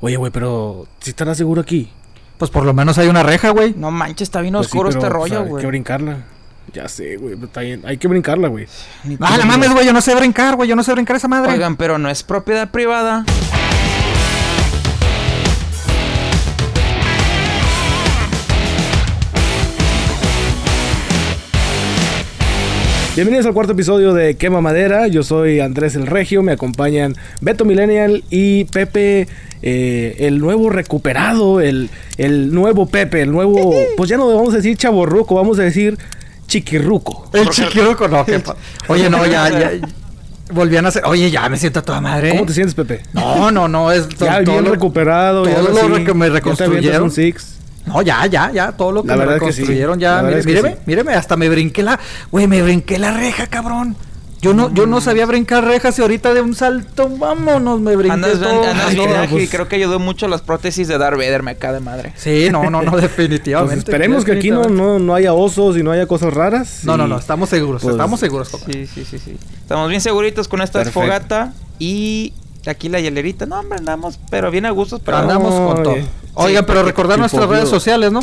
Oye, 0.00 0.16
güey, 0.16 0.32
pero 0.32 0.86
si 1.00 1.10
estará 1.10 1.34
seguro 1.34 1.60
aquí. 1.60 1.90
Pues 2.38 2.50
por 2.50 2.64
lo 2.64 2.72
menos 2.72 2.96
hay 2.98 3.08
una 3.08 3.22
reja, 3.22 3.50
güey. 3.50 3.74
No 3.76 3.90
manches, 3.90 4.22
está 4.28 4.40
bien 4.40 4.54
Pues 4.54 4.68
sí, 4.68 4.70
oscuro 4.78 4.88
pero, 4.88 4.98
este 4.98 4.98
o 4.98 5.10
sea, 5.10 5.10
rollo, 5.10 5.38
Hay 5.40 5.44
que 5.44 5.50
güey. 5.50 5.66
brincarla. 5.66 6.16
Ya 6.72 6.88
sé, 6.88 7.16
güey, 7.16 7.34
pero 7.34 7.46
está 7.46 7.60
bien. 7.60 7.82
Hay 7.84 7.98
que 7.98 8.08
brincarla, 8.08 8.48
güey. 8.48 8.66
Ah, 9.20 9.36
la 9.36 9.44
mames, 9.44 9.72
güey, 9.72 9.84
yo 9.84 9.92
no 9.92 10.00
sé 10.00 10.14
brincar, 10.14 10.56
güey, 10.56 10.68
yo 10.68 10.76
no 10.76 10.82
sé 10.82 10.92
brincar 10.92 11.16
esa 11.16 11.28
madre. 11.28 11.52
Oigan, 11.52 11.76
pero 11.76 11.98
no 11.98 12.08
es 12.08 12.22
propiedad 12.22 12.70
privada. 12.70 13.24
Bienvenidos 23.20 23.44
al 23.44 23.52
cuarto 23.52 23.72
episodio 23.74 24.14
de 24.14 24.36
Quema 24.36 24.62
Madera. 24.62 25.06
Yo 25.06 25.22
soy 25.22 25.60
Andrés 25.60 25.94
el 25.94 26.06
Regio. 26.06 26.42
Me 26.42 26.52
acompañan 26.52 27.14
Beto 27.42 27.66
Millennial 27.66 28.24
y 28.30 28.64
Pepe, 28.64 29.28
eh, 29.60 30.16
el 30.20 30.38
nuevo 30.38 30.70
recuperado, 30.70 31.60
el, 31.60 31.90
el 32.16 32.50
nuevo 32.50 32.86
Pepe, 32.86 33.20
el 33.20 33.30
nuevo. 33.30 33.74
Pues 33.98 34.08
ya 34.08 34.16
no 34.16 34.26
vamos 34.34 34.54
a 34.54 34.56
decir 34.56 34.74
chaborruco, 34.78 35.34
vamos 35.34 35.58
a 35.58 35.64
decir 35.64 35.98
chiquirruco. 36.46 37.28
El 37.34 37.50
chiquiruco, 37.50 38.08
no, 38.08 38.24
qué 38.24 38.38
pa- 38.40 38.56
Oye, 38.88 39.10
no, 39.10 39.26
ya, 39.26 39.50
ya. 39.50 39.72
Volvían 40.54 40.86
a 40.86 40.88
hacer. 40.88 41.02
Oye, 41.04 41.30
ya 41.30 41.46
me 41.50 41.58
siento 41.58 41.80
a 41.80 41.82
toda 41.82 42.00
madre. 42.00 42.30
¿Cómo 42.30 42.46
te 42.46 42.54
sientes, 42.54 42.74
Pepe? 42.74 43.02
No, 43.12 43.50
no, 43.50 43.68
no, 43.68 43.92
es 43.92 44.08
to- 44.08 44.24
Ya 44.24 44.42
todo 44.42 44.54
bien 44.54 44.64
lo- 44.64 44.70
recuperado. 44.72 45.44
ya 45.44 45.56
todo 45.56 45.68
ahora 45.68 45.88
lo 45.88 45.96
sí, 45.98 46.04
que 46.04 46.14
me 46.14 46.26
ya 46.28 46.32
te 46.32 46.38
reconstruyeron. 46.38 47.02
un 47.02 47.10
six. 47.10 47.59
No, 47.92 48.02
ya, 48.02 48.26
ya, 48.26 48.50
ya, 48.52 48.72
todo 48.72 48.92
lo 48.92 49.02
que 49.02 49.08
La 49.08 49.16
me 49.16 49.20
verdad 49.26 49.34
que 49.46 49.52
sí. 49.52 49.60
reconstruyeron 49.60 49.98
ya. 49.98 50.22
Mire, 50.22 50.42
míreme, 50.44 50.70
sí. 50.70 50.76
míreme, 50.86 51.14
hasta 51.14 51.36
me 51.36 51.48
brinqué 51.48 51.82
la. 51.82 51.98
Güey, 52.30 52.46
me 52.46 52.62
brinqué 52.62 52.98
la 52.98 53.10
reja, 53.12 53.46
cabrón. 53.46 53.96
Yo 54.42 54.54
no, 54.54 54.72
yo 54.72 54.86
no 54.86 55.02
sabía 55.02 55.26
brincar 55.26 55.62
rejas 55.64 55.98
y 55.98 56.02
ahorita 56.02 56.32
de 56.32 56.40
un 56.40 56.54
salto, 56.54 57.10
vámonos, 57.10 57.78
me 57.78 57.94
brinqué 57.94 58.14
Andas, 58.14 58.40
todo. 58.40 58.64
andas 58.64 58.86
Ay, 58.88 58.96
no, 58.96 59.04
pues- 59.28 59.50
creo 59.50 59.68
que 59.68 59.76
ayudó 59.76 59.98
mucho 59.98 60.28
las 60.28 60.40
prótesis 60.40 60.88
de 60.88 60.96
Darth 60.96 61.18
Vader, 61.18 61.42
me 61.42 61.56
cae 61.56 61.74
de 61.74 61.80
madre. 61.80 62.14
Sí, 62.16 62.48
no, 62.50 62.70
no, 62.70 62.80
no, 62.80 62.96
definitivamente. 62.96 63.74
Pues 63.74 63.78
esperemos 63.84 64.24
que 64.24 64.32
aquí 64.32 64.50
no, 64.50 64.62
no, 64.64 64.98
no 64.98 65.14
haya 65.14 65.34
osos 65.34 65.76
y 65.76 65.82
no 65.82 65.90
haya 65.92 66.06
cosas 66.06 66.32
raras. 66.32 66.84
No, 66.84 66.96
no, 66.96 67.04
y- 67.06 67.10
no, 67.10 67.18
estamos 67.18 67.50
seguros, 67.50 67.82
pues, 67.82 67.92
estamos 67.92 68.18
seguros, 68.18 68.48
compa. 68.48 68.64
Sí, 68.72 68.86
sí, 68.86 69.04
sí, 69.04 69.18
sí. 69.18 69.36
Estamos 69.60 69.90
bien 69.90 70.00
seguritos 70.00 70.48
con 70.48 70.62
esta 70.62 70.78
Perfecto. 70.78 71.00
fogata 71.00 71.52
y 71.78 72.32
aquí 72.66 72.88
la 72.88 72.98
hielerita. 72.98 73.44
No, 73.44 73.60
hombre, 73.60 73.78
andamos, 73.78 74.18
pero 74.30 74.50
bien 74.50 74.64
a 74.64 74.70
gustos, 74.70 75.02
pero 75.04 75.18
Pero 75.18 75.30
andamos 75.34 75.52
con 75.74 75.82
todo. 75.82 75.96
Oigan, 76.34 76.64
pero 76.66 76.82
recordar 76.82 77.18
nuestras 77.18 77.48
redes 77.48 77.68
sociales, 77.68 78.12
¿no? 78.12 78.20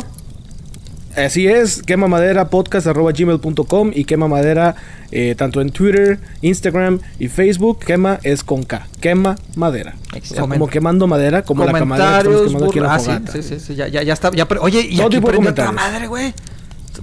Así 1.16 1.48
es, 1.48 1.82
quema 1.82 2.06
madera 2.06 2.48
podcast 2.48 2.86
arroba 2.86 3.10
gmail.com 3.12 3.90
y 3.92 4.04
quema 4.04 4.28
madera 4.28 4.76
eh, 5.10 5.34
tanto 5.36 5.60
en 5.60 5.70
Twitter, 5.70 6.20
Instagram 6.42 7.00
y 7.18 7.26
Facebook. 7.28 7.80
Quema 7.80 8.20
es 8.22 8.44
con 8.44 8.62
K. 8.62 8.86
Quema 9.00 9.34
madera. 9.56 9.94
O 9.96 10.10
sea, 10.10 10.18
Excelente. 10.18 10.48
como 10.58 10.68
quemando 10.68 11.06
madera, 11.08 11.42
como 11.42 11.64
la 11.64 11.72
camadera 11.72 12.22
que 12.22 12.28
estamos 12.28 12.42
Comentarios, 12.44 12.46
quemando 12.52 12.66
aquí 12.68 12.78
en 12.78 12.84
la 12.84 12.94
ah, 12.94 12.98
sí, 13.00 13.04
fogata. 13.06 13.32
sí, 13.32 13.42
sí, 13.42 13.58
sí, 13.60 13.74
ya, 13.74 13.88
ya, 13.88 14.02
ya 14.04 14.12
está. 14.12 14.30
Ya, 14.30 14.46
oye, 14.60 14.80
y 14.80 14.96
Todo 14.96 15.06
aquí 15.06 15.16
tipo 15.16 15.26
de 15.28 15.32
prendió 15.38 15.54
toda 15.54 15.72
madre, 15.72 16.06
güey. 16.06 16.34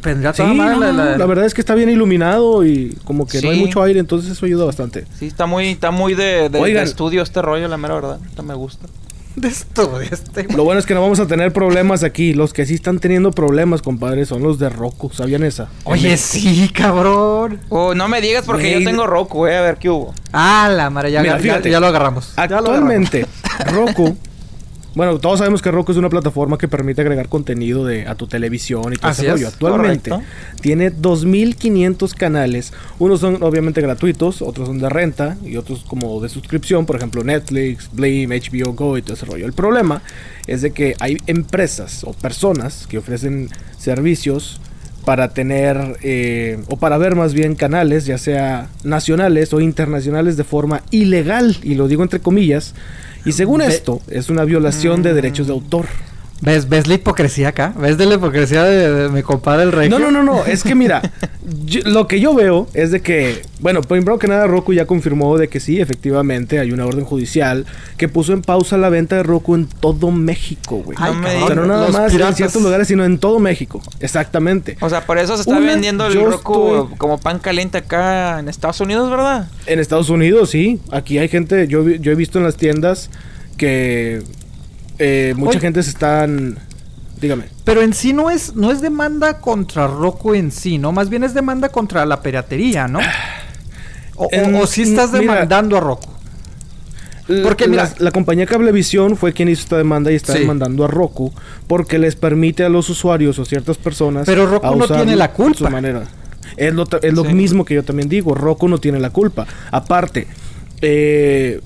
Prendría 0.02 0.34
Sí, 0.34 0.38
toda 0.44 0.53
madre 0.53 0.75
no, 0.75 0.80
la, 0.81 0.92
no, 0.92 1.06
la- 1.12 1.17
la 1.17 1.25
verdad 1.25 1.45
es 1.45 1.53
que 1.53 1.62
está 1.62 1.73
bien 1.75 1.90
iluminado 1.90 2.66
y 2.66 2.97
como 3.06 3.25
que 3.28 3.42
no 3.42 3.50
hay 3.50 3.58
Sí. 3.58 3.66
mucho 3.66 3.81
aire, 3.84 4.00
entonces 4.00 4.31
eso 4.31 4.45
ayuda 4.45 4.64
bastante. 4.66 5.06
Sí, 5.19 5.28
está 5.28 5.45
muy, 5.45 5.69
está 5.69 5.92
muy 5.92 6.14
de, 6.16 6.50
de- 6.50 6.81
estudio 6.84 7.22
este 7.22 7.42
rollo, 7.42 7.67
la 7.67 7.78
mera 7.78 7.95
verdad. 7.95 8.19
Esto 8.28 8.44
me 8.44 8.53
gusta. 8.53 8.88
De 9.36 9.47
esto, 9.47 10.00
de 10.00 10.05
este. 10.11 10.44
Lo 10.55 10.64
bueno 10.64 10.80
es 10.80 10.86
que 10.86 10.94
no 10.94 11.02
vamos 11.02 11.19
a 11.19 11.28
tener 11.28 11.52
problemas 11.53 12.03
aquí. 12.03 12.33
Los 12.33 12.53
que 12.53 12.66
sí 12.66 12.75
están 12.75 13.00
teniendo 13.00 13.31
problemas, 13.31 13.81
compadre, 13.81 14.25
son 14.25 14.41
los 14.44 14.59
de 14.59 14.69
Roku. 14.69 15.09
¿Sabían 15.11 15.44
esa? 15.44 15.69
Oye, 15.83 16.17
sí, 16.17 16.69
cabrón. 16.73 17.59
Oh, 17.69 17.94
no 17.94 18.08
me 18.08 18.22
digas 18.22 18.45
porque 18.45 18.72
yo 18.80 18.83
tengo 18.86 19.06
Roku, 19.08 19.47
eh, 19.47 19.58
a 19.58 19.61
ver 19.61 19.78
qué 19.78 19.89
hubo. 19.89 20.13
Ah, 20.31 20.69
la 20.73 20.89
madre, 20.89 21.11
ya, 21.11 21.22
Mira, 21.22 21.36
ya- 21.38 21.41
fíjate. 21.41 21.69
ya 21.69 21.80
lo 21.80 21.88
agarramos. 21.88 22.33
Ya 22.38 22.47
lo 22.47 22.58
Actualmente, 22.58 23.25
Roku. 23.72 24.17
Bueno, 24.95 25.19
todos 25.19 25.39
sabemos 25.39 25.61
que 25.61 25.71
Roku 25.71 25.91
es 25.91 25.97
una 25.97 26.09
plataforma 26.09 26.57
que 26.57 26.69
permite 26.69 27.01
agregar 27.01 27.27
contenido 27.27 27.85
de, 27.85 28.07
a 28.07 28.15
tu 28.15 28.27
televisión 28.27 28.93
y 28.93 28.95
todo 28.95 29.11
Así 29.11 29.23
ese 29.23 29.27
es, 29.27 29.33
rollo. 29.33 29.47
Actualmente 29.49 30.09
correcto. 30.09 30.61
tiene 30.61 30.91
2.500 30.91 32.13
canales. 32.15 32.72
Unos 32.97 33.19
son 33.19 33.44
obviamente 33.44 33.81
gratuitos, 33.81 34.41
otros 34.41 34.67
son 34.69 34.79
de 34.79 34.88
renta 34.88 35.38
y 35.44 35.57
otros 35.57 35.84
como 35.84 36.22
de 36.22 36.29
suscripción. 36.29 36.85
Por 36.85 36.95
ejemplo, 36.95 37.25
Netflix, 37.25 37.89
Blim, 37.91 38.29
HBO 38.29 38.73
Go 38.73 38.97
y 38.97 39.01
todo 39.01 39.16
ese 39.16 39.25
rollo. 39.25 39.45
El 39.45 39.53
problema 39.53 40.01
es 40.47 40.61
de 40.61 40.72
que 40.72 40.95
hay 41.01 41.22
empresas 41.28 42.05
o 42.05 42.13
personas 42.13 42.88
que 42.88 42.97
ofrecen 42.97 43.50
servicios 43.78 44.61
para 45.03 45.29
tener 45.29 45.97
eh, 46.01 46.57
o 46.67 46.78
para 46.78 46.97
ver 46.97 47.16
más 47.16 47.34
bien 47.34 47.55
canales, 47.55 48.05
ya 48.05 48.17
sea 48.17 48.69
nacionales 48.84 49.53
o 49.53 49.61
internacionales 49.61 50.35
de 50.35 50.44
forma 50.44 50.81
ilegal, 50.89 51.55
y 51.61 51.75
lo 51.75 51.88
digo 51.88 52.01
entre 52.01 52.19
comillas, 52.19 52.73
y 53.25 53.31
según 53.31 53.62
esto 53.62 54.02
es 54.08 54.30
una 54.30 54.46
violación 54.46 55.02
de 55.02 55.13
derechos 55.13 55.47
de 55.47 55.53
autor. 55.53 55.88
¿Ves, 56.41 56.68
¿Ves 56.68 56.85
la 56.88 56.96
hipocresía 56.96 57.47
acá? 57.50 57.73
¿Ves 57.79 57.97
de 57.97 58.06
la 58.06 58.16
hipocresía 58.16 58.63
de, 58.63 58.91
de 58.91 59.09
mi 59.09 59.23
compadre 59.23 59.63
el 59.63 59.72
rey? 59.72 59.90
No, 59.90 60.00
no, 60.00 60.12
no, 60.12 60.22
no, 60.22 60.46
es 60.46 60.63
que 60.63 60.75
mira, 60.75 61.01
yo- 61.66 61.81
lo 61.85 62.07
que 62.07 62.19
yo 62.19 62.34
veo 62.35 62.68
es 62.73 62.91
de 62.91 63.01
que, 63.01 63.41
bueno, 63.62 63.81
primero 63.81 64.19
que 64.19 64.28
nada 64.28 64.46
Roku 64.46 64.73
ya 64.73 64.85
confirmó 64.85 65.38
de 65.38 65.47
que 65.47 65.59
sí, 65.62 65.79
efectivamente 65.79 66.59
hay 66.59 66.72
una 66.73 66.85
orden 66.85 67.06
judicial 67.06 67.66
que 67.97 68.09
puso 68.09 68.34
en 68.34 68.41
pausa 68.41 68.78
la 68.78 68.90
venta 68.90 69.16
de 69.16 69.23
Roku 69.23 69.56
en 69.56 69.66
todo 69.68 70.12
México, 70.12 70.81
güey. 70.84 70.97
Ay, 71.01 71.13
No 71.13 71.19
me 71.22 71.28
O 71.28 71.31
sea, 71.31 71.40
digas. 71.40 71.56
no 71.56 71.66
nada 71.68 71.88
más 71.90 72.12
piratas. 72.12 72.31
en 72.34 72.35
ciertos 72.35 72.62
lugares, 72.62 72.88
sino 72.90 73.06
en 73.06 73.17
todo 73.17 73.40
México. 73.40 73.81
Exactamente. 74.02 74.78
O 74.81 74.90
sea, 74.90 75.06
por 75.06 75.17
eso 75.17 75.35
se 75.38 75.41
está 75.44 75.57
Una, 75.57 75.66
vendiendo 75.72 76.06
el 76.06 76.13
Roku 76.16 76.75
estoy- 76.75 76.97
como 76.97 77.17
pan 77.17 77.40
caliente 77.40 77.78
acá 77.79 78.40
en 78.40 78.50
Estados 78.50 78.81
Unidos, 78.81 79.09
¿verdad? 79.09 79.47
En 79.67 79.79
Estados 79.79 80.09
Unidos, 80.09 80.50
sí. 80.50 80.81
Aquí 80.91 81.17
hay 81.17 81.29
gente, 81.29 81.67
yo, 81.69 81.84
vi- 81.84 81.97
yo 82.00 82.12
he 82.12 82.16
visto 82.16 82.38
en 82.40 82.44
las 82.44 82.57
tiendas 82.57 83.09
que 83.57 84.22
eh, 85.00 85.33
mucha 85.38 85.51
Oye. 85.51 85.59
gente 85.59 85.83
se 85.83 85.89
están... 85.91 86.57
Dígame. 87.19 87.45
Pero 87.63 87.81
en 87.81 87.94
sí 87.94 88.11
no 88.13 88.29
es, 88.29 88.56
no 88.56 88.72
es 88.72 88.81
demanda 88.81 89.39
contra 89.39 89.88
Roku 89.88 90.33
en 90.33 90.51
sí, 90.51 90.78
¿no? 90.78 90.91
Más 90.91 91.09
bien 91.09 91.23
es 91.23 91.33
demanda 91.33 91.69
contra 91.69 92.06
la 92.06 92.22
piratería, 92.22 92.88
¿no? 92.88 93.00
O, 94.17 94.25
o- 94.25 94.29
En- 94.31 94.55
o 94.55 94.66
si 94.66 94.84
estás 94.84 95.11
mira. 95.11 95.22
demandando 95.22 95.75
a 95.75 95.81
Roku. 95.81 96.07
Porque, 97.44 97.66
la, 97.66 97.69
mira- 97.72 97.94
la 98.00 98.11
compañía 98.11 98.45
Cablevisión 98.45 99.17
fue 99.17 99.34
quien 99.34 99.50
hizo 99.50 99.63
esta 99.63 99.78
demanda 99.78 100.11
y 100.11 100.16
está 100.16 100.34
Sí. 100.34 100.39
demandando 100.39 100.85
a 100.85 100.88
Roku 100.88 101.34
porque 101.67 101.97
les 102.00 102.16
permite 102.16 102.63
a 102.63 102.69
los 102.69 102.88
usuarios 102.89 103.39
o 103.39 103.45
ciertas 103.45 103.78
personas. 103.78 104.25
Pero 104.25 104.45
Roku 104.45 104.75
no 104.75 104.88
tiene 104.88 105.16
la 105.16 105.31
culpa. 105.31 105.57
Su 105.57 105.69
manera. 105.69 106.03
Es 106.55 106.73
lo, 106.73 106.85
es 107.01 107.13
lo 107.13 107.23
Sí. 107.25 107.34
mismo 107.34 107.66
que 107.66 107.73
yo 107.73 107.84
también 107.84 108.07
digo. 108.07 108.35
Roku 108.35 108.67
no 108.69 108.78
tiene 108.78 109.00
la 109.00 109.09
culpa. 109.09 109.45
Aparte, 109.72 110.28
eh, 110.81 111.59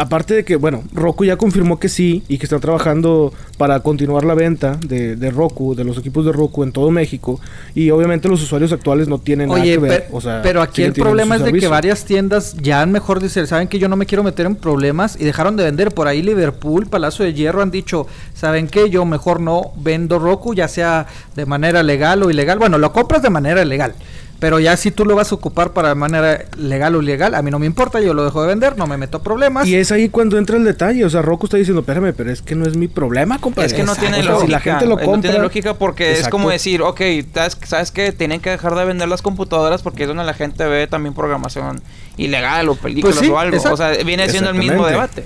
aparte 0.00 0.32
de 0.32 0.44
que, 0.46 0.56
bueno, 0.56 0.82
Roku 0.94 1.26
ya 1.26 1.36
confirmó 1.36 1.78
que 1.78 1.90
sí 1.90 2.22
y 2.26 2.38
que 2.38 2.46
está 2.46 2.58
trabajando 2.58 3.34
para 3.58 3.80
continuar 3.80 4.24
la 4.24 4.34
venta 4.34 4.78
de, 4.86 5.14
de 5.14 5.30
Roku, 5.30 5.74
de 5.74 5.84
los 5.84 5.98
equipos 5.98 6.24
de 6.24 6.32
Roku 6.32 6.62
en 6.62 6.72
todo 6.72 6.90
México. 6.90 7.38
Y 7.74 7.90
obviamente 7.90 8.26
los 8.26 8.42
usuarios 8.42 8.72
actuales 8.72 9.08
no 9.08 9.18
tienen 9.18 9.50
nada 9.50 9.60
Oye, 9.60 9.72
que 9.72 9.78
ver. 9.78 10.04
pero, 10.06 10.16
o 10.16 10.20
sea, 10.22 10.40
pero 10.42 10.62
aquí 10.62 10.82
el 10.82 10.94
problema 10.94 11.36
es 11.36 11.44
de 11.44 11.52
que 11.52 11.68
varias 11.68 12.06
tiendas 12.06 12.56
ya 12.62 12.80
han 12.80 12.92
mejor 12.92 13.20
decir, 13.20 13.46
saben 13.46 13.68
que 13.68 13.78
yo 13.78 13.90
no 13.90 13.96
me 13.96 14.06
quiero 14.06 14.22
meter 14.22 14.46
en 14.46 14.56
problemas 14.56 15.20
y 15.20 15.24
dejaron 15.24 15.56
de 15.56 15.64
vender. 15.64 15.92
Por 15.92 16.08
ahí 16.08 16.22
Liverpool, 16.22 16.86
Palacio 16.86 17.26
de 17.26 17.34
Hierro 17.34 17.60
han 17.60 17.70
dicho, 17.70 18.06
¿saben 18.32 18.68
qué? 18.68 18.88
Yo 18.88 19.04
mejor 19.04 19.40
no 19.40 19.72
vendo 19.76 20.18
Roku, 20.18 20.54
ya 20.54 20.66
sea 20.66 21.06
de 21.36 21.44
manera 21.44 21.82
legal 21.82 22.22
o 22.22 22.30
ilegal. 22.30 22.58
Bueno, 22.58 22.78
lo 22.78 22.92
compras 22.94 23.20
de 23.20 23.28
manera 23.28 23.66
legal. 23.66 23.94
Pero 24.40 24.58
ya 24.58 24.74
si 24.78 24.90
tú 24.90 25.04
lo 25.04 25.14
vas 25.14 25.30
a 25.32 25.34
ocupar 25.34 25.72
para 25.72 25.90
de 25.90 25.94
manera 25.94 26.46
legal 26.56 26.96
o 26.96 27.02
ilegal, 27.02 27.34
a 27.34 27.42
mí 27.42 27.50
no 27.50 27.58
me 27.58 27.66
importa, 27.66 28.00
yo 28.00 28.14
lo 28.14 28.24
dejo 28.24 28.40
de 28.40 28.48
vender, 28.48 28.78
no 28.78 28.86
me 28.86 28.96
meto 28.96 29.18
a 29.18 29.22
problemas. 29.22 29.66
Y 29.68 29.76
es 29.76 29.92
ahí 29.92 30.08
cuando 30.08 30.38
entra 30.38 30.56
el 30.56 30.64
detalle. 30.64 31.04
O 31.04 31.10
sea, 31.10 31.20
Roku 31.20 31.44
está 31.44 31.58
diciendo, 31.58 31.80
espérame, 31.80 32.14
pero 32.16 32.32
es 32.32 32.40
que 32.40 32.54
no 32.54 32.66
es 32.66 32.74
mi 32.74 32.88
problema, 32.88 33.38
compadre. 33.38 33.66
Es 33.66 33.74
que 33.74 33.82
no 33.82 33.92
Exacto. 33.92 34.10
tiene 34.10 34.20
O 34.20 34.22
sea, 34.22 34.32
lógica. 34.32 34.46
Si 34.46 34.52
la 34.52 34.60
gente 34.60 34.86
lo 34.86 34.94
eh, 34.98 35.04
compra. 35.04 35.16
No 35.16 35.20
tiene 35.20 35.38
lógica 35.38 35.74
porque 35.74 36.12
es 36.12 36.28
como 36.28 36.48
decir, 36.48 36.80
ok, 36.80 37.00
¿sabes, 37.34 37.58
¿sabes 37.64 37.90
que 37.90 38.12
Tienen 38.12 38.40
que 38.40 38.50
dejar 38.50 38.74
de 38.74 38.84
vender 38.86 39.08
las 39.08 39.20
computadoras 39.20 39.82
porque 39.82 40.04
es 40.04 40.08
donde 40.08 40.24
la 40.24 40.34
gente 40.34 40.64
ve 40.64 40.86
también 40.86 41.14
programación 41.14 41.82
ilegal 42.16 42.70
o 42.70 42.76
películas 42.76 43.16
Pues 43.16 43.26
sí, 43.26 43.30
o 43.30 43.38
algo. 43.38 43.56
O 43.70 43.76
sea, 43.76 43.90
viene 44.04 44.26
siendo 44.30 44.50
el 44.50 44.56
mismo 44.56 44.86
debate. 44.86 45.24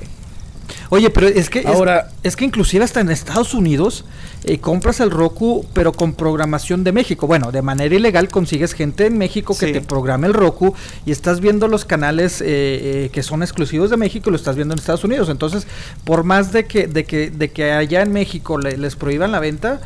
Oye, 0.90 1.10
pero 1.10 1.26
es 1.28 1.50
que 1.50 1.60
es- 1.60 1.66
Ahora- 1.66 2.08
es, 2.22 2.36
que 2.36 2.44
inclusive 2.44 2.84
hasta 2.84 3.00
en 3.00 3.10
Estados 3.10 3.54
Unidos 3.54 4.04
eh, 4.44 4.58
compras 4.58 5.00
el 5.00 5.10
Roku, 5.10 5.64
pero 5.72 5.92
con 5.92 6.12
programación 6.12 6.84
de 6.84 6.92
México. 6.92 7.26
Bueno, 7.26 7.50
de 7.50 7.62
manera 7.62 7.94
ilegal 7.94 8.28
consigues 8.28 8.75
gente 8.75 9.06
en 9.06 9.16
México 9.16 9.56
que 9.58 9.66
Sí. 9.66 9.72
te 9.72 9.81
programe 9.81 10.26
el 10.26 10.34
Roku 10.34 10.75
y 11.06 11.12
estás 11.12 11.40
viendo 11.40 11.66
los 11.66 11.84
canales 11.86 12.40
eh, 12.42 12.46
eh, 12.46 13.10
que 13.12 13.22
son 13.22 13.42
exclusivos 13.42 13.88
de 13.90 13.96
México 13.96 14.28
y 14.28 14.32
lo 14.32 14.36
estás 14.36 14.56
viendo 14.56 14.75
en 14.75 14.78
Estados 14.81 15.04
Unidos. 15.04 15.28
Entonces, 15.31 15.66
por 16.04 16.25
más 16.25 16.52
de 16.52 16.66
que 16.66 16.87
de 16.87 17.04
que 17.04 17.30
de 17.30 17.50
que 17.52 17.72
allá 17.72 18.02
en 18.02 18.12
México 18.12 18.58
le- 18.58 18.76
les 18.76 18.96
prohíban 18.96 19.32
la 19.32 19.40
venta, 19.40 19.80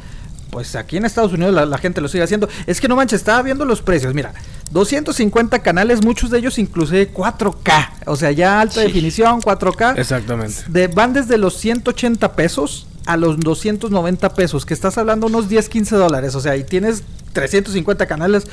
pues 0.50 0.74
aquí 0.76 0.96
en 0.96 1.04
Estados 1.04 1.32
Unidos 1.32 1.54
la, 1.54 1.66
la 1.66 1.78
gente 1.78 2.00
lo 2.00 2.08
sigue 2.08 2.24
haciendo. 2.24 2.48
Es 2.66 2.80
que 2.80 2.88
no 2.88 2.96
manches, 2.96 3.20
estaba 3.20 3.42
viendo 3.42 3.64
los 3.64 3.82
precios. 3.82 4.14
Mira, 4.14 4.32
250 4.70 5.58
canales, 5.60 6.04
muchos 6.04 6.30
de 6.30 6.38
ellos 6.38 6.58
inclusive 6.58 7.12
4K. 7.12 7.90
O 8.06 8.16
sea, 8.16 8.30
ya 8.32 8.60
alta 8.60 8.80
Sí. 8.80 8.86
definición, 8.86 9.40
4K. 9.40 9.98
Exactamente. 9.98 10.54
De, 10.68 10.88
van 10.88 11.12
desde 11.12 11.38
los 11.38 11.56
180 11.58 12.32
pesos 12.32 12.86
a 13.06 13.16
los 13.16 13.38
290 13.40 14.34
pesos, 14.34 14.66
que 14.66 14.74
estás 14.74 14.98
hablando 14.98 15.26
unos 15.26 15.48
10, 15.48 15.68
15 15.68 15.96
dólares. 15.96 16.34
O 16.34 16.40
sea, 16.40 16.56
y 16.56 16.64
tienes 16.64 17.02
350 17.32 18.06
canales. 18.06 18.46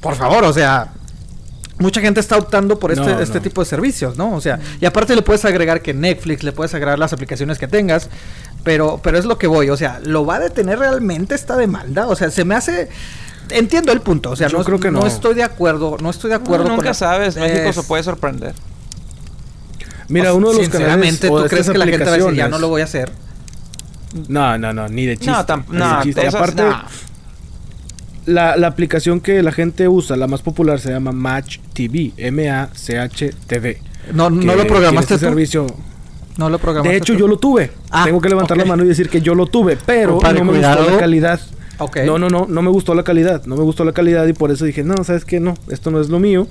Por 0.00 0.14
favor, 0.14 0.44
o 0.44 0.52
sea, 0.52 0.92
mucha 1.78 2.00
gente 2.00 2.20
está 2.20 2.36
optando 2.36 2.78
por 2.78 2.90
este, 2.92 3.04
No, 3.06 3.20
este 3.20 3.38
no. 3.38 3.42
tipo 3.42 3.62
de 3.62 3.66
servicios, 3.66 4.16
¿no? 4.16 4.34
O 4.34 4.40
sea, 4.40 4.58
y 4.80 4.84
aparte 4.86 5.14
le 5.14 5.22
puedes 5.22 5.44
agregar 5.44 5.80
que 5.82 5.94
Netflix, 5.94 6.42
le 6.42 6.52
puedes 6.52 6.74
agregar 6.74 6.98
las 6.98 7.12
aplicaciones 7.12 7.58
que 7.58 7.68
tengas, 7.68 8.08
pero, 8.64 9.00
pero 9.02 9.18
es 9.18 9.24
lo 9.24 9.38
que 9.38 9.46
voy, 9.46 9.70
o 9.70 9.76
sea, 9.76 10.00
¿lo 10.02 10.26
va 10.26 10.36
a 10.36 10.40
detener 10.40 10.78
realmente 10.78 11.34
esta 11.34 11.56
demanda? 11.56 12.06
O 12.08 12.16
sea, 12.16 12.30
se 12.30 12.44
me 12.44 12.54
hace... 12.54 12.88
Entiendo 13.50 13.92
el 13.92 14.02
punto, 14.02 14.30
o 14.32 14.36
sea, 14.36 14.48
Yo 14.48 14.58
no, 14.58 14.64
creo 14.64 14.78
que 14.78 14.90
no. 14.90 15.06
estoy 15.06 15.34
de 15.34 15.42
acuerdo, 15.42 15.96
no 16.02 16.10
estoy 16.10 16.28
de 16.30 16.36
acuerdo 16.36 16.64
No, 16.64 16.70
con 16.70 16.76
nunca 16.78 16.90
la- 16.90 16.94
sabes, 16.94 17.36
México 17.36 17.68
Es- 17.70 17.76
se 17.76 17.82
puede 17.84 18.02
sorprender. 18.02 18.54
Mira, 20.08 20.32
uno 20.34 20.48
de 20.48 20.54
los 20.54 20.62
Sinceramente, 20.64 21.28
¿tú 21.28 21.38
de 21.38 21.48
crees 21.48 21.68
que 21.70 21.78
la 21.78 21.86
gente 21.86 22.04
va 22.04 22.12
a 22.12 22.16
decir, 22.16 22.34
ya 22.34 22.48
no 22.48 22.58
lo 22.58 22.68
voy 22.68 22.80
a 22.80 22.84
hacer? 22.84 23.10
No, 24.28 24.56
no, 24.58 24.72
no, 24.72 24.88
ni 24.88 25.06
de 25.06 25.16
chiste. 25.16 25.30
No, 25.32 25.46
tam- 25.46 25.64
ni 25.68 25.72
de 25.74 25.78
no, 25.78 26.02
chiste. 26.02 26.20
Y 26.22 26.26
esas- 26.26 26.34
aparte, 26.34 26.62
no. 26.62 26.82
La, 28.28 28.56
la 28.56 28.66
aplicación 28.68 29.20
que 29.20 29.42
la 29.42 29.52
gente 29.52 29.88
usa, 29.88 30.16
la 30.16 30.26
más 30.26 30.42
popular, 30.42 30.78
se 30.80 30.90
llama 30.90 31.12
Match 31.12 31.58
TV. 31.72 32.12
M-A-C-H-TV. 32.16 33.80
No, 34.14 34.30
no 34.30 34.54
lo 34.54 34.66
programaste 34.66 35.14
este 35.14 35.26
tú. 35.26 35.30
servicio. 35.30 35.66
No 36.36 36.48
lo 36.48 36.58
programaste 36.58 36.92
De 36.92 36.98
hecho, 36.98 37.12
tú? 37.14 37.18
yo 37.18 37.28
lo 37.28 37.36
tuve. 37.38 37.72
Ah, 37.90 38.04
Tengo 38.04 38.20
que 38.20 38.28
levantar 38.28 38.56
la 38.56 38.64
mano 38.64 38.84
y 38.84 38.88
decir 38.88 39.08
que 39.08 39.20
yo 39.20 39.34
lo 39.34 39.46
tuve, 39.46 39.76
pero 39.84 40.20
no 40.22 40.44
me 40.44 40.52
cuidado. 40.52 40.78
gustó 40.78 40.92
la 40.92 40.98
calidad. 41.00 41.40
No, 42.06 42.18
no, 42.18 42.28
no, 42.28 42.46
no 42.48 42.62
me 42.62 42.70
gustó 42.70 42.94
la 42.94 43.02
calidad. 43.02 43.44
No 43.46 43.56
me 43.56 43.62
gustó 43.62 43.84
la 43.84 43.92
calidad 43.92 44.26
y 44.26 44.32
por 44.32 44.50
eso 44.50 44.64
dije, 44.64 44.82
no, 44.84 45.02
¿sabes 45.04 45.24
qué? 45.24 45.40
No, 45.40 45.54
esto 45.68 45.90
no 45.90 46.00
es 46.00 46.08
lo 46.08 46.18
mío. 46.20 46.46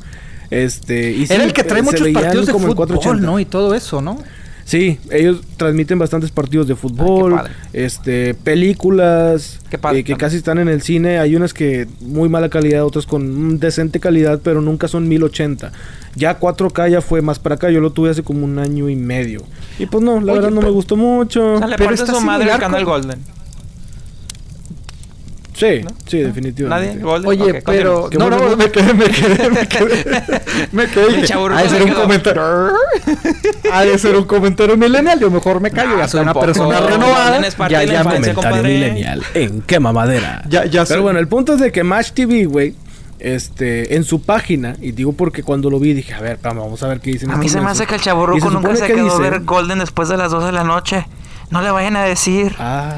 Este, 0.50 1.12
y 1.12 1.28
sí, 1.28 1.34
Era 1.34 1.44
el 1.44 1.52
que 1.54 1.64
trae 1.64 1.82
muchos 1.82 2.08
partidos 2.10 2.46
de 2.48 2.52
como 2.54 2.68
fútbol, 2.68 2.88
480. 2.88 3.26
¿no? 3.26 3.40
Y 3.40 3.46
todo 3.46 3.74
eso, 3.74 4.02
¿no? 4.02 4.18
Sí, 4.68 5.00
ellos 5.12 5.40
transmiten 5.56 5.98
bastantes 5.98 6.30
partidos 6.30 6.68
de 6.68 6.76
fútbol, 6.76 7.36
padre. 7.36 7.54
este, 7.72 8.34
películas, 8.34 9.62
Qué 9.70 9.78
padre 9.78 10.00
eh, 10.00 10.04
que 10.04 10.12
también. 10.12 10.28
casi 10.28 10.36
están 10.36 10.58
en 10.60 10.68
el 10.68 10.82
cine. 10.82 11.20
Hay 11.20 11.38
unas 11.38 11.54
que 11.54 11.88
muy 12.02 12.28
mala 12.28 12.50
calidad, 12.50 12.84
otras 12.84 13.06
con 13.06 13.60
decente 13.60 14.02
calidad, 14.02 14.42
pero 14.44 14.60
nunca 14.60 14.90
son 14.90 15.08
1080. 15.08 15.72
Ya 16.16 16.38
4K 16.38 16.90
ya 16.90 17.00
fue 17.02 17.22
más 17.22 17.40
para 17.40 17.56
acá. 17.56 17.70
Yo 17.72 17.80
lo 17.80 17.92
tuve 17.92 18.10
hace 18.10 18.24
como 18.24 18.44
un 18.44 18.60
año 18.60 18.90
y 18.90 18.98
medio. 18.98 19.42
Y 19.80 19.86
pues 19.86 20.04
no, 20.04 20.20
la 20.20 20.34
Oye, 20.34 20.42
verdad 20.42 20.50
no 20.50 20.58
pero- 20.60 20.68
me 20.68 20.74
gustó 20.74 20.98
mucho. 20.98 21.54
O 21.54 21.58
sea, 21.60 21.68
le 21.68 21.78
Pero 21.78 21.88
parte 21.90 22.02
está 22.04 22.16
su 22.16 22.22
madre 22.26 22.52
al 22.52 22.60
canal 22.60 22.84
con- 22.84 22.94
Golden. 23.02 23.20
Sí, 25.58 25.82
¿No? 25.84 25.90
sí, 26.06 26.20
definitivamente. 26.20 26.88
¿Nadie? 26.90 27.02
¿Golden? 27.04 27.28
Oye, 27.30 27.52
Ok, 27.58 27.64
pero... 27.66 28.10
Qué 28.12 28.18
No, 28.20 28.30
no, 28.30 28.56
me 28.56 28.70
quedé, 28.72 28.94
me 28.94 29.06
quedé, 29.06 29.50
me 29.50 29.68
quedé. 29.68 30.06
Me 30.72 30.86
quedé. 30.88 31.34
Ha 31.52 31.64
de 31.64 31.70
se 31.70 31.76
ser 31.78 31.84
un 31.84 31.92
comentario... 31.94 32.42
Ha 33.74 33.84
de 33.86 33.98
ser 33.98 34.16
un 34.16 34.26
comentario 34.26 34.78
millennial. 34.78 35.20
Yo 35.20 35.32
mejor 35.32 35.60
me 35.60 35.72
callo. 35.72 35.92
No, 35.92 35.98
ya 36.00 36.08
soy 36.08 36.22
una 36.22 36.34
persona 36.34 36.80
renovada. 36.82 37.42
Ya, 37.70 37.84
ya 37.84 38.04
me... 38.04 38.18
infancia, 38.18 38.34
compadre. 38.36 39.18
en 39.34 39.62
quema 39.62 39.92
madera. 39.94 40.44
Ya, 40.48 40.66
ya 40.66 40.86
soy- 40.86 40.94
Pero 40.94 41.04
bueno, 41.04 41.20
el 41.20 41.28
punto 41.28 41.54
es 41.56 41.60
de 41.60 41.72
que 41.72 41.84
Match 41.84 42.12
TV, 42.12 42.46
güey, 42.46 42.76
este, 43.20 43.96
en 43.96 44.04
su 44.04 44.22
página, 44.22 44.76
y 44.80 44.92
digo 44.92 45.14
porque 45.14 45.42
cuando 45.44 45.70
lo 45.72 45.80
vi 45.80 45.94
dije, 45.94 46.14
a 46.14 46.22
ver, 46.22 46.38
vamos 46.44 46.84
a 46.84 46.88
ver 46.88 47.00
qué 47.00 47.12
dicen. 47.12 47.32
A 47.32 47.38
mí 47.38 47.50
se 47.50 47.62
me 47.62 47.70
hace 47.72 47.86
que 47.88 47.96
el 47.96 48.02
chaburruco 48.02 48.50
nunca 48.52 48.76
se 48.76 48.86
que 48.88 48.94
quedó 48.94 49.08
a 49.16 49.18
dice- 49.18 49.22
ver 49.30 49.42
Golden 49.44 49.80
después 49.80 50.08
de 50.10 50.18
las 50.18 50.32
12 50.32 50.46
de 50.48 50.52
la 50.52 50.64
noche. 50.64 51.06
No 51.50 51.62
le 51.62 51.72
vayan 51.72 51.96
a 51.96 52.04
decir. 52.04 52.54
Ah, 52.60 52.98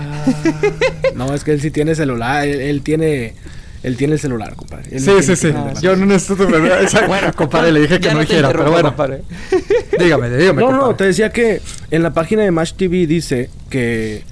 no, 1.15 1.33
es 1.33 1.43
que 1.43 1.51
él 1.51 1.61
sí 1.61 1.71
tiene 1.71 1.93
celular, 1.95 2.47
él, 2.47 2.59
él 2.61 2.81
tiene, 2.81 3.35
él 3.83 3.95
tiene 3.95 4.13
el 4.15 4.19
celular, 4.19 4.55
compadre. 4.55 4.85
Él 4.91 4.99
Sí, 5.01 5.07
no 5.11 5.17
sí, 5.21 5.23
sí. 5.27 5.35
celular. 5.35 5.79
Yo 5.81 5.95
no 5.95 6.05
necesito... 6.07 6.47
Bueno, 7.07 7.31
compadre, 7.35 7.71
le 7.71 7.81
dije 7.81 7.99
que 7.99 8.05
Ya 8.07 8.13
no 8.13 8.21
dijera, 8.21 8.49
pero 8.51 8.71
bueno. 8.71 8.89
compadre. 8.89 9.21
Dígame, 9.99 10.29
dígame, 10.35 10.61
No, 10.61 10.71
no, 10.71 10.95
te 10.95 11.05
decía 11.05 11.31
que 11.31 11.61
en 11.91 12.01
la 12.03 12.13
página 12.13 12.41
de 12.43 12.51
Match 12.51 12.73
TV 12.73 13.05
dice 13.05 13.49
que 13.69 14.23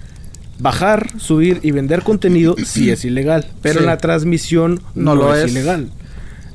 bajar, 0.60 1.08
subir 1.20 1.60
y 1.62 1.70
vender 1.72 2.02
contenido 2.02 2.56
sí 2.66 2.90
es 2.92 3.06
ilegal, 3.06 3.46
pero 3.62 3.82
Sí. 3.82 3.86
la 3.86 3.98
transmisión 3.98 4.82
No 4.96 5.14
no, 5.14 5.16
lo 5.16 5.36
es, 5.36 5.46
es. 5.46 5.52
ilegal. 5.52 5.90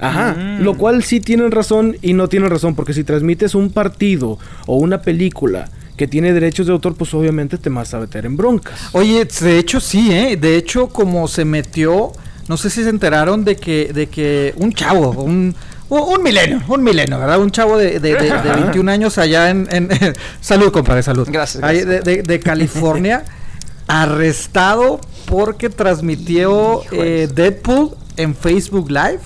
Ajá, 0.00 0.34
Mm. 0.36 0.62
lo 0.64 0.76
cual 0.76 1.04
sí 1.04 1.20
tienen 1.20 1.52
razón 1.52 1.96
y 2.02 2.14
no 2.14 2.26
tienen 2.28 2.50
razón, 2.50 2.74
porque 2.74 2.92
si 2.92 3.04
transmites 3.04 3.54
un 3.54 3.70
partido 3.70 4.36
o 4.66 4.76
una 4.78 5.00
película 5.02 5.70
que 6.02 6.08
tiene 6.08 6.32
derechos 6.32 6.66
de 6.66 6.72
autor, 6.72 6.96
pues 6.96 7.14
obviamente 7.14 7.58
te 7.58 7.70
vas 7.70 7.94
a 7.94 8.00
meter 8.00 8.26
en 8.26 8.36
broncas. 8.36 8.76
Oye, 8.90 9.24
de 9.24 9.58
hecho 9.58 9.78
sí, 9.78 10.10
¿eh? 10.12 10.36
De 10.36 10.56
hecho, 10.56 10.88
como 10.88 11.28
se 11.28 11.44
metió, 11.44 12.10
no 12.48 12.56
sé 12.56 12.70
si 12.70 12.82
se 12.82 12.88
enteraron 12.88 13.44
de 13.44 13.54
que, 13.54 13.92
de 13.92 14.08
que 14.08 14.52
un 14.56 14.72
chavo, 14.72 15.10
un, 15.22 15.54
un, 15.88 16.22
milenio, 16.24 16.60
un 16.66 16.82
milenio, 16.82 17.20
¿verdad? 17.20 17.38
Un 17.40 17.52
chavo 17.52 17.78
de, 17.78 18.00
de, 18.00 18.14
de- 18.14 18.22
de 18.24 18.32
Ajá. 18.32 18.56
21 18.56 18.90
años 18.90 19.16
allá 19.16 19.50
en... 19.50 19.68
en- 19.70 19.88
salud, 20.40 20.72
compadre, 20.72 21.04
salud. 21.04 21.28
Gracias, 21.30 21.62
de, 21.62 22.00
de- 22.00 22.22
de 22.24 22.40
California, 22.40 23.22
arrestado 23.86 25.00
porque 25.26 25.70
transmitió 25.70 26.82
eh, 26.90 27.28
Deadpool 27.32 27.90
en 28.16 28.34
Facebook 28.34 28.90
Live. 28.90 29.20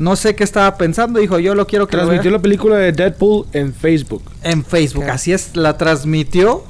No 0.00 0.16
sé 0.16 0.34
qué 0.34 0.42
estaba 0.44 0.76
pensando, 0.78 1.20
dijo, 1.20 1.38
yo 1.38 1.54
lo 1.54 1.66
quiero 1.66 1.86
que 1.86 1.96
lo 1.96 2.04
Transmitió 2.04 2.30
vea 2.30 2.38
la 2.38 2.42
película 2.42 2.76
de 2.76 2.90
Deadpool 2.92 3.46
en 3.52 3.72
Facebook. 3.74 4.22
en 4.42 4.64
Facebook. 4.64 5.04
Ok. 5.04 5.10
Así 5.10 5.32
es, 5.32 5.54
la 5.56 5.76
transmitió 5.76 6.64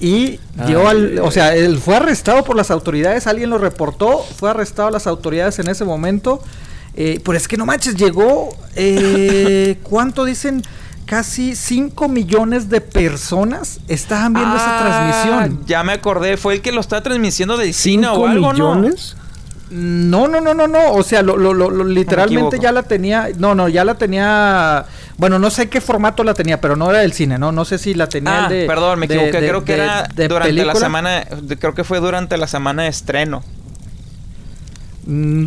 y 0.00 0.38
Ay, 0.58 0.66
dio 0.68 0.86
al, 0.86 1.18
o 1.20 1.30
sea, 1.30 1.56
él 1.56 1.78
fue 1.78 1.96
arrestado 1.96 2.44
por 2.44 2.54
las 2.56 2.70
autoridades, 2.70 3.26
alguien 3.26 3.48
lo 3.50 3.56
reportó, 3.58 4.18
fue 4.36 4.50
arrestado 4.50 4.88
a 4.88 4.90
las 4.90 5.06
autoridades 5.06 5.58
en 5.58 5.68
ese 5.68 5.84
momento. 5.84 6.42
Eh, 6.94 7.20
pero 7.24 7.38
es 7.38 7.48
que 7.48 7.56
no 7.56 7.64
manches, 7.64 7.94
llegó, 7.96 8.50
eh, 8.76 9.78
¿cuánto 9.82 10.24
dicen? 10.24 10.62
Casi 11.06 11.56
5 11.56 12.06
millones 12.08 12.68
de 12.68 12.82
personas 12.82 13.80
estaban 13.88 14.34
viendo 14.34 14.56
esa 14.56 14.78
Ah, 14.78 14.82
transmisión. 15.22 15.64
Ya 15.66 15.82
me 15.82 15.92
acordé, 15.94 16.36
fue 16.36 16.52
el 16.54 16.60
que 16.60 16.70
lo 16.70 16.82
está 16.82 17.02
transmitiendo 17.02 17.56
del 17.56 17.72
cine 17.72 18.08
o 18.08 18.14
¿Cinco 18.14 18.26
algo, 18.28 18.52
¿no? 18.52 18.74
millones? 18.74 19.16
No, 19.70 20.28
no, 20.28 20.40
no, 20.40 20.54
no, 20.54 20.66
no. 20.66 20.92
O 20.92 21.02
sea, 21.02 21.22
lo, 21.22 21.36
lo, 21.36 21.52
lo- 21.52 21.70
lo- 21.70 21.84
literalmente 21.84 22.58
ya 22.58 22.72
la 22.72 22.82
tenía. 22.84 23.28
No, 23.36 23.54
no, 23.54 23.68
ya 23.68 23.84
la 23.84 23.94
tenía. 23.96 24.86
Bueno, 25.18 25.38
no 25.38 25.50
sé 25.50 25.68
qué 25.68 25.80
formato 25.80 26.24
la 26.24 26.32
tenía, 26.32 26.60
pero 26.60 26.74
no 26.76 26.88
era 26.90 27.00
del 27.00 27.12
cine, 27.12 27.38
¿no? 27.38 27.52
No 27.52 27.64
sé 27.64 27.76
si 27.78 27.92
la 27.94 28.08
tenía 28.08 28.44
Ah, 28.44 28.46
el 28.46 28.48
de. 28.60 28.66
perdón, 28.66 28.98
me 29.00 29.06
de- 29.06 29.14
equivoqué. 29.16 29.40
de- 29.40 29.48
creo 29.48 29.64
que 29.64 29.72
de- 29.76 29.82
era 29.82 30.08
de 30.14 30.28
durante 30.28 30.64
la 30.64 30.74
semana. 30.74 31.24
de- 31.42 31.58
creo 31.58 31.74
que 31.74 31.84
fue 31.84 32.00
durante 32.00 32.36
la 32.38 32.46
semana 32.46 32.84
de 32.84 32.88
estreno. 32.88 33.42
Mm, 35.06 35.46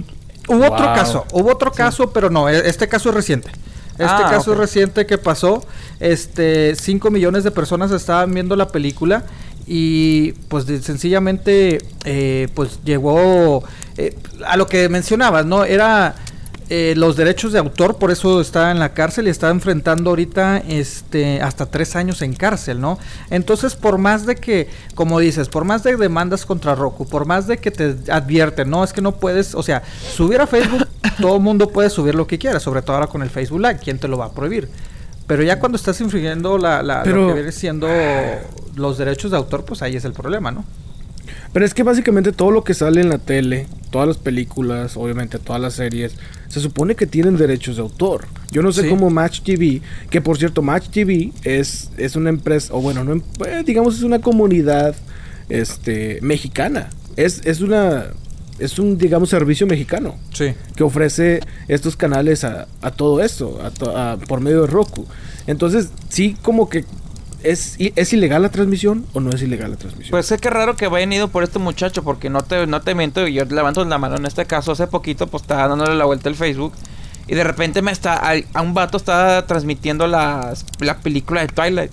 hubo 0.50 0.66
otro 0.72 0.86
caso, 0.94 1.26
hubo 1.34 1.52
otro 1.52 1.72
caso, 1.72 2.12
pero 2.12 2.30
no, 2.30 2.50
e- 2.50 2.68
este 2.68 2.88
caso 2.88 3.10
es 3.10 3.16
reciente. 3.16 3.50
Este 3.94 4.06
Ah, 4.06 4.28
caso 4.32 4.52
ok. 4.52 4.56
es 4.56 4.60
reciente 4.60 5.06
que 5.06 5.18
pasó. 5.18 5.64
Este, 6.00 6.76
5 6.76 7.12
millones 7.12 7.44
de 7.44 7.52
personas 7.52 7.92
estaban 7.92 8.34
viendo 8.34 8.56
la 8.56 8.68
película 8.68 9.24
y 9.68 10.34
pues 10.48 10.66
sencillamente 10.84 11.80
eh, 12.06 12.48
pues 12.54 12.80
llegó 12.84 13.64
eh, 13.98 14.16
a 14.46 14.58
lo 14.58 14.68
que 14.68 14.90
mencionabas, 14.90 15.46
¿no? 15.46 15.64
Era 15.64 16.16
eh, 16.74 16.94
los 16.96 17.18
derechos 17.18 17.52
de 17.52 17.60
autor, 17.60 17.98
por 17.98 18.12
eso 18.12 18.40
está 18.40 18.72
en 18.72 18.80
la 18.80 18.94
cárcel 18.94 19.28
y 19.28 19.30
está 19.30 19.50
enfrentando 19.50 20.10
ahorita 20.10 20.60
este 20.60 21.42
hasta 21.42 21.66
tres 21.66 21.98
años 21.98 22.22
en 22.22 22.34
cárcel, 22.34 22.80
¿no? 22.80 22.98
Entonces, 23.30 23.76
por 23.76 23.98
más 23.98 24.26
de 24.26 24.38
que, 24.38 24.70
como 24.96 25.20
dices, 25.20 25.50
por 25.50 25.66
más 25.66 25.84
de 25.84 25.98
demandas 25.98 26.46
contra 26.46 26.74
Roku, 26.74 27.06
por 27.06 27.26
más 27.26 27.46
de 27.46 27.58
que 27.58 27.72
te 27.72 27.98
advierten, 28.10 28.70
no, 28.70 28.86
es 28.86 28.94
que 28.94 29.02
no 29.02 29.18
puedes, 29.18 29.54
o 29.54 29.64
sea, 29.64 29.84
subir 30.16 30.40
a 30.40 30.48
Facebook, 30.48 30.88
todo 31.20 31.36
el 31.36 31.42
mundo 31.42 31.68
puede 31.68 31.90
subir 31.90 32.16
lo 32.16 32.26
que 32.26 32.40
quiera, 32.40 32.62
sobre 32.62 32.82
todo 32.82 32.96
ahora 32.96 33.08
con 33.08 33.22
el 33.22 33.30
Facebook 33.30 33.60
Live, 33.60 33.80
¿quién 33.84 34.00
te 34.00 34.08
lo 34.08 34.18
va 34.18 34.28
a 34.28 34.32
prohibir? 34.32 34.70
Pero 35.32 35.44
ya 35.44 35.60
cuando 35.60 35.78
estás 35.78 36.02
infringiendo 36.02 36.58
la, 36.58 36.84
la- 36.84 37.06
lo 37.06 37.28
que 37.30 37.34
viene 37.36 37.52
siendo 37.54 37.88
los 38.76 38.98
derechos 38.98 39.32
de 39.32 39.38
autor, 39.38 39.64
pues 39.64 39.82
ahí 39.82 39.96
es 39.96 40.04
el 40.04 40.12
problema, 40.12 40.52
¿no? 40.52 40.66
Pero 41.54 41.66
es 41.66 41.74
que 41.74 41.84
básicamente 41.84 42.34
todo 42.34 42.52
lo 42.52 42.66
que 42.66 42.74
sale 42.74 43.00
en 43.00 43.08
la 43.08 43.18
tele, 43.18 43.66
todas 43.92 44.10
las 44.10 44.18
películas, 44.18 44.98
obviamente 44.98 45.40
todas 45.40 45.62
las 45.62 45.76
series, 45.76 46.16
se 46.50 46.60
supone 46.60 46.96
que 46.96 47.08
tienen 47.08 47.38
derechos 47.38 47.78
de 47.78 47.82
autor. 47.82 48.26
Yo 48.52 48.62
no 48.62 48.74
sé 48.74 48.82
Sí. 48.84 48.90
cómo 48.90 49.10
Match 49.10 49.40
TV, 49.42 49.82
que 50.10 50.20
por 50.20 50.38
cierto 50.38 50.62
Match 50.62 50.90
TV 50.90 51.32
es, 51.46 51.92
es 51.96 52.18
una 52.18 52.30
empresa, 52.30 52.74
o 52.74 52.82
bueno, 52.82 53.06
no, 53.06 53.14
em- 53.14 53.22
eh, 53.48 53.64
digamos 53.66 53.96
es 53.96 54.04
una 54.04 54.20
comunidad 54.20 54.96
este, 55.48 56.20
mexicana. 56.22 56.90
Es, 57.16 57.42
es 57.46 57.62
una, 57.62 58.08
es 58.62 58.80
un, 58.80 58.98
digamos, 58.98 59.30
servicio 59.30 59.68
mexicano 59.68 60.16
Sí. 60.34 60.54
que 60.76 60.84
ofrece 60.84 61.40
estos 61.68 61.96
canales 61.96 62.44
a, 62.44 62.68
a 62.82 62.92
todo 62.92 63.22
esto, 63.22 63.60
a 63.64 63.70
to- 63.72 63.96
a- 63.98 64.18
por 64.18 64.40
medio 64.42 64.62
de 64.62 64.68
Roku. 64.68 65.06
Entonces, 65.48 65.90
sí, 66.10 66.38
como 66.42 66.70
que 66.70 66.86
es, 67.44 67.76
es 67.80 68.14
ilegal 68.14 68.44
la 68.44 68.50
transmisión 68.50 69.06
o 69.14 69.20
no 69.20 69.32
es 69.32 69.42
ilegal 69.42 69.72
la 69.72 69.78
transmisión. 69.78 70.12
Pues 70.12 70.32
es 70.32 70.40
que 70.40 70.50
raro 70.50 70.76
que 70.76 70.88
vayan 70.88 71.12
ido 71.12 71.28
por 71.30 71.44
este 71.44 71.58
muchacho, 71.60 72.04
porque 72.04 72.30
no 72.30 72.44
te, 72.44 72.68
no 72.68 72.82
te 72.82 72.94
miento, 72.94 73.28
y 73.28 73.34
yo 73.34 73.46
levanto 73.46 73.84
la 73.86 73.98
mano 73.98 74.16
en 74.18 74.26
este 74.28 74.46
caso, 74.46 74.72
hace 74.74 74.86
poquito, 74.88 75.26
pues 75.28 75.42
estaba 75.44 75.68
dándole 75.68 75.96
la 75.96 76.06
vuelta 76.06 76.30
al 76.30 76.36
Facebook, 76.36 76.74
y 77.28 77.34
de 77.36 77.44
repente 77.44 77.82
me 77.82 77.92
está, 77.92 78.16
a, 78.30 78.34
a 78.54 78.62
un 78.62 78.74
vato 78.76 78.98
estaba 78.98 79.46
transmitiendo 79.48 80.06
las, 80.08 80.66
la 80.80 80.98
película 81.00 81.42
de 81.42 81.48
Twilight. 81.48 81.92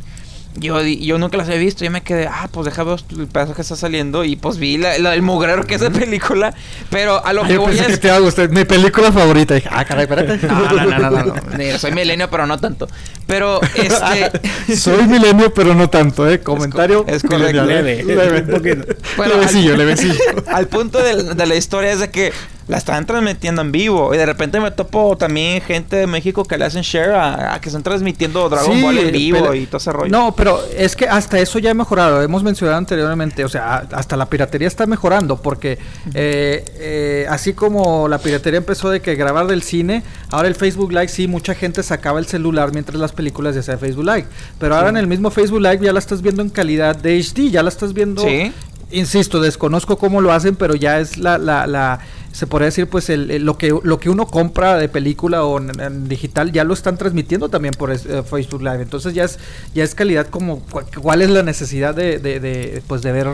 Yo, 0.57 0.83
yo 0.83 1.19
nunca 1.19 1.37
las 1.37 1.49
he 1.51 1.57
visto, 1.59 1.85
yo 1.85 1.91
me 1.93 2.01
quedé, 2.03 2.27
ah, 2.27 2.49
pues 2.51 2.65
déjame 2.65 2.91
ver 2.91 3.01
el 3.17 3.29
pedazo 3.29 3.55
que 3.55 3.63
está 3.63 3.77
saliendo, 3.77 4.25
y 4.25 4.35
pues 4.35 4.59
vi 4.59 4.77
la, 4.77 4.99
la- 4.99 5.15
el 5.15 5.23
mugrero 5.23 5.65
que 5.65 5.77
es 5.77 5.81
de 5.81 5.91
película, 5.93 6.53
pero 6.91 7.25
a 7.25 7.33
lo 7.33 7.43
Ay, 7.43 7.49
que 7.49 7.55
yo 7.55 7.61
voy 7.61 7.69
pensé 7.71 7.87
que 7.87 7.93
es... 7.93 8.01
te 8.01 8.09
iba 8.09 8.17
a 8.17 8.21
gustar. 8.21 8.49
Mi 8.49 8.65
película 8.65 9.13
favorita. 9.13 9.55
Dije, 9.55 9.69
ah, 9.71 9.85
caray, 9.85 10.05
espérate. 10.09 10.47
No, 10.49 10.61
no, 10.73 10.85
no, 10.85 10.99
no, 10.99 11.11
no, 11.11 11.25
no. 11.27 11.35
Mira, 11.57 11.79
soy 11.79 11.93
milenio, 11.93 12.29
pero 12.29 12.47
no 12.47 12.59
tanto. 12.59 12.89
Pero, 13.29 13.61
este... 13.75 14.77
Soy 14.77 15.07
milenio, 15.07 15.53
pero 15.55 15.75
no 15.75 15.89
tanto, 15.91 16.29
¿eh? 16.29 16.41
Comentario. 16.41 17.05
es 17.07 17.23
correcto. 17.23 17.63
millennial, 17.63 17.87
¿eh? 17.87 18.03
Leve, 18.05 18.41
un 18.41 18.47
poquito. 18.49 18.95
Bueno, 19.17 19.35
levecillo, 19.35 19.77
levecillo. 19.77 20.15
Al 20.49 20.67
punto 20.67 20.99
de, 21.01 21.35
de 21.35 21.47
la 21.47 21.55
historia 21.55 21.93
es 21.93 22.01
de 22.01 22.11
que 22.11 22.33
la 22.69 22.77
están 22.79 23.07
transmitiendo 23.07 23.63
en 23.63 23.73
vivo. 23.73 24.15
Y 24.15 24.19
de 24.19 24.27
repente 24.27 24.61
me 24.61 24.71
topo 24.71 25.17
también 25.17 25.61
gente 25.63 25.97
de 25.97 26.07
México 26.07 26.45
que 26.45 26.57
le 26.59 26.67
hacen 26.67 26.83
share 26.83 27.13
a, 27.13 27.55
a 27.55 27.61
que 27.61 27.71
están 27.71 27.83
transmitiendo 27.83 28.49
Dragon 28.49 28.73
Sí, 28.77 28.83
Ball 28.83 28.99
en 28.99 29.13
vivo 29.13 29.39
pero- 29.41 29.55
y 29.55 29.67
todo 29.67 29.79
ese 29.79 29.91
rollo. 29.93 30.11
No, 30.11 30.35
pero 30.37 30.61
es 30.77 30.95
que 30.95 31.09
hasta 31.09 31.39
eso 31.39 31.59
ya 31.59 31.71
ha 31.71 31.75
mejorado. 31.75 32.23
Hemos 32.23 32.43
mencionado 32.43 32.79
anteriormente, 32.79 33.45
o 33.45 33.49
sea, 33.49 33.87
hasta 33.93 34.17
la 34.17 34.27
piratería 34.27 34.69
está 34.69 34.87
mejorando 34.87 35.41
porque 35.41 35.79
eh, 36.15 36.65
eh, 36.79 37.27
así 37.31 37.55
como 37.55 38.07
la 38.09 38.19
piratería 38.19 38.59
empezó 38.59 38.91
de 38.91 39.01
que 39.01 39.15
grabar 39.15 39.47
del 39.47 39.63
cine, 39.63 40.03
ahora 40.31 40.49
el 40.49 40.55
Facebook 40.55 40.93
Live 40.93 41.09
sí, 41.09 41.27
mucha 41.27 41.55
gente 41.55 41.83
sacaba 41.83 42.19
el 42.19 42.27
celular 42.27 42.73
mientras 42.73 42.99
las 43.01 43.13
películas 43.13 43.55
ya 43.55 43.63
sea 43.63 43.75
de 43.75 43.81
Facebook 43.81 44.05
Live. 44.05 44.27
Pero 44.59 44.77
ahora 44.77 44.91
en 44.91 44.97
el 44.99 45.07
mismo 45.07 45.31
Facebook 45.31 45.61
Live 45.63 45.79
ya 45.81 45.93
la 45.93 45.99
estás 45.99 46.21
viendo 46.23 46.43
en 46.43 46.51
calidad 46.51 46.97
de 46.97 47.19
HD, 47.19 47.51
ya 47.51 47.63
la 47.63 47.71
estás 47.71 47.95
viendo... 47.95 48.23
Sí. 48.23 48.53
Insisto, 48.91 49.39
desconozco 49.41 49.99
cómo 49.99 50.23
lo 50.23 50.33
hacen, 50.33 50.57
pero 50.57 50.75
ya 50.75 50.99
es 50.99 51.19
la, 51.19 51.37
la, 51.37 51.67
la 51.67 51.99
se 52.33 52.47
podría 52.47 52.67
decir 52.67 52.87
pues 52.89 53.09
el, 53.11 53.31
el- 53.31 53.45
lo 53.45 53.57
que 53.59 53.75
lo 53.83 53.99
que 53.99 54.11
uno 54.11 54.27
compra 54.27 54.77
de 54.77 54.89
película 54.89 55.45
o 55.45 55.59
en, 55.59 55.81
en 55.81 56.09
digital 56.09 56.53
ya 56.53 56.65
lo 56.65 56.75
están 56.75 56.97
transmitiendo 56.99 57.49
también 57.49 57.75
por 57.75 57.91
es- 57.91 58.07
eh, 58.07 58.23
Facebook 58.23 58.63
Live. 58.63 58.83
Entonces 58.83 59.15
ya 59.15 59.25
es 59.25 59.39
ya 59.75 59.83
es 59.85 59.95
calidad 59.95 60.27
como 60.29 60.61
cu- 60.61 60.83
cuál 61.01 61.23
es 61.23 61.31
la 61.31 61.43
necesidad 61.43 61.95
de, 61.95 62.19
de, 62.19 62.39
de, 62.41 62.83
pues 62.87 63.03
de 63.03 63.13
ver 63.13 63.29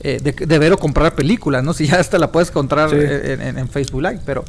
eh, 0.00 0.20
de, 0.22 0.32
de 0.32 0.58
ver 0.58 0.72
o 0.74 0.78
comprar 0.78 1.14
películas, 1.14 1.64
¿no? 1.64 1.72
Si 1.72 1.86
ya 1.86 1.98
hasta 1.98 2.18
la 2.18 2.30
puedes 2.30 2.50
encontrar 2.50 2.90
Sí. 2.90 2.96
en, 2.96 3.40
en- 3.40 3.58
en 3.58 3.68
Facebook 3.68 4.02
Live, 4.02 4.20
pero 4.26 4.44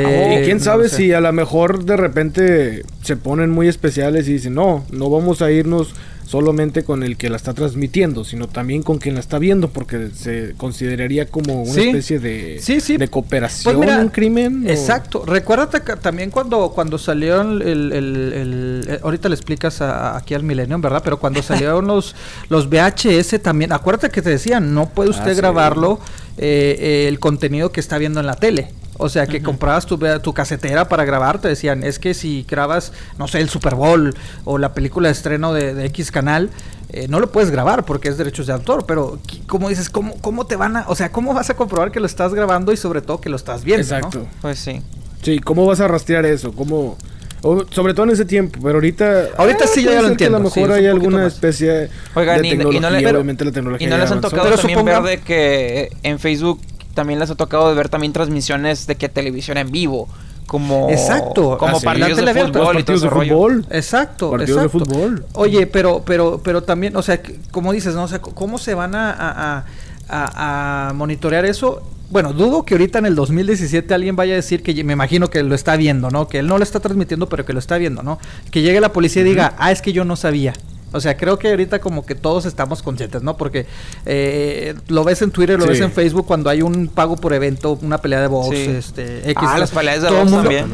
y 0.00 0.34
eh, 0.36 0.42
quién 0.44 0.58
no 0.58 0.64
sabe 0.64 0.88
sé. 0.88 0.96
si 0.96 1.12
a 1.12 1.20
lo 1.20 1.32
mejor 1.32 1.84
de 1.84 1.96
repente 1.96 2.82
se 3.02 3.16
ponen 3.16 3.50
muy 3.50 3.68
especiales 3.68 4.28
y 4.28 4.34
dicen, 4.34 4.54
no, 4.54 4.84
no 4.90 5.10
vamos 5.10 5.42
a 5.42 5.50
irnos 5.50 5.94
solamente 6.24 6.82
con 6.82 7.02
el 7.02 7.18
que 7.18 7.28
la 7.28 7.36
está 7.36 7.52
transmitiendo, 7.52 8.24
sino 8.24 8.48
también 8.48 8.82
con 8.82 8.96
quien 8.98 9.14
la 9.16 9.20
está 9.20 9.38
viendo, 9.38 9.68
porque 9.68 10.08
se 10.14 10.54
consideraría 10.56 11.26
como 11.26 11.62
una 11.64 11.72
Sí. 11.74 11.88
especie 11.88 12.20
de, 12.20 12.58
Sí, 12.62 12.80
sí. 12.80 12.96
de 12.96 13.08
cooperación, 13.08 13.76
Pues 13.76 13.86
mira, 13.86 14.00
un 14.00 14.08
crimen. 14.08 14.64
o- 14.66 14.70
Exacto. 14.70 15.24
Recuérdate 15.26 15.82
que 15.82 15.94
también 15.96 16.30
cuando, 16.30 16.70
cuando 16.70 16.96
salió 16.96 17.42
el, 17.42 17.60
el- 17.60 17.92
el- 17.92 18.32
el- 18.32 18.84
eh, 18.88 18.98
ahorita 19.02 19.28
le 19.28 19.34
explicas 19.34 19.82
a- 19.82 20.16
aquí 20.16 20.32
al 20.32 20.42
Millennium, 20.42 20.80
¿verdad? 20.80 21.02
Pero 21.04 21.18
cuando 21.18 21.42
salieron 21.42 21.86
los, 21.86 22.14
los 22.48 22.70
VHS 22.70 23.38
también, 23.40 23.72
acuérdate 23.72 24.08
que 24.08 24.22
te 24.22 24.30
decían, 24.30 24.72
no 24.72 24.88
puede 24.88 25.10
usted 25.10 25.32
Ah, 25.32 25.34
sí. 25.34 25.36
grabarlo 25.36 25.98
eh, 26.38 26.76
eh, 26.78 27.08
el 27.08 27.18
contenido 27.18 27.72
que 27.72 27.80
está 27.80 27.98
viendo 27.98 28.20
en 28.20 28.26
la 28.26 28.36
tele. 28.36 28.70
O 28.98 29.08
sea, 29.08 29.26
que 29.26 29.42
comprabas 29.42 29.86
tu, 29.86 29.98
tu 30.22 30.34
casetera 30.34 30.88
para 30.88 31.04
grabar, 31.04 31.40
te 31.40 31.48
decían, 31.48 31.82
es 31.82 31.98
que 31.98 32.12
si 32.14 32.44
grabas, 32.48 32.92
no 33.18 33.26
sé, 33.26 33.40
el 33.40 33.48
Super 33.48 33.74
Bowl 33.74 34.14
o 34.44 34.58
la 34.58 34.74
película 34.74 35.08
de 35.08 35.12
estreno 35.12 35.52
de, 35.54 35.74
de 35.74 35.86
X 35.86 36.10
canal, 36.12 36.50
eh, 36.90 37.06
no 37.08 37.18
lo 37.18 37.32
puedes 37.32 37.50
grabar 37.50 37.84
porque 37.86 38.08
es 38.10 38.18
derechos 38.18 38.46
de 38.46 38.52
autor, 38.52 38.84
pero 38.86 39.18
¿cómo 39.46 39.70
dices? 39.70 39.88
¿Cómo, 39.88 40.14
¿Cómo 40.20 40.46
te 40.46 40.56
van 40.56 40.76
a, 40.76 40.84
o 40.88 40.94
sea, 40.94 41.10
cómo 41.10 41.32
vas 41.32 41.48
a 41.48 41.54
comprobar 41.56 41.90
que 41.90 42.00
lo 42.00 42.06
estás 42.06 42.34
grabando 42.34 42.70
y 42.72 42.76
sobre 42.76 43.00
todo 43.00 43.20
que 43.20 43.30
lo 43.30 43.36
estás 43.36 43.64
viendo? 43.64 43.88
¿no? 43.88 43.96
Exacto. 43.96 44.26
Pues 44.42 44.58
sí. 44.58 44.82
Sí, 45.22 45.38
¿cómo 45.38 45.64
vas 45.66 45.80
a 45.80 45.88
rastrear 45.88 46.26
eso? 46.26 46.52
¿Cómo...? 46.52 46.98
o- 47.44 47.64
sobre 47.70 47.92
todo 47.92 48.04
en 48.06 48.12
ese 48.12 48.24
tiempo, 48.24 48.60
pero 48.62 48.74
ahorita... 48.74 49.30
Ahorita 49.36 49.66
sí, 49.66 49.82
ya 49.82 50.00
lo 50.00 50.08
entiendo, 50.08 50.36
A 50.36 50.40
lo 50.40 50.44
mejor 50.44 50.70
hay 50.70 50.86
alguna 50.86 51.18
más. 51.24 51.32
especie 51.32 51.88
Oigan, 52.14 52.40
de 52.40 52.46
y- 52.46 52.50
y 52.52 52.54
no 52.54 52.58
tecnología, 52.64 52.90
le- 52.90 53.02
pero- 53.02 53.18
obviamente 53.18 53.44
la 53.46 53.50
tecnología 53.52 53.86
Y 53.86 53.90
no 53.90 53.98
les 53.98 54.10
han 54.12 54.20
tocado 54.20 54.44
Pero 54.44 54.56
también 54.58 54.78
suponga- 54.78 55.02
ver 55.02 55.18
de 55.18 55.24
que 55.24 55.88
en 56.04 56.18
Facebook 56.20 56.60
también 56.94 57.18
les 57.18 57.30
ha 57.30 57.34
tocado 57.34 57.74
ver 57.74 57.88
también 57.88 58.12
transmisiones 58.12 58.86
de 58.86 58.96
que 58.96 59.08
televisión 59.08 59.58
en 59.58 59.70
vivo. 59.70 60.08
Como, 60.46 60.90
Exacto. 60.90 61.56
como 61.56 61.76
Ah, 61.76 61.80
sí. 61.80 61.84
partidos 61.86 62.16
de 62.24 62.34
fútbol 62.34 62.74
partidos 62.74 63.02
de 63.02 63.10
fútbol. 63.10 63.66
Exacto, 63.70 64.30
Partidos 64.32 64.62
de 64.62 64.68
fútbol. 64.68 65.24
Oye, 65.34 65.66
pero, 65.66 66.02
pero, 66.04 66.40
pero 66.44 66.62
también, 66.62 66.94
o 66.96 67.02
sea, 67.02 67.20
como 67.50 67.72
dices, 67.72 67.94
¿no? 67.94 68.02
O 68.04 68.08
sea, 68.08 68.20
¿cómo 68.20 68.58
se 68.58 68.74
van 68.74 68.94
a, 68.94 69.10
a- 69.12 69.56
a- 69.58 69.64
a- 70.08 70.88
a 70.88 70.92
monitorear 70.92 71.44
eso? 71.46 71.82
Bueno, 72.10 72.34
dudo 72.34 72.64
que 72.64 72.74
ahorita 72.74 72.98
en 72.98 73.06
el 73.06 73.14
2017 73.14 73.94
alguien 73.94 74.14
vaya 74.16 74.34
a 74.34 74.36
decir 74.36 74.62
que 74.62 74.84
me 74.84 74.92
imagino 74.92 75.30
que 75.30 75.42
lo 75.42 75.54
está 75.54 75.76
viendo, 75.76 76.10
¿no? 76.10 76.28
Que 76.28 76.40
él 76.40 76.46
no 76.46 76.58
lo 76.58 76.64
está 76.64 76.80
transmitiendo, 76.80 77.28
pero 77.30 77.46
que 77.46 77.54
lo 77.54 77.58
está 77.58 77.78
viendo, 77.78 78.02
¿no? 78.02 78.18
Que 78.50 78.60
llegue 78.60 78.80
la 78.82 78.92
policía 78.92 79.22
y 79.22 79.24
diga, 79.24 79.54
ah, 79.58 79.72
es 79.72 79.80
que 79.80 79.94
yo 79.94 80.04
no 80.04 80.16
sabía. 80.16 80.52
O 80.92 81.00
sea, 81.00 81.16
creo 81.16 81.38
que 81.38 81.48
ahorita 81.50 81.80
como 81.80 82.04
que 82.06 82.14
todos 82.14 82.44
estamos 82.46 82.82
conscientes, 82.82 83.22
¿no? 83.22 83.36
Porque 83.36 83.66
eh, 84.06 84.74
lo 84.88 85.04
ves 85.04 85.22
en 85.22 85.30
Twitter, 85.30 85.58
lo 85.58 85.64
Sí. 85.64 85.70
ves 85.72 85.80
en 85.80 85.92
Facebook 85.92 86.26
cuando 86.26 86.50
hay 86.50 86.62
un 86.62 86.88
pago 86.88 87.16
por 87.16 87.32
evento, 87.32 87.78
una 87.82 87.98
pelea 87.98 88.20
de 88.20 88.26
box, 88.26 88.56
Sí. 88.56 88.64
este, 88.68 89.18
X. 89.30 89.34
Ah, 89.46 89.58
las 89.58 89.70
peleas 89.70 90.02
de 90.02 90.10
box 90.10 90.24
mundo- 90.30 90.36
también. 90.38 90.66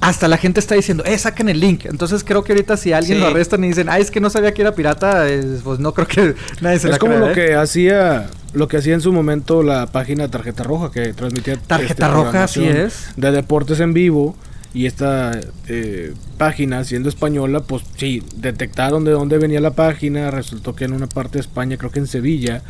hasta 0.00 0.28
la 0.28 0.36
gente 0.36 0.60
está 0.60 0.74
diciendo, 0.74 1.04
eh, 1.04 1.16
saquen 1.18 1.48
el 1.48 1.58
link. 1.58 1.86
Entonces 1.86 2.22
creo 2.22 2.44
que 2.44 2.52
ahorita 2.52 2.76
si 2.76 2.92
alguien 2.92 3.18
Sí. 3.18 3.22
lo 3.22 3.28
arrestan 3.28 3.64
y 3.64 3.68
dicen, 3.68 3.88
ah, 3.88 3.98
es 3.98 4.10
que 4.10 4.20
no 4.20 4.30
sabía 4.30 4.52
que 4.54 4.62
era 4.62 4.74
pirata, 4.74 5.26
es- 5.28 5.62
pues 5.64 5.78
no 5.80 5.92
creo 5.94 6.06
que 6.06 6.34
nadie 6.60 6.78
se 6.78 6.88
es 6.88 6.92
la 6.92 6.98
como 6.98 7.14
crea, 7.14 7.20
lo 7.26 7.30
¿eh? 7.30 7.34
que 7.34 7.54
hacía 7.54 8.28
lo 8.52 8.68
que 8.68 8.78
hacía 8.78 8.94
en 8.94 9.00
su 9.02 9.12
momento 9.12 9.62
la 9.62 9.86
página 9.88 10.30
Tarjeta 10.30 10.62
Roja 10.62 10.90
que 10.90 11.12
transmitía 11.12 11.58
Tarjeta 11.66 12.08
Roja, 12.08 12.44
así 12.44 12.64
es. 12.66 13.08
de 13.16 13.30
deportes 13.30 13.80
en 13.80 13.92
vivo 13.92 14.34
y 14.76 14.84
esta 14.84 15.40
eh, 15.68 16.12
página 16.36 16.84
siendo 16.84 17.08
española 17.08 17.60
pues 17.62 17.82
sí 17.96 18.22
detectaron 18.36 19.04
de 19.04 19.12
dónde 19.12 19.38
venía 19.38 19.58
la 19.58 19.70
página 19.70 20.30
resultó 20.30 20.76
que 20.76 20.84
en 20.84 20.92
una 20.92 21.06
parte 21.06 21.38
de 21.38 21.40
España 21.40 21.78
creo 21.78 21.90
que 21.90 21.98
en 21.98 22.06
Sevilla 22.06 22.60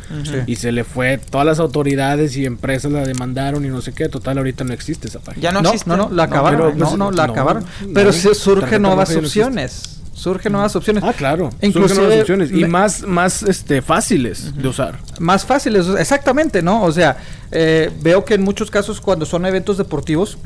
y 0.47 0.55
se 0.55 0.71
le 0.71 0.85
fue 0.85 1.17
todas 1.17 1.45
las 1.45 1.59
autoridades 1.59 2.37
y 2.37 2.45
empresas 2.45 2.93
la 2.93 3.03
demandaron 3.03 3.65
y 3.65 3.67
no 3.67 3.81
sé 3.81 3.91
qué 3.91 4.07
total 4.07 4.37
ahorita 4.37 4.63
no 4.63 4.71
existe 4.73 5.09
esa 5.09 5.19
página 5.19 5.41
Ya 5.43 5.51
no, 5.51 5.61
No, 5.61 5.69
existe. 5.69 5.89
no, 5.89 5.97
no, 5.97 6.09
la 6.15 6.23
acabaron. 6.23 6.59
pero, 6.61 6.71
No, 6.75 6.85
pues, 6.85 6.97
no, 6.97 7.11
la 7.11 7.27
no, 7.27 7.33
acabaron. 7.33 7.63
no, 7.63 7.93
Pero 7.93 8.13
sí 8.13 8.19
Tarjeta 8.23 8.39
surgen 8.43 8.81
nuevas 8.83 9.13
opciones. 9.13 9.93
Surgen 10.13 10.53
nuevas 10.53 10.75
opciones. 10.77 11.03
ah 11.05 11.13
claro 11.13 11.49
Inclusive 11.61 11.89
surgen 11.89 11.97
nuevas 12.07 12.19
opciones 12.21 12.51
y 12.51 12.63
más 12.65 13.01
más 13.03 13.43
este 13.43 13.81
fáciles 13.81 14.55
de 14.57 14.67
usar 14.67 14.97
Más 15.19 15.45
fáciles, 15.45 15.85
exactamente, 15.99 16.61
¿no? 16.61 16.83
O 16.83 16.91
sea, 16.93 17.17
eh, 17.51 17.91
veo 18.01 18.23
que 18.23 18.33
en 18.35 18.43
muchos 18.43 18.71
casos 18.71 19.01
cuando 19.01 19.25
son 19.25 19.45
eventos 19.45 19.77
deportivos, 19.77 20.37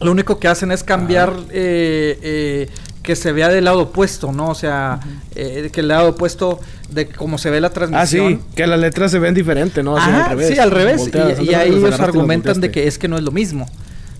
lo 0.00 0.10
único 0.10 0.38
que 0.38 0.48
hacen 0.48 0.72
es 0.72 0.84
cambiar 0.84 1.32
eh, 1.50 2.18
eh, 2.22 2.68
que 3.02 3.16
se 3.16 3.32
vea 3.32 3.48
del 3.48 3.64
lado 3.64 3.80
opuesto, 3.80 4.32
¿no? 4.32 4.50
O 4.50 4.54
sea, 4.54 5.00
eh, 5.34 5.70
que 5.72 5.80
el 5.80 5.88
lado 5.88 6.10
opuesto 6.10 6.60
de 6.90 7.08
cómo 7.08 7.38
se 7.38 7.50
ve 7.50 7.60
la 7.60 7.68
ah 7.68 7.72
transmisión. 7.72 8.28
sí 8.28 8.40
que 8.54 8.66
las 8.66 8.80
letras 8.80 9.10
se 9.10 9.18
ven 9.18 9.34
diferente 9.34 9.82
no 9.82 9.96
Así 9.96 10.10
Ajá, 10.10 10.36
sí, 10.46 10.58
al 10.58 10.70
revés. 10.70 10.98
Volteadas, 10.98 11.38
y 11.38 11.44
y 11.44 11.54
ándale, 11.54 11.56
ahí 11.56 11.78
ellos 11.78 11.98
y 11.98 12.02
argumentan 12.02 12.60
de 12.60 12.70
que 12.70 12.86
es 12.86 12.98
que 12.98 13.08
no 13.08 13.16
es 13.16 13.22
lo 13.22 13.30
mismo. 13.30 13.66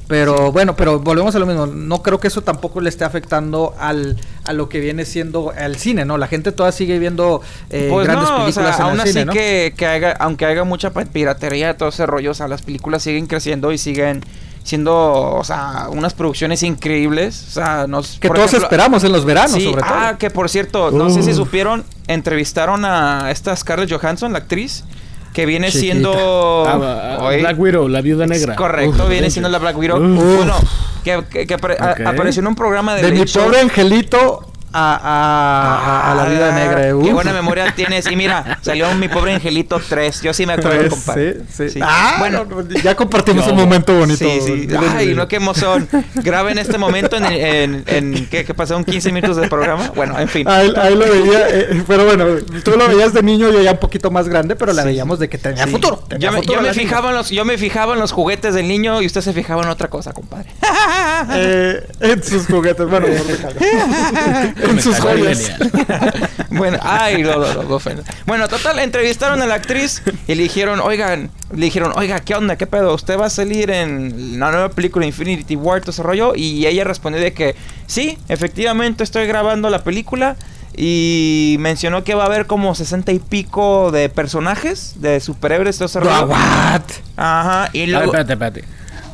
Pero 0.08 0.52
bueno, 0.52 0.76
pero 0.76 1.00
volvemos 1.00 1.34
a 1.34 1.40
lo 1.40 1.46
mismo. 1.46 1.66
No 1.66 2.00
creo 2.00 2.20
que 2.20 2.28
eso 2.28 2.42
tampoco 2.42 2.80
le 2.80 2.88
esté 2.88 3.04
afectando 3.04 3.74
al, 3.78 4.16
a 4.44 4.52
lo 4.52 4.68
que 4.68 4.78
viene 4.78 5.04
siendo 5.04 5.52
el 5.52 5.76
cine, 5.76 6.04
¿no? 6.04 6.16
La 6.16 6.28
gente 6.28 6.52
todavía 6.52 6.76
sigue 6.76 7.00
viendo 7.00 7.42
eh, 7.70 7.88
Pues 7.90 8.06
grandes 8.06 8.28
no, 8.28 8.36
o 8.36 8.38
películas 8.42 8.76
sea, 8.76 8.84
en 8.84 8.90
aún 8.90 8.94
el 8.94 9.00
así 9.00 9.12
cine, 9.12 9.24
¿no? 9.24 9.32
que, 9.32 9.74
que 9.76 9.86
haya, 9.86 10.12
aunque 10.12 10.46
haya 10.46 10.62
mucha 10.62 10.90
piratería, 10.90 11.76
todo 11.76 11.88
ese 11.88 12.06
rollo, 12.06 12.30
o 12.30 12.34
sea, 12.34 12.46
las 12.46 12.62
películas 12.62 13.02
siguen 13.02 13.26
creciendo 13.26 13.72
y 13.72 13.78
siguen 13.78 14.22
siendo, 14.66 14.94
o 15.36 15.44
sea, 15.44 15.86
unas 15.90 16.12
producciones 16.12 16.62
increíbles, 16.64 17.44
o 17.48 17.50
sea, 17.52 17.86
nos... 17.86 18.18
Que 18.18 18.28
todos 18.28 18.46
ejemplo, 18.48 18.66
esperamos 18.66 19.04
en 19.04 19.12
los 19.12 19.24
veranos, 19.24 19.52
Sí, 19.52 19.64
sobre 19.64 19.80
todo. 19.82 19.94
ah, 19.94 20.16
que 20.18 20.28
por 20.28 20.48
cierto, 20.50 20.90
no 20.90 21.08
sé 21.08 21.22
si 21.22 21.30
Uf. 21.30 21.36
supieron, 21.36 21.84
entrevistaron 22.08 22.84
a 22.84 23.30
esta 23.30 23.54
Scarlett 23.54 23.92
Johansson, 23.92 24.32
la 24.32 24.38
actriz, 24.38 24.82
que 25.32 25.46
viene 25.46 25.68
Chiquita. 25.68 25.80
siendo... 25.92 26.64
Ah, 26.66 27.16
ah, 27.20 27.24
Oye, 27.26 27.38
Black 27.38 27.58
Widow 27.60 27.86
la 27.88 28.00
viuda 28.00 28.26
negra 28.26 28.56
Correcto, 28.56 29.04
Uf, 29.04 29.08
viene 29.08 29.30
siendo 29.30 29.48
la 29.48 29.58
Black 29.58 29.78
Widow. 29.78 29.98
Uf. 30.02 30.36
Bueno, 30.36 30.54
que, 31.04 31.22
que- 31.30 31.46
que 31.46 31.54
apare- 31.56 31.78
a- 31.78 31.92
Ok. 31.92 32.00
apareció 32.00 32.40
en 32.40 32.48
un 32.48 32.54
programa 32.56 32.94
de, 32.96 33.02
de 33.02 33.12
mi 33.12 33.24
Show. 33.24 33.44
pobre 33.44 33.60
angelito 33.60 34.50
a, 34.76 34.96
a, 34.96 35.78
a- 36.08 36.12
a 36.12 36.14
la 36.14 36.24
vida 36.26 36.52
negra. 36.52 36.82
Qué 36.82 36.92
uf. 36.94 37.10
buena 37.12 37.32
memoria 37.32 37.72
tienes. 37.74 38.10
Y 38.10 38.16
mira, 38.16 38.58
salió 38.62 38.92
mi 38.94 39.08
pobre 39.08 39.34
angelito 39.34 39.80
3. 39.80 40.20
Yo 40.22 40.32
sí 40.34 40.44
me 40.46 40.52
acuerdo, 40.54 40.90
compadre. 40.90 41.34
sí, 41.48 41.68
sí. 41.68 41.70
Sí. 41.70 41.80
Ah, 41.82 42.16
bueno, 42.18 42.46
ya 42.82 42.94
compartimos 42.94 43.46
No. 43.46 43.52
un 43.52 43.58
momento 43.58 43.94
bonito. 43.96 44.18
Sí, 44.24 44.40
sí. 44.44 44.68
Ay, 44.96 45.14
no, 45.14 45.26
qué 45.28 45.36
emoción. 45.36 45.88
Graben 46.16 46.58
este 46.58 46.78
momento 46.78 47.16
en, 47.16 47.24
en, 47.26 47.84
en 47.86 48.26
¿qué, 48.28 48.44
qué 48.44 48.54
pasaron 48.54 48.84
15 48.84 49.12
minutos 49.12 49.36
del 49.36 49.48
programa. 49.48 49.90
Bueno, 49.94 50.18
en 50.18 50.28
fin. 50.28 50.46
Ahí, 50.48 50.72
ahí 50.76 50.94
lo 50.94 51.06
veía, 51.10 51.48
eh, 51.48 51.82
pero 51.86 52.04
bueno, 52.04 52.24
tú 52.64 52.72
lo 52.72 52.88
veías 52.88 53.12
de 53.12 53.22
niño, 53.22 53.50
yo 53.50 53.62
ya 53.62 53.72
un 53.72 53.78
poquito 53.78 54.10
más 54.10 54.28
grande, 54.28 54.56
pero 54.56 54.72
la 54.72 54.82
Sí. 54.82 54.88
veíamos 54.88 55.18
de 55.18 55.28
que 55.28 55.38
tenía 55.38 55.66
futuro. 55.66 55.96
tenía 56.08 56.30
Yo 56.30 56.38
me, 56.38 56.46
yo 56.46 56.60
me 56.62 56.72
fijaba 56.74 57.10
en 57.10 57.16
los, 57.16 57.30
yo 57.30 57.44
me 57.44 57.58
fijaba 57.58 57.94
en 57.94 58.00
los 58.00 58.12
juguetes 58.12 58.54
del 58.54 58.68
niño 58.68 59.02
y 59.02 59.06
usted 59.06 59.20
se 59.22 59.32
fijaba 59.32 59.62
en 59.62 59.68
otra 59.68 59.88
cosa, 59.88 60.12
compadre. 60.12 60.48
Eh, 61.34 61.86
en 62.00 62.22
sus 62.22 62.46
juguetes, 62.46 62.88
bueno. 62.88 63.06
en 64.70 64.82
sus 64.82 64.98
joyas. 64.98 65.52
bueno, 66.50 66.78
ay, 66.82 67.22
no 67.22 67.74
ofenda. 67.74 68.02
Bueno, 68.26 68.48
total, 68.48 68.78
entrevistaron 68.78 69.40
a 69.42 69.46
la 69.46 69.54
actriz 69.54 70.02
y 70.26 70.34
le 70.34 70.42
dijeron, 70.42 70.80
oigan, 70.80 71.30
le 71.52 71.64
dijeron, 71.64 71.92
oiga, 71.96 72.20
¿qué 72.20 72.34
onda? 72.34 72.56
¿Qué 72.56 72.66
pedo? 72.66 72.94
¿Usted 72.94 73.18
va 73.18 73.26
a 73.26 73.30
salir 73.30 73.70
en 73.70 74.38
la 74.38 74.50
nueva 74.50 74.68
película 74.70 75.06
Infinity 75.06 75.56
War, 75.56 75.80
todo 75.80 75.90
ese 75.90 76.02
rollo? 76.02 76.34
Y 76.34 76.66
ella 76.66 76.84
respondió 76.84 77.20
de 77.20 77.32
que, 77.32 77.54
sí, 77.86 78.18
efectivamente 78.28 79.04
estoy 79.04 79.26
grabando 79.26 79.70
la 79.70 79.84
película. 79.84 80.36
Y 80.78 81.56
mencionó 81.58 82.04
que 82.04 82.14
va 82.14 82.24
a 82.24 82.26
haber 82.26 82.46
como 82.46 82.74
sesenta 82.74 83.10
y 83.10 83.18
pico 83.18 83.90
de 83.90 84.10
personajes, 84.10 84.96
de 84.96 85.20
superhéroes, 85.20 85.78
todo 85.78 85.86
ese 85.86 86.00
rollo. 86.00 86.26
What? 86.26 86.82
Ajá, 87.16 87.70
y 87.72 87.86
luego... 87.86 88.06
espérate, 88.06 88.34
espérate. 88.34 88.64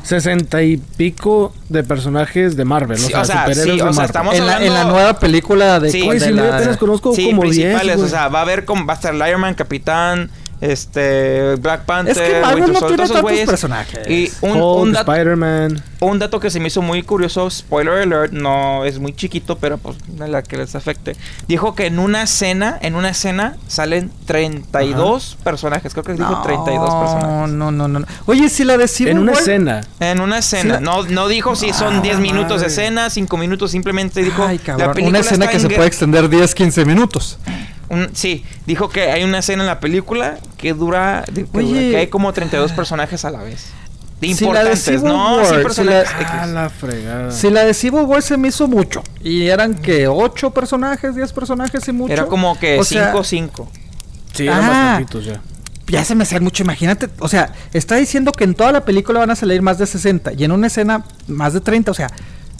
Sesenta 0.03 0.61
y 0.61 0.77
pico 0.77 1.53
de 1.69 1.83
personajes 1.83 2.55
de 2.57 2.65
Marvel, 2.65 2.97
Sí, 2.97 3.05
o 3.05 3.09
sea, 3.09 3.21
o 3.21 3.25
sea, 3.25 3.35
superhéroes 3.45 3.63
sí, 3.63 3.71
o 3.71 3.73
de 3.73 3.77
sea, 3.79 3.85
Marvel. 3.91 4.05
estamos- 4.05 4.35
En 4.35 4.45
la, 4.45 4.65
en 4.65 4.73
la 4.73 4.83
nueva 4.83 5.17
película 5.19 5.79
de, 5.79 5.91
Sí. 5.91 6.01
de 6.01 6.09
Oye, 6.09 6.19
si 6.19 6.31
la- 6.31 6.55
apenas 6.57 6.77
conozco 6.77 7.15
Sí, 7.15 7.25
como 7.27 7.43
10, 7.43 7.55
principales, 7.55 7.95
güey. 7.95 8.07
o 8.07 8.09
sea, 8.09 8.27
va 8.27 8.39
a 8.39 8.41
haber 8.41 8.65
como 8.65 8.85
va 8.85 8.93
a 8.93 8.95
estar 8.97 9.13
el 9.15 9.27
Iron 9.27 9.41
Man, 9.41 9.53
Capitán, 9.53 10.29
este 10.71 11.55
Black 11.55 11.85
Panther, 11.85 12.17
Es 12.17 12.21
que 12.33 12.41
Marvel 12.41 12.63
Winter 12.63 12.73
no 12.73 12.79
Soldier, 12.79 13.07
tiene 13.07 13.21
tantos 13.21 13.45
personajes. 13.45 14.07
Y 14.09 14.31
un, 14.41 14.51
Hulk, 14.51 14.79
un 14.83 14.91
dato, 14.93 15.11
Spider-Man. 15.11 15.83
un 15.99 16.19
dato 16.19 16.39
que 16.39 16.49
se 16.49 16.59
me 16.59 16.67
hizo 16.67 16.81
muy 16.81 17.03
curioso, 17.03 17.49
spoiler 17.49 17.93
alert, 18.03 18.31
no 18.33 18.85
es 18.85 18.99
muy 18.99 19.13
chiquito, 19.13 19.57
pero 19.57 19.77
pues 19.77 19.97
a 20.21 20.27
la 20.27 20.41
que 20.41 20.57
les 20.57 20.75
afecte. 20.75 21.15
Dijo 21.47 21.75
que 21.75 21.87
en 21.87 21.99
una 21.99 22.23
escena, 22.23 22.77
en 22.81 22.95
una 22.95 23.09
escena 23.09 23.57
salen 23.67 24.11
32 24.25 25.37
personajes, 25.43 25.93
creo 25.93 26.03
que 26.03 26.13
dijo 26.13 26.41
32 26.41 26.89
personajes. 26.95 27.27
No, 27.53 27.71
no, 27.71 27.87
no, 27.87 27.99
no. 27.99 28.05
Oye, 28.25 28.49
si 28.49 28.63
la 28.63 28.77
de 28.77 28.87
Civil 28.87 29.11
En 29.13 29.17
una 29.19 29.33
War- 29.33 29.39
escena. 29.41 29.81
En 29.99 30.21
una 30.21 30.37
escena. 30.39 30.75
la- 30.75 30.79
No, 30.79 31.03
no 31.03 31.27
dijo 31.27 31.55
si 31.55 31.73
son 31.73 32.01
10 32.01 32.19
minutos 32.19 32.61
de 32.61 32.67
escena, 32.67 33.09
5 33.09 33.37
minutos, 33.37 33.71
simplemente 33.71 34.21
dijo. 34.23 34.43
Ay, 34.45 34.57
la 34.59 34.63
cabrón. 34.63 34.91
película 34.93 35.09
Una 35.09 35.19
escena 35.19 35.45
está 35.45 35.57
que 35.57 35.59
se 35.61 35.69
puede 35.69 35.87
extender 35.87 36.29
10, 36.29 36.53
15 36.55 36.85
minutos. 36.85 37.37
Un- 37.89 38.09
sí, 38.13 38.45
dijo 38.65 38.89
que 38.89 39.11
hay 39.11 39.23
una 39.23 39.39
escena 39.39 39.63
en 39.63 39.67
la 39.67 39.79
película 39.79 40.37
que 40.57 40.73
dura. 40.73 41.23
de- 41.31 41.45
que, 41.45 41.59
dura- 41.61 41.79
que 41.79 41.97
hay 41.97 42.07
como 42.07 42.31
32 42.33 42.71
personajes 42.71 43.23
a 43.25 43.31
la 43.31 43.43
vez. 43.43 43.67
De 44.21 44.33
Si 44.33 44.45
la 44.45 44.63
de 44.63 44.71
importantes, 44.71 45.03
no, 45.03 45.35
War, 45.35 45.45
sí, 45.45 45.55
si 45.55 45.61
personajes 45.63 46.11
la- 46.13 46.21
X. 46.21 46.27
Ah, 46.33 46.45
la 46.45 46.69
fregada. 46.69 47.31
Si 47.31 47.49
la 47.49 47.65
de 47.65 47.73
Civil 47.73 48.01
War 48.05 48.21
se 48.21 48.37
me 48.37 48.47
hizo 48.47 48.67
mucho. 48.69 49.03
Y 49.21 49.47
eran 49.47 49.75
que 49.75 50.07
8 50.07 50.51
personajes, 50.51 51.13
10 51.15 51.33
personajes 51.33 51.85
y 51.87 51.91
mucho. 51.91 52.13
Era 52.13 52.25
como 52.27 52.57
que 52.57 52.79
O 52.79 52.85
sea, 52.85 53.11
5-5. 53.11 53.67
Sí, 54.33 54.43
eran 54.47 54.63
Ah. 54.63 54.69
bastantitos 54.69 55.25
ya. 55.25 55.41
Ya 55.87 56.05
se 56.05 56.15
me 56.15 56.23
hacía 56.23 56.39
mucho, 56.39 56.63
imagínate. 56.63 57.09
O 57.19 57.27
sea, 57.27 57.51
está 57.73 57.95
diciendo 57.97 58.31
que 58.31 58.45
en 58.45 58.55
toda 58.55 58.71
la 58.71 58.85
película 58.85 59.19
van 59.19 59.29
a 59.31 59.35
salir 59.35 59.61
más 59.61 59.77
de 59.77 59.85
60 59.85 60.31
y 60.31 60.45
en 60.45 60.53
una 60.53 60.67
escena 60.67 61.03
más 61.27 61.51
de 61.53 61.59
30. 61.59 61.91
O 61.91 61.93
sea, 61.93 62.07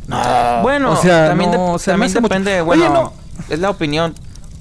no. 0.07 0.61
Bueno, 0.63 0.91
o 0.91 0.97
sea, 0.97 1.29
también, 1.29 1.51
de- 1.51 1.57
no, 1.57 1.79
se 1.79 1.91
me 1.91 1.93
también 1.93 2.11
hace 2.11 2.19
mucho. 2.19 2.29
depende. 2.33 2.59
Oye, 2.61 2.65
Bueno, 2.81 2.93
no. 2.93 3.13
es 3.49 3.59
la 3.59 3.69
opinión. 3.69 4.13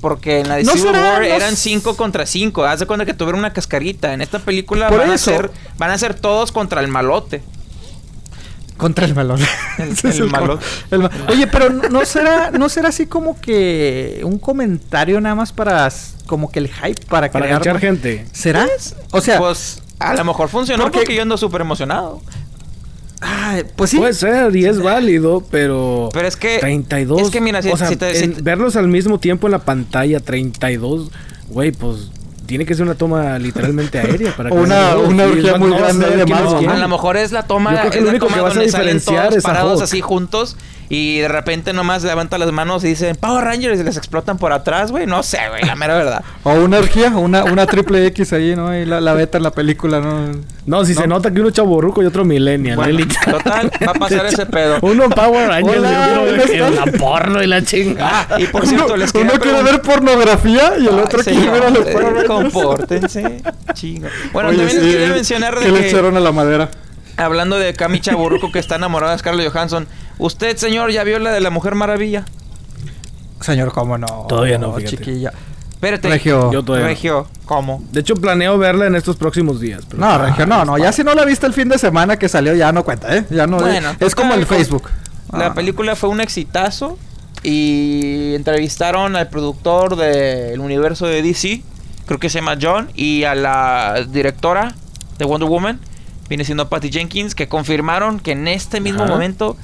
Porque 0.02 0.40
en 0.40 0.49
la 0.49 0.56
de 0.56 0.64
¿No 0.64 0.73
Civil 0.73 0.88
será- 0.88 1.00
War 1.12 1.21
no 1.21 1.25
eran 1.26 1.54
s- 1.54 1.62
5 1.62 1.97
contra 1.97 2.26
5. 2.26 2.64
Haz 2.64 2.80
de 2.80 2.87
cuenta 2.87 3.06
que 3.06 3.14
tuvieron 3.14 3.38
una 3.38 3.52
cascarita. 3.54 4.12
En 4.12 4.21
esta 4.21 4.40
película 4.40 4.88
Por 4.90 4.99
van 4.99 5.11
a, 5.11 5.14
eso. 5.14 5.30
ser, 5.30 5.50
van 5.78 5.90
a 5.90 5.97
ser 5.97 6.12
todos 6.14 6.52
contra 6.52 6.80
el 6.82 6.88
malote. 6.88 7.40
Contra 8.76 9.06
el 9.06 9.14
balón. 9.14 9.38
El- 9.78 9.97
el 10.12 10.28
malo. 10.28 10.59
Oye, 11.28 11.47
pero 11.47 11.71
no 11.71 11.88
no 11.88 12.04
será, 12.04 12.50
no 12.50 12.68
será 12.68 12.88
así 12.88 13.06
como 13.06 13.40
que 13.40 14.21
un 14.25 14.38
comentario 14.38 15.21
nada 15.21 15.37
más 15.37 15.52
para 15.52 15.88
como 16.26 16.50
que 16.50 16.59
el 16.59 16.68
hype 16.68 17.06
para, 17.09 17.30
Para 17.30 17.59
crear 17.61 17.78
gente. 17.78 18.26
¿Será? 18.32 18.66
O 19.12 19.21
sea, 19.21 19.38
Pues 19.38 19.82
a 20.00 20.14
lo 20.14 20.25
mejor 20.25 20.49
funcionó 20.49 20.82
porque- 20.85 20.99
porque, 21.00 21.14
yo 21.14 21.23
ando 21.23 21.37
súper 21.37 21.61
emocionado. 21.61 22.21
Ay, 23.23 23.62
pues 23.76 23.91
sí. 23.91 23.97
Puede 23.99 24.12
ser 24.14 24.55
y 24.57 24.67
es 24.67 24.81
válido, 24.83 25.43
pero... 25.50 26.09
Pero 26.12 26.29
es 26.29 26.37
que. 26.37 26.59
32. 26.59 27.23
Es 27.23 27.31
que 27.31 27.41
mira, 27.41 27.62
si, 27.62 27.71
o 27.71 27.76
sea, 27.76 27.88
si 27.88 27.97
te- 27.97 28.14
si 28.14 28.29
te- 28.29 28.43
verlos 28.43 28.76
al 28.76 28.88
mismo 28.88 29.19
tiempo 29.19 29.47
en 29.47 29.52
la 29.52 29.61
pantalla, 29.61 30.21
32, 30.21 31.11
güey, 31.49 31.73
pues 31.73 32.11
tiene 32.47 32.67
que 32.67 32.75
ser 32.75 32.83
una 32.85 32.95
toma 32.97 33.38
literalmente 33.38 33.99
aérea 33.99 34.37
para 34.37 34.50
O 34.50 34.55
una- 34.62 34.97
una 34.99 35.26
más, 35.26 35.59
muy 35.59 35.71
grande 35.71 36.07
de 36.17 36.25
quién. 36.25 36.71
a 36.71 36.76
lo 36.76 36.88
mejor 36.88 37.17
es 37.17 37.33
la 37.33 37.45
toma, 37.45 37.73
Yo 37.73 37.79
creo 37.81 37.91
que 37.93 37.99
es 37.99 38.05
lo 38.05 38.11
único 38.11 38.26
que 38.26 38.41
vas 38.41 38.57
a 38.57 38.61
diferenciar 38.61 39.25
todos 39.29 39.37
es 39.38 39.43
parados 39.45 39.81
así 39.81 40.00
juntos 40.00 40.57
y 40.94 41.20
de 41.20 41.28
repente 41.28 41.72
nomás 41.72 42.02
levanta 42.04 42.37
las 42.37 42.52
manos 42.52 42.84
y 42.84 42.88
dicen 42.88 43.16
Power 43.16 43.42
Rangers 43.44 43.80
y 43.80 43.82
les 43.82 43.96
explotan 43.96 44.37
por 44.37 44.52
atrás, 44.52 44.90
güey. 44.90 45.06
No 45.06 45.22
sé, 45.22 45.38
güey, 45.49 45.62
la 45.64 45.75
mera 45.75 45.94
verdad. 45.94 46.22
O 46.44 46.52
una 46.52 46.78
orgía, 46.78 47.08
una, 47.16 47.44
una 47.44 47.66
triple 47.66 48.04
X 48.08 48.32
ahí, 48.34 48.54
¿no? 48.54 48.76
Y 48.76 48.84
la, 48.84 49.00
la 49.00 49.14
beta 49.14 49.38
en 49.38 49.44
la 49.44 49.52
película, 49.52 50.00
¿no? 50.00 50.32
No, 50.66 50.84
si 50.84 50.92
No. 50.94 51.00
se 51.00 51.06
nota 51.06 51.30
que 51.32 51.40
uno 51.40 51.50
chaborruco 51.50 52.02
y 52.02 52.06
otro 52.06 52.25
millennial. 52.26 52.76
Bueno, 52.76 52.99
¿eh? 53.00 53.06
total, 53.30 53.70
va 53.87 53.92
a 53.92 53.94
pasar 53.94 54.26
ese 54.32 54.44
pedo. 54.44 54.78
Uno 54.82 55.08
Power 55.08 55.49
Rangers 55.49 55.78
Hola, 55.78 56.25
y 56.52 56.61
otro 56.61 56.84
la 56.84 56.92
porno 56.99 57.42
y 57.42 57.46
la 57.46 57.64
chingada. 57.64 58.26
Ah, 58.28 58.38
y 58.38 58.46
por 58.49 58.66
cierto, 58.66 58.94
les 58.96 59.12
quería 59.12 59.30
uno 59.32 59.40
quiere 59.40 59.62
ver 59.62 59.80
pornografía 59.80 60.75
y 60.78 60.87
el 60.88 60.99
otro 60.99 61.20
quiere 61.22 61.49
ver 61.49 61.62
a 61.62 61.70
los 61.70 61.84
Power 61.87 62.04
Rangers. 62.04 62.26
Compórtense, 62.28 63.42
chingo. 63.72 64.08
Bueno, 64.34 64.50
Oye, 64.50 64.58
también 64.58 64.78
sí, 64.80 64.84
les 64.87 64.94
quería 64.96 65.14
mencionar 65.14 65.54
de 65.58 65.64
que 65.64 65.72
le 65.72 65.88
echaron 65.88 66.16
a 66.18 66.20
la 66.20 66.32
madera. 66.32 66.68
hablando 67.16 67.58
de 67.58 67.72
Cami 67.75 68.00
Chaburruco 68.00 68.52
que 68.52 68.58
está 68.58 68.76
enamorada 68.76 69.12
de 69.12 69.18
Scarlett 69.20 69.50
Johansson, 69.52 69.87
usted, 70.25 70.57
señor, 70.57 70.91
ya 70.91 71.05
vio 71.05 71.19
la 71.19 71.31
de 71.33 71.41
la 71.41 71.50
Mujer 71.50 71.75
Maravilla. 71.75 72.25
Señor, 73.41 73.73
cómo 73.73 73.99
no. 73.99 74.26
Todavía 74.29 74.59
no, 74.59 74.73
fíjate. 74.75 74.97
chiquilla. 74.97 75.33
Espérate. 75.73 76.09
Regio. 76.09 76.52
Yo 76.52 76.62
todavía 76.62 76.87
no. 76.87 76.91
Regio, 76.95 77.26
¿cómo? 77.45 77.83
De 77.91 78.00
hecho, 78.00 78.14
planeo 78.14 78.57
verla 78.57 78.87
en 78.87 78.95
estos 78.95 79.17
próximos 79.17 79.61
días. 79.61 79.83
pero- 79.88 80.00
No, 80.00 80.17
Regio, 80.19 80.47
no, 80.47 80.64
no. 80.64 80.79
Ya 80.79 80.93
si 80.93 81.02
no 81.02 81.12
la 81.14 81.25
viste 81.25 81.47
el 81.47 81.52
fin 81.52 81.69
de 81.69 81.76
semana 81.79 82.17
que 82.19 82.28
salió, 82.28 82.54
ya 82.54 82.71
no 82.73 82.85
cuenta, 82.85 83.17
¿eh? 83.17 83.25
Ya 83.30 83.47
no. 83.49 83.58
Bueno, 83.58 83.97
es 83.99 84.15
como 84.15 84.35
el 84.35 84.47
Facebook. 84.47 84.89
La 85.32 85.47
Ah. 85.47 85.54
película 85.54 85.97
fue 85.97 86.08
un 86.11 86.21
exitazo 86.21 86.99
y 87.43 88.35
entrevistaron 88.37 89.17
al 89.17 89.28
productor 89.28 89.97
del 89.97 90.61
universo 90.61 91.06
de 91.06 91.23
DC, 91.23 91.63
creo 92.06 92.21
que 92.21 92.28
se 92.30 92.39
llama 92.39 92.56
John, 92.61 92.91
y 92.95 93.25
a 93.25 93.35
la 93.35 94.06
directora 94.08 94.75
de 95.19 95.25
Wonder 95.25 95.49
Woman, 95.49 95.80
viene 96.28 96.45
siendo 96.45 96.69
Patty 96.69 96.91
Jenkins, 96.93 97.35
que 97.35 97.49
confirmaron 97.49 98.21
que 98.21 98.32
en 98.32 98.47
este 98.47 98.80
mismo 98.80 99.02
Ajá. 99.02 99.13
momento 99.13 99.56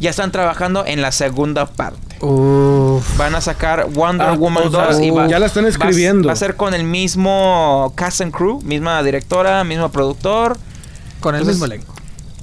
ya 0.00 0.10
están 0.10 0.32
trabajando 0.32 0.84
en 0.86 1.00
la 1.02 1.12
segunda 1.12 1.66
parte. 1.66 2.16
Uf. 2.24 3.16
Van 3.16 3.34
a 3.34 3.40
sacar 3.40 3.88
Wonder 3.90 4.28
Ah, 4.28 4.32
Woman 4.32 4.68
o 4.68 4.70
sea, 4.70 4.86
2 4.86 5.00
y 5.00 5.10
va, 5.10 5.26
ya 5.28 5.38
la 5.38 5.46
están 5.46 5.66
escribiendo. 5.66 6.26
Va, 6.28 6.32
a 6.32 6.36
ser 6.36 6.56
con 6.56 6.74
el 6.74 6.84
mismo 6.84 7.92
cast 7.96 8.20
and 8.20 8.32
crew, 8.32 8.60
misma 8.62 9.02
directora, 9.02 9.62
mismo 9.64 9.88
productor. 9.90 10.56
Con 11.20 11.34
el 11.34 11.40
Entonces- 11.42 11.60
mismo 11.60 11.66
elenco. 11.66 11.94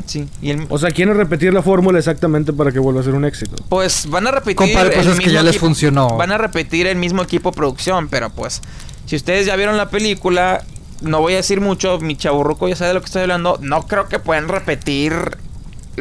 Sí, 0.07 0.27
y 0.41 0.49
el, 0.49 0.65
O 0.69 0.77
sea, 0.77 0.91
quieren 0.91 1.15
repetir 1.15 1.53
la 1.53 1.61
fórmula 1.61 1.97
exactamente 1.99 2.51
para 2.51 2.71
que 2.71 2.79
vuelva 2.79 3.01
a 3.01 3.03
ser 3.03 3.13
un 3.13 3.23
éxito. 3.23 3.63
Pues 3.69 4.09
van 4.09 4.27
a 4.27 4.31
repetir. 4.31 4.55
Compadre, 4.55 4.91
pues 4.95 5.05
el 5.05 5.13
es 5.13 5.19
que 5.19 5.31
ya 5.31 5.41
les 5.43 5.55
equipo- 5.55 5.67
funcionó. 5.67 6.17
Van 6.17 6.31
a 6.31 6.37
repetir 6.37 6.87
el 6.87 6.97
mismo 6.97 7.21
equipo 7.21 7.51
de 7.51 7.55
producción, 7.57 8.07
pero 8.09 8.29
pues, 8.31 8.61
si 9.05 9.15
ustedes 9.15 9.45
ya 9.45 9.55
vieron 9.55 9.77
la 9.77 9.89
película, 9.89 10.63
no 11.01 11.19
voy 11.21 11.33
a 11.33 11.37
decir 11.37 11.61
mucho, 11.61 11.99
mi 11.99 12.17
chaburruco 12.17 12.67
ya 12.67 12.75
sabe 12.75 12.89
de 12.89 12.93
lo 12.95 12.99
que 13.01 13.05
estoy 13.05 13.21
hablando. 13.21 13.57
No 13.61 13.87
creo 13.87 14.09
que 14.09 14.19
puedan 14.19 14.47
repetir 14.49 15.37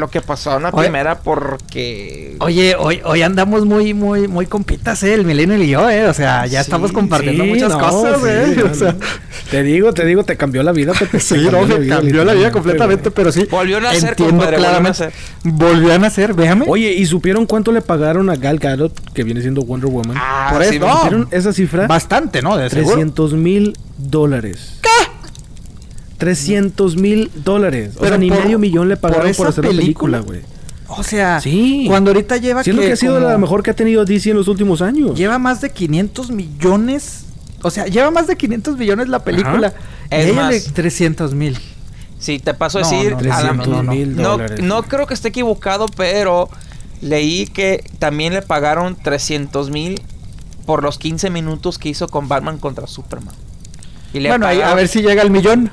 lo 0.00 0.10
que 0.10 0.20
pasó 0.20 0.56
en 0.56 0.64
la 0.64 0.70
Oye. 0.70 0.84
primera 0.84 1.18
porque. 1.20 2.36
Oye, 2.40 2.74
hoy, 2.76 3.00
hoy 3.04 3.22
andamos 3.22 3.64
muy, 3.66 3.94
muy, 3.94 4.26
muy 4.26 4.46
compitas, 4.46 5.02
¿eh? 5.02 5.14
El 5.14 5.24
Milenio 5.24 5.62
y 5.62 5.68
yo, 5.68 5.88
¿eh? 5.88 6.06
O 6.08 6.14
sea, 6.14 6.46
ya 6.46 6.60
Sí, 6.62 6.66
estamos 6.66 6.90
compartiendo 6.92 7.44
sí, 7.44 7.50
muchas 7.50 7.70
no, 7.70 7.78
cosas, 7.78 8.20
sí, 8.20 8.28
¿eh? 8.28 8.54
no, 8.64 8.70
o 8.70 8.74
sea, 8.74 8.92
no. 8.92 8.98
Te 9.50 9.62
digo, 9.62 9.92
te 9.92 10.04
digo, 10.04 10.24
te 10.24 10.36
cambió 10.36 10.62
la 10.62 10.72
vida. 10.72 10.92
Pepe, 10.92 11.06
te 11.18 11.20
sí, 11.20 11.48
no, 11.50 11.62
me 11.66 11.86
cambió 11.86 12.24
la 12.24 12.34
vida 12.34 12.50
completamente, 12.50 13.10
pero 13.10 13.30
sí. 13.30 13.46
Volvió 13.50 13.76
a 13.78 13.80
nacer, 13.80 14.10
entiendo 14.10 14.36
compadre, 14.36 14.56
volvió 14.56 14.68
a 14.68 14.70
claramente. 14.80 15.04
nacer. 15.06 15.12
Volvió 15.44 15.92
a 15.94 15.98
nacer, 15.98 16.34
véame. 16.34 16.64
Oye, 16.68 16.92
¿y 16.92 17.06
supieron 17.06 17.46
cuánto 17.46 17.70
le 17.72 17.82
pagaron 17.82 18.30
a 18.30 18.36
Gal 18.36 18.58
Gadot, 18.58 19.12
que 19.12 19.24
viene 19.24 19.40
siendo 19.42 19.62
Wonder 19.62 19.90
Woman? 19.90 20.16
Ah, 20.18 20.48
Por 20.52 20.64
sí, 20.64 20.76
eso, 20.76 20.86
no. 20.86 20.96
¿Supieron 20.96 21.28
esa 21.30 21.52
cifra? 21.52 21.86
Bastante, 21.86 22.42
¿no? 22.42 22.56
De 22.56 22.68
seguro. 22.70 22.94
300 22.94 23.32
mil 23.34 23.76
dólares. 23.98 24.78
¿Qué? 24.82 24.88
300 26.20 26.96
mil 26.96 27.30
dólares. 27.35 27.94
O 27.96 28.00
Pero 28.00 28.11
sea, 28.11 28.18
ni 28.18 28.28
por- 28.30 28.44
medio 28.44 28.59
millón 28.59 28.88
le 28.88 28.96
pagaron 28.96 29.26
por 29.28 29.37
por, 29.37 29.48
hacer 29.48 29.64
la 29.64 29.70
película, 29.70 30.18
película. 30.20 30.40
güey. 30.40 30.61
O 30.98 31.02
sea, 31.02 31.40
Sí. 31.40 31.85
cuando 31.88 32.11
ahorita 32.11 32.37
lleva 32.37 32.62
Siendo 32.64 32.83
que 32.83 32.92
ha 32.92 32.96
sido 32.96 33.18
la 33.20 33.38
mejor 33.38 33.62
que 33.62 33.70
ha 33.70 33.74
tenido 33.74 34.04
DC 34.04 34.30
en 34.30 34.37
los 34.37 34.48
últimos 34.48 34.83
años. 34.83 35.16
Lleva 35.16 35.38
más 35.38 35.61
de 35.61 35.70
500 35.70 36.30
millones. 36.30 37.24
O 37.62 37.70
sea, 37.70 37.87
lleva 37.87 38.11
más 38.11 38.26
de 38.26 38.37
500 38.37 38.76
millones 38.76 39.09
la 39.09 39.22
película. 39.24 39.72
Y 40.11 40.14
Es 40.14 40.26
ella 40.26 40.35
más. 40.42 40.50
le 40.52 40.61
300 40.61 41.35
mil. 41.35 41.59
Sí, 42.18 42.38
te 42.38 42.54
paso 42.54 42.78
a 42.78 42.83
No, 42.83 42.90
decir. 42.90 43.12
no, 43.12 43.18
a 43.18 43.22
la- 43.22 43.38
300 43.62 43.85
mil 43.85 44.16
no, 44.16 44.22
dólares. 44.30 44.61
no 44.62 44.83
creo 44.83 45.06
que 45.06 45.14
esté 45.14 45.28
equivocado, 45.28 45.87
pero 45.96 46.48
leí 47.00 47.46
que 47.46 47.85
también 47.98 48.35
le 48.35 48.42
pagaron 48.42 48.94
300 48.96 49.70
mil 49.70 50.00
por 50.66 50.83
los 50.83 50.98
15 50.98 51.30
minutos 51.30 51.78
que 51.78 51.88
hizo 51.88 52.09
con 52.09 52.28
Batman 52.28 52.59
contra 52.59 52.87
Superman. 52.87 53.35
Y 54.12 54.20
le 54.20 54.28
Bueno, 54.28 54.46
ahí, 54.46 54.59
a 54.59 54.62
pagaron- 54.62 54.76
ver 54.76 54.88
si 54.88 55.02
llega 55.02 55.22
al 55.22 55.30
millón. 55.30 55.70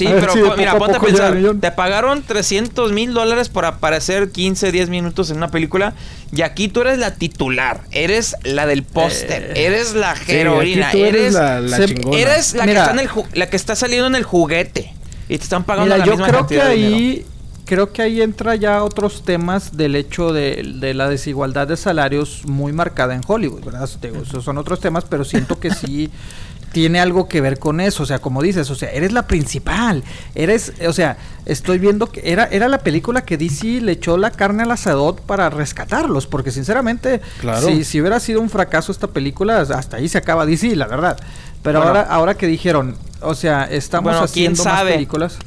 Sí, 0.00 0.06
a 0.08 0.14
pero 0.20 0.32
si 0.32 0.40
de 0.40 0.48
po- 0.48 0.56
mira, 0.56 0.72
a 0.72 0.78
ponte 0.78 0.96
a 0.96 1.00
pensar. 1.00 1.36
Te 1.60 1.70
pagaron 1.72 2.22
300 2.22 2.92
mil 2.92 3.12
dólares 3.14 3.48
por 3.48 3.64
aparecer 3.64 4.30
15, 4.30 4.72
10 4.72 4.88
minutos 4.90 5.30
en 5.30 5.36
una 5.36 5.50
película. 5.50 5.94
Y 6.32 6.42
aquí 6.42 6.68
tú 6.68 6.80
eres 6.82 6.98
la 6.98 7.14
titular. 7.14 7.82
Eres 7.92 8.36
la 8.44 8.66
del 8.66 8.82
póster. 8.82 9.52
Eh, 9.56 9.66
eres 9.66 9.94
la 9.94 10.14
heroína. 10.28 10.90
eres, 10.92 11.08
eres, 11.14 11.32
la, 11.34 11.60
la 11.60 11.76
se- 11.76 11.86
chingona. 11.86 12.18
eres 12.18 12.54
la, 12.54 12.64
que 12.66 12.72
está 12.72 12.90
en 12.92 12.98
el 13.00 13.08
la 13.34 13.50
que 13.50 13.56
está 13.56 13.76
saliendo 13.76 14.06
en 14.06 14.14
el 14.16 14.24
juguete. 14.24 14.92
Y 15.28 15.38
te 15.38 15.44
están 15.44 15.64
pagando 15.64 15.86
Mira, 15.94 15.98
la 15.98 16.04
yo 16.04 16.12
misma 16.12 16.26
creo 16.28 16.46
que 16.46 16.54
dinero. 16.54 16.70
ahí 16.70 17.26
creo 17.66 17.92
que 17.92 18.02
ahí 18.02 18.20
entra 18.20 18.56
ya 18.56 18.82
otros 18.82 19.24
temas 19.24 19.76
del 19.76 19.94
hecho 19.94 20.32
de, 20.32 20.72
de 20.80 20.92
la 20.92 21.08
desigualdad 21.08 21.68
de 21.68 21.76
salarios 21.76 22.42
muy 22.46 22.72
marcada 22.72 23.14
en 23.14 23.20
Hollywood, 23.24 23.62
¿verdad? 23.64 23.88
Digo, 24.02 24.22
esos 24.22 24.42
son 24.42 24.58
otros 24.58 24.80
temas, 24.80 25.04
pero 25.08 25.24
siento 25.24 25.60
que 25.60 25.70
sí 25.70 26.10
tiene 26.72 27.00
algo 27.00 27.26
que 27.28 27.40
ver 27.40 27.58
con 27.58 27.80
eso, 27.80 28.02
o 28.04 28.06
sea, 28.06 28.20
como 28.20 28.42
dices, 28.42 28.70
o 28.70 28.74
sea, 28.74 28.90
eres 28.90 29.12
la 29.12 29.26
principal, 29.26 30.04
eres, 30.34 30.72
o 30.86 30.92
sea, 30.92 31.16
estoy 31.46 31.78
viendo 31.78 32.06
que 32.12 32.22
era 32.32 32.44
era 32.44 32.68
la 32.68 32.78
película 32.78 33.22
que 33.24 33.36
DC 33.36 33.80
le 33.80 33.92
echó 33.92 34.16
la 34.16 34.30
carne 34.30 34.62
al 34.62 34.70
asador 34.70 35.16
para 35.22 35.50
rescatarlos, 35.50 36.26
porque 36.26 36.50
sinceramente, 36.52 37.20
Claro. 37.40 37.66
si, 37.66 37.82
si 37.84 38.00
hubiera 38.00 38.20
sido 38.20 38.40
un 38.40 38.50
fracaso 38.50 38.92
esta 38.92 39.08
película, 39.08 39.60
hasta 39.60 39.96
ahí 39.96 40.08
se 40.08 40.18
acaba 40.18 40.46
DC, 40.46 40.76
la 40.76 40.86
verdad. 40.86 41.18
Pero 41.62 41.80
Bueno. 41.80 41.88
ahora 41.98 42.06
ahora 42.10 42.34
que 42.34 42.46
dijeron, 42.46 42.96
o 43.20 43.34
sea, 43.34 43.64
estamos 43.64 44.12
Bueno, 44.12 44.26
¿quién 44.32 44.52
haciendo 44.52 44.64
más 44.64 44.78
sabe? 44.78 44.92
películas. 44.92 45.38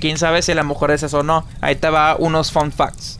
Quién 0.00 0.16
sabe 0.16 0.42
si 0.42 0.52
a 0.52 0.54
lo 0.54 0.64
mejor 0.64 0.92
es 0.92 1.02
eso 1.02 1.18
o 1.18 1.22
no. 1.24 1.44
Ahí 1.60 1.74
te 1.76 1.90
va 1.90 2.14
unos 2.16 2.52
fun 2.52 2.70
facts. 2.70 3.18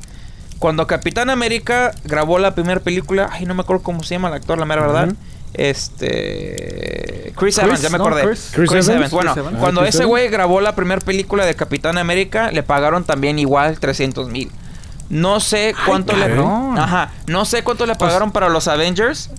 Cuando 0.60 0.86
Capitán 0.86 1.28
América 1.28 1.92
grabó 2.04 2.38
la 2.38 2.54
primera 2.54 2.80
película, 2.80 3.28
ay, 3.32 3.46
no 3.46 3.54
me 3.54 3.62
acuerdo 3.62 3.82
cómo 3.82 4.02
se 4.02 4.14
llama 4.14 4.28
el 4.28 4.34
actor, 4.34 4.58
la 4.58 4.64
mera 4.64 4.82
verdad. 4.82 5.14
Este. 5.54 7.32
Chris, 7.36 7.56
Chris, 7.56 7.58
Evans, 7.58 7.82
ya 7.82 7.90
me 7.90 7.98
¿no? 7.98 8.04
acordé. 8.04 8.22
Chris. 8.22 8.50
Chris 8.54 8.88
Evans. 8.88 9.10
Bueno, 9.10 9.32
Chris 9.32 9.44
Evans. 9.44 9.58
cuando 9.60 9.80
Ah, 9.82 9.88
ese 9.88 10.04
güey 10.04 10.28
grabó 10.28 10.60
la 10.60 10.74
primera 10.74 11.00
película 11.00 11.44
de 11.46 11.54
Capitán 11.54 11.98
América, 11.98 12.50
le 12.52 12.62
pagaron 12.62 13.04
también 13.04 13.38
igual 13.38 13.78
300 13.78 14.28
mil. 14.28 14.50
No 15.10 15.40
sé 15.40 15.74
cuánto 15.86 16.14
le. 16.16 16.26
cabrón. 16.26 16.78
Ajá. 16.78 17.10
No 17.26 17.44
sé 17.44 17.62
cuánto 17.62 17.86
le 17.86 17.94
pagaron 17.94 18.32
para 18.32 18.48
los 18.48 18.68
Avengers. 18.68 19.30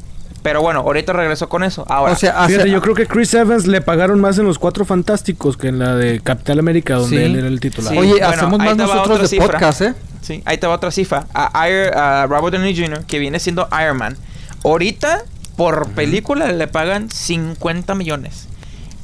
Pero 0.42 0.62
bueno, 0.62 0.80
ahorita 0.80 1.12
regresó 1.12 1.50
con 1.50 1.66
eso. 1.66 1.84
Ahora. 1.90 2.14
O 2.14 2.16
sea, 2.16 2.40
hace- 2.42 2.54
Fíjate, 2.54 2.72
yo 2.72 2.82
creo 2.82 2.96
que 2.96 3.06
Chris 3.08 3.34
Evans 3.34 3.68
le 3.68 3.82
pagaron 3.82 4.22
más 4.22 4.38
en 4.38 4.46
los 4.46 4.58
Cuatro 4.58 4.86
Fantásticos 4.86 5.58
que 5.58 5.68
en 5.68 5.80
la 5.80 5.96
de 5.96 6.22
Capitán 6.22 6.58
América, 6.60 6.96
donde 6.96 7.18
Sí. 7.18 7.24
él 7.24 7.36
era 7.36 7.48
el 7.48 7.60
titular. 7.60 7.92
Sí. 7.92 8.00
Oye, 8.00 8.12
bueno, 8.12 8.28
hacemos 8.28 8.60
ahí 8.62 8.68
más 8.70 8.78
nosotros 8.78 9.08
otra 9.10 9.22
de 9.24 9.28
cifra. 9.28 9.48
podcast, 9.48 9.82
¿eh? 9.82 9.94
Sí, 10.22 10.42
ahí 10.46 10.58
te 10.58 10.66
va 10.66 10.76
otra 10.76 10.92
cifra. 10.92 11.26
A, 11.34 11.68
Iron- 11.70 11.94
a 11.94 12.26
Robert 12.28 12.56
Downey 12.56 12.74
Jr., 12.74 13.04
que 13.06 13.20
viene 13.20 13.38
siendo 13.38 13.68
Iron 13.84 13.98
Man. 13.98 14.16
Ahorita, 14.64 15.24
por 15.60 15.90
película, 15.90 16.52
le 16.54 16.68
pagan 16.68 17.10
50 17.12 17.94
millones. 17.96 18.48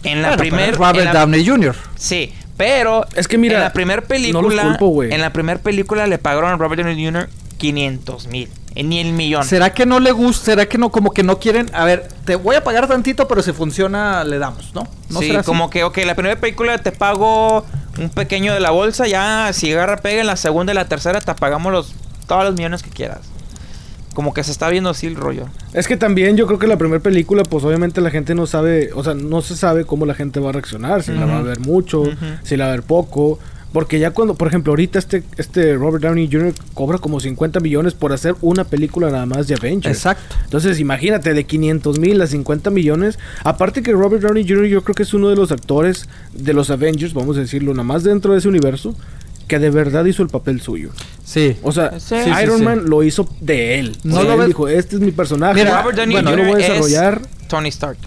En 0.04 0.22
la 0.22 0.30
Bueno, 0.30 0.40
primera. 0.42 0.72
es 0.72 0.78
Robert 0.78 1.12
Downey 1.12 1.46
Jr. 1.46 1.76
Sí, 1.96 2.34
pero. 2.56 3.06
Es 3.16 3.28
que 3.28 3.38
mira, 3.38 3.56
En 3.56 3.62
la 3.62 3.74
primera 3.74 4.02
no 4.02 4.08
película. 4.08 4.64
los 4.64 4.72
culpo, 4.72 4.88
güey. 4.88 5.14
en 5.14 5.20
la 5.20 5.34
primera 5.34 5.60
película 5.60 6.08
le 6.08 6.18
pagaron 6.18 6.52
a 6.52 6.56
Robert 6.58 6.82
Downey 6.82 7.06
Jr. 7.06 7.28
500 7.58 8.28
mil. 8.28 8.50
Ni 8.76 9.00
el 9.00 9.12
millón. 9.14 9.44
¿Será 9.46 9.74
que 9.74 9.86
no 9.86 10.00
le 10.00 10.12
gusta? 10.12 10.46
¿Será 10.46 10.66
que 10.66 10.78
no? 10.78 10.92
Como 10.92 11.12
que 11.12 11.24
no 11.24 11.40
quieren. 11.40 11.70
A 11.74 11.84
ver, 11.86 12.08
te 12.26 12.36
voy 12.36 12.56
a 12.56 12.64
pagar 12.64 12.88
tantito, 12.88 13.28
pero 13.28 13.42
si 13.42 13.52
funciona, 13.54 14.24
le 14.24 14.38
damos, 14.38 14.74
¿no? 14.74 14.88
¿No 15.10 15.20
sí, 15.20 15.28
será 15.28 15.40
así? 15.42 15.46
como 15.46 15.70
que, 15.70 15.84
ok, 15.84 15.98
la 16.06 16.16
primera 16.16 16.40
película 16.40 16.78
te 16.78 16.92
pago 16.92 17.66
un 17.98 18.10
pequeño 18.10 18.54
de 18.54 18.60
la 18.60 18.72
bolsa, 18.72 19.08
ya 19.08 19.52
si 19.54 19.72
agarra 19.72 19.98
pega 19.98 20.22
en 20.22 20.28
la 20.28 20.36
segunda 20.36 20.72
y 20.74 20.76
la 20.76 20.86
tercera 20.86 21.20
te 21.22 21.34
pagamos 21.36 21.72
los, 21.72 21.96
todos 22.28 22.44
los 22.46 22.54
millones 22.56 22.84
que 22.84 22.90
quieras. 22.90 23.20
Como 24.16 24.34
que 24.34 24.44
se 24.44 24.52
está 24.52 24.70
viendo 24.70 24.90
así 24.90 25.08
el 25.08 25.16
rollo. 25.16 25.46
Es 25.74 25.88
que 25.88 25.98
también 25.98 26.38
yo 26.38 26.48
creo 26.48 26.58
que 26.58 26.68
la 26.68 26.78
primera 26.78 27.04
película, 27.04 27.44
pues 27.44 27.66
obviamente 27.66 28.00
la 28.00 28.10
gente 28.10 28.34
no 28.34 28.48
sabe, 28.48 28.92
o 28.96 29.04
sea, 29.04 29.14
no 29.14 29.42
se 29.42 29.56
sabe 29.56 29.84
cómo 29.84 30.06
la 30.06 30.16
gente 30.16 30.40
va 30.40 30.50
a 30.50 30.54
reaccionar, 30.54 31.04
si 31.04 31.12
la 31.12 31.26
va 31.26 31.40
a 31.40 31.42
ver 31.42 31.60
mucho, 31.60 32.06
si 32.44 32.56
la 32.56 32.66
va 32.66 32.72
a 32.72 32.76
ver 32.78 32.84
poco. 32.84 33.38
Porque 33.74 34.00
ya 34.00 34.12
cuando, 34.12 34.36
por 34.36 34.48
ejemplo, 34.48 34.72
ahorita 34.72 34.98
este, 34.98 35.24
este 35.36 35.76
Robert 35.76 36.02
Downey 36.02 36.30
Jr. 36.32 36.54
cobra 36.74 36.98
como 36.98 37.20
50 37.20 37.60
millones 37.60 37.94
por 37.94 38.14
hacer 38.14 38.34
una 38.40 38.64
película 38.64 39.10
nada 39.10 39.26
más 39.26 39.50
de 39.50 39.56
Avengers. 39.56 39.98
Exacto. 39.98 40.34
Entonces, 40.46 40.80
imagínate, 40.80 41.34
de 41.34 41.44
500 41.44 42.00
mil 42.00 42.22
a 42.22 42.28
50 42.28 42.70
millones. 42.70 43.20
Aparte 43.44 43.84
que 43.84 43.92
Robert 43.92 44.24
Downey 44.24 44.48
Jr. 44.48 44.68
yo 44.68 44.82
creo 44.82 44.96
que 44.96 45.04
es 45.04 45.14
uno 45.14 45.28
de 45.28 45.36
los 45.36 45.52
actores 45.52 46.08
de 46.32 46.54
los 46.54 46.70
Avengers, 46.70 47.14
vamos 47.14 47.36
a 47.36 47.42
decirlo, 47.42 47.74
nada 47.74 47.84
más 47.84 48.04
dentro 48.06 48.32
de 48.32 48.40
ese 48.40 48.48
universo, 48.48 48.96
que 49.48 49.60
de 49.60 49.70
verdad 49.70 50.06
hizo 50.06 50.24
el 50.24 50.30
papel 50.30 50.62
suyo. 50.62 50.90
Sí. 51.24 51.56
O 51.64 51.72
sea, 51.72 52.00
Sí. 52.00 52.16
Sí, 52.24 52.30
Iron 52.44 52.56
sí, 52.56 52.60
sí. 52.60 52.64
Man 52.64 52.86
lo 52.86 53.04
hizo 53.04 53.28
de 53.42 53.80
él. 53.80 53.98
No 54.04 54.16
O 54.16 54.18
sea, 54.18 54.24
lo 54.26 54.34
él 54.34 54.40
ves- 54.40 54.48
dijo, 54.48 54.68
este 54.68 54.96
es 54.96 55.02
mi 55.02 55.12
personaje. 55.12 55.56
Mira, 55.64 55.82
Robert 55.82 55.98
Downey 55.98 56.16
bueno, 56.16 56.30
yo 56.32 56.36
Jr. 56.38 56.46
lo 56.48 56.54
voy 56.54 56.62
a 56.62 56.66
es 56.66 56.72
desarrollar. 56.72 57.22
Tony 57.48 57.70
Stark. 57.70 57.98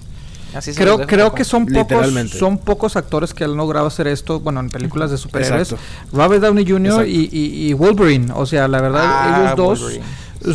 Así 0.54 0.72
se 0.72 0.80
Creo, 0.80 0.96
dejo, 0.96 1.06
creo 1.08 1.34
que 1.34 1.44
son 1.44 1.66
pocos, 1.66 2.06
son 2.30 2.56
pocos 2.58 2.96
actores 2.96 3.34
que 3.34 3.44
han 3.44 3.54
logrado 3.56 3.86
hacer 3.86 4.06
esto, 4.08 4.40
bueno, 4.40 4.60
en 4.60 4.70
películas 4.70 5.10
de 5.10 5.18
superhéroes. 5.18 5.72
Exacto. 5.72 5.84
Robert 6.16 6.42
Downey 6.42 6.66
Jr. 6.66 7.06
Y, 7.06 7.28
y- 7.30 7.68
y 7.68 7.72
Wolverine. 7.74 8.32
O 8.34 8.46
sea, 8.46 8.66
la 8.66 8.80
verdad, 8.80 9.02
Ah, 9.04 9.40
ellos 9.44 9.56
dos 9.56 9.80
Wolverine. 9.80 10.04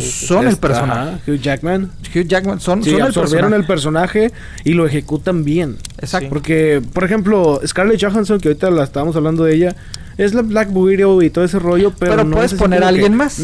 son 0.00 0.48
el 0.48 0.56
personaje. 0.56 1.18
Hugh 1.30 1.40
Jackman. 1.40 1.92
Hugh 2.14 2.26
Jackman 2.26 2.58
son, 2.60 2.82
Sí, 2.82 2.90
son 2.90 3.00
el 3.00 3.06
absorbieron 3.06 3.50
personaje. 3.50 3.60
el 3.60 3.66
personaje 3.66 4.32
y 4.64 4.72
lo 4.72 4.84
ejecutan 4.86 5.44
bien. 5.44 5.76
Exacto. 5.98 6.28
Porque, 6.28 6.82
por 6.92 7.04
ejemplo, 7.04 7.60
Scarlett 7.64 8.02
Johansson, 8.02 8.40
que 8.40 8.48
ahorita 8.48 8.70
la 8.72 8.82
estábamos 8.84 9.14
hablando 9.14 9.44
de 9.44 9.54
ella, 9.54 9.76
es 10.16 10.34
la 10.34 10.42
Black 10.42 10.68
Widow 10.72 11.22
y 11.22 11.30
todo 11.30 11.44
ese 11.44 11.58
rollo, 11.58 11.92
pero, 11.98 12.12
Pero, 12.12 12.24
no 12.24 12.36
puedes 12.36 12.52
es 12.52 12.58
poner 12.58 12.78
a 12.82 12.86
como 12.86 12.90
que- 12.92 12.94
alguien 13.04 13.16
más. 13.16 13.40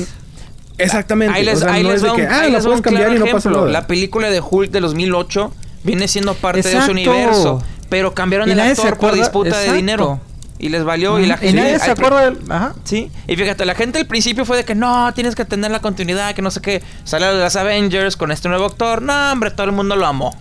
Exactamente. 0.78 1.37
Ahí 1.37 1.44
les, 1.44 1.56
o 1.59 1.61
sea, 1.61 1.72
ahí 1.74 1.83
no 1.83 1.90
les 1.90 1.96
es 1.96 2.02
de 2.02 2.14
que, 2.14 2.22
un, 2.22 2.28
ah, 2.28 2.46
la 2.48 2.59
puedes 2.61 2.64
un 2.64 2.70
claro 2.70 2.83
cambiar 2.83 3.12
y 3.12 3.18
no 3.18 3.24
pasa 3.26 3.37
ejemplo. 3.38 3.61
nada. 3.61 3.72
La 3.72 3.87
película 3.87 4.30
de 4.30 4.40
Hulk 4.40 4.70
de 4.70 4.80
2008 4.80 5.52
viene 5.85 6.09
siendo 6.09 6.35
parte 6.35 6.56
de 6.62 6.68
ese 6.68 6.70
Exacto. 6.72 6.92
universo. 6.92 7.62
Pero 7.90 8.14
cambiaron 8.14 8.48
Y 8.48 8.52
el 8.52 8.61
actor 8.61 8.96
por 8.98 9.14
disputa 9.14 9.48
exacto. 9.50 9.72
de 9.72 9.76
dinero. 9.76 10.20
Y 10.59 10.68
les 10.68 10.85
valió. 10.85 11.18
Y, 11.18 11.26
la 11.26 11.38
y 11.42 11.52
nadie 11.52 11.78
se 11.78 11.90
acuerda 11.90 12.30
del... 12.30 12.38
Ajá. 12.50 12.74
Sí, 12.85 13.11
y 13.26 13.35
fíjate, 13.37 13.64
la 13.64 13.74
gente 13.74 13.98
al 13.98 14.06
principio 14.06 14.44
fue 14.44 14.59
de 14.59 14.64
que 14.64 14.74
no, 14.74 15.12
tienes 15.14 15.35
que 15.35 15.44
tener 15.46 15.70
la 15.70 15.80
continuidad, 15.80 16.35
que 16.35 16.42
no 16.42 16.50
sé 16.50 16.61
qué. 16.61 16.83
Sale 17.04 17.26
de 17.26 17.38
las 17.38 17.56
Avengers 17.56 18.16
con 18.16 18.30
este 18.30 18.48
nuevo 18.48 18.66
actor. 18.66 19.00
No, 19.02 19.33
hombre, 19.33 19.50
todo 19.50 19.66
el 19.66 19.72
mundo 19.72 19.96
lo 19.96 20.06
amó. 20.06 20.35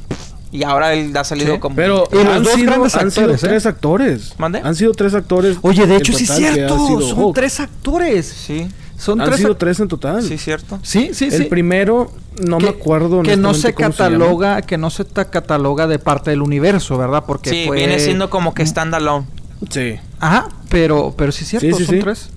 Y 0.52 0.64
ahora 0.64 0.94
él 0.94 1.16
ha 1.16 1.24
salido 1.24 1.54
Sí, 1.54 1.60
como. 1.60 1.76
Pero 1.76 2.08
Y 2.12 2.16
los 2.16 2.26
han, 2.28 2.44
dos 2.44 2.54
sido, 2.54 2.66
grandes 2.72 2.96
han 2.96 3.12
sido 3.12 3.34
¿eh? 3.34 3.38
tres 3.40 3.66
actores. 3.68 4.34
¿Mande? 4.40 4.62
Han 4.64 4.76
sido 4.76 4.94
tres 4.94 5.14
actores. 5.14 5.58
Oye, 5.62 5.86
de 5.86 5.98
hecho, 5.98 6.12
sí 6.14 6.24
es 6.24 6.32
cierto. 6.36 6.76
Son 6.78 7.20
Hulk. 7.20 7.36
tres 7.36 7.60
actores. 7.60 8.26
Sí, 8.26 8.68
Son 8.98 9.22
Han 9.22 9.28
tres 9.28 9.40
sido 9.42 9.56
tres 9.56 9.80
en 9.80 9.88
total. 9.88 10.24
sí, 10.24 10.38
cierto. 10.40 10.80
Sí, 10.82 11.12
sí, 11.14 11.26
el 11.26 11.32
sí. 11.32 11.44
primero, 11.44 12.12
no 12.42 12.58
que, 12.58 12.64
me 12.64 12.70
acuerdo. 12.72 13.22
que 13.22 13.38
no 13.38 13.54
se 13.54 13.74
cataloga 13.76 14.62
que 14.64 14.78
no 14.80 14.90
se 14.90 15.06
ta- 15.06 15.30
cataloga 15.30 15.86
de 15.88 16.00
parte 16.00 16.32
del 16.32 16.42
universo 16.42 16.98
verdad 16.98 17.24
porque 17.28 17.50
Sí, 17.52 17.64
fue 17.68 17.78
viene 17.78 18.00
siendo 18.00 18.30
como 18.32 18.54
que 18.56 18.66
standalone. 18.66 19.28
Sí. 19.70 19.96
ajá 20.20 20.48
pero 20.70 21.14
pero 21.18 21.32
sí 21.34 21.44
es 21.44 21.50
cierto 21.50 21.68
Sí, 21.68 21.74
sí, 21.74 21.86
son 21.86 21.96
sí. 21.96 22.02
tres 22.02 22.30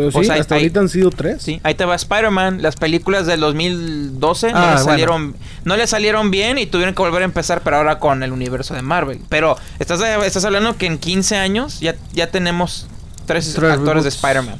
Pero 0.00 0.12
sí, 0.12 0.18
O 0.18 0.24
sea, 0.24 0.34
hasta 0.40 0.54
hay- 0.56 0.62
ahorita 0.62 0.80
han 0.80 0.88
sido 0.88 1.10
tres. 1.10 1.42
Sí, 1.42 1.60
ahí 1.62 1.74
te 1.74 1.84
va 1.84 1.94
Spider-Man. 1.94 2.62
Las 2.62 2.76
películas 2.76 3.26
del 3.26 3.40
2012 3.40 4.52
no 4.52 4.58
Ah, 4.58 4.60
le 4.60 4.66
bueno. 4.72 4.84
salieron 4.84 5.36
no 5.64 5.76
le 5.76 5.86
salieron 5.86 6.30
bien 6.30 6.58
y 6.58 6.66
tuvieron 6.66 6.94
que 6.94 7.02
volver 7.02 7.22
a 7.22 7.24
empezar, 7.26 7.62
pero 7.62 7.76
ahora 7.76 7.98
con 7.98 8.22
el 8.22 8.32
universo 8.32 8.74
de 8.74 8.82
Marvel. 8.82 9.20
Pero 9.28 9.56
estás, 9.78 10.00
estás 10.24 10.44
hablando 10.44 10.76
que 10.76 10.86
en 10.86 10.98
15 10.98 11.36
años 11.36 11.80
ya, 11.80 11.94
ya 12.12 12.30
tenemos 12.30 12.86
tres, 13.26 13.52
Tres 13.54 13.72
actores 13.72 14.02
de. 14.04 14.08
Spider-Man. 14.08 14.56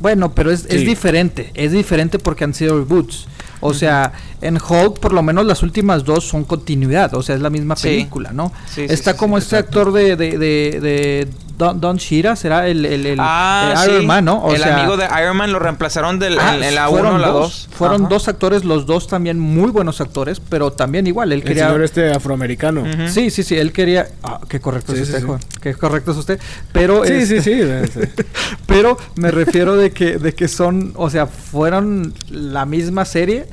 bueno 0.00 0.32
pero 0.34 0.50
es, 0.50 0.64
es 0.66 0.86
diferente 0.86 1.50
es 1.54 1.72
diferente 1.72 2.18
porque 2.18 2.44
han 2.44 2.54
sido 2.54 2.78
reboots 2.78 3.26
o 3.60 3.74
sea 3.74 4.12
en 4.40 4.56
Hulk 4.56 5.00
por 5.00 5.12
lo 5.12 5.22
menos 5.24 5.44
las 5.44 5.62
últimas 5.64 6.04
dos 6.04 6.24
son 6.24 6.44
continuidad 6.44 7.12
o 7.14 7.22
sea 7.22 7.34
es 7.34 7.40
la 7.40 7.50
misma 7.50 7.74
Sí. 7.74 7.88
película 7.88 8.30
no 8.32 8.52
Sí, 8.72 8.86
está 8.88 9.12
sí, 9.12 9.18
como 9.18 9.40
sí, 9.40 9.44
este 9.44 9.56
actor 9.56 9.92
de 9.92 10.14
de, 10.14 10.38
de, 10.38 10.80
de 10.80 11.28
Don, 11.58 11.80
Don 11.80 11.96
Shira 11.96 12.36
será 12.36 12.68
el, 12.68 12.84
el, 12.86 13.04
el- 13.04 13.18
ah, 13.20 13.74
el 13.84 13.90
Iron 13.90 14.00
sí. 14.02 14.06
Man 14.06 14.24
no 14.24 14.38
o 14.38 14.54
el 14.54 14.62
sea 14.62 14.78
amigo 14.78 14.96
de 14.96 15.06
Iron 15.20 15.36
Man 15.36 15.50
lo 15.52 15.58
reemplazaron 15.58 16.18
del, 16.20 16.38
Ah, 16.38 16.56
en, 16.56 16.62
en 16.62 16.74
la 16.76 16.88
fueron 16.88 17.14
1 17.14 17.16
o 17.16 17.18
la 17.18 17.28
dos, 17.28 17.66
2. 17.68 17.76
Fueron 17.76 18.00
Ajá. 18.02 18.08
dos 18.10 18.28
actores, 18.28 18.64
los 18.64 18.86
dos 18.86 19.08
también 19.08 19.38
muy 19.40 19.70
buenos 19.70 20.00
actores, 20.00 20.40
pero 20.40 20.72
también 20.72 21.06
igual, 21.08 21.32
él 21.32 21.40
El 21.40 21.44
quería... 21.44 21.66
señor 21.66 21.82
este 21.82 22.12
afroamericano. 22.12 22.84
Sí, 23.08 23.30
sí, 23.30 23.42
sí, 23.42 23.56
él 23.56 23.72
quería... 23.72 24.08
Ah, 24.22 24.40
qué 24.48 24.60
correcto 24.60 24.92
Sí, 24.94 25.00
es 25.00 25.08
sí, 25.08 25.12
usted, 25.14 25.20
sí. 25.20 25.26
joven. 25.26 25.40
Qué 25.60 25.74
correcto 25.74 26.12
es 26.12 26.16
usted. 26.18 26.40
Pero... 26.72 27.04
Sí, 27.04 27.12
este, 27.14 27.42
sí, 27.42 27.54
sí, 27.54 27.60
eh, 27.62 27.90
sí. 27.92 28.22
pero 28.66 28.96
me 29.16 29.30
refiero 29.30 29.76
de 29.76 29.90
que, 29.90 30.18
de 30.18 30.34
que 30.34 30.46
son, 30.48 30.92
o 30.96 31.10
sea, 31.10 31.26
fueron 31.26 32.14
la 32.30 32.64
misma 32.66 33.04
serie, 33.04 33.46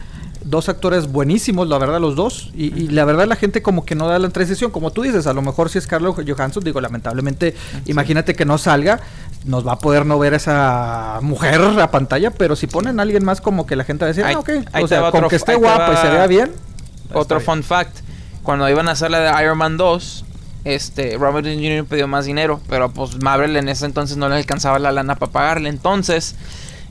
dos 0.45 0.69
actores 0.69 1.11
buenísimos, 1.11 1.67
la 1.67 1.77
verdad, 1.79 1.99
los 1.99 2.15
dos, 2.15 2.51
y, 2.55 2.65
y 2.67 2.87
la 2.89 3.03
verdad 3.03 3.25
la 3.27 3.35
gente 3.35 3.61
como 3.61 3.83
que 3.83 3.95
no 3.95 4.07
da 4.07 4.19
la 4.19 4.29
transición, 4.29 4.71
como 4.71 4.91
tú 4.91 5.01
dices, 5.01 5.25
a 5.27 5.33
lo 5.33 5.41
mejor 5.41 5.69
si 5.69 5.79
es 5.79 5.87
Carlos 5.87 6.15
Johansson, 6.25 6.63
digo, 6.63 6.79
lamentablemente, 6.79 7.55
imagínate 7.85 8.35
que 8.35 8.45
no 8.45 8.57
salga, 8.57 8.99
nos 9.43 9.65
va 9.67 9.73
a 9.73 9.79
poder 9.79 10.05
no 10.05 10.17
ver 10.19 10.33
esa 10.35 11.19
mujer 11.21 11.59
a 11.81 11.91
pantalla, 11.91 12.31
pero 12.31 12.55
si 12.55 12.67
ponen 12.67 12.99
a 12.99 13.03
alguien 13.03 13.25
más 13.25 13.41
como 13.41 13.65
que 13.65 13.75
la 13.75 13.83
gente 13.83 14.05
va 14.05 14.07
a 14.07 14.13
decir, 14.13 14.23
Ahí- 14.23 14.35
ah, 14.35 14.39
ok, 14.39 14.49
o 14.83 14.87
sea, 14.87 15.11
con 15.11 15.27
que 15.27 15.35
esté 15.35 15.55
guapa 15.55 15.93
y 15.93 15.97
se 15.97 16.09
vea 16.09 16.27
bien. 16.27 16.51
Otro 17.13 17.39
fun 17.39 17.63
fact, 17.63 17.97
cuando 18.43 18.69
iban 18.69 18.87
a 18.87 18.91
hacer 18.91 19.09
la 19.11 19.19
de 19.19 19.43
Iron 19.43 19.57
Man 19.57 19.77
2, 19.77 20.25
este 20.63 21.15
Robert 21.17 21.45
Downey 21.45 21.63
Jr. 21.77 21.85
pidió 21.85 22.07
más 22.07 22.25
dinero, 22.25 22.59
pero 22.67 22.89
pues 22.91 23.21
Marvel 23.21 23.55
en 23.55 23.69
ese 23.69 23.85
entonces 23.85 24.17
no 24.17 24.27
le 24.29 24.35
alcanzaba 24.35 24.79
la 24.79 24.91
lana 24.91 25.15
para 25.15 25.31
pagarle, 25.31 25.69
entonces 25.69 26.35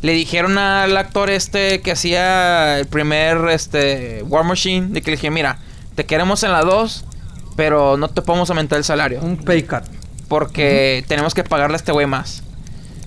le 0.05 0.13
dijeron 0.13 0.59
al 0.59 0.95
actor 0.99 1.31
este 1.31 1.81
que 1.81 1.91
hacía 1.91 2.79
el 2.79 2.87
primer 2.87 3.49
este 3.49 4.23
War 4.25 4.45
Machine 4.45 4.89
de 4.89 5.01
que 5.01 5.11
le 5.11 5.17
dije, 5.17 5.31
"Mira, 5.31 5.61
te 5.95 6.05
queremos 6.05 6.43
en 6.43 6.53
la 6.53 6.61
2, 6.61 7.07
pero 7.57 7.97
no 7.97 8.09
te 8.09 8.21
podemos 8.21 8.51
aumentar 8.51 8.77
el 8.77 8.85
salario." 8.85 9.21
Un 9.23 9.39
pay 9.39 9.63
cut. 9.63 9.85
porque 10.29 11.05
tenemos 11.09 11.33
que 11.33 11.43
pagarle 11.43 11.77
a 11.77 11.79
este 11.79 11.93
güey 11.93 12.07
más. 12.07 12.43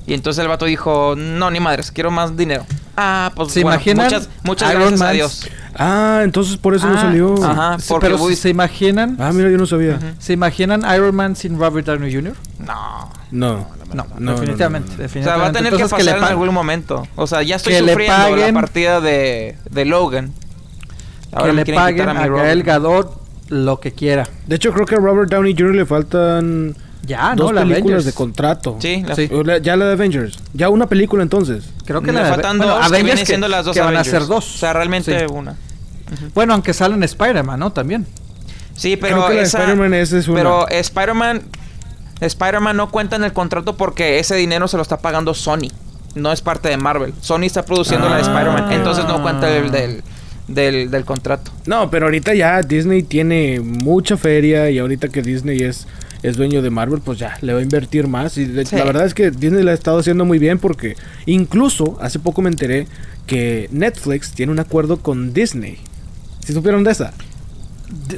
Y 0.08 0.14
entonces 0.14 0.42
el 0.42 0.48
vato 0.48 0.66
dijo, 0.66 1.16
no, 1.18 1.52
ni 1.52 1.60
madres, 1.60 1.92
quiero 1.92 2.10
más 2.10 2.36
dinero. 2.38 2.66
Ah, 3.00 3.32
pues 3.36 3.52
¿Se 3.54 3.62
bueno, 3.62 3.76
imaginan 3.76 4.06
muchas, 4.06 4.30
muchas 4.44 4.70
Iron 4.72 4.82
gracias 4.82 5.02
a 5.02 5.04
Man? 5.06 5.14
Dios. 5.14 5.48
Ah, 5.76 6.22
entonces 6.24 6.58
por 6.58 6.74
eso 6.74 6.88
no 6.90 6.98
Ah, 6.98 7.02
salió. 7.02 7.44
ajá. 7.46 7.78
Sí, 7.80 7.86
porque 7.90 8.08
pero 8.08 8.18
Woody- 8.18 8.36
se 8.36 8.50
imaginan, 8.50 9.16
Ah, 9.20 9.32
mira, 9.32 9.50
yo 9.52 9.58
no 9.60 9.68
sabía. 9.68 10.00
¿se 10.18 10.34
imaginan 10.34 10.82
Iron 10.96 11.16
Man 11.16 11.36
sin 11.36 11.60
Robert 11.60 11.86
Downey 11.86 12.12
Jr.? 12.14 12.34
No. 12.60 13.10
No. 13.30 13.78
No, 13.94 14.06
no, 14.20 14.32
definitivamente, 14.34 14.90
no, 14.90 14.94
no, 14.94 14.98
no. 14.98 14.98
O 14.98 14.98
sea, 14.98 15.04
definitivamente. 15.04 15.42
va 15.42 15.48
a 15.48 15.52
tener 15.54 15.70
que 15.72 15.76
Entonces, 15.82 15.92
pasar 16.06 16.20
le 16.20 16.26
en 16.26 16.32
algún 16.32 16.54
momento. 16.54 17.08
O 17.16 17.26
sea, 17.28 17.42
ya 17.44 17.56
estoy 17.56 17.74
que 17.74 17.82
le 17.84 17.92
sufriendo 17.94 18.18
paguen- 18.18 18.54
la 18.54 18.60
partida 18.62 19.00
de, 19.00 19.56
de 19.70 19.86
Logan. 19.86 20.34
que 21.38 21.44
me 21.46 21.54
le 21.54 21.64
quieren 21.64 21.84
paguen 21.84 22.10
a, 22.10 22.14
mi 22.16 22.28
Robin. 22.28 22.64
Gadot 22.64 23.22
lo 23.50 23.80
que 23.80 23.92
quiera. 23.94 24.28
De 24.48 24.56
hecho, 24.58 24.74
creo 24.74 24.86
que 24.86 24.96
a 24.96 24.98
Robert 24.98 25.30
Downey 25.32 25.54
Jr. 25.58 25.76
le 25.76 25.86
faltan 25.86 26.76
Ya, 27.08 27.34
dos 27.36 27.48
¿no? 27.48 27.54
La 27.54 27.62
películas 27.62 27.84
Avengers. 27.84 28.06
de 28.06 28.14
contrato. 28.14 28.78
Sí, 28.80 29.04
la- 29.08 29.16
Sí. 29.16 29.30
O 29.34 29.44
la- 29.44 29.58
Ya 29.60 29.76
la 29.78 29.86
de 29.86 29.94
Avengers. 29.94 30.38
Ya 30.54 30.70
una 30.70 30.88
película 30.88 31.24
entonces. 31.24 31.64
Creo 31.86 32.02
que 32.02 32.12
le 32.12 32.22
la 32.22 32.30
faltan 32.30 32.58
bueno, 32.58 32.74
dos, 32.74 32.80
que 32.82 32.86
Avengers 32.86 33.04
vienen 33.06 33.22
que- 33.24 33.26
siendo 33.28 33.48
las 33.48 33.66
dos 33.66 33.74
que 33.74 33.80
van 33.80 33.96
a 33.96 34.00
Avengers. 34.02 34.10
ser 34.20 34.28
dos. 34.28 34.56
O 34.56 34.58
sea, 34.58 34.74
realmente 34.74 35.18
Sí. 35.20 35.26
una. 35.34 35.56
Bueno, 36.34 36.54
aunque 36.54 36.74
salen 36.74 37.02
Spider-Man, 37.04 37.60
¿no? 37.60 37.72
También. 37.72 38.06
Sí, 38.76 38.96
pero 38.98 39.16
Creo 39.16 39.28
que 39.30 39.34
la 39.36 39.40
de 39.42 39.46
esa- 39.48 39.58
Spider-Man 39.60 39.94
esa 39.94 40.18
es 40.18 40.28
una. 40.28 40.38
Pero 40.40 40.68
Spider-Man 40.70 41.42
Spider-Man 42.20 42.76
no 42.78 42.90
cuenta 42.90 43.16
en 43.16 43.24
el 43.24 43.34
contrato 43.34 43.78
porque 43.78 44.20
ese 44.20 44.36
dinero 44.36 44.68
se 44.68 44.76
lo 44.78 44.82
está 44.84 44.98
pagando 44.98 45.34
Sony. 45.34 45.70
No 46.16 46.32
es 46.32 46.42
parte 46.42 46.68
de 46.70 46.78
Marvel. 46.78 47.14
Sony 47.22 47.44
está 47.44 47.64
produciendo 47.64 48.10
la 48.10 48.16
de 48.18 48.24
Ah. 48.24 48.26
Spider-Man. 48.26 48.72
Entonces 48.74 49.06
no 49.06 49.22
cuenta 49.22 49.56
el 49.56 49.70
del, 49.72 50.04
del, 50.48 50.90
del 50.90 51.06
contrato. 51.06 51.52
No, 51.66 51.90
pero 51.92 52.08
ahorita 52.08 52.34
ya 52.34 52.62
Disney 52.62 53.04
tiene 53.04 53.60
mucha 53.60 54.18
feria 54.18 54.70
y 54.72 54.80
ahorita 54.80 55.10
que 55.10 55.22
Disney 55.22 55.62
es, 55.62 55.86
es 56.24 56.38
dueño 56.38 56.62
de 56.62 56.70
Marvel, 56.70 57.02
pues 57.04 57.20
ya 57.20 57.38
le 57.42 57.54
va 57.54 57.60
a 57.60 57.64
invertir 57.64 58.08
más. 58.08 58.38
Y 58.38 58.46
de- 58.46 58.66
Sí. 58.66 58.76
la 58.76 58.84
verdad 58.86 59.06
es 59.06 59.14
que 59.14 59.32
Disney 59.32 59.64
la 59.64 59.72
ha 59.72 59.74
estado 59.74 60.00
haciendo 60.00 60.26
muy 60.26 60.40
bien 60.40 60.60
porque 60.60 60.96
incluso 61.26 61.98
hace 62.02 62.20
poco 62.20 62.42
me 62.42 62.50
enteré 62.50 62.88
que 63.26 63.68
Netflix 63.72 64.32
tiene 64.32 64.52
un 64.52 64.60
acuerdo 64.60 64.98
con 65.02 65.34
Disney. 65.34 65.78
¿Si 66.46 66.54
supieron 66.54 66.84
de 66.84 66.92
esa? 66.92 67.14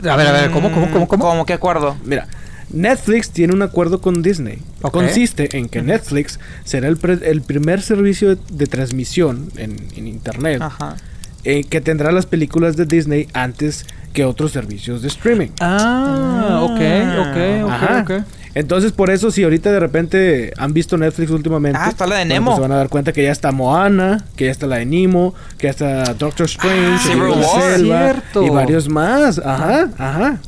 A 0.10 0.16
ver, 0.16 0.28
a 0.28 0.32
ver, 0.32 0.52
¿cómo, 0.52 0.72
cómo, 0.72 0.90
cómo, 0.92 1.08
cómo? 1.08 1.24
¿Cómo 1.26 1.46
qué 1.46 1.54
acuerdo? 1.54 1.96
Mira, 2.06 2.28
Netflix 2.72 3.32
tiene 3.32 3.54
un 3.54 3.62
acuerdo 3.64 4.02
con 4.02 4.22
Disney. 4.22 4.60
Consiste 4.82 5.58
en 5.58 5.68
que 5.70 5.82
Netflix 5.82 6.40
será 6.64 6.88
el, 6.88 6.98
pre- 6.98 7.20
el 7.30 7.42
primer 7.42 7.82
servicio 7.82 8.36
de, 8.36 8.42
de 8.52 8.66
transmisión 8.68 9.50
en, 9.58 9.76
en 9.96 10.08
Internet 10.08 10.62
Ajá. 10.62 10.96
eh, 11.44 11.64
que 11.64 11.82
tendrá 11.82 12.12
las 12.12 12.26
películas 12.28 12.78
de 12.78 12.86
Disney 12.86 13.28
antes 13.34 13.86
que 14.14 14.26
otros 14.26 14.52
servicios 14.52 15.02
de 15.02 15.08
streaming. 15.08 15.50
Ah, 15.60 16.62
ok, 16.64 16.72
ok, 16.72 17.70
Ajá. 17.72 18.02
ok, 18.04 18.12
ok. 18.12 18.24
Entonces, 18.56 18.92
por 18.92 19.12
eso, 19.12 19.30
si 19.30 19.44
ahorita 19.44 19.72
de 19.72 19.80
repente 19.80 20.52
han 20.58 20.74
visto 20.74 20.98
Netflix 20.98 21.30
últimamente, 21.30 21.78
Ah, 21.82 21.90
está 21.90 22.08
la 22.08 22.18
de 22.18 22.26
bueno, 22.26 22.46
pues 22.46 22.56
se 22.56 22.62
van 22.62 22.72
a 22.72 22.76
dar 22.78 22.90
cuenta 22.90 23.14
que 23.14 23.22
ya 23.24 23.32
está 23.32 23.52
Moana, 23.52 24.26
que 24.36 24.46
ya 24.46 24.52
está 24.52 24.66
la 24.66 24.78
de 24.78 24.86
Nemo, 24.88 25.36
que 25.60 25.68
ya 25.68 25.72
está 25.72 26.14
Doctor 26.16 26.48
Strange, 26.48 27.14
Ah. 27.14 27.60
Selva, 27.62 28.02
Cierto. 28.06 28.44
y 28.44 28.50
varios 28.50 28.90
más. 28.90 29.38
Ajá, 29.40 29.90
ajá. 29.98 30.40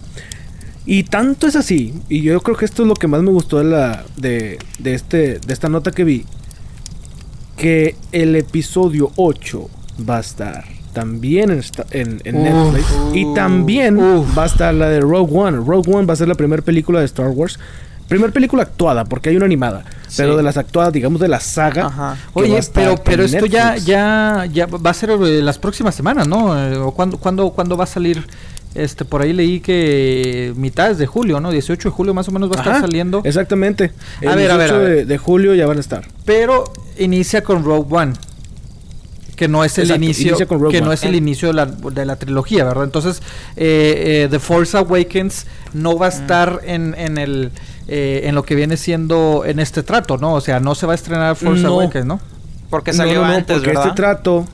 Y 0.83 1.03
tanto 1.03 1.45
es 1.45 1.55
así, 1.55 1.93
y 2.09 2.23
yo 2.23 2.41
creo 2.41 2.57
que 2.57 2.65
esto 2.65 2.81
es 2.81 2.87
lo 2.87 2.95
que 2.95 3.07
más 3.07 3.21
me 3.21 3.29
gustó 3.29 3.59
de 3.59 3.65
la 3.65 4.03
de, 4.17 4.57
de 4.79 4.93
este 4.95 5.39
de 5.39 5.53
esta 5.53 5.69
nota 5.69 5.91
que 5.91 6.03
vi, 6.03 6.25
que 7.55 7.95
el 8.11 8.35
episodio 8.35 9.11
8 9.15 9.69
va 10.09 10.17
a 10.17 10.21
estar 10.21 10.65
también 10.93 11.61
en. 11.91 12.21
Netflix 12.23 12.85
y 13.13 13.33
también 13.33 13.97
va 14.37 14.43
a 14.43 14.45
estar 14.45 14.73
la 14.73 14.89
de 14.89 14.99
Rogue 14.99 15.37
One. 15.37 15.57
Rogue 15.57 15.93
One 15.93 16.05
va 16.05 16.13
a 16.13 16.17
ser 16.17 16.27
la 16.27 16.35
primera 16.35 16.61
película 16.61 16.99
de 16.99 17.05
Star 17.05 17.29
Wars. 17.29 17.59
Primer 18.07 18.33
película 18.33 18.63
actuada, 18.63 19.05
porque 19.05 19.29
hay 19.29 19.37
una 19.37 19.45
animada. 19.45 19.85
Pero 20.17 20.35
de 20.35 20.43
las 20.43 20.57
actuadas, 20.57 20.91
digamos, 20.91 21.21
de 21.21 21.29
la 21.29 21.39
saga. 21.39 21.85
Ajá. 21.85 22.17
Oye, 22.33 22.59
pero, 22.73 22.97
pero 22.97 23.23
esto 23.23 23.45
ya, 23.45 23.77
ya, 23.77 24.45
ya 24.51 24.65
va 24.65 24.89
a 24.89 24.93
ser 24.93 25.11
eh, 25.11 25.41
las 25.41 25.57
próximas 25.57 25.95
semanas, 25.95 26.27
¿no? 26.27 26.57
Eh, 26.57 26.75
¿O 26.75 26.91
cuándo, 26.91 27.17
cuándo, 27.17 27.51
cuándo 27.51 27.77
va 27.77 27.85
a 27.85 27.87
salir? 27.87 28.27
Este, 28.75 29.05
por 29.05 29.21
ahí 29.21 29.31
leí 29.31 29.59
que 29.61 30.53
mitades 30.57 30.97
de 30.97 31.05
julio, 31.05 31.39
¿no? 31.39 31.51
18 31.51 31.89
de 31.89 31.93
julio 31.93 32.13
más 32.13 32.27
o 32.27 32.31
menos 32.31 32.49
va 32.51 32.55
a 32.55 32.59
estar 32.59 32.81
saliendo. 32.81 33.21
Exactamente. 33.23 33.91
El 34.19 34.29
A 34.29 34.35
ver, 34.35 34.51
a 34.51 34.57
ver, 34.57 34.67
18 34.67 34.75
a 34.75 34.79
ver. 34.79 34.95
De, 34.97 35.05
de 35.05 35.17
julio 35.17 35.55
ya 35.55 35.65
van 35.65 35.77
a 35.77 35.81
estar. 35.81 36.05
Pero 36.25 36.65
inicia 36.97 37.43
con 37.43 37.63
Rogue 37.63 37.95
One. 37.95 38.13
Que 39.41 39.47
no 39.47 39.63
es 39.63 39.75
el 39.79 39.85
Exacto, 39.85 40.03
inicio, 40.03 40.27
inicia 40.27 40.45
con 40.45 40.59
Rogue 40.59 40.71
que 40.77 40.81
no 40.81 40.91
es 40.93 41.03
el 41.03 41.15
inicio 41.15 41.47
de 41.47 41.55
la, 41.55 41.65
de 41.65 42.05
la 42.05 42.15
trilogía, 42.15 42.63
¿verdad? 42.63 42.83
Entonces, 42.83 43.23
eh, 43.55 44.25
eh, 44.25 44.27
The 44.29 44.37
Force 44.37 44.77
Awakens 44.77 45.47
no 45.73 45.97
va 45.97 46.05
a 46.05 46.09
estar 46.09 46.61
en, 46.63 46.93
en 46.95 47.17
el 47.17 47.51
eh, 47.87 48.21
en 48.25 48.35
lo 48.35 48.43
que 48.43 48.53
viene 48.53 48.77
siendo 48.77 49.41
en 49.43 49.59
este 49.59 49.81
trato, 49.81 50.19
¿no? 50.19 50.35
O 50.35 50.41
sea, 50.41 50.59
no 50.59 50.75
se 50.75 50.85
va 50.85 50.91
a 50.91 50.95
estrenar 50.95 51.35
Force 51.35 51.63
No. 51.63 51.69
Awakens, 51.69 52.05
¿no? 52.05 52.19
Porque 52.69 52.91
No, 52.91 52.97
salió 52.97 53.21
no, 53.21 53.29
no, 53.29 53.33
antes, 53.33 53.55
porque 53.55 53.69
¿verdad? 53.69 53.87
este 53.87 53.95
trato. 53.95 54.45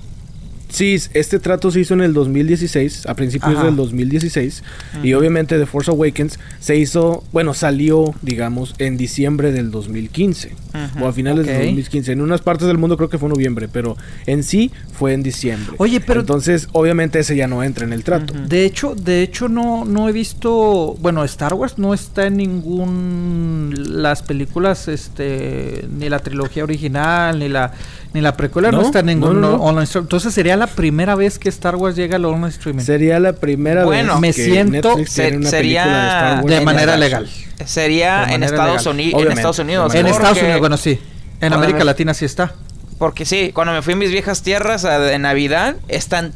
Sí, 0.69 0.97
este 1.13 1.39
trato 1.39 1.71
se 1.71 1.79
hizo 1.79 1.93
en 1.93 2.01
el 2.01 2.13
2016, 2.13 3.05
a 3.07 3.13
principios 3.15 3.55
Ajá. 3.55 3.65
del 3.65 3.75
2016. 3.77 4.63
Y 5.01 5.13
obviamente 5.13 5.57
The 5.57 5.65
Force 5.65 5.89
Awakens 5.89 6.39
se 6.59 6.75
hizo, 6.75 7.23
bueno, 7.31 7.53
salió, 7.53 8.13
digamos, 8.21 8.75
en 8.77 8.97
diciembre 8.97 9.51
del 9.51 9.71
2015. 9.71 10.51
Ujú, 10.93 11.05
O 11.05 11.07
a 11.07 11.13
finales 11.13 11.45
ok. 11.45 11.51
del 11.51 11.57
2015. 11.67 12.11
En 12.11 12.21
unas 12.21 12.41
partes 12.41 12.67
del 12.67 12.77
mundo 12.77 12.97
creo 12.97 13.09
que 13.09 13.17
fue 13.17 13.29
noviembre, 13.29 13.67
pero 13.67 13.95
en 14.25 14.43
sí 14.43 14.71
fue 14.91 15.13
en 15.13 15.23
diciembre. 15.23 15.75
Oye, 15.79 15.99
pero- 16.01 16.19
Entonces, 16.19 16.67
obviamente 16.73 17.19
ese 17.19 17.35
ya 17.35 17.47
no 17.47 17.63
entra 17.63 17.85
en 17.85 17.93
el 17.93 18.03
trato. 18.03 18.33
De 18.33 18.65
hecho, 18.65 18.93
de 18.93 19.23
hecho 19.23 19.47
no, 19.47 19.85
no 19.85 20.09
he 20.09 20.11
visto, 20.11 20.95
bueno, 20.99 21.23
Star 21.23 21.53
Wars 21.53 21.77
no 21.77 21.93
está 21.93 22.27
en 22.27 22.37
ningún 22.37 23.73
las 24.01 24.21
películas, 24.23 24.87
este, 24.87 25.85
ni 25.89 26.09
la 26.09 26.19
trilogía 26.19 26.63
original, 26.63 27.39
ni 27.39 27.49
la 27.49 27.71
ni 28.13 28.21
la 28.21 28.35
precuela 28.37 28.71
no, 28.71 28.79
No, 28.81 28.85
está 28.87 29.01
en 29.01 29.07
ningún 29.07 29.41
no, 29.41 29.57
no. 29.57 29.81
Entonces 29.81 30.33
sería 30.33 30.56
la 30.57 30.67
primera 30.67 31.15
vez 31.15 31.39
que 31.39 31.47
Star 31.49 31.75
Wars 31.77 31.95
llega 31.95 32.17
al 32.17 32.25
online 32.25 32.49
streaming. 32.49 32.83
Sería 32.83 33.19
la 33.19 33.33
primera 33.33 33.85
Bueno, 33.85 34.13
vez 34.13 34.21
me 34.21 34.33
que 34.33 34.43
siento- 34.43 34.89
Netflix 34.89 35.11
se- 35.11 35.21
tiene 35.23 35.37
una 35.37 35.49
sería 35.49 35.83
película 35.83 36.01
de 36.01 36.07
Star 36.07 36.35
Wars 36.43 36.47
de 36.59 36.61
manera 36.65 36.97
legal. 36.97 37.29
Sería 37.65 38.17
De 38.17 38.23
en 38.23 38.29
manera 38.41 38.45
Estados, 38.45 38.85
legal. 38.85 38.93
Uni- 39.15 39.23
en 39.23 39.31
Estados 39.31 39.59
Unidos. 39.59 39.85
en 39.85 39.87
manera- 40.01 40.09
Estados 40.09 40.29
porque- 40.29 40.43
Unidos, 40.45 40.59
bueno, 40.59 40.77
sí. 40.77 40.89
En 40.91 40.99
Cuando 41.39 41.55
América 41.57 41.79
me- 41.79 41.85
Latina 41.85 42.13
sí 42.13 42.25
está. 42.25 42.53
Porque 42.97 43.25
sí, 43.25 43.51
cuando 43.53 43.73
me 43.73 43.81
fui 43.83 43.93
a 43.93 43.95
mis 43.95 44.09
viejas 44.11 44.41
tierras 44.41 44.83
a- 44.85 44.99
de 44.99 45.19
Navidad, 45.19 45.75
están 45.87 46.33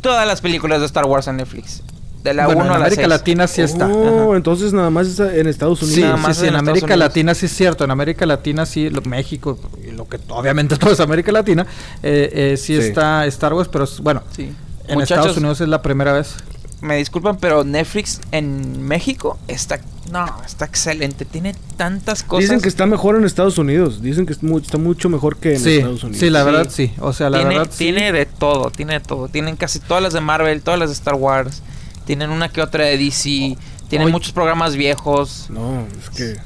todas 0.00 0.26
las 0.26 0.40
películas 0.40 0.80
de 0.80 0.86
Star 0.86 1.06
Wars 1.06 1.28
en 1.28 1.36
Netflix. 1.36 1.82
De 2.22 2.34
la 2.34 2.48
1 2.48 2.54
bueno, 2.54 2.70
en 2.70 2.76
a 2.76 2.78
la 2.78 2.84
América 2.86 3.02
6. 3.02 3.08
Latina 3.08 3.46
sí 3.46 3.62
está. 3.62 3.86
Oh, 3.88 4.28
Ajá. 4.28 4.36
entonces 4.36 4.72
nada 4.72 4.90
más 4.90 5.06
está 5.06 5.34
en 5.34 5.46
Estados 5.46 5.78
Sí, 5.78 5.84
Unidos. 5.86 6.02
nada 6.02 6.16
sí, 6.16 6.22
más 6.22 6.36
sí, 6.36 6.46
en 6.46 6.56
América 6.56 6.84
Unidos. 6.86 6.98
Latina 6.98 7.34
sí 7.34 7.46
es 7.46 7.52
cierto, 7.56 7.84
en 7.84 7.90
América 7.90 8.26
Latina 8.26 8.66
sí, 8.66 8.90
lo- 8.90 9.00
México, 9.02 9.58
y 9.86 9.92
lo 9.92 10.06
que 10.08 10.18
obviamente 10.28 10.76
todo 10.78 10.92
es 10.92 11.00
América 11.00 11.32
Latina, 11.32 11.66
eh, 12.02 12.30
eh, 12.52 12.56
sí, 12.58 12.74
Sí. 12.76 12.82
está 12.82 13.24
Star 13.26 13.54
Wars, 13.54 13.68
pero 13.72 13.86
bueno, 14.02 14.22
Sí. 14.36 14.52
en 14.88 14.94
Muchachos, 14.98 15.10
Estados 15.18 15.36
Unidos 15.38 15.60
es 15.62 15.68
la 15.68 15.80
primera 15.82 16.12
vez. 16.12 16.34
me 16.82 16.96
disculpan, 16.96 17.36
pero 17.38 17.62
Netflix 17.64 18.20
en 18.32 18.82
México 18.82 19.38
está 19.48 19.80
no, 20.10 20.26
está 20.44 20.64
excelente, 20.64 21.24
tiene 21.24 21.54
tantas 21.76 22.22
cosas. 22.24 22.42
Dicen 22.42 22.60
que 22.60 22.68
está 22.68 22.84
mejor 22.86 23.14
en 23.16 23.24
Estados 23.24 23.58
Unidos. 23.58 24.02
Dicen 24.02 24.26
que 24.26 24.32
está 24.32 24.76
mucho 24.76 25.08
mejor 25.08 25.36
que 25.36 25.54
en 25.54 25.60
Sí, 25.60 25.76
Estados 25.76 26.02
Unidos. 26.02 26.18
sí, 26.20 26.30
la 26.30 26.42
verdad 26.42 26.66
sí, 26.68 26.92
o 26.98 27.12
sea, 27.12 27.30
la 27.30 27.38
tiene, 27.38 27.54
verdad 27.58 27.70
sí. 27.70 27.78
tiene 27.84 28.10
de 28.12 28.26
todo, 28.26 28.70
tiene 28.70 28.94
de 28.94 29.00
todo. 29.00 29.28
Tienen 29.28 29.54
casi 29.56 29.78
todas 29.78 30.02
las 30.02 30.12
de 30.12 30.20
Marvel, 30.20 30.62
todas 30.62 30.80
las 30.80 30.88
de 30.88 30.94
Star 30.94 31.14
Wars. 31.14 31.62
Tienen 32.10 32.30
una 32.30 32.48
que 32.48 32.60
otra 32.60 32.84
de 32.84 32.98
DC. 32.98 33.56
Tienen 33.88 34.06
Oye. 34.06 34.12
muchos 34.12 34.32
programas 34.32 34.74
viejos. 34.76 35.46
No, 35.48 35.86
es 36.02 36.10
que. 36.10 36.36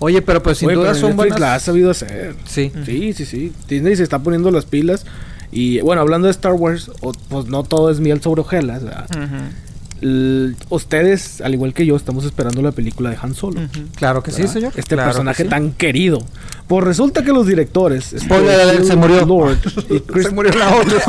Oye, 0.00 0.20
pero 0.22 0.42
pues 0.42 0.58
sin 0.58 0.68
Oye, 0.68 0.76
duda 0.76 0.94
son 0.94 1.14
buenas. 1.16 1.38
la 1.38 1.54
ha 1.54 1.60
sabido 1.60 1.90
hacer. 1.90 2.34
Sí. 2.44 2.72
Sí, 2.84 3.12
sí, 3.12 3.24
sí. 3.24 3.52
Disney 3.68 3.94
se 3.96 4.02
está 4.02 4.18
poniendo 4.18 4.50
las 4.50 4.64
pilas. 4.66 5.06
Y 5.52 5.80
bueno, 5.82 6.02
hablando 6.02 6.26
de 6.26 6.32
Star 6.32 6.52
Wars, 6.54 6.90
o- 7.00 7.12
pues 7.28 7.46
no 7.46 7.62
todo 7.62 7.90
es 7.90 8.00
miel 8.00 8.20
sobre 8.20 8.40
hojuelas. 8.40 8.82
ustedes, 10.68 11.40
al 11.40 11.54
igual 11.54 11.72
que 11.72 11.86
yo, 11.86 11.96
estamos 11.96 12.24
esperando 12.24 12.60
la 12.60 12.72
película 12.72 13.10
de 13.10 13.16
Han 13.22 13.34
Solo. 13.34 13.60
Claro 13.94 14.22
que 14.22 14.32
sí, 14.32 14.46
señor. 14.48 14.72
Este 14.76 14.94
Claro 14.96 15.10
que 15.10 15.12
personaje 15.14 15.44
sí. 15.44 15.48
tan 15.48 15.72
querido. 15.72 16.18
Pues 16.66 16.84
resulta 16.84 17.22
que 17.24 17.32
los 17.32 17.46
directores. 17.46 18.14
Spoiler 18.18 18.84
se 18.84 18.96
murió. 18.96 19.24
Lord 19.24 19.58
y 19.90 20.00
Chris- 20.00 20.24
Se 20.28 20.30
murió 20.34 20.52
la 20.54 20.74
otra. 20.76 21.02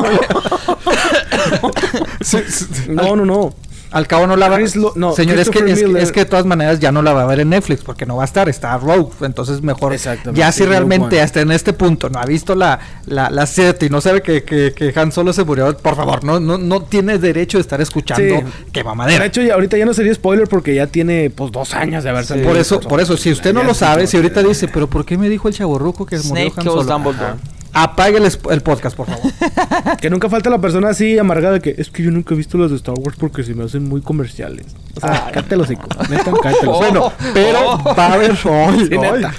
No, 2.89 3.15
no, 3.15 3.26
no. 3.26 3.56
Al 3.96 4.08
cabo 4.08 4.28
no 4.28 4.36
la 4.36 4.50
va 4.50 4.58
Chris 4.58 4.76
no, 4.76 5.14
Señor, 5.14 5.40
es 5.40 5.50
que, 5.50 5.60
es, 5.72 5.82
es 5.82 6.12
que 6.12 6.20
de 6.20 6.26
todas 6.26 6.46
maneras 6.46 6.82
ya 6.82 6.92
no 6.92 7.02
la 7.02 7.14
va 7.14 7.22
a 7.24 7.26
ver 7.26 7.40
en 7.40 7.50
Netflix 7.50 7.82
porque 7.82 8.06
no 8.06 8.18
va 8.18 8.24
a 8.24 8.26
estar, 8.26 8.50
está 8.50 8.78
Rogue. 8.78 9.12
Entonces 9.22 9.62
mejor. 9.62 9.96
Ya 10.34 10.52
si 10.52 10.66
realmente 10.66 11.22
hasta 11.22 11.40
en 11.40 11.52
este 11.52 11.72
punto 11.72 12.10
no 12.10 12.20
ha 12.20 12.26
visto 12.26 12.56
la, 12.56 12.78
la, 13.06 13.30
la 13.30 13.46
set 13.46 13.82
y 13.84 13.90
no 13.90 14.02
sabe 14.02 14.22
que, 14.22 14.44
que, 14.44 14.74
que 14.76 14.94
Han 15.00 15.14
Solo 15.14 15.32
se 15.32 15.46
murió, 15.46 15.78
por 15.78 15.96
favor, 15.96 16.26
no, 16.26 16.42
no, 16.42 16.58
no 16.58 16.82
tiene 16.84 17.18
derecho 17.20 17.58
de 17.58 17.62
estar 17.62 17.80
escuchando 17.80 18.36
Sí. 18.36 18.44
que 18.74 18.80
De 18.82 18.84
mamadera. 18.84 19.26
hecho, 19.26 19.42
ya, 19.42 19.54
ahorita 19.54 19.78
ya 19.78 19.86
no 19.86 19.94
sería 19.94 20.14
spoiler 20.14 20.48
porque 20.50 20.76
ya 20.76 20.88
tiene 20.88 21.30
pues 21.30 21.52
dos 21.54 21.74
años 21.74 22.04
de 22.04 22.10
haber 22.10 22.26
salido. 22.26 22.48
Por 22.50 22.58
eso, 22.58 22.82
por 22.82 23.00
eso, 23.00 23.16
si 23.16 23.32
usted 23.32 23.54
no 23.54 23.64
lo 23.64 23.74
sabe, 23.74 24.08
si 24.08 24.18
ahorita 24.18 24.44
dice, 24.44 24.68
pero 24.68 24.88
¿por 24.90 25.06
qué 25.06 25.18
me 25.18 25.30
dijo 25.30 25.48
el 25.48 25.54
chaborruco 25.54 26.06
que 26.06 26.18
murió 26.18 26.30
Snake 26.30 26.54
Han 26.58 26.64
kills 26.64 26.74
Solo? 26.74 26.84
Dumbledore. 26.84 27.26
Ajá. 27.26 27.38
Apague 27.78 28.18
el, 28.18 28.62
podcast, 28.62 28.96
por 28.96 29.06
favor. 29.08 29.32
Que 30.02 30.10
nunca 30.10 30.30
falta 30.30 30.50
la 30.50 30.60
persona 30.60 30.90
así 30.90 31.18
amargada 31.20 31.60
que 31.60 31.76
es 31.78 31.90
que 31.90 32.04
yo 32.04 32.12
nunca 32.12 32.34
he 32.34 32.38
visto 32.38 32.58
las 32.58 32.70
de 32.72 32.78
Star 32.78 32.96
Wars 32.98 33.18
porque 33.20 33.44
se 33.44 33.54
me 33.54 33.66
hacen 33.66 33.84
muy 33.88 34.02
comerciales. 34.02 34.66
O 34.96 35.02
sea, 35.02 35.30
cállate 35.34 35.56
los 35.58 35.66
hocico. 35.68 35.88
Neta, 36.10 36.32
cállate 36.42 36.66
los 36.66 36.78
Bueno, 36.78 37.12
pero 37.34 37.60
Oh. 37.68 37.96
va 37.96 38.06
a 38.08 38.14
haber 38.14 38.32
hoy, 38.46 38.88
Sí, 38.88 38.96
hoy. 38.96 39.22
neta. 39.22 39.34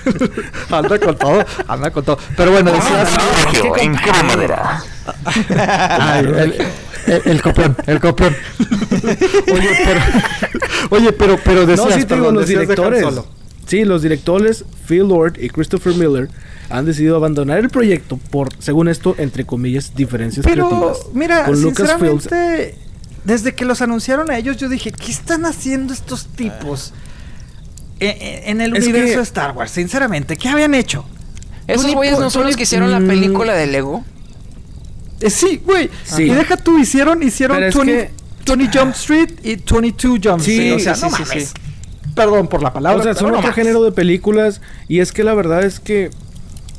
anda 0.71 0.99
con 0.99 1.17
todo, 1.17 1.45
anda 1.67 1.91
con 1.91 2.05
todo. 2.05 2.19
Pero 2.37 2.53
bueno, 2.53 2.73
decías 2.73 3.11
Sergio, 3.11 3.77
en 3.79 3.97
pura 3.97 4.23
madera. 4.23 4.81
Ay, 5.99 6.21
el, 6.27 6.39
el, 7.07 7.23
el 7.25 7.43
copión, 7.43 7.77
el 7.87 8.01
copión. 8.01 8.37
Oye, 9.53 9.71
pero 9.85 10.01
oye, 10.91 11.13
pero 11.13 11.39
pero 11.45 11.67
decías, 11.67 11.89
No, 11.89 11.95
sí, 11.95 12.05
te 12.05 12.15
digo, 12.15 12.27
perdón, 12.27 12.35
los 12.35 12.47
decías 12.47 12.59
de 12.59 12.65
Han 12.65 12.69
directores. 12.69 13.03
Solo. 13.03 13.27
Sí, 13.67 13.85
los 13.85 14.03
directores 14.03 14.65
Phil 14.87 15.09
Lord 15.09 15.39
y 15.41 15.49
Christopher 15.49 15.95
Miller 15.95 16.29
han 16.71 16.85
decidido 16.85 17.17
abandonar 17.17 17.59
el 17.59 17.69
proyecto 17.69 18.17
por, 18.17 18.49
según 18.61 18.89
esto, 18.89 19.15
entre 19.19 19.45
comillas, 19.45 19.95
diferencias 19.95 20.45
Pero 20.47 20.69
creativas. 20.69 20.99
mira, 21.15 21.45
con 21.45 21.57
sinceramente, 21.57 22.77
desde 23.25 23.55
que 23.55 23.65
los 23.65 23.83
anunciaron 23.83 24.31
a 24.31 24.39
ellos, 24.39 24.57
yo 24.57 24.69
dije, 24.69 24.93
¿qué 24.93 25.11
están 25.11 25.45
haciendo 25.47 25.93
estos 25.93 26.27
tipos 26.27 26.93
en, 28.01 28.11
en- 28.21 28.49
en 28.51 28.61
el 28.61 28.77
Es 28.77 28.85
universo 28.85 29.11
que- 29.13 29.17
de 29.17 29.23
Star 29.23 29.53
Wars? 29.57 29.71
Sinceramente, 29.73 30.37
¿qué 30.37 30.49
habían 30.49 30.75
hecho? 30.75 31.05
Esos 31.67 31.93
güeyes 31.93 32.19
no 32.21 32.31
son 32.31 32.45
los 32.47 32.57
que 32.57 32.63
hicieron 32.63 32.93
la 32.93 33.01
Mm. 33.01 33.07
película 33.09 33.53
de 33.55 33.67
Lego. 33.67 34.05
Eh, 35.21 35.31
sí, 35.31 35.61
güey. 35.65 35.91
Sí. 36.05 36.25
Y 36.25 36.29
deja 36.31 36.57
tú, 36.57 36.79
hicieron, 36.79 37.23
hicieron 37.23 37.57
Pero 37.57 37.69
es 37.69 37.75
20, 37.75 37.93
que- 38.45 38.57
20 38.57 38.79
Jump 38.79 38.95
Street 38.95 39.31
y 39.43 39.57
22 39.57 40.21
Jump 40.23 40.41
Sí, 40.43 40.53
Street. 40.53 40.75
O 40.75 40.79
sea, 40.79 40.95
sí, 40.95 41.01
no 41.03 41.11
sí, 41.17 41.23
mames. 41.23 41.55
Perdón 42.17 42.49
por 42.49 42.63
la 42.63 42.73
palabra. 42.73 42.99
O 42.99 43.03
sea, 43.03 43.15
son 43.15 43.35
otro 43.35 43.53
género 43.53 43.85
de 43.85 43.93
películas. 43.93 44.61
Y 44.89 44.99
es 44.99 45.13
que 45.13 45.23
la 45.23 45.35
verdad 45.35 45.63
es 45.63 45.79
que. 45.79 46.11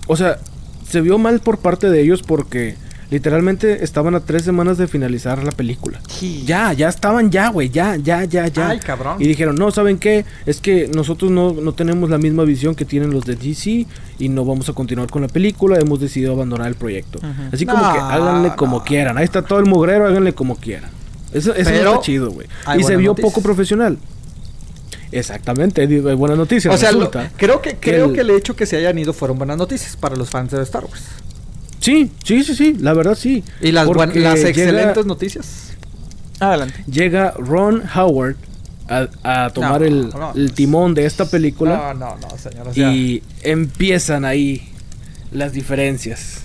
O 0.08 0.18
sea, 0.18 0.40
se 0.86 1.00
vio 1.00 1.18
mal 1.18 1.40
por 1.40 1.60
parte 1.60 1.90
de 1.90 2.02
ellos 2.02 2.24
porque 2.24 2.76
Literalmente 3.10 3.86
estaban 3.86 4.16
a 4.16 4.20
tres 4.20 4.44
semanas 4.44 4.78
de 4.78 4.88
finalizar 4.88 5.42
la 5.42 5.52
película. 5.54 6.02
Sí. 6.10 6.44
Ya, 6.46 6.74
ya 6.74 6.90
estaban 6.90 7.32
ya, 7.32 7.50
güey, 7.50 7.70
ya, 7.70 7.96
ya, 7.96 8.26
ya, 8.26 8.48
ya. 8.48 8.70
Ay, 8.70 8.80
cabrón. 8.80 9.16
Y 9.20 9.28
dijeron, 9.28 9.56
no, 9.56 9.72
¿saben 9.72 9.98
qué? 9.98 10.26
Es 10.46 10.60
que 10.60 10.90
nosotros 10.94 11.32
no, 11.32 11.54
no 11.54 11.72
tenemos 11.72 12.10
la 12.10 12.18
misma 12.18 12.44
visión 12.44 12.76
que 12.76 12.84
tienen 12.84 13.12
los 13.12 13.24
de 13.24 13.36
DC 13.36 13.86
y 14.20 14.30
no 14.30 14.44
vamos 14.44 14.68
a 14.68 14.74
continuar 14.74 15.10
con 15.10 15.22
la 15.22 15.30
película, 15.30 15.80
hemos 15.80 16.02
decidido 16.02 16.34
abandonar 16.34 16.68
el 16.68 16.76
proyecto. 16.76 17.20
Así 17.52 17.66
como 17.66 17.80
que 17.94 18.00
háganle 18.00 18.56
como 18.56 18.80
no. 18.80 18.84
quieran. 18.84 19.18
Ahí 19.18 19.24
está 19.24 19.42
todo 19.42 19.60
el 19.60 19.66
mugrero, 19.68 20.06
háganle 20.06 20.34
como 20.34 20.58
quieran. 20.58 20.90
Eso, 21.32 21.54
eso 21.54 21.70
no 21.70 21.78
Pero 21.78 21.90
está 21.92 22.02
chido, 22.02 22.32
güey. 22.32 22.48
Y 22.78 22.84
se 22.84 22.98
vio 22.98 23.16
poco 23.16 23.42
profesional. 23.42 23.98
Exactamente, 25.12 25.88
di- 25.88 26.00
buena 26.00 26.36
noticia. 26.36 26.72
O 26.72 26.78
sea, 26.78 26.92
lo- 26.92 27.10
creo 27.38 27.62
que 27.62 27.72
que 27.72 27.92
creo 27.92 28.06
el- 28.08 28.14
que 28.14 28.22
el 28.22 28.30
hecho 28.32 28.56
que 28.56 28.66
se 28.66 28.78
hayan 28.78 28.98
ido 28.98 29.14
fueron 29.14 29.38
buenas 29.38 29.58
noticias 29.58 29.96
para 29.96 30.16
los 30.16 30.30
fans 30.30 30.52
de 30.52 30.62
Star 30.64 30.84
Wars. 30.86 31.04
Sí, 31.80 32.12
sí, 32.24 32.44
sí, 32.44 32.56
sí, 32.56 32.76
la 32.80 32.94
verdad 32.94 33.16
sí. 33.16 33.44
Y 33.62 33.72
las, 33.72 33.86
Porque 33.86 34.20
las 34.20 34.36
llega- 34.36 34.50
excelentes 34.50 35.06
noticias. 35.06 35.72
Adelante. 36.40 36.84
Llega 36.92 37.34
Ron 37.38 37.84
Howard 37.96 38.36
a, 38.90 39.08
a 39.46 39.50
tomar 39.52 39.82
No, 39.82 39.88
el, 39.88 40.10
no, 40.10 40.32
el 40.36 40.52
timón 40.54 40.94
de 40.94 41.06
esta 41.06 41.26
película 41.30 41.94
No, 41.94 41.94
no, 41.94 42.18
no, 42.18 42.38
señor. 42.38 42.68
o 42.70 42.74
sea, 42.74 42.92
y 42.92 43.24
empiezan 43.42 44.26
ahí 44.26 44.70
las 45.32 45.54
diferencias. 45.54 46.42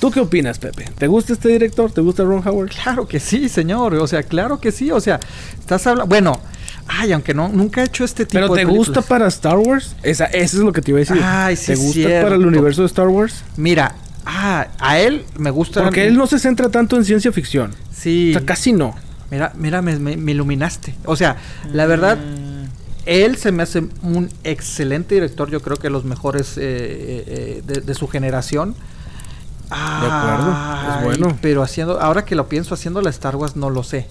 ¿Tú 0.00 0.10
qué 0.10 0.18
opinas, 0.20 0.58
Pepe? 0.58 0.86
¿Te 0.98 1.06
gusta 1.06 1.32
este 1.32 1.48
director? 1.48 1.92
¿Te 1.92 2.00
gusta 2.00 2.24
Ron 2.24 2.46
Howard? 2.46 2.70
Claro 2.70 3.06
que 3.06 3.20
sí, 3.20 3.48
señor. 3.48 3.94
O 3.94 4.06
sea, 4.08 4.24
claro 4.24 4.58
que 4.60 4.72
sí. 4.72 4.90
O 4.90 5.00
sea, 5.00 5.20
estás 5.60 5.86
hablando. 5.86 6.08
Bueno, 6.08 6.40
ay, 6.88 7.12
aunque 7.12 7.34
no, 7.34 7.48
nunca 7.48 7.82
he 7.82 7.84
hecho 7.86 8.04
este 8.04 8.24
tipo 8.26 8.34
¿Pero 8.40 8.48
de 8.54 8.60
te 8.60 8.64
gusta 8.64 9.02
para 9.02 9.26
Star 9.28 9.58
Wars? 9.58 9.96
Esa, 10.02 10.26
eso 10.26 10.58
es 10.58 10.62
lo 10.62 10.72
que 10.72 10.82
te 10.82 10.90
iba 10.90 10.98
a 10.98 11.00
decir. 11.00 11.20
Ay, 11.22 11.56
sí 11.56 11.66
¿Te 11.66 11.74
gusta 11.76 11.92
cierto. 11.92 12.24
para 12.26 12.36
el 12.36 12.46
universo 12.46 12.82
de 12.82 12.86
Star 12.86 13.08
Wars? 13.08 13.42
Mira, 13.56 13.94
ah, 14.26 14.66
a 14.78 14.98
él 14.98 15.24
me 15.38 15.50
gusta. 15.50 15.82
Porque 15.82 16.06
él 16.06 16.16
no 16.16 16.26
se 16.26 16.38
centra 16.38 16.68
tanto 16.68 16.96
en 16.96 17.04
ciencia 17.04 17.32
ficción. 17.32 17.74
Sí. 17.94 18.30
O 18.34 18.38
sea, 18.38 18.46
casi 18.46 18.72
no. 18.72 18.94
Mira, 19.30 19.52
mira, 19.56 19.80
me, 19.82 19.98
me- 19.98 20.16
me 20.16 20.32
iluminaste. 20.32 20.94
O 21.06 21.16
sea, 21.16 21.36
la 21.72 21.86
verdad, 21.86 22.18
Mm, 22.18 22.52
él 23.06 23.36
se 23.36 23.50
me 23.50 23.62
hace 23.62 23.84
un 24.02 24.28
excelente 24.44 25.14
director. 25.16 25.50
Yo 25.50 25.60
creo 25.62 25.76
que 25.76 25.88
los 25.90 26.04
mejores 26.04 26.56
eh, 26.58 26.60
eh, 26.62 27.24
eh, 27.26 27.62
de, 27.66 27.80
de 27.80 27.94
su 27.94 28.06
generación. 28.08 28.74
acuerdo, 29.70 30.96
es 30.98 31.04
bueno. 31.04 31.38
Pero 31.40 31.62
haciendo, 31.62 32.00
ahora 32.00 32.24
que 32.24 32.34
lo 32.34 32.48
pienso, 32.48 32.74
haciendo 32.74 33.00
la 33.00 33.10
Star 33.10 33.36
Wars, 33.36 33.56
no 33.56 33.70
lo 33.70 33.82
sé. 33.82 34.06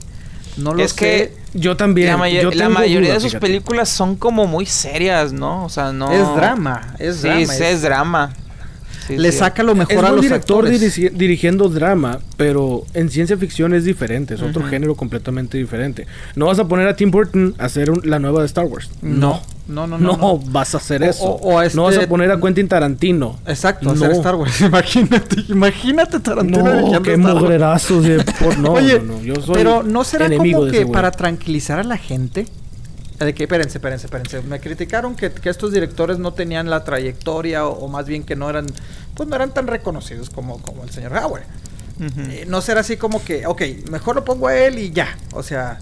No 0.57 0.73
lo 0.73 0.83
Es 0.83 0.91
sé. 0.91 0.97
que 0.97 1.33
Yo 1.53 1.75
también. 1.77 2.09
la, 2.09 2.17
mayo- 2.17 2.41
yo 2.41 2.51
la 2.51 2.69
mayoría 2.69 3.09
duda, 3.09 3.13
de 3.15 3.19
sus 3.21 3.31
fíjate. 3.31 3.47
películas 3.47 3.89
son 3.89 4.15
como 4.15 4.47
muy 4.47 4.65
serias, 4.65 5.31
¿no? 5.33 5.63
O 5.65 5.69
sea, 5.69 5.91
no. 5.91 6.11
Es 6.11 6.35
drama, 6.35 6.93
es 6.99 7.17
sí, 7.17 7.21
drama. 7.27 7.45
sí, 7.45 7.53
es- 7.53 7.61
es 7.61 7.81
drama. 7.81 8.33
Sí, 9.07 9.17
le 9.17 9.31
sí. 9.31 9.39
saca 9.39 9.63
lo 9.63 9.73
mejor 9.75 9.93
Es 9.95 10.03
a 10.03 10.11
los 10.11 10.21
director 10.21 10.65
actores. 10.65 10.81
dirigi- 10.81 11.11
dirigiendo 11.11 11.69
drama, 11.69 12.19
pero 12.37 12.83
en 12.93 13.09
ciencia 13.09 13.35
ficción 13.37 13.73
es 13.73 13.83
diferente, 13.83 14.35
es 14.35 14.41
otro 14.41 14.61
Ujú. 14.61 14.69
género 14.69 14.95
completamente 14.95 15.57
diferente. 15.57 16.05
No 16.35 16.45
vas 16.45 16.59
a 16.59 16.67
poner 16.67 16.87
a 16.87 16.95
Tim 16.95 17.09
Burton 17.11 17.55
a 17.57 17.65
hacer 17.65 17.89
un- 17.89 18.01
la 18.03 18.19
nueva 18.19 18.41
de 18.41 18.45
Star 18.45 18.65
Wars. 18.65 18.89
No, 19.01 19.41
no, 19.67 19.87
no, 19.87 19.97
No, 19.97 20.11
no. 20.11 20.17
no. 20.17 20.37
vas 20.37 20.75
a 20.75 20.77
hacer 20.77 21.01
O- 21.01 21.05
eso. 21.05 21.23
o- 21.25 21.53
o 21.53 21.59
a 21.59 21.67
No 21.73 21.83
vas 21.83 21.93
este- 21.93 22.05
a 22.05 22.09
poner 22.09 22.29
a 22.31 22.39
Quentin 22.39 22.67
Tarantino. 22.67 23.39
Exacto, 23.47 23.85
No. 23.85 23.91
hacer 23.93 24.11
Star 24.11 24.35
Wars. 24.35 24.61
Imagínate, 24.61 25.35
imagínate 25.49 26.19
Tarantino 26.19 26.63
No, 26.91 27.01
qué 27.01 27.17
mugrerazos 27.17 28.03
de 28.03 28.23
por 28.39 28.57
no, 28.59 28.71
Oye, 28.73 28.99
no, 28.99 29.13
no, 29.17 29.21
yo 29.23 29.35
soy 29.41 29.55
pero 29.55 29.83
no 29.83 30.03
será 30.03 30.27
enemigo 30.27 30.59
como 30.59 30.71
que 30.71 30.85
para 30.85 31.11
tranquilizar 31.11 31.79
a 31.79 31.83
la 31.83 31.97
gente. 31.97 32.45
De 33.25 33.34
que, 33.36 33.43
espérense, 33.43 33.77
espérense, 33.77 34.07
espérense. 34.07 34.41
Me 34.41 34.60
criticaron 34.60 35.15
que, 35.15 35.31
que 35.31 35.49
estos 35.49 35.71
directores 35.71 36.17
no 36.17 36.34
tenían 36.34 36.69
la 36.69 36.84
trayectoria 36.84 37.65
o, 37.67 37.86
o 37.86 37.88
más 37.88 38.05
bien 38.07 38.23
que 38.23 38.36
no 38.36 38.49
eran, 38.49 38.65
pues 39.15 39.29
no 39.29 39.36
eran 39.36 39.53
tan 39.53 39.67
reconocidos 39.67 40.29
como, 40.29 40.60
como 40.62 40.84
el 40.84 40.89
señor 40.89 41.13
Howard. 41.17 41.43
Eh, 42.29 42.45
no 42.47 42.62
será 42.62 42.79
así 42.81 42.97
como 42.97 43.23
que, 43.23 43.45
ok, 43.45 43.62
mejor 43.91 44.15
lo 44.15 44.25
pongo 44.25 44.47
a 44.47 44.55
él 44.57 44.79
y 44.79 44.89
ya. 44.91 45.15
O 45.34 45.43
sea, 45.43 45.77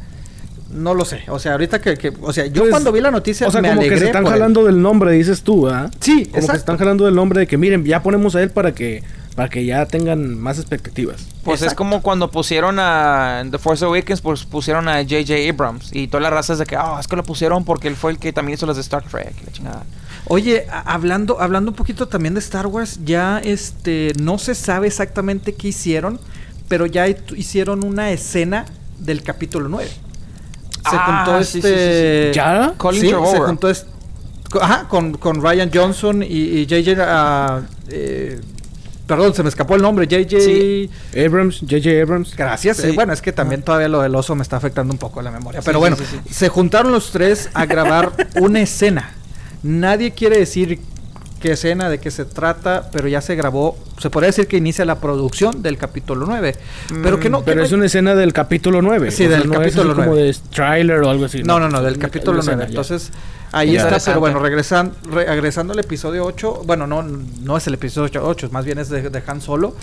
no 0.69 0.93
lo 0.93 1.05
sé. 1.05 1.21
O 1.29 1.39
sea, 1.39 1.53
ahorita 1.53 1.79
que, 1.79 1.95
que- 1.95 2.11
o 2.21 2.33
sea, 2.33 2.45
yo 2.47 2.63
Pues, 2.63 2.71
cuando 2.71 2.91
vi 2.91 2.99
la 2.99 3.09
noticia 3.09 3.47
O 3.47 3.51
sea, 3.51 3.61
me 3.61 3.69
como 3.69 3.81
que 3.83 3.97
se 3.97 4.05
están 4.07 4.25
él. 4.25 4.31
jalando 4.31 4.65
del 4.65 4.81
nombre, 4.81 5.13
dices 5.13 5.41
tú, 5.43 5.69
¿ah? 5.69 5.89
Sí, 6.01 6.23
Como 6.25 6.31
que 6.33 6.39
exacto. 6.39 6.51
se 6.51 6.57
están 6.57 6.77
jalando 6.77 7.05
del 7.05 7.15
nombre 7.15 7.39
de 7.39 7.47
que 7.47 7.57
miren, 7.57 7.85
ya 7.85 8.03
ponemos 8.03 8.35
a 8.35 8.41
él 8.43 8.49
para 8.49 8.73
que 8.73 9.01
para 9.35 9.49
que 9.49 9.65
ya 9.65 9.85
tengan 9.85 10.37
más 10.39 10.57
expectativas. 10.59 11.25
Pues 11.43 11.61
es 11.61 11.73
como 11.73 12.01
cuando 12.01 12.29
pusieron 12.29 12.77
a 12.79 13.39
en 13.41 13.51
The 13.51 13.57
Force 13.57 13.85
Awakens, 13.85 14.21
pues 14.21 14.43
pusieron 14.45 14.87
a 14.89 14.95
J.J. 15.03 15.33
Abrams 15.49 15.89
y 15.95 16.07
todas 16.07 16.23
las 16.23 16.33
razas 16.33 16.57
de 16.59 16.65
que, 16.65 16.75
ah, 16.75 16.97
es 16.99 17.07
que 17.07 17.15
lo 17.15 17.23
pusieron 17.23 17.63
porque 17.63 17.87
él 17.87 17.95
fue 17.95 18.11
el 18.11 18.19
que 18.19 18.33
también 18.33 18.55
hizo 18.55 18.65
las 18.65 18.75
de 18.75 18.81
Star 18.81 19.03
Trek, 19.03 19.33
la 19.45 19.51
chingada. 19.51 19.83
Oye, 20.27 20.65
hablando, 20.85 21.39
hablando 21.41 21.71
un 21.71 21.75
poquito 21.75 22.07
también 22.07 22.33
de 22.33 22.39
Star 22.41 22.67
Wars, 22.67 22.99
ya 23.05 23.39
este 23.39 24.11
no 24.19 24.37
se 24.37 24.53
sabe 24.55 24.87
exactamente 24.87 25.55
qué 25.55 25.69
hicieron, 25.69 26.19
pero 26.67 26.85
ya 26.85 27.07
hicieron 27.07 27.83
una 27.85 28.11
escena 28.11 28.65
del 28.99 29.23
capítulo 29.23 29.69
9. 29.69 29.87
Se 29.89 30.95
Ah, 30.95 31.23
juntó 31.25 31.43
sí, 31.43 31.57
este. 31.59 32.23
sí, 32.25 32.27
sí, 32.29 32.35
¿Ya? 32.35 32.73
Colin 32.77 33.01
sí, 33.01 33.07
se 33.07 33.13
Trevorrow. 33.13 33.45
juntó 33.47 33.69
es- 33.69 33.85
co- 34.49 34.61
ajá, 34.61 34.87
con, 34.87 35.13
con 35.13 35.41
Ryan 35.41 35.71
Johnson 35.73 36.21
y, 36.23 36.25
y 36.27 36.65
JJ. 36.67 37.63
eh, 37.89 38.39
perdón, 39.09 39.33
se 39.33 39.41
me 39.41 39.49
escapó 39.49 39.75
el 39.75 39.81
nombre. 39.81 40.05
JJ. 40.07 40.39
Sí. 40.39 40.89
Abrams, 41.17 41.61
J.J. 41.61 42.01
Abrams. 42.01 42.35
Gracias. 42.35 42.77
Sí. 42.77 42.89
eh, 42.89 42.91
bueno, 42.93 43.11
es 43.11 43.21
que 43.23 43.33
también 43.33 43.63
todavía 43.63 43.89
lo 43.89 44.01
del 44.01 44.13
oso 44.13 44.35
me 44.35 44.43
está 44.43 44.57
afectando 44.57 44.93
un 44.93 44.99
poco 44.99 45.21
la 45.23 45.31
memoria. 45.31 45.61
Pero 45.65 45.79
sí, 45.79 45.79
bueno, 45.79 45.95
sí, 45.97 46.03
sí. 46.09 46.33
se 46.33 46.47
juntaron 46.47 46.91
los 46.91 47.11
tres 47.11 47.49
a 47.55 47.65
grabar 47.65 48.11
una 48.39 48.61
escena. 48.61 49.15
Nadie 49.63 50.11
quiere 50.11 50.37
decir 50.37 50.79
qué 51.39 51.53
escena, 51.53 51.89
de 51.89 51.99
qué 51.99 52.11
se 52.11 52.25
trata, 52.25 52.89
pero 52.91 53.07
ya 53.07 53.21
se 53.21 53.35
grabó. 53.35 53.77
Se 53.99 54.09
podría 54.09 54.27
decir 54.27 54.47
que 54.47 54.57
inicia 54.57 54.85
la 54.85 54.99
producción 54.99 55.61
del 55.61 55.77
capítulo 55.77 56.25
9. 56.27 56.55
Pero 57.01 57.19
que 57.19 57.29
no. 57.29 57.39
que 57.39 57.45
Pero 57.45 57.61
no- 57.61 57.65
es 57.65 57.71
una 57.71 57.85
escena 57.85 58.15
del 58.15 58.33
capítulo 58.33 58.81
9. 58.81 59.11
Sí, 59.11 59.25
del 59.27 59.47
no 59.47 59.53
es 59.55 59.59
así 59.59 59.69
capítulo 59.77 59.95
como 59.95 60.07
9. 60.15 60.21
de 60.23 60.35
trailer 60.53 61.01
o 61.01 61.09
algo 61.09 61.25
así. 61.25 61.41
No, 61.43 61.59
no, 61.59 61.69
no, 61.69 61.81
del 61.81 61.97
capítulo 61.97 62.33
una 62.33 62.39
escena, 62.41 62.55
9. 62.57 62.71
ya. 62.73 62.79
Entonces, 62.81 63.11
ahí 63.51 63.71
Ya. 63.73 63.83
está, 63.89 63.99
pero 64.05 64.19
bueno, 64.19 64.39
regresan, 64.39 64.91
re- 65.11 65.25
regresando 65.25 65.73
al 65.73 65.79
episodio 65.79 66.25
8, 66.25 66.61
bueno, 66.65 66.85
no, 66.87 67.01
no 67.03 67.57
es 67.57 67.65
el 67.67 67.73
episodio 67.75 68.23
8, 68.25 68.49
más 68.51 68.65
bien 68.65 68.77
es 68.79 68.89
de, 68.89 69.09
de 69.09 69.23
Han 69.25 69.41
Solo. 69.41 69.75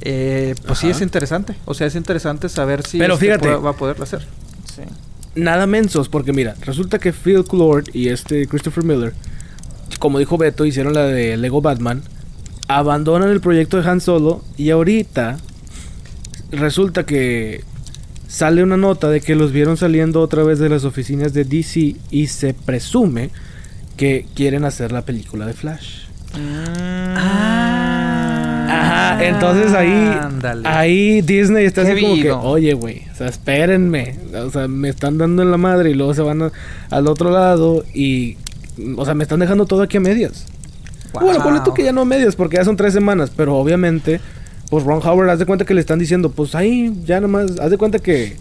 eh, 0.00 0.54
pues 0.66 0.78
sí 0.78 0.88
es 0.90 1.00
interesante, 1.00 1.56
o 1.64 1.74
sea, 1.74 1.86
es 1.88 1.96
interesante 1.96 2.48
saber 2.48 2.86
si 2.86 2.98
Pero 2.98 3.14
este 3.14 3.26
fíjate. 3.26 3.48
puede- 3.48 3.56
va 3.60 3.70
a 3.70 3.72
poderlo 3.72 4.04
hacer. 4.04 4.26
Sí. 4.72 4.82
Nada 5.34 5.66
mensos, 5.66 6.08
porque 6.08 6.32
mira, 6.32 6.54
resulta 6.62 6.98
que 7.00 7.12
Phil 7.12 7.44
Lord 7.52 7.84
y 7.92 8.08
este 8.08 8.46
Christopher 8.46 8.84
Miller, 8.84 9.12
como 9.98 10.18
dijo 10.18 10.38
Beto, 10.38 10.64
hicieron 10.64 10.94
la 10.94 11.04
de 11.04 11.36
Lego 11.36 11.60
Batman, 11.60 12.02
abandonan 12.68 13.30
el 13.30 13.40
proyecto 13.40 13.80
de 13.80 13.88
Han 13.88 14.00
Solo 14.00 14.42
y 14.56 14.70
ahorita 14.70 15.38
resulta 16.50 17.04
que 17.04 17.62
sale 18.26 18.62
una 18.62 18.76
nota 18.76 19.08
de 19.08 19.20
que 19.20 19.34
los 19.34 19.52
vieron 19.52 19.76
saliendo 19.76 20.20
otra 20.20 20.42
vez 20.42 20.58
de 20.58 20.68
las 20.68 20.84
oficinas 20.84 21.32
de 21.32 21.44
DC 21.44 21.96
y 22.10 22.26
se 22.26 22.52
presume 22.54 23.30
que 23.96 24.26
quieren 24.34 24.64
hacer 24.64 24.92
la 24.92 25.02
película 25.02 25.46
de 25.46 25.54
Flash. 25.54 26.02
Ajá, 28.70 29.26
entonces 29.26 29.72
ahí, 29.72 29.88
ahí 30.68 31.20
Disney 31.22 31.64
está 31.64 31.82
Qué 31.84 31.92
así 31.92 32.00
como 32.02 32.14
que, 32.22 32.30
oye, 32.32 32.74
güey, 32.74 33.02
o 33.12 33.14
sea, 33.16 33.28
espérenme, 33.28 34.16
o 34.34 34.50
sea, 34.50 34.68
me 34.68 34.90
están 34.90 35.16
dando 35.18 35.42
en 35.42 35.50
la 35.50 35.56
madre 35.56 35.90
y 35.90 35.94
luego 35.94 36.12
se 36.14 36.22
van 36.22 36.42
a- 36.42 36.52
al 36.90 37.06
otro 37.06 37.30
lado 37.30 37.84
y, 37.94 38.36
o 38.96 39.04
sea, 39.04 39.14
me 39.14 39.22
están 39.22 39.40
dejando 39.40 39.66
todo 39.66 39.82
aquí 39.82 39.96
a 39.96 40.00
medias. 40.00 40.46
Bueno, 41.12 41.42
ponle 41.42 41.60
tú 41.64 41.74
que 41.74 41.84
ya 41.84 41.92
no 41.92 42.02
a 42.02 42.04
medias 42.04 42.36
porque 42.36 42.56
ya 42.56 42.64
son 42.64 42.76
tres 42.76 42.92
semanas, 42.92 43.32
pero 43.34 43.56
obviamente, 43.56 44.20
pues 44.70 44.84
Ron 44.84 45.00
Howard, 45.04 45.30
haz 45.30 45.38
de 45.38 45.46
cuenta 45.46 45.64
que 45.64 45.74
le 45.74 45.80
están 45.80 45.98
diciendo, 45.98 46.30
pues 46.30 46.54
ahí 46.54 46.92
ya 47.04 47.20
nomás, 47.20 47.58
haz 47.58 47.70
de 47.70 47.78
cuenta 47.78 47.98
que... 47.98 48.36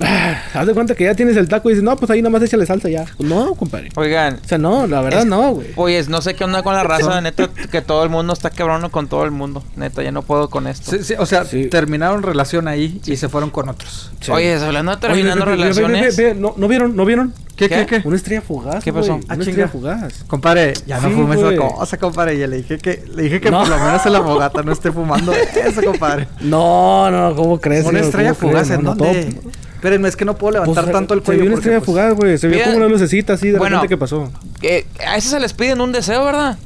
ah, 0.00 0.42
haz 0.54 0.66
de 0.66 0.74
cuenta 0.74 0.94
que 0.94 1.04
ya 1.04 1.14
tienes 1.14 1.36
el 1.36 1.48
taco 1.48 1.68
y 1.70 1.72
dices, 1.72 1.84
no, 1.84 1.96
pues 1.96 2.10
ahí 2.10 2.22
nomás 2.22 2.42
échale 2.42 2.66
salsa 2.66 2.88
ya. 2.88 3.04
Pues 3.16 3.28
no, 3.28 3.54
compadre. 3.54 3.88
Oigan, 3.96 4.38
O 4.44 4.48
sea, 4.48 4.58
no, 4.58 4.86
la 4.86 5.00
verdad 5.00 5.20
Es- 5.20 5.26
no, 5.26 5.52
güey. 5.54 5.72
pues 5.74 6.08
no 6.08 6.20
sé 6.22 6.34
qué 6.34 6.44
onda 6.44 6.62
con 6.62 6.74
la 6.74 6.82
raza, 6.84 7.20
neta, 7.22 7.48
que 7.70 7.82
todo 7.82 8.02
el 8.04 8.10
mundo 8.10 8.32
está 8.32 8.50
quebrando 8.50 8.90
con 8.90 9.08
todo 9.08 9.24
el 9.24 9.30
mundo. 9.30 9.62
Neta, 9.76 10.02
ya 10.02 10.12
no 10.12 10.22
puedo 10.22 10.50
con 10.50 10.66
esto. 10.66 10.90
Sí, 10.90 10.98
sí, 11.02 11.14
o 11.18 11.26
sea, 11.26 11.44
Sí. 11.44 11.66
terminaron 11.66 12.22
relación 12.22 12.68
ahí 12.68 13.00
y 13.06 13.16
se 13.16 13.28
fueron 13.28 13.50
con 13.50 13.68
otros. 13.68 14.10
Sí. 14.20 14.30
Oye, 14.32 14.54
hablando 14.56 14.92
de 14.92 14.96
Oye, 14.96 15.06
terminando 15.14 15.44
ve, 15.46 15.52
ve, 15.52 15.56
ve, 15.56 15.62
ve, 15.62 15.68
ve, 15.74 15.82
relaciones. 15.86 16.16
ve, 16.16 16.34
¿no, 16.34 16.54
¿No 16.56 16.68
vieron? 16.68 16.96
¿No 16.96 17.04
vieron? 17.04 17.32
¿Qué, 17.56 17.68
¿Qué? 17.68 17.84
qué? 17.84 18.00
Una 18.04 18.16
estrella 18.16 18.40
fugaz. 18.40 18.82
¿Qué 18.82 18.90
pasó? 18.90 19.20
Ah, 19.28 19.34
Una 19.34 19.44
chinga. 19.44 19.64
estrella 19.64 19.68
fugaz. 19.68 20.24
Compadre, 20.26 20.72
ya 20.86 20.98
no 20.98 21.08
Sí, 21.10 21.14
fumes 21.14 21.38
esa 21.40 21.56
cosa, 21.56 21.96
compadre. 21.98 22.38
Ya 22.38 22.46
le 22.46 22.56
dije 22.58 22.78
que, 22.78 23.04
le 23.14 23.24
dije 23.24 23.38
que 23.38 23.50
No. 23.50 23.58
por 23.60 23.68
lo 23.68 23.78
menos 23.78 24.06
en 24.06 24.12
la 24.14 24.22
fogata 24.22 24.62
no 24.62 24.72
esté 24.72 24.90
fumando 24.90 25.30
eso, 25.34 25.82
compadre. 25.82 26.26
No, 26.40 27.10
no, 27.10 27.36
¿cómo 27.36 27.60
crees? 27.60 27.82
Una 27.84 27.98
señor? 27.98 28.04
estrella 28.06 28.34
¿Cómo 28.34 28.50
fugaz? 28.52 28.70
¿en 28.70 28.82
dónde? 28.82 29.36
Espérenme, 29.80 30.08
es 30.10 30.16
que 30.16 30.26
no 30.26 30.36
puedo 30.36 30.62
Pues, 30.62 30.68
levantar 30.68 30.92
tanto 30.92 31.14
el 31.14 31.20
Se 31.20 31.24
cuello. 31.24 31.40
vio 31.40 31.50
una 31.52 31.58
estrella 31.58 31.78
pues, 31.78 31.86
fugaz, 31.86 32.12
güey. 32.14 32.36
Se 32.36 32.48
vio 32.48 32.62
como 32.64 32.76
una 32.76 32.86
lucecita 32.86 33.32
así 33.32 33.48
de 33.48 33.56
Bueno. 33.58 33.76
repente. 33.76 33.94
¿Qué 33.94 33.98
pasó? 33.98 34.30
eh, 34.60 34.84
a 35.06 35.16
eso 35.16 35.30
se 35.30 35.40
les 35.40 35.54
piden 35.54 35.80
un 35.80 35.90
deseo, 35.90 36.22
¿verdad? 36.22 36.58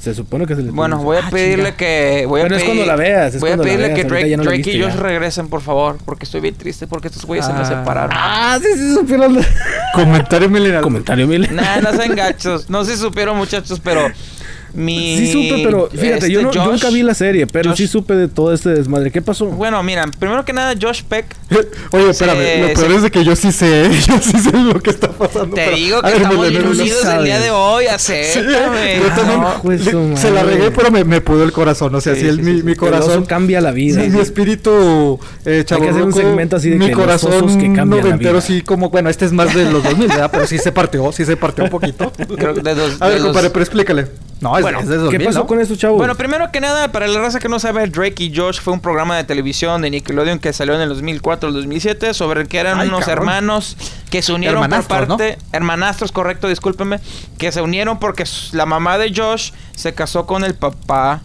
Se 0.00 0.12
supone 0.14 0.44
que 0.46 0.56
se 0.56 0.62
les 0.62 0.72
Bueno, 0.72 0.98
voy 0.98 1.16
a 1.18 1.26
Ah, 1.26 1.30
pedirle 1.30 1.74
que. 1.74 2.24
Voy 2.28 2.40
a 2.40 2.44
Pero 2.44 2.56
es 2.56 2.64
cuando 2.64 2.84
la 2.84 2.96
veas, 2.96 3.34
es 3.34 3.40
voy 3.40 3.50
a 3.52 3.56
pedirle 3.56 3.88
veas, 3.88 3.98
que 3.98 4.04
Drake, 4.04 4.36
no 4.36 4.42
y 4.54 4.62
Josh 4.82 4.94
ya. 4.94 4.96
regresen, 5.00 5.48
por 5.48 5.60
favor. 5.60 5.98
Porque 6.04 6.24
estoy 6.24 6.40
bien 6.40 6.54
triste 6.56 6.86
porque 6.88 7.08
estos 7.08 7.24
güeyes 7.24 7.46
se 7.46 7.52
me 7.52 7.60
Ah. 7.60 7.64
separaron. 7.64 8.10
Ah, 8.12 8.58
sí, 8.62 8.68
sí, 8.76 8.94
supieron. 8.94 9.38
Comentario 9.94 10.48
milenial. 10.48 10.82
Comentario 10.82 11.26
mil. 11.28 11.48
Nah, 11.54 11.80
no 11.80 11.92
sean 11.92 12.14
gachos. 12.16 12.68
No 12.70 12.84
sé 12.84 12.94
si 12.96 13.02
supieron, 13.02 13.36
muchachos, 13.36 13.80
pero 13.82 14.02
mi... 14.74 15.16
Sí 15.18 15.32
supe, 15.32 15.62
pero 15.64 15.88
fíjate, 15.90 16.14
este, 16.14 16.30
yo, 16.32 16.42
no- 16.42 16.50
yo 16.52 16.62
Josh- 16.62 16.70
nunca 16.72 16.90
vi 16.90 17.02
la 17.02 17.14
serie, 17.14 17.46
pero 17.46 17.70
Josh- 17.70 17.76
sí 17.76 17.86
supe 17.88 18.14
de 18.14 18.28
todo 18.28 18.52
este 18.52 18.70
desmadre. 18.70 19.10
¿Qué 19.10 19.22
pasó? 19.22 19.46
Bueno, 19.46 19.82
mira, 19.82 20.04
primero 20.18 20.44
que 20.44 20.52
nada, 20.52 20.74
Josh 20.80 21.02
Peck 21.02 21.26
Oye, 21.92 22.04
Se- 22.04 22.10
espérame, 22.10 22.68
lo 22.68 22.74
peor 22.74 22.90
se- 22.90 22.96
es 22.96 23.02
de 23.02 23.10
que 23.10 23.24
yo 23.24 23.34
sí 23.36 23.50
sé, 23.52 23.90
yo 24.06 24.18
sí 24.20 24.38
sé 24.38 24.52
lo 24.52 24.80
que 24.80 24.90
está 24.90 25.08
pasando. 25.10 25.54
Te 25.54 25.64
pero- 25.64 25.76
digo 25.76 26.00
que 26.02 26.06
ver, 26.08 26.16
estamos 26.16 26.46
unidos 26.48 27.04
el 27.06 27.24
día 27.24 27.40
de 27.40 27.50
hoy, 27.50 27.84
Sí, 27.84 27.90
acéptame. 27.90 28.98
yo 29.02 29.08
también 29.16 29.40
No, 29.40 29.60
pues, 29.62 29.84
le- 29.86 30.16
se 30.16 30.30
la 30.30 30.42
regué, 30.42 30.70
pero 30.70 30.90
me, 30.90 31.04
me 31.04 31.20
pudo 31.20 31.44
el 31.44 31.52
corazón. 31.52 31.94
O 31.94 32.00
sea, 32.00 32.14
Sí, 32.14 32.20
si 32.22 32.26
el, 32.28 32.36
sí, 32.36 32.42
mi, 32.42 32.56
sí, 32.58 32.62
mi 32.62 32.74
corazón 32.74 33.24
cambia 33.24 33.60
la 33.60 33.70
vida. 33.72 34.02
Sí, 34.02 34.10
mi 34.10 34.20
espíritu 34.20 35.18
eh, 35.44 35.64
Hay 35.70 35.80
que 35.80 35.88
hacer 35.88 36.02
un 36.02 36.12
segmento 36.12 36.56
así 36.56 36.70
de 36.70 36.76
mi 36.76 36.86
que 36.86 36.92
los 36.94 37.00
corazón 37.00 37.32
osos 37.32 37.52
que 37.56 37.72
cambian 37.72 37.90
la 37.90 38.02
noventero, 38.02 38.32
vida. 38.34 38.40
sí, 38.42 38.62
como, 38.62 38.90
bueno, 38.90 39.08
este 39.10 39.24
es 39.24 39.32
más 39.32 39.54
de 39.54 39.64
los 39.70 39.82
2000, 39.82 40.08
¿verdad? 40.08 40.30
Pero 40.32 40.46
sí 40.46 40.58
se 40.58 40.72
partió, 40.72 41.10
sí 41.12 41.24
se 41.24 41.36
partió 41.36 41.64
un 41.64 41.70
poquito. 41.70 42.12
Creo 42.36 42.54
que 42.54 42.60
de 42.62 42.74
dos- 42.74 42.96
A 43.00 43.08
ver, 43.08 43.16
los- 43.18 43.26
compadre, 43.26 43.50
pero 43.50 43.62
explícale. 43.64 44.06
No, 44.40 44.56
es, 44.56 44.62
Bueno, 44.62 44.80
es 44.80 44.86
de 44.88 44.94
¿Qué 44.96 45.02
2000, 45.02 45.24
pasó 45.26 45.38
¿no? 45.40 45.46
con 45.46 45.60
estos 45.60 45.78
chavos? 45.78 45.98
Bueno, 45.98 46.14
primero 46.14 46.50
que 46.52 46.60
nada, 46.60 46.92
para 46.92 47.08
la 47.08 47.20
raza 47.20 47.40
que 47.40 47.48
no 47.48 47.58
sabe, 47.58 47.86
Drake 47.88 48.22
y 48.22 48.36
Josh 48.36 48.60
fue 48.60 48.72
un 48.72 48.80
programa 48.80 49.16
de 49.16 49.24
televisión 49.24 49.82
de 49.82 49.90
Nickelodeon 49.90 50.38
que 50.38 50.52
salió 50.52 50.74
en 50.74 50.80
el 50.80 50.88
2004 50.90 51.48
al 51.48 51.54
2007 51.54 52.14
sobre 52.14 52.42
el 52.42 52.48
que 52.48 52.58
eran 52.58 52.78
Ay, 52.78 52.88
unos 52.88 53.00
cabrón. 53.00 53.18
hermanos 53.18 53.76
que 54.10 54.22
se 54.22 54.32
unieron 54.32 54.68
por 54.68 54.84
parte... 54.84 55.38
Hermanastros, 55.52 56.12
correcto, 56.12 56.48
discúlpeme. 56.48 57.00
Que 57.36 57.50
se 57.50 57.60
unieron 57.60 57.98
porque 57.98 58.24
la 58.52 58.66
mamá 58.66 58.98
de 58.98 59.12
Josh 59.14 59.50
se 59.74 59.94
casó 59.94 60.26
con 60.26 60.44
el 60.44 60.54
papá 60.54 61.20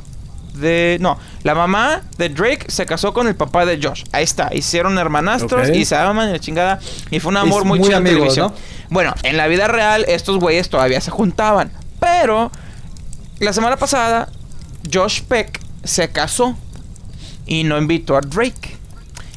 de... 0.55 0.97
No, 0.99 1.19
la 1.43 1.53
mamá 1.53 2.01
de 2.17 2.29
Drake 2.29 2.65
se 2.67 2.85
casó 2.85 3.13
con 3.13 3.27
el 3.27 3.35
papá 3.35 3.65
de 3.65 3.79
Josh. 3.81 4.03
Ahí 4.11 4.23
está, 4.23 4.49
hicieron 4.53 4.97
hermanastros 4.97 5.69
y 5.69 5.85
se 5.85 5.95
aman 5.95 6.29
y 6.29 6.31
la 6.33 6.39
chingada. 6.39 6.79
Y 7.11 7.19
fue 7.19 7.29
un 7.29 7.37
amor 7.37 7.65
muy, 7.65 7.79
muy 7.79 7.87
chido 7.87 7.99
en 7.99 8.03
televisión. 8.05 8.47
¿no? 8.47 8.55
Bueno, 8.89 9.13
en 9.23 9.37
la 9.37 9.47
vida 9.47 9.67
real 9.67 10.05
estos 10.07 10.37
güeyes 10.39 10.69
todavía 10.69 10.99
se 11.01 11.11
juntaban. 11.11 11.71
Pero 11.99 12.51
la 13.39 13.53
semana 13.53 13.77
pasada 13.77 14.29
Josh 14.91 15.21
Peck 15.23 15.59
se 15.83 16.09
casó 16.09 16.57
y 17.45 17.63
no 17.63 17.77
invitó 17.77 18.15
a 18.17 18.21
Drake. 18.21 18.77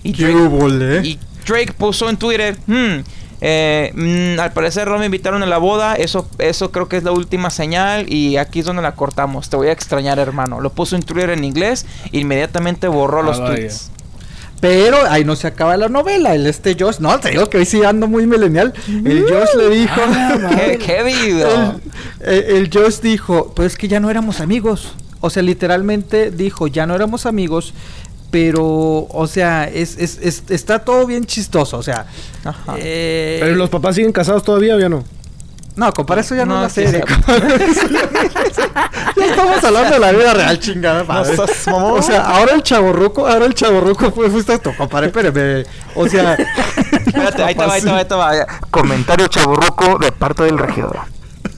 Y 0.03 0.12
¿Qué 0.12 0.24
Drake, 0.24 0.38
hubo, 0.38 0.68
le? 0.68 1.07
y 1.07 1.18
Drake 1.47 1.72
puso 1.72 2.09
en 2.09 2.16
Twitter, 2.16 2.57
"Hmm, 2.66 3.01
eh, 3.40 3.92
mm, 3.94 4.40
al 4.40 4.53
parecer 4.53 4.88
no 4.88 4.99
me 4.99 5.07
invitaron 5.07 5.42
a 5.42 5.47
la 5.47 5.59
boda, 5.59 5.94
eso, 5.94 6.28
eso 6.38 6.70
creo 6.72 6.88
que 6.88 6.97
es 6.97 7.03
la 7.05 7.12
última 7.12 7.51
señal 7.51 8.11
y 8.12 8.36
aquí 8.36 8.61
es 8.61 8.64
donde 8.66 8.82
la 8.82 8.94
cortamos, 8.94 9.51
te 9.51 9.57
voy 9.57 9.68
a 9.68 9.72
extrañar 9.72 10.18
hermano. 10.18 10.61
Lo 10.61 10.70
puso 10.70 10.97
en 10.97 11.03
Twitter 11.03 11.30
en 11.30 11.44
inglés, 11.44 11.84
inmediatamente 12.12 12.88
borró 12.88 13.20
Ah, 13.20 13.22
los 13.24 13.40
vaya. 13.40 13.55
tweets. 13.57 13.90
Pero 14.69 14.99
ahí 15.09 15.25
no 15.25 15.37
se 15.37 15.47
acaba 15.47 15.77
la 15.77 15.89
novela. 15.89 16.35
El 16.35 16.47
este 16.47 16.77
Josh, 16.79 16.99
no, 16.99 17.19
te 17.21 17.31
digo 17.31 17.49
que 17.49 17.59
hoy 17.59 17.64
sí 17.67 17.83
ando 17.85 18.07
muy 18.09 18.27
millennial. 18.27 18.73
El 18.89 19.25
Josh 19.29 19.55
le 19.57 19.71
dijo. 19.71 20.01
¿Qué, 20.57 20.79
qué 20.79 21.03
video? 21.03 21.81
el, 22.21 22.45
el 22.57 22.71
Josh 22.73 23.01
dijo, 23.01 23.53
pues 23.55 23.73
es 23.73 23.79
que 23.79 23.89
ya 23.89 24.01
no 24.01 24.11
éramos 24.11 24.41
amigos. 24.41 24.93
O 25.21 25.31
sea, 25.31 25.43
literalmente 25.43 26.31
dijo, 26.31 26.67
ya 26.67 26.87
no 26.87 26.95
éramos 26.95 27.27
amigos. 27.27 27.75
Pero, 28.31 29.07
o 29.09 29.27
sea, 29.29 29.64
es, 29.69 29.97
es, 29.99 30.19
es- 30.21 30.43
está 30.51 30.81
todo 30.81 31.07
bien 31.07 31.25
chistoso. 31.27 31.79
O 31.79 31.83
sea, 31.83 32.07
Ajá. 32.45 32.75
eh, 32.79 33.39
¿Pero 33.41 33.55
los 33.55 33.71
papás 33.71 33.95
siguen 33.95 34.12
casados 34.12 34.43
todavía 34.43 34.75
o 34.75 34.81
ya 34.81 34.89
no? 34.89 35.05
No, 35.77 35.93
compadre, 35.93 36.22
eso 36.22 36.35
ya 36.35 36.45
no, 36.45 36.61
No, 36.61 36.66
es 36.66 36.77
la 36.77 36.83
serie. 36.83 37.05
ya 39.16 39.27
estamos 39.27 39.62
hablando 39.62 39.91
de 39.95 39.99
la 40.01 40.12
vida 40.12 40.35
real, 40.35 40.59
chingada. 40.59 41.05
madre. 41.05 41.37
o 41.72 42.03
sea, 42.03 42.22
ahora 42.22 42.55
el 42.55 42.62
chaborruco, 42.62 43.27
ahora 43.27 43.47
el 43.47 43.55
chaborruco 43.55 44.11
fue 44.11 44.31
fuiste 44.31 44.59
tú, 44.59 44.74
compadre, 44.77 45.07
espérame. 45.09 45.64
O 45.95 46.09
sea, 46.09 46.35
Espérate, 46.35 47.45
ahí 47.45 47.55
te 47.55 47.66
va, 47.66 47.74
ahí 47.74 47.83
te 47.83 47.91
va, 47.91 47.99
ahí 47.99 48.05
te 48.05 48.14
va. 48.14 48.47
Comentario 48.70 49.29
chaburruco 49.29 49.99
de 49.99 50.12
parte 50.12 50.45
del 50.45 50.59
regidor. 50.59 51.16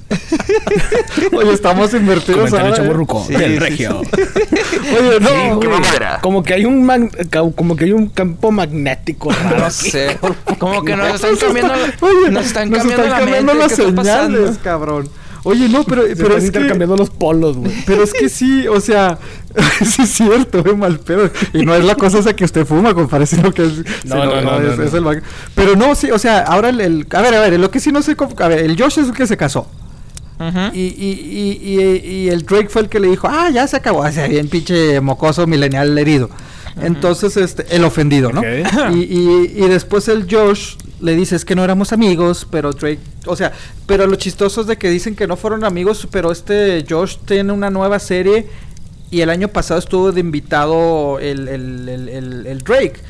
oye, 1.32 1.52
estamos 1.52 1.92
invertidos 1.94 2.50
Comentario 2.50 2.66
ahora. 2.66 2.76
¿eh? 2.76 2.80
chavorruco 2.86 3.24
Sí, 3.26 3.34
del 3.34 3.52
sí, 3.52 3.58
regio. 3.58 4.00
Oye, 4.00 5.20
no, 5.20 5.28
Sí, 5.28 5.34
güey. 5.34 5.54
güey. 5.54 5.68
mamadera. 5.68 6.18
Como 6.22 6.42
que 6.42 6.54
hay 6.54 6.64
un 6.64 6.84
mag- 6.86 7.28
ca- 7.28 7.42
como 7.54 7.76
que 7.76 7.84
hay 7.84 7.92
un 7.92 8.08
campo 8.08 8.50
magnético 8.50 9.30
raro 9.44 9.58
No 9.58 9.64
aquí. 9.66 9.90
sé. 9.90 10.18
Como 10.58 10.82
que 10.82 10.96
nos 10.96 11.14
están 11.14 11.32
está- 11.34 11.46
cambiando 11.46 11.74
oye, 12.00 12.30
nos 12.30 12.46
están 12.46 12.70
nos 12.70 12.78
cambiando 12.80 13.08
la 13.08 13.24
mente. 13.26 13.54
las 13.54 13.68
¿Qué 13.68 13.76
señales, 13.76 14.58
cabrón. 14.62 15.08
Oye, 15.44 15.68
no, 15.68 15.84
pero, 15.84 16.02
Se 16.02 16.16
pero 16.16 16.28
están 16.30 16.36
es 16.38 16.42
que, 16.42 16.46
intercambiando 16.48 16.96
los 16.96 17.10
polos, 17.10 17.56
güey. 17.56 17.72
pero 17.86 18.02
es 18.02 18.12
que 18.12 18.28
sí, 18.28 18.66
o 18.66 18.80
sea, 18.80 19.18
sí 19.86 20.02
es 20.02 20.08
cierto, 20.10 20.58
es 20.66 20.76
mal 20.76 20.98
pedo. 20.98 21.30
Y 21.54 21.64
no 21.64 21.74
es 21.76 21.84
la 21.84 21.94
cosa 21.94 22.18
esa 22.18 22.34
que 22.34 22.44
usted 22.44 22.66
fuma, 22.66 22.92
compadre, 22.92 23.24
sino 23.24 23.52
que 23.52 23.62
es, 23.64 23.78
No, 24.04 24.16
sino- 24.16 24.24
no, 24.24 24.40
no, 24.42 24.58
no, 24.60 24.70
es, 24.72 24.76
no. 24.78 24.84
es 24.84 24.94
el 24.94 25.02
mag- 25.04 25.22
Pero 25.54 25.76
no, 25.76 25.94
sí, 25.94 26.10
o 26.10 26.18
sea, 26.18 26.40
ahora 26.40 26.70
el, 26.70 26.80
el- 26.80 27.06
a 27.12 27.22
ver, 27.22 27.34
a 27.34 27.40
ver, 27.40 27.58
lo 27.60 27.70
que 27.70 27.78
sí 27.78 27.92
no 27.92 28.02
sé, 28.02 28.16
cómo- 28.16 28.34
a 28.38 28.48
ver, 28.48 28.58
el 28.58 28.76
Josh 28.80 28.98
es 28.98 29.06
el 29.08 29.12
que 29.14 29.26
se 29.26 29.36
casó. 29.36 29.70
Ujú. 30.38 30.74
Y, 30.74 30.80
y, 30.80 31.58
y, 31.62 31.80
y, 31.80 32.10
y 32.24 32.28
el 32.28 32.44
Drake 32.46 32.68
fue 32.68 32.82
el 32.82 32.88
que 32.88 33.00
le 33.00 33.08
dijo, 33.08 33.26
ah, 33.28 33.50
ya 33.50 33.66
se 33.66 33.76
acabó, 33.76 34.00
o 34.00 34.12
sea, 34.12 34.26
bien 34.28 34.48
pinche 34.48 35.00
mocoso 35.00 35.46
milenial 35.46 35.96
herido. 35.98 36.30
Entonces, 36.80 37.36
este, 37.36 37.66
el 37.74 37.84
ofendido, 37.84 38.30
¿no? 38.32 38.40
Ok. 38.40 38.46
Y, 38.94 38.98
y, 39.02 39.52
y 39.56 39.68
después 39.68 40.06
el 40.08 40.26
Josh 40.30 40.76
le 41.00 41.16
dice, 41.16 41.34
es 41.34 41.44
que 41.44 41.56
no 41.56 41.64
éramos 41.64 41.92
amigos, 41.92 42.46
pero 42.50 42.72
Drake, 42.72 43.00
o 43.26 43.34
sea, 43.34 43.52
pero 43.86 44.06
lo 44.06 44.14
chistoso 44.16 44.60
es 44.60 44.66
de 44.68 44.76
que 44.76 44.88
dicen 44.90 45.16
que 45.16 45.26
no 45.26 45.36
fueron 45.36 45.64
amigos, 45.64 46.06
pero 46.10 46.30
este 46.30 46.84
Josh 46.88 47.16
tiene 47.24 47.52
una 47.52 47.70
nueva 47.70 47.98
serie 47.98 48.46
y 49.10 49.22
el 49.22 49.30
año 49.30 49.48
pasado 49.48 49.80
estuvo 49.80 50.12
de 50.12 50.20
invitado 50.20 51.18
el, 51.18 51.48
el, 51.48 51.88
el, 51.88 52.08
el- 52.08 52.46
el 52.46 52.58
Drake. 52.62 53.00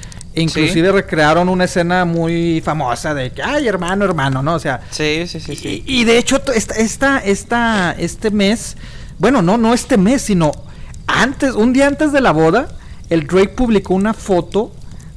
Inclusive 0.41 0.93
recrearon 0.93 1.49
una 1.49 1.64
escena 1.64 2.05
muy 2.05 2.61
famosa 2.64 3.14
de 3.14 3.30
que, 3.32 3.43
ay, 3.43 3.66
hermano, 3.68 4.05
hermano, 4.05 4.43
¿no? 4.43 4.55
O 4.55 4.59
sea, 4.59 4.80
Sí, 4.91 5.24
sí, 5.26 5.41
sí, 5.41 5.57
sí. 5.57 5.82
y, 5.86 6.01
y 6.01 6.05
de 6.05 6.18
hecho, 6.18 6.41
esta, 6.55 6.74
esta, 6.74 7.18
esta, 7.18 7.93
este 7.99 8.30
mes, 8.30 8.76
bueno, 9.18 9.43
no, 9.43 9.57
no 9.59 9.74
este 9.74 9.97
mes, 9.97 10.22
sino 10.22 10.53
antes, 11.07 11.55
un 11.55 11.72
día 11.72 11.86
antes 11.86 12.12
de 12.12 12.20
la 12.20 12.32
boda, 12.32 12.68
el 13.11 13.26
Drake 13.26 13.49
publicó 13.57 13.95
una 13.95 14.12
foto 14.14 14.72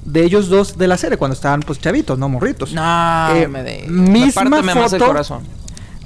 de 0.05 0.24
ellos 0.24 0.49
dos 0.49 0.78
de 0.78 0.88
la 0.88 0.97
serie, 0.97 1.17
cuando 1.17 1.36
estaban 1.36 1.59
pues 1.61 1.80
chavitos, 1.80 2.17
no 2.17 2.28
morritos. 2.30 2.74
No, 2.74 3.36
Eh, 3.36 3.47
me 3.47 3.61
de... 3.63 3.86
misma 3.88 4.43
Párteme 4.49 4.74
más 4.76 4.93
el 4.93 4.99
foto. 4.99 5.05
corazón. 5.11 5.41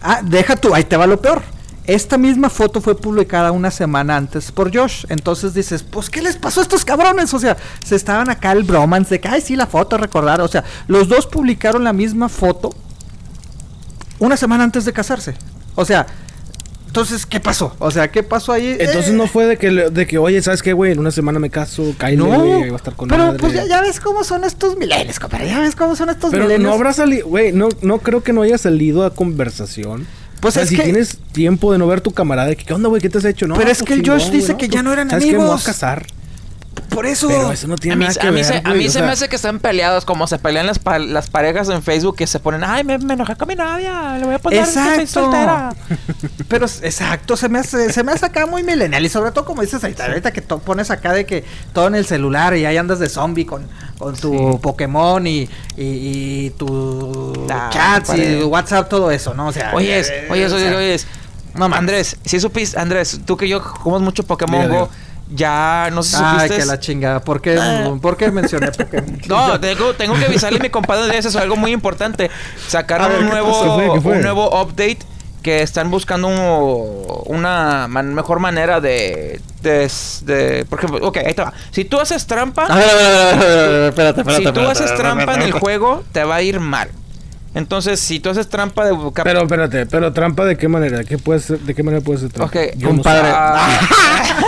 Ah, 0.02 0.22
deja 0.24 0.56
tú, 0.56 0.74
ahí 0.76 0.84
te 0.84 0.98
va 0.98 1.08
lo 1.08 1.22
peor. 1.22 1.42
Esta 1.88 2.18
misma 2.18 2.50
foto 2.50 2.82
fue 2.82 2.98
publicada 2.98 3.52
una 3.52 3.70
semana 3.70 4.18
antes 4.18 4.52
por 4.52 4.76
Josh. 4.76 5.06
Entonces 5.10 5.54
dices, 5.54 5.84
pues, 5.84 6.10
¿qué 6.10 6.22
les 6.22 6.36
pasó 6.38 6.60
a 6.62 6.64
estos 6.64 6.84
cabrones? 6.84 7.34
O 7.34 7.40
sea, 7.40 7.58
se 7.84 7.96
estaban 7.96 8.30
acá 8.30 8.52
el 8.54 8.64
bromance 8.64 9.10
de 9.16 9.20
que, 9.22 9.28
ay, 9.28 9.42
sí, 9.42 9.56
la 9.56 9.68
foto, 9.68 9.98
recordar. 9.98 10.42
O 10.42 10.48
sea, 10.48 10.64
los 10.88 11.08
dos 11.08 11.28
publicaron 11.28 11.84
la 11.84 11.94
misma 11.94 12.28
foto 12.30 12.72
una 14.20 14.38
semana 14.38 14.64
antes 14.64 14.86
de 14.86 14.94
casarse. 14.94 15.36
O 15.76 15.86
sea, 15.86 16.08
entonces, 16.88 17.26
¿qué 17.26 17.40
pasó? 17.42 17.76
O 17.80 17.92
sea, 17.92 18.10
¿qué 18.10 18.24
pasó 18.24 18.54
ahí? 18.54 18.78
Entonces 18.80 19.10
Eh, 19.10 19.14
no 19.14 19.28
fue 19.28 19.46
de 19.46 19.58
que, 19.58 19.70
de 19.70 20.08
que 20.08 20.18
oye, 20.18 20.42
¿sabes 20.42 20.62
qué, 20.64 20.72
güey? 20.72 20.94
En 20.94 21.00
una 21.00 21.12
semana 21.12 21.40
me 21.40 21.50
caso, 21.50 21.94
Kyle, 22.00 22.18
No, 22.18 22.26
güey, 22.40 22.70
va 22.70 22.76
a 22.76 22.78
estar 22.78 22.96
con 22.96 23.10
pero 23.10 23.26
madre. 23.28 23.40
pues 23.40 23.54
ya, 23.54 23.66
ya 23.68 23.82
ves 23.82 24.00
cómo 24.00 24.24
son 24.24 24.46
estos 24.46 24.78
milenios, 24.78 25.20
compadre. 25.20 25.50
Ya 25.50 25.60
ves 25.60 25.76
cómo 25.76 25.96
son 25.98 26.10
estos 26.10 26.32
Pero 26.32 26.44
milenios. 26.46 26.70
no 26.70 26.74
habrá 26.74 26.94
salido, 26.94 27.28
güey, 27.28 27.52
no, 27.52 27.68
no 27.82 28.00
creo 28.00 28.24
que 28.24 28.32
no 28.32 28.44
haya 28.44 28.58
salido 28.58 29.04
a 29.06 29.14
conversación. 29.14 30.08
Pues 30.40 30.54
o 30.54 30.56
sea, 30.56 30.64
es 30.64 30.70
si 30.70 30.76
que- 30.76 30.84
tienes 30.84 31.18
tiempo 31.32 31.72
de 31.72 31.78
no 31.80 31.88
ver 31.88 32.02
tu 32.02 32.12
camarada, 32.12 32.54
¿qué 32.56 32.74
onda, 32.74 32.90
güey? 32.90 33.02
¿Qué 33.02 33.10
te 33.10 33.18
has 33.18 33.26
hecho? 33.26 33.48
No, 33.48 33.56
Pero 33.56 33.70
es 33.72 33.80
pues, 33.80 33.88
que 33.88 33.94
el 33.96 34.08
Josh 34.08 34.30
dice 34.30 34.54
güey, 34.54 34.58
que 34.58 34.68
no, 34.68 34.74
ya 34.76 34.84
no 34.84 34.94
eran 34.94 35.10
¿sabes 35.10 35.26
qué? 35.26 35.32
Me 35.32 35.38
voy 35.38 35.46
a 35.46 35.50
amigos. 35.50 35.64
casar. 35.66 36.06
Por 36.90 37.06
eso. 37.06 37.28
Pero 37.28 37.52
eso 37.52 37.68
no 37.68 37.76
tiene 37.76 37.94
A 37.94 37.98
mí, 37.98 38.06
nada 38.06 38.16
a 38.20 38.22
que 38.22 38.30
mí 38.32 38.36
ver, 38.38 38.46
se, 38.46 38.56
a 38.58 38.62
güey, 38.62 38.78
mí 38.78 38.86
o 38.86 38.88
se 38.88 38.94
sea, 39.00 39.06
me 39.06 39.12
hace 39.12 39.28
que 39.28 39.36
están 39.36 39.60
peleados 39.60 40.06
como 40.06 40.28
se 40.28 40.40
pelean 40.40 40.66
las, 40.66 40.80
pa- 40.80 41.00
las 41.00 41.30
parejas 41.30 41.68
en 41.70 41.84
Facebook 41.84 42.16
que 42.16 42.26
se 42.28 42.40
ponen, 42.40 42.64
ay, 42.64 42.84
me, 42.86 42.98
me 42.98 43.16
enojé 43.16 43.36
con 43.36 43.48
mi 43.50 43.56
novia, 43.56 44.18
le 44.18 44.26
voy 44.26 44.36
a 44.36 44.40
poner 44.40 44.60
que 44.64 44.72
soy 44.72 44.84
Exacto. 44.84 45.08
soltera. 45.08 45.76
Pero 46.48 46.66
exacto, 46.66 47.36
se 47.36 47.50
me 47.50 47.60
hace, 47.60 47.92
se 47.92 48.04
me 48.04 48.12
hace 48.14 48.26
acá 48.26 48.46
muy 48.46 48.64
milenial. 48.64 49.04
Y 49.06 49.10
sobre 49.10 49.32
todo 49.32 49.44
como 49.46 49.62
dices 49.62 49.84
ahorita, 49.84 50.06
ahorita 50.06 50.32
que 50.32 50.42
pones 50.42 50.90
acá 50.92 51.12
de 51.14 51.26
que 51.26 51.44
todo 51.74 51.88
en 51.88 51.96
el 51.96 52.06
celular 52.06 52.56
y 52.56 52.66
ahí 52.66 52.78
andas 52.78 53.00
de 53.00 53.10
zombie 53.10 53.46
con, 53.46 53.68
con 53.98 54.16
tu 54.16 54.60
Pokémon 54.62 55.26
y, 55.28 55.50
y, 55.76 55.84
y 56.46 56.50
tu 56.52 57.46
chats 57.72 58.14
y 58.16 58.40
tu 58.40 58.48
WhatsApp, 58.48 58.88
todo 58.90 59.12
eso, 59.12 59.34
¿no? 59.34 59.48
O 59.48 59.52
sea, 59.52 59.72
Oye, 59.74 60.00
eh, 60.00 60.28
oye, 60.30 60.46
o 60.46 60.56
oye, 60.56 60.60
sea, 60.70 60.78
oye. 60.78 60.98
no 61.56 61.68
mames. 61.70 61.78
Andrés, 61.80 62.18
si 62.26 62.40
supiste, 62.40 62.80
Andrés, 62.80 63.20
tú 63.26 63.36
que 63.38 63.48
yo 63.50 63.60
jugamos 63.60 64.02
mucho 64.02 64.24
Pokémon 64.24 64.70
Go, 64.70 64.90
ya 65.34 65.90
no 65.92 66.04
sé 66.04 66.18
si 66.18 66.24
Ay, 66.24 66.34
supiste. 66.42 66.58
que 66.58 66.66
la 66.66 66.80
chingada. 66.80 67.20
¿Por 67.22 67.42
qué, 67.42 67.58
Ah. 67.60 67.94
¿por 68.02 68.16
qué 68.18 68.32
mencioné 68.32 68.72
Pokémon? 68.72 69.20
No, 69.28 69.60
tengo, 69.60 69.94
tengo 69.94 70.14
que 70.16 70.26
avisarle 70.26 70.60
a 70.60 70.62
mi 70.64 70.70
compadre 70.70 71.12
de 71.12 71.18
eso, 71.18 71.30
es 71.30 71.36
algo 71.36 71.56
muy 71.56 71.72
importante. 71.72 72.30
Sacaron 72.68 73.10
ver, 73.10 73.20
un 73.20 73.26
¿qué 73.26 73.32
nuevo, 73.32 73.52
pasó? 73.52 73.78
¿Qué 73.78 73.86
fue? 73.88 73.96
¿Qué 73.96 74.02
fue? 74.02 74.12
un 74.18 74.22
nuevo 74.22 74.62
update 74.62 75.00
que 75.42 75.62
están 75.62 75.92
buscando 75.92 76.28
un- 76.28 77.06
una 77.38 77.88
man- 77.88 78.14
mejor 78.16 78.40
manera 78.40 78.82
de, 78.82 79.40
de, 79.62 79.92
de- 80.24 80.66
Por 80.66 80.80
ejemplo, 80.80 81.08
ok, 81.08 81.18
ahí 81.18 81.34
te 81.36 81.42
va. 81.44 81.54
Si 81.72 81.86
tú 81.86 82.00
haces 82.00 82.26
trampa, 82.26 82.64
A 82.66 82.76
ver, 82.76 82.90
a 82.90 82.94
ver, 82.96 83.06
a 83.06 83.36
ver, 83.36 83.90
espérate, 83.90 84.22
espérate. 84.22 84.36
si 84.38 84.44
tú 84.52 84.60
espérate, 84.62 84.72
haces 84.84 84.96
trampa 84.96 85.34
en 85.36 85.42
el 85.44 85.52
juego, 85.52 86.04
te 86.12 86.24
va 86.24 86.36
a 86.36 86.42
ir 86.42 86.60
mal. 86.60 86.90
Entonces, 87.54 88.00
si 88.02 88.20
tú 88.20 88.30
haces 88.32 88.50
trampa 88.50 88.86
de 88.86 88.98
cap- 89.14 89.24
Pero 89.24 89.44
espérate, 89.44 89.86
pero 89.86 90.12
trampa 90.12 90.44
de 90.46 90.58
qué 90.58 90.68
manera? 90.68 91.04
¿Qué 91.06 91.18
puede 91.18 91.40
ser, 91.40 91.60
¿De 91.60 91.74
qué 91.74 91.84
manera 91.84 92.04
puede 92.04 92.20
ser 92.20 92.30
trampa? 92.32 92.52
Ok, 92.60 92.76
no 92.78 92.88
compadre. 92.90 93.30
sé. 93.32 93.36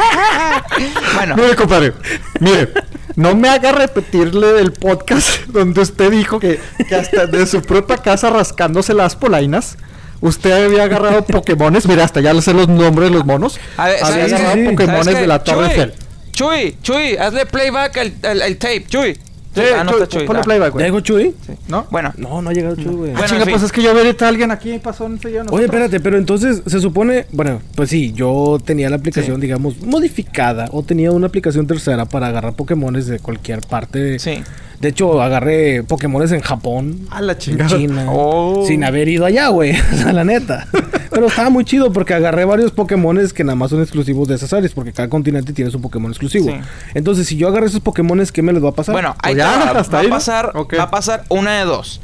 Bueno, 1.16 1.36
Mire, 1.36 1.56
compadre, 1.56 1.92
mire, 2.40 2.68
no 3.16 3.34
me 3.34 3.48
haga 3.48 3.72
repetirle 3.72 4.60
el 4.60 4.72
podcast 4.72 5.46
donde 5.48 5.80
usted 5.80 6.10
dijo 6.10 6.38
que, 6.40 6.60
que 6.88 6.94
hasta 6.94 7.26
de 7.26 7.46
su 7.46 7.62
propia 7.62 7.96
casa 7.98 8.30
rascándose 8.30 8.94
las 8.94 9.16
polainas, 9.16 9.76
usted 10.20 10.64
había 10.64 10.84
agarrado 10.84 11.24
Pokémones, 11.24 11.86
mira, 11.86 12.04
hasta 12.04 12.20
ya 12.20 12.32
le 12.32 12.42
sé 12.42 12.54
los 12.54 12.68
nombres 12.68 13.10
de 13.10 13.14
los 13.16 13.24
monos. 13.26 13.58
A 13.76 13.88
ver, 13.88 14.02
había 14.02 14.28
¿sabes 14.28 14.32
agarrado? 14.32 14.70
Pokémones 14.70 15.14
de 15.20 15.26
la 15.26 15.42
Torre 15.44 15.58
Chuy, 15.66 15.70
Eiffel. 15.70 15.94
Chuy, 16.32 16.76
Chuy, 16.82 17.16
hazle 17.16 17.46
playback 17.46 17.96
al, 17.98 18.12
al- 18.22 18.42
al 18.42 18.56
tape, 18.56 18.84
Chuy. 18.88 19.18
Sí, 19.54 19.62
ah, 19.76 19.82
no 19.82 19.90
está 19.92 20.06
Chuy. 20.06 20.26
ponle 20.26 20.40
ah. 20.40 20.44
playback, 20.44 20.68
¿Ya 20.68 20.72
güey. 20.74 20.84
llegó 20.86 21.00
Chuy? 21.00 21.34
¿No? 21.68 21.86
Bueno, 21.90 22.12
No, 22.16 22.40
no 22.40 22.50
ha 22.50 22.52
llegado 22.52 22.76
Chuy, 22.76 22.94
güey. 22.94 23.10
Ah, 23.10 23.14
Bueno, 23.14 23.26
chinga, 23.26 23.40
en 23.40 23.46
fin. 23.46 23.52
pues 23.54 23.62
es 23.64 23.72
que 23.72 23.82
yo 23.82 23.90
ahorita 23.90 24.28
alguien 24.28 24.50
aquí 24.50 24.78
pasó 24.78 25.10
Oye, 25.50 25.64
espérate, 25.64 25.98
pero 26.00 26.18
entonces 26.18 26.62
se 26.66 26.80
supone, 26.80 27.26
bueno, 27.32 27.60
pues 27.74 27.90
sí, 27.90 28.12
yo 28.12 28.58
tenía 28.64 28.88
la 28.88 28.96
aplicación, 28.96 29.40
digamos, 29.40 29.80
modificada 29.80 30.68
o 30.72 30.82
tenía 30.82 31.10
una 31.10 31.26
aplicación 31.26 31.66
tercera 31.66 32.04
para 32.06 32.28
agarrar 32.28 32.54
Pokémones 32.54 33.06
de 33.06 33.18
cualquier 33.18 33.60
parte. 33.60 34.18
sí. 34.18 34.30
De 34.30 34.44
hecho, 34.88 35.20
agarré 35.20 35.82
Pokémones 35.82 36.32
en 36.32 36.40
Japón, 36.40 37.06
A 37.10 37.20
la 37.20 37.32
en 37.32 37.38
chingada. 37.38 37.76
China, 37.76 38.06
Oh. 38.08 38.64
sin 38.66 38.82
haber 38.82 39.08
ido 39.08 39.26
allá, 39.26 39.48
güey, 39.48 39.72
o 39.92 39.96
sea, 39.96 40.12
la 40.12 40.24
neta. 40.24 40.66
Pero 41.10 41.26
estaba 41.26 41.50
muy 41.50 41.64
chido 41.64 41.92
porque 41.92 42.14
agarré 42.14 42.44
varios 42.46 42.72
Pokémones 42.72 43.32
que 43.32 43.44
nada 43.44 43.56
más 43.56 43.70
son 43.70 43.82
exclusivos 43.82 44.26
de 44.28 44.36
esas 44.36 44.52
áreas, 44.52 44.72
porque 44.72 44.92
cada 44.92 45.08
continente 45.10 45.52
tiene 45.52 45.70
su 45.70 45.80
Pokémon 45.80 46.10
exclusivo. 46.10 46.46
Sí. 46.50 46.56
Entonces, 46.94 47.26
si 47.26 47.36
yo 47.36 47.48
agarré 47.48 47.66
esos 47.66 47.80
Pokémones, 47.80 48.32
¿qué 48.32 48.40
me 48.42 48.52
les 48.52 48.64
va 48.64 48.70
a 48.70 48.72
pasar? 48.72 48.94
Bueno, 48.94 49.14
ahí 49.22 49.34
Pues 49.34 49.44
ya, 49.44 49.72
va, 49.72 49.80
hasta 49.80 49.96
va 49.96 50.00
ahí, 50.00 50.06
a 50.06 50.10
pasar, 50.10 50.52
va 50.56 50.82
a 50.84 50.90
pasar 50.90 51.24
una 51.28 51.58
de 51.58 51.64
dos. 51.64 52.00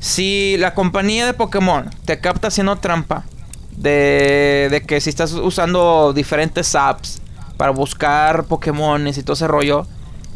Si 0.00 0.56
la 0.58 0.74
compañía 0.74 1.24
de 1.26 1.32
Pokémon 1.34 1.88
te 2.04 2.20
capta 2.20 2.48
haciendo 2.48 2.76
trampa 2.76 3.24
de, 3.76 4.68
de 4.70 4.82
que 4.86 5.00
si 5.00 5.10
estás 5.10 5.32
usando 5.32 6.12
diferentes 6.12 6.74
apps 6.74 7.20
para 7.56 7.72
buscar 7.72 8.44
Pokémones 8.44 9.18
y 9.18 9.22
todo 9.22 9.34
ese 9.34 9.46
rollo, 9.48 9.86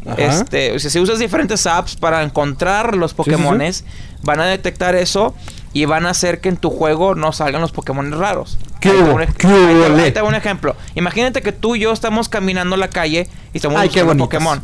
Ajá. 0.05 0.21
este, 0.21 0.77
si 0.79 0.99
usas 0.99 1.19
diferentes 1.19 1.65
apps 1.65 1.95
para 1.95 2.23
encontrar 2.23 2.95
los 2.95 3.11
sí, 3.11 3.15
sí. 3.15 3.17
Pokémones, 3.17 3.85
van 4.21 4.39
a 4.39 4.45
detectar 4.45 4.95
eso 4.95 5.33
y 5.73 5.85
van 5.85 6.05
a 6.05 6.11
hacer 6.11 6.39
que 6.39 6.49
en 6.49 6.57
tu 6.57 6.69
juego 6.69 7.15
no 7.15 7.31
salgan 7.31 7.61
los 7.61 7.71
Pokémon 7.71 8.11
raros. 8.11 8.57
¿Qué 8.79 8.89
Ahí 8.89 9.27
¿Qué 9.37 9.47
ahí 9.47 10.11
te 10.11 10.21
un 10.21 10.35
ejemplo. 10.35 10.75
Imagínate 10.95 11.41
que 11.41 11.51
tú 11.51 11.75
y 11.75 11.79
yo 11.79 11.91
estamos 11.91 12.29
caminando 12.29 12.77
la 12.77 12.89
calle 12.89 13.27
y 13.53 13.57
estamos 13.57 13.79
Ay, 13.79 13.87
buscando 13.87 14.09
bonitas. 14.09 14.27
Pokémon. 14.27 14.61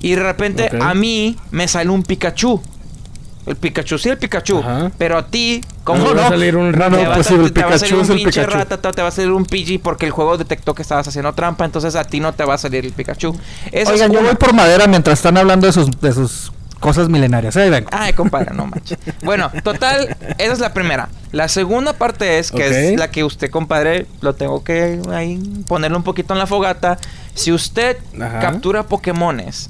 Y 0.00 0.10
de 0.10 0.22
repente 0.22 0.70
a 0.80 0.94
mí 0.94 1.36
me 1.50 1.66
sale 1.66 1.90
un 1.90 2.02
Pikachu. 2.02 2.60
El 3.46 3.56
Pikachu, 3.56 3.98
sí, 3.98 4.08
el 4.08 4.16
Pikachu. 4.18 4.58
Ajá. 4.58 4.90
Pero 4.96 5.18
a 5.18 5.26
ti, 5.26 5.60
¿Cómo 5.84 6.00
como 6.00 6.14
no 6.14 6.20
va 6.20 6.26
a 6.26 6.30
salir 6.30 6.56
un 6.56 6.72
No, 6.72 6.88
no, 6.88 6.96
te 6.96 7.06
va, 7.06 7.14
pues 7.14 7.30
a- 7.30 7.34
el 7.34 7.52
te 7.52 7.62
va 7.62 7.74
a 7.74 7.78
salir 7.78 7.94
un 7.96 8.00
el 8.02 8.06
pinche 8.16 8.40
Pikachu. 8.40 8.50
Rattata, 8.58 8.92
te 8.92 9.02
va 9.02 9.08
a 9.08 9.10
salir 9.10 9.30
un 9.32 9.44
Pidgey 9.44 9.78
porque 9.78 10.06
el 10.06 10.12
juego 10.12 10.38
detectó 10.38 10.74
que 10.74 10.82
estabas 10.82 11.06
haciendo 11.08 11.32
trampa, 11.34 11.64
entonces 11.64 11.94
a 11.96 12.04
ti 12.04 12.20
no 12.20 12.32
te 12.32 12.44
va 12.44 12.54
a 12.54 12.58
salir 12.58 12.86
el 12.86 12.92
Pikachu. 12.92 13.36
Esa 13.70 13.92
Oigan, 13.92 14.10
es 14.10 14.16
yo 14.16 14.22
voy 14.24 14.34
por 14.36 14.54
madera 14.54 14.86
mientras 14.86 15.18
están 15.18 15.36
hablando 15.36 15.66
de 15.66 15.72
sus, 15.74 15.90
de 16.00 16.12
sus 16.12 16.52
cosas 16.80 17.08
milenarias. 17.08 17.56
Ahí 17.56 17.68
vengo. 17.70 17.88
Ay, 17.92 18.12
compadre, 18.14 18.54
no 18.54 18.66
manches. 18.66 18.98
Bueno, 19.22 19.50
total, 19.62 20.16
esa 20.38 20.52
es 20.52 20.58
la 20.58 20.72
primera. 20.72 21.08
La 21.32 21.48
segunda 21.48 21.94
parte 21.94 22.38
es, 22.38 22.50
que 22.50 22.92
es 22.92 22.98
la 22.98 23.10
que 23.10 23.24
usted, 23.24 23.50
compadre, 23.50 24.06
lo 24.20 24.34
tengo 24.34 24.62
que 24.64 25.00
ahí 25.12 25.38
ponerle 25.66 25.96
un 25.96 26.02
poquito 26.04 26.32
en 26.32 26.38
la 26.38 26.46
fogata. 26.46 26.96
Si 27.34 27.52
usted 27.52 27.96
Ajá. 28.20 28.38
captura 28.38 28.84
Pokémones 28.84 29.68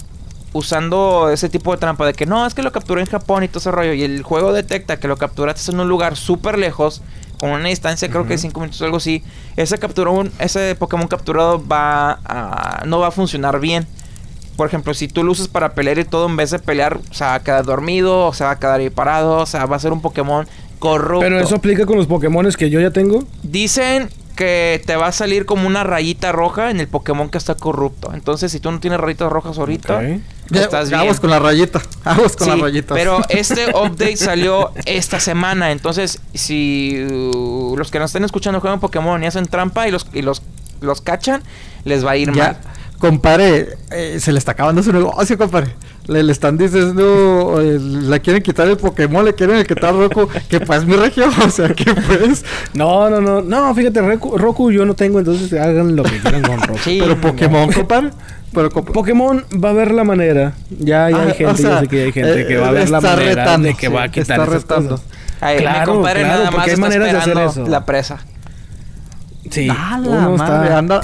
usando 0.55 1.31
ese 1.31 1.49
tipo 1.49 1.73
de 1.73 1.79
trampa 1.79 2.07
de 2.07 2.15
que 2.15 2.25
no, 2.25 2.47
es 2.47 2.55
que 2.55 2.63
lo 2.63 2.73
capturé 2.73 3.03
en 3.03 3.09
Japón 3.09 3.43
y 3.43 3.49
todo 3.49 3.59
ese 3.59 3.71
rollo, 3.71 3.93
y 3.93 4.05
el 4.05 4.23
juego 4.23 4.53
detecta 4.53 4.97
que 4.97 5.09
lo 5.09 5.17
capturaste 5.17 5.71
en 5.71 5.81
un 5.81 5.89
lugar 5.89 6.17
súper 6.17 6.59
lejos, 6.59 7.03
con 7.39 7.51
una 7.51 7.69
distancia 7.69 8.09
creo 8.09 8.23
que 8.23 8.31
de 8.31 8.39
5 8.39 8.59
minutos 8.61 8.81
o 8.81 8.85
algo 8.85 8.97
así, 8.97 9.23
ese, 9.57 9.79
capturó, 9.79 10.25
ese 10.39 10.77
Pokémon 10.77 11.09
capturado 11.09 11.63
va 11.67 12.21
a, 12.25 12.85
no 12.87 13.01
va 13.01 13.09
a 13.09 13.11
funcionar 13.11 13.61
bien. 13.61 13.87
Por 14.57 14.69
ejemplo, 14.69 14.95
si 14.95 15.09
tú 15.09 15.25
lo 15.25 15.33
usas 15.33 15.49
para 15.49 15.75
pelear 15.75 15.99
y 15.99 16.05
todo, 16.05 16.27
en 16.27 16.37
vez 16.37 16.53
de 16.53 16.61
pelear, 16.61 17.01
se 17.11 17.25
va 17.25 17.35
a 17.35 17.43
quedar 17.43 17.65
dormido, 17.65 18.29
o 18.29 18.33
se 18.33 18.45
va 18.45 18.53
a 18.53 18.59
quedar 18.61 18.79
ahí 18.79 18.89
parado, 18.89 19.39
o 19.39 19.47
sea, 19.47 19.67
va 19.67 19.75
a 19.75 19.81
ser 19.81 19.93
un 19.93 20.01
Pokémon 20.01 20.47
corrupto. 20.79 21.27
Pero 21.27 21.41
eso 21.41 21.57
aplica 21.57 21.85
con 21.85 21.97
los 21.97 22.07
Pokémones 22.07 22.57
que 22.57 22.71
yo 22.71 22.79
ya 22.79 22.93
tengo. 22.93 23.25
Dicen 23.43 24.09
que 24.37 24.81
te 24.87 24.95
va 24.95 25.09
a 25.09 25.13
salir 25.13 25.45
como 25.45 25.67
una 25.67 25.83
rayita 25.83 26.31
roja 26.31 26.71
en 26.71 26.79
el 26.79 26.87
Pokémon 26.87 27.29
que 27.31 27.39
está 27.39 27.57
corrupto. 27.57 28.15
Entonces, 28.15 28.53
si 28.53 28.61
tú 28.61 28.71
no 28.71 28.79
tienes 28.79 29.01
rayitas 29.01 29.31
rojas 29.31 29.59
ahorita. 29.59 30.01
Estás 30.53 30.89
bien. 30.91 31.01
Aguas 31.01 31.21
con 31.21 31.31
la 31.31 31.39
rayita. 31.39 31.81
Aguas 32.05 32.37
con 32.37 32.47
Sí, 32.47 32.51
las 32.51 32.61
rayitas. 32.61 32.97
pero 32.97 33.21
este 33.29 33.67
update 33.71 34.17
salió 34.17 34.73
esta 34.85 35.21
semana. 35.21 35.71
Entonces, 35.73 36.21
si 36.35 37.03
uh, 37.11 37.77
los 37.77 37.91
que 37.91 37.99
nos 37.99 38.11
estén 38.11 38.25
escuchando 38.25 38.61
juegan 38.61 38.81
Pokémon 38.81 39.23
y 39.23 39.27
hacen 39.27 39.47
trampa 39.47 39.89
y 39.89 39.91
los, 39.91 40.07
y 40.13 40.23
los, 40.23 40.43
los 40.81 41.01
cachan, 41.01 41.43
les 41.85 42.05
va 42.05 42.13
a 42.13 42.17
ir 42.17 42.33
ya, 42.33 42.45
mal. 42.45 42.57
compadre, 42.99 43.77
eh, 43.91 44.19
se 44.21 44.33
le 44.33 44.39
está 44.39 44.53
acabando 44.53 44.83
su 44.83 44.93
negocio, 44.93 45.37
compadre. 45.39 45.75
Le, 46.07 46.23
le 46.23 46.33
están 46.33 46.59
diciendo, 46.59 47.59
eh, 47.63 47.79
le 47.81 48.21
quieren 48.21 48.43
quitar 48.43 48.69
el 48.69 48.77
Pokémon, 48.77 49.25
le 49.25 49.33
quieren 49.35 49.65
quitar 49.65 49.95
Roku, 49.95 50.29
que 50.51 50.61
pues 50.61 50.85
mi 50.85 50.97
región, 50.97 51.31
o 51.43 51.49
sea, 51.49 51.71
que 51.71 51.95
pues. 51.95 52.45
No, 52.75 53.09
no, 53.09 53.23
no. 53.23 53.41
No, 53.41 53.75
fíjate, 53.75 54.03
Roku, 54.03 54.37
Roku 54.37 54.71
yo 54.71 54.85
no 54.85 54.95
tengo, 54.95 55.19
entonces 55.19 55.51
hagan 55.55 55.97
lo 55.97 56.03
que 56.03 56.19
quieran 56.21 56.43
con 56.43 56.61
Roku. 56.67 56.79
Sí, 56.85 56.99
pero 57.01 57.15
no. 57.15 57.21
Pokémon, 57.23 57.73
compadre. 57.73 58.11
Pero 58.55 58.71
Pokémon 58.71 59.45
va 59.63 59.71
a 59.71 59.73
ver 59.73 59.91
la 59.93 60.05
manera. 60.05 60.53
Ya, 60.71 61.11
ya 61.11 61.17
Ah, 61.17 61.23
hay 61.25 61.31
o 61.31 61.35
gente, 61.35 61.57
sea, 61.63 61.71
yo 61.75 61.81
sé 61.81 61.89
que 61.89 62.03
hay 62.05 62.13
gente 62.13 62.41
eh, 62.43 62.47
que 62.47 62.57
va 62.57 62.69
a 62.69 62.71
ver 62.71 62.89
la 62.89 63.01
manera 63.01 63.35
retando, 63.35 63.67
de 63.69 63.75
que 63.75 63.87
sí, 63.89 63.93
va 63.93 64.03
a 64.05 64.09
quitar 64.09 64.23
está 64.23 64.35
esas 64.37 64.49
retando. 64.49 64.91
cosas. 64.91 65.07
Ay, 65.41 65.57
mi 65.57 65.63
Claro, 65.63 65.93
compadre 65.95 66.21
claro, 66.21 66.35
nada 66.39 66.51
porque 66.51 66.57
más 66.59 66.67
hay 66.67 66.73
está 66.75 66.81
maneras 66.81 67.05
de 67.13 67.19
hacer 67.19 67.29
esperando 67.33 67.63
eso. 67.63 67.71
la 67.71 67.85
presa. 67.85 68.19
Sí, 69.51 69.69
Ah, 69.71 69.99
la 70.01 70.09
uno 70.09 70.37
madre, 70.37 70.67
está 70.69 70.79
anda, 70.79 71.01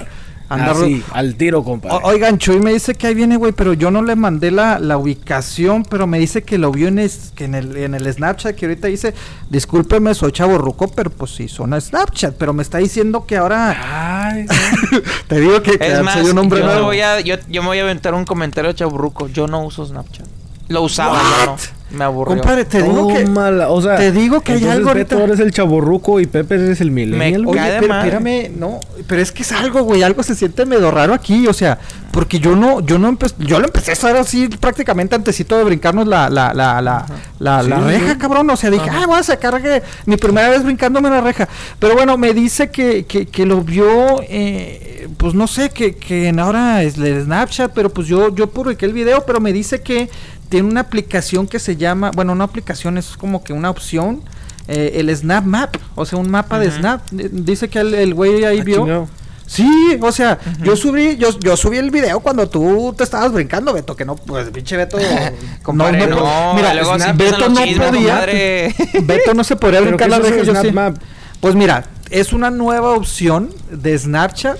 anda 0.51 0.73
ru- 0.75 0.83
así, 0.83 1.03
al 1.13 1.35
tiro, 1.37 1.65
compadre. 1.65 1.97
O- 1.97 2.09
oigan, 2.09 2.37
Chuy 2.39 2.59
me 2.61 2.73
dice 2.73 2.95
que 2.95 3.07
ahí 3.07 3.15
viene, 3.15 3.37
güey, 3.37 3.53
pero 3.53 3.73
yo 3.73 3.91
no 3.91 4.03
le 4.03 4.17
mandé 4.17 4.51
la, 4.51 4.79
la 4.79 4.99
ubicación, 4.99 5.85
pero 5.85 6.07
me 6.07 6.19
dice 6.19 6.43
que 6.43 6.59
lo 6.59 6.71
vio 6.73 6.89
en, 6.89 6.99
es- 6.99 7.33
que 7.35 7.45
en, 7.45 7.55
el, 7.55 7.77
en 7.77 7.95
el 7.95 8.13
Snapchat, 8.13 8.55
que 8.55 8.67
ahorita 8.67 8.89
dice, 8.89 9.15
discúlpeme, 9.49 10.13
soy 10.15 10.33
chavo 10.33 10.59
ruco, 10.59 10.89
pero 10.89 11.09
pues 11.11 11.31
sí, 11.31 11.49
son 11.49 11.73
a 11.73 11.81
Snapchat, 11.81 12.35
pero 12.37 12.53
me 12.53 12.63
está 12.63 12.79
diciendo 12.79 13.25
que 13.27 13.37
ahora, 13.37 14.29
Ay, 14.29 14.47
te 15.29 15.41
digo 15.41 15.63
que, 15.63 15.79
que 15.79 15.93
Es 15.93 16.03
más, 16.03 16.15
soy 16.21 16.31
un 16.31 16.39
hombre 16.39 16.61
yo, 16.61 16.67
me 16.67 16.73
nuevo. 16.73 16.87
voy 16.89 17.01
a, 17.01 17.21
yo, 17.21 17.37
yo 17.49 17.63
me 17.63 17.69
voy 17.69 17.79
a 17.79 17.83
aventar 17.83 18.13
un 18.15 18.25
comentario 18.25 18.73
chaburruco. 18.73 19.29
Yo 19.29 19.47
no 19.47 19.65
uso 19.65 19.87
Snapchat. 19.87 20.27
Lo 20.69 20.83
usaba, 20.83 21.21
yo 21.41 21.47
no. 21.47 21.57
Me 21.93 22.05
aburrió. 22.05 22.37
Compadre, 22.37 22.65
te 22.65 22.83
digo 22.83 23.09
que... 23.09 23.25
O 23.69 23.83
sea, 23.83 23.97
te 23.97 24.13
digo 24.13 24.41
que 24.41 24.53
hay 24.53 24.69
algo 24.69 24.95
Beto 24.95 25.17
ahorita- 25.17 25.25
eres 25.25 25.41
el 25.41 25.51
chaborruco 25.53 26.21
y 26.21 26.27
Pepe 26.27 26.55
eres 26.55 26.81
el 26.81 26.91
millennial. 26.91 27.43
Me 27.43 27.53
cae 27.53 27.71
Oye, 27.71 27.81
pero 27.81 27.95
espérame, 27.99 28.51
no, 28.59 28.81
pero 29.07 29.21
es 29.23 29.33
que 29.33 29.43
es 29.43 29.53
algo, 29.53 29.83
güey, 29.83 30.03
algo 30.03 30.23
se 30.23 30.35
siente 30.35 30.65
medio 30.67 30.91
raro 30.91 31.15
aquí, 31.15 31.47
o 31.49 31.53
sea, 31.53 31.79
porque 32.13 32.39
yo 32.39 32.55
no, 32.55 32.81
yo 32.81 32.99
no 32.99 33.09
empecé, 33.09 33.35
yo 33.39 33.59
lo 33.59 33.67
empecé 33.67 33.91
a 33.91 33.95
hacer 33.95 34.17
así 34.17 34.49
prácticamente 34.49 35.15
antesito 35.17 35.57
de 35.59 35.65
brincarnos 35.65 36.07
la, 36.07 36.31
la, 36.31 36.55
la, 36.55 36.81
la, 36.81 37.07
la, 37.39 37.63
la 37.63 37.81
reja, 37.81 38.13
sí. 38.13 38.19
cabrón, 38.19 38.49
o 38.51 38.57
sea, 38.57 38.71
dije, 38.71 38.89
ah, 38.91 39.05
voy 39.07 39.19
a 39.19 39.23
sacar 39.23 39.61
que 39.61 39.83
mi 40.07 40.17
primera 40.17 40.49
vez 40.49 40.63
brincándome 40.63 41.11
la 41.11 41.21
reja, 41.21 41.49
pero 41.79 41.95
bueno, 41.95 42.17
me 42.19 42.33
dice 42.35 42.71
que, 42.71 43.05
que, 43.05 43.27
que 43.27 43.47
lo 43.47 43.63
vio, 43.63 44.21
eh, 44.29 45.09
pues 45.17 45.35
no 45.35 45.47
sé, 45.47 45.71
que, 45.71 45.97
que 45.97 46.29
en 46.29 46.39
ahora 46.39 46.83
es 46.83 46.97
el 46.99 47.25
Snapchat, 47.25 47.73
pero 47.75 47.91
pues 47.91 48.07
yo, 48.07 48.35
yo 48.35 48.49
publiqué 48.49 48.87
el 48.87 48.93
video, 48.93 49.25
pero 49.27 49.41
me 49.41 49.53
dice 49.53 49.81
que 49.83 50.09
tiene 50.51 50.69
una 50.69 50.81
aplicación 50.83 51.47
que 51.47 51.59
se 51.59 51.77
llama, 51.77 52.11
bueno, 52.11 52.33
una 52.33 52.45
aplicación 52.45 52.99
es 52.99 53.17
como 53.17 53.43
que 53.43 53.55
una 53.55 53.71
opción, 53.71 54.23
eh, 54.69 54.93
el 54.97 55.17
Snap 55.17 55.45
Map, 55.47 55.77
o 55.95 56.05
sea, 56.05 56.19
un 56.19 56.31
mapa 56.31 56.59
de. 56.59 56.71
Snap. 56.71 57.01
Eh, 57.19 57.31
Dice 57.33 57.69
que 57.71 57.79
el, 57.81 58.13
güey 58.15 58.45
ahí 58.45 58.61
Ah, 58.61 58.65
vio. 58.65 58.77
chingado. 58.81 59.09
Sí, 59.47 59.99
o 60.01 60.13
sea, 60.13 60.39
yo 60.63 60.77
subí, 60.77 61.17
yo, 61.17 61.37
yo 61.41 61.57
subí 61.57 61.77
el 61.77 61.91
video 61.91 62.21
cuando 62.21 62.49
tú 62.49 62.95
te 62.97 63.03
estabas 63.03 63.33
brincando, 63.33 63.73
Beto, 63.73 63.97
que 63.97 64.05
no, 64.05 64.15
pues 64.15 64.49
pinche 64.51 64.77
Beto. 64.77 64.97
Compadre, 65.65 66.07
no, 66.07 66.19
po- 66.19 66.55
mira, 66.55 66.73
luego 66.75 66.95
Snap- 66.95 67.17
Beto 67.17 67.49
no 67.49 67.61
chismes, 67.65 67.89
podía. 67.89 68.21
Beto 69.03 69.35
no 69.35 69.43
se 69.43 69.57
podría 69.57 69.81
¿Pero 69.81 69.91
brincar 69.97 70.09
la 70.11 70.19
reja, 70.21 70.37
de 70.37 70.45
yo 70.47 70.53
Snap 70.53 70.65
sí. 70.67 70.71
Map? 70.73 70.97
Pues 71.41 71.55
mira, 71.57 71.85
es 72.11 72.33
una 72.33 72.51
nueva 72.51 72.91
opción 72.91 73.51
de 73.73 73.99
Snapchat 73.99 74.57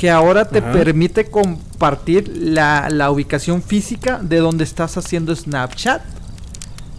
que 0.00 0.10
ahora 0.10 0.48
te 0.48 0.60
Ajá. 0.60 0.72
permite 0.72 1.26
compartir 1.26 2.32
la, 2.34 2.88
la 2.88 3.10
ubicación 3.10 3.62
física 3.62 4.18
de 4.22 4.38
donde 4.38 4.64
estás 4.64 4.96
haciendo 4.96 5.36
Snapchat. 5.36 6.00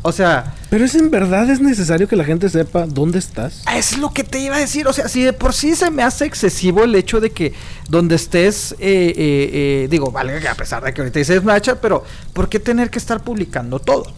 O 0.03 0.11
sea, 0.11 0.53
Pero 0.69 0.85
es 0.85 0.93
en 0.93 1.09
verdad 1.09 1.49
es 1.49 1.59
necesario 1.61 2.07
que 2.07 2.15
la 2.15 2.23
gente 2.23 2.47
sepa 2.47 2.85
dónde 2.85 3.17
estás. 3.17 3.63
Es 3.75 3.97
lo 3.97 4.11
que 4.11 4.23
te 4.23 4.37
iba 4.37 4.55
a 4.55 4.59
decir, 4.59 4.87
o 4.87 4.93
sea, 4.93 5.07
si 5.07 5.23
de 5.23 5.33
por 5.33 5.53
sí 5.53 5.75
se 5.75 5.89
me 5.89 6.03
hace 6.03 6.25
excesivo 6.25 6.83
el 6.83 6.93
hecho 6.93 7.19
de 7.19 7.31
que 7.31 7.53
donde 7.89 8.17
estés, 8.17 8.73
eh, 8.73 8.77
eh, 8.79 9.13
eh, 9.17 9.87
digo, 9.89 10.11
vale, 10.11 10.39
que 10.39 10.47
a 10.47 10.53
pesar 10.53 10.83
de 10.83 10.93
que 10.93 11.01
ahorita 11.01 11.17
dices 11.17 11.41
Snapchat, 11.41 11.79
pero 11.79 12.03
¿por 12.33 12.49
qué 12.49 12.59
tener 12.59 12.91
que 12.91 12.99
estar 12.99 13.23
publicando 13.23 13.79
todo? 13.79 14.13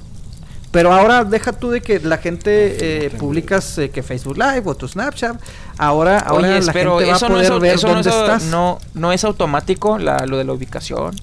Pero 0.73 0.91
ahora 0.91 1.23
deja 1.23 1.53
tú 1.53 1.69
de 1.69 1.79
que 1.81 1.99
la 2.01 2.17
gente 2.17 3.05
eh, 3.05 3.09
publicas 3.11 3.77
eh, 3.77 3.89
que 3.91 4.03
Facebook 4.03 4.37
Live 4.37 4.63
o 4.65 4.75
tu 4.75 4.87
Snapchat, 4.87 5.39
ahora, 5.77 6.17
ahora 6.19 6.47
Oye, 6.49 6.61
la 6.61 6.73
pero 6.73 6.97
gente 6.97 7.11
va 7.11 7.17
a 7.17 7.19
no 7.21 7.27
poder 7.35 7.53
es, 7.53 7.59
ver 7.61 7.73
eso 7.75 7.87
no 7.87 7.93
dónde 7.93 8.09
es, 8.09 8.15
estás. 8.15 8.43
no, 8.45 8.79
no 8.95 9.11
es 9.13 9.23
automático 9.23 9.97
la, 9.99 10.25
lo 10.25 10.37
de 10.37 10.43
la 10.43 10.51
ubicación. 10.53 11.15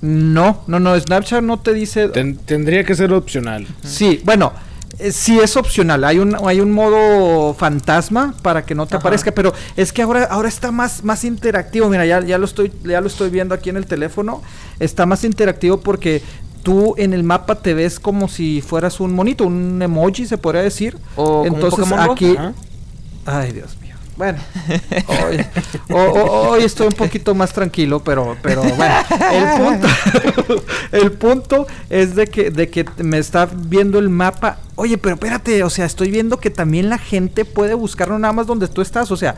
no, 0.00 0.62
no, 0.68 0.78
no, 0.80 0.98
Snapchat 0.98 1.42
no 1.42 1.58
te 1.60 1.72
dice... 1.74 2.08
Ten- 2.08 2.36
tendría 2.36 2.84
que 2.84 2.94
ser 2.94 3.12
opcional. 3.12 3.66
Sí, 3.82 4.20
bueno, 4.24 4.52
eh, 5.00 5.10
sí 5.10 5.40
es 5.40 5.56
opcional. 5.56 6.04
Hay 6.04 6.18
un, 6.20 6.36
hay 6.46 6.60
un 6.60 6.70
modo 6.70 7.52
fantasma 7.54 8.34
para 8.42 8.64
que 8.64 8.74
no 8.76 8.86
te 8.86 8.94
Ajá. 8.94 9.00
aparezca, 9.00 9.32
pero 9.32 9.52
es 9.76 9.92
que 9.92 10.02
ahora, 10.02 10.24
ahora 10.24 10.48
está 10.48 10.70
más, 10.70 11.02
más 11.02 11.24
interactivo. 11.24 11.88
Mira, 11.88 12.06
ya, 12.06 12.20
ya 12.20 12.38
lo 12.38 12.44
estoy, 12.44 12.70
ya 12.84 13.00
lo 13.00 13.08
estoy 13.08 13.30
viendo 13.30 13.54
aquí 13.56 13.70
en 13.70 13.76
el 13.76 13.86
teléfono. 13.86 14.40
Está 14.78 15.04
más 15.06 15.24
interactivo 15.24 15.80
porque 15.80 16.22
tú 16.64 16.94
en 16.98 17.12
el 17.14 17.22
mapa 17.22 17.54
te 17.54 17.72
ves 17.74 18.00
como 18.00 18.26
si 18.26 18.60
fueras 18.60 18.98
un 18.98 19.12
monito, 19.14 19.44
un 19.46 19.80
emoji 19.80 20.26
se 20.26 20.36
podría 20.38 20.62
decir. 20.62 20.98
O 21.14 21.24
como 21.24 21.40
un 21.42 21.46
Entonces 21.46 21.78
Pokémon 21.80 22.06
Go. 22.08 22.12
aquí. 22.14 22.36
Ay, 23.26 23.52
Dios 23.52 23.76
mío. 23.80 23.94
Bueno, 24.16 24.38
hoy, 25.08 25.44
ho- 25.90 25.96
ho- 26.12 26.48
hoy 26.50 26.62
estoy 26.62 26.86
un 26.86 26.92
poquito 26.92 27.34
más 27.34 27.52
tranquilo, 27.52 27.98
pero, 28.04 28.36
pero 28.42 28.62
bueno, 28.62 28.94
el 29.32 29.60
punto, 29.60 29.88
el 30.92 31.12
punto 31.12 31.66
es 31.90 32.14
de 32.14 32.28
que, 32.28 32.50
de 32.52 32.68
que 32.70 32.84
me 32.98 33.18
está 33.18 33.46
viendo 33.46 33.98
el 33.98 34.10
mapa. 34.10 34.58
Oye, 34.76 34.98
pero 34.98 35.16
espérate, 35.16 35.64
o 35.64 35.70
sea, 35.70 35.84
estoy 35.84 36.12
viendo 36.12 36.38
que 36.38 36.50
también 36.50 36.88
la 36.90 36.98
gente 36.98 37.44
puede 37.44 37.74
buscar 37.74 38.08
no 38.08 38.18
nada 38.20 38.32
más 38.32 38.46
donde 38.46 38.68
tú 38.68 38.82
estás, 38.82 39.10
o 39.10 39.16
sea, 39.16 39.34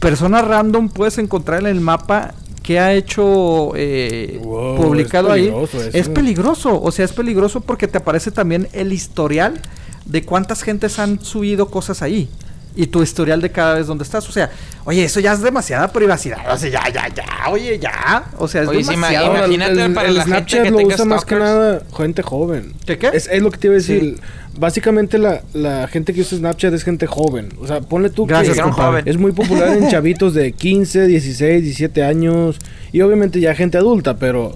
personas 0.00 0.46
random 0.46 0.90
puedes 0.90 1.16
encontrar 1.16 1.60
en 1.60 1.66
el 1.68 1.80
mapa 1.80 2.34
que 2.64 2.80
ha 2.80 2.92
hecho 2.94 3.72
eh, 3.76 4.40
Wow, 4.42 4.76
publicado 4.76 5.28
es 5.28 5.34
ahí. 5.34 5.48
eso. 5.48 5.78
Es 5.92 6.08
peligroso, 6.08 6.80
o 6.82 6.90
sea, 6.90 7.04
es 7.04 7.12
peligroso 7.12 7.60
porque 7.60 7.86
te 7.86 7.98
aparece 7.98 8.30
también 8.32 8.66
el 8.72 8.92
historial 8.92 9.60
de 10.06 10.24
cuántas 10.24 10.62
gentes 10.62 10.98
han 10.98 11.22
subido 11.22 11.66
cosas 11.70 12.02
ahí. 12.02 12.28
Y 12.76 12.86
tu 12.88 13.02
historial 13.02 13.40
de 13.40 13.50
cada 13.50 13.74
vez 13.74 13.86
donde 13.86 14.02
estás. 14.02 14.28
O 14.28 14.32
sea, 14.32 14.50
oye, 14.84 15.04
eso 15.04 15.20
ya 15.20 15.32
es 15.32 15.40
demasiada 15.42 15.88
privacidad. 15.92 16.52
O 16.52 16.56
sea, 16.56 16.70
ya, 16.70 16.88
ya, 16.92 17.08
ya, 17.14 17.50
oye, 17.50 17.78
ya. 17.78 18.24
O 18.38 18.48
sea, 18.48 18.62
es 18.62 18.68
Oye, 18.68 18.78
demasiado. 18.78 19.26
Ahora, 19.26 19.38
Imagínate 19.46 19.90
para 19.90 20.10
la 20.10 20.24
gente 20.24 20.36
Snapchat 20.36 20.62
que 20.64 20.70
lo 20.70 20.78
usa 20.78 21.04
más 21.04 21.24
que 21.24 21.34
nada 21.36 21.82
gente 21.96 22.22
joven. 22.22 22.74
¿Qué, 22.84 22.98
qué? 22.98 23.10
Es, 23.12 23.28
es 23.28 23.40
lo 23.42 23.50
que 23.50 23.58
te 23.58 23.68
iba 23.68 23.74
a 23.74 23.78
decir. 23.78 24.20
Básicamente 24.58 25.18
la, 25.18 25.42
la 25.52 25.86
gente 25.88 26.14
que 26.14 26.22
usa 26.22 26.38
Snapchat 26.38 26.74
es 26.74 26.82
gente 26.82 27.06
joven. 27.06 27.50
O 27.60 27.66
sea, 27.66 27.80
ponle 27.80 28.10
tú 28.10 28.26
Gracias, 28.26 28.56
que 28.56 28.62
joven. 28.62 29.04
es 29.06 29.18
muy 29.18 29.32
popular 29.32 29.76
en 29.76 29.88
chavitos 29.90 30.34
de 30.34 30.52
15, 30.52 31.06
16, 31.06 31.62
17 31.62 32.02
años. 32.02 32.58
Y 32.92 33.02
obviamente 33.02 33.38
ya 33.40 33.54
gente 33.54 33.78
adulta, 33.78 34.16
pero 34.16 34.54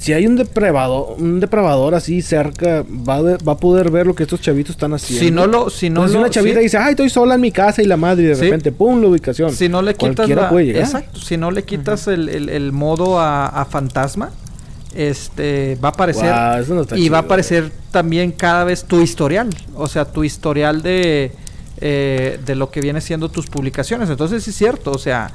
si 0.00 0.14
hay 0.14 0.26
un 0.26 0.34
depravador, 0.36 1.16
un 1.18 1.40
depravador 1.40 1.94
así 1.94 2.22
cerca, 2.22 2.82
va 3.06 3.16
a, 3.16 3.22
va 3.22 3.52
a 3.52 3.56
poder 3.58 3.90
ver 3.90 4.06
lo 4.06 4.14
que 4.14 4.22
estos 4.22 4.40
chavitos 4.40 4.70
están 4.70 4.94
haciendo. 4.94 5.24
Si 5.26 5.30
no 5.30 5.46
lo, 5.46 5.68
si 5.68 5.90
no 5.90 6.00
Entonces, 6.00 6.14
lo, 6.14 6.20
una 6.20 6.30
chavita 6.30 6.56
sí, 6.58 6.62
dice, 6.64 6.78
ay, 6.78 6.92
estoy 6.92 7.10
sola 7.10 7.34
en 7.34 7.42
mi 7.42 7.52
casa 7.52 7.82
y 7.82 7.84
la 7.84 7.98
madre, 7.98 8.22
y 8.24 8.26
de 8.28 8.34
Sí. 8.34 8.44
repente, 8.44 8.72
pum, 8.72 8.98
la 9.02 9.08
ubicación. 9.08 9.52
si 9.54 9.68
no 9.68 9.82
le 9.82 9.94
quitas 9.94 10.16
Cualquiera 10.16 10.42
la- 10.44 10.48
puede 10.48 10.66
llegar. 10.66 10.82
exacto, 10.84 11.20
si 11.20 11.36
no 11.36 11.50
le 11.50 11.64
quitas 11.64 12.06
el, 12.08 12.30
el- 12.30 12.48
el 12.48 12.72
modo 12.72 13.20
a, 13.20 13.46
a 13.48 13.64
fantasma, 13.66 14.30
este 14.94 15.78
va 15.82 15.88
a 15.90 15.92
aparecer 15.92 16.34
eso 16.60 16.74
no 16.74 16.80
está 16.82 16.96
y 16.98 17.08
va 17.08 17.18
a 17.18 17.20
aparecer 17.20 17.70
también 17.90 18.32
cada 18.32 18.64
vez 18.64 18.84
tu 18.84 19.00
historial, 19.00 19.48
o 19.74 19.86
sea, 19.86 20.04
tu 20.06 20.24
historial 20.24 20.82
de 20.82 21.32
eh, 21.82 22.38
de 22.44 22.54
lo 22.56 22.70
que 22.70 22.80
viene 22.82 23.00
siendo 23.00 23.30
tus 23.30 23.46
publicaciones. 23.46 24.10
Entonces 24.10 24.42
sí 24.44 24.50
es 24.50 24.56
cierto, 24.56 24.90
o 24.92 24.98
sea, 24.98 25.30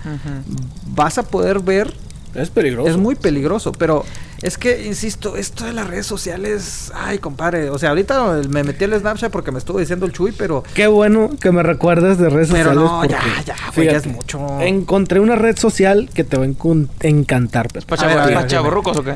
vas 0.88 1.18
a 1.18 1.24
poder 1.24 1.60
ver 1.60 1.92
Es 2.36 2.50
peligroso. 2.50 2.90
Es 2.90 2.98
muy 2.98 3.16
peligroso, 3.16 3.72
pero 3.72 4.04
es 4.42 4.58
que, 4.58 4.86
insisto, 4.86 5.38
esto 5.38 5.64
de 5.66 5.72
las 5.74 5.88
redes 5.88 6.06
sociales, 6.06 6.92
ay, 6.94 7.18
compadre, 7.20 7.70
o 7.70 7.78
sea, 7.80 7.90
ahorita 7.90 8.42
me 8.50 8.64
metí 8.64 8.84
el 8.84 9.00
Snapchat 9.00 9.32
porque 9.32 9.52
me 9.52 9.60
estuvo 9.60 9.80
diciendo 9.80 10.06
el 10.06 10.12
Chuy, 10.12 10.34
pero... 10.38 10.64
Qué 10.74 10.88
bueno 10.88 11.32
que 11.40 11.52
me 11.52 11.64
recuerdas 11.64 12.18
de 12.18 12.30
redes 12.30 12.50
Pero 12.52 12.72
sociales. 12.72 12.92
no, 12.92 13.00
porque, 13.00 13.14
ya, 13.14 13.44
ya, 13.46 13.56
güey, 13.74 13.88
ya 13.88 13.94
es 13.98 14.04
fíjate, 14.04 14.10
mucho. 14.10 14.62
Encontré 14.62 15.20
una 15.22 15.36
red 15.36 15.58
social 15.58 16.10
que 16.14 16.24
te 16.26 16.38
va 16.38 16.44
a 16.46 17.08
encantar. 17.08 17.70
Pepe. 17.70 17.86
¿Pa' 17.86 17.96
A 17.96 18.08
ver, 18.08 18.18
a 18.18 18.22
chavo- 18.22 18.26
ver, 18.26 18.34
pa' 18.34 18.40
a 18.40 18.42
ver. 18.44 18.52
chavorrucos 18.52 18.98
o 18.98 19.04
qué? 19.04 19.14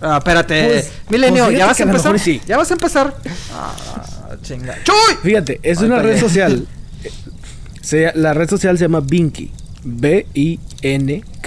Ah, 0.00 0.16
espérate, 0.18 0.66
Pues- 0.66 0.92
Milenio, 1.10 1.44
pues 1.44 1.54
fíjate 1.54 1.58
¿ya 1.58 1.66
vas 1.66 1.80
a 1.80 1.82
empezar? 1.84 2.18
sí. 2.18 2.40
¿Ya 2.46 2.56
vas 2.56 2.70
a 2.70 2.74
empezar? 2.74 3.14
Ah, 3.54 3.74
chinga. 4.42 4.74
¡Chuy! 4.84 5.14
Fíjate, 5.22 5.60
es 5.62 5.78
una 5.80 6.00
red 6.00 6.18
social. 6.20 6.66
Se- 7.80 8.12
la 8.16 8.34
red 8.34 8.48
social 8.50 8.76
se 8.76 8.84
llama 8.84 9.00
Binky. 9.00 9.50
B-I-N-K-Y. 9.84 11.40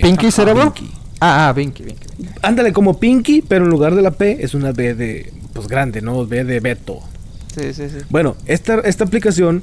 ¿Pinky 0.00 0.30
Cerebro? 0.30 0.72
Binky. 0.74 0.90
Ah, 1.20 1.48
ah, 1.48 1.52
Vinky. 1.52 1.84
Ándale, 2.42 2.72
como 2.72 2.98
Pinky, 2.98 3.42
pero 3.42 3.64
en 3.64 3.70
lugar 3.70 3.94
de 3.94 4.02
la 4.02 4.12
P 4.12 4.38
es 4.40 4.54
una 4.54 4.72
B 4.72 4.94
de. 4.94 5.32
Pues 5.52 5.68
grande, 5.68 6.00
¿no? 6.00 6.26
B 6.26 6.44
de 6.44 6.60
Beto. 6.60 7.00
Sí, 7.54 7.72
sí, 7.72 7.88
sí. 7.88 7.98
Bueno, 8.10 8.36
esta, 8.46 8.80
esta 8.80 9.04
aplicación, 9.04 9.62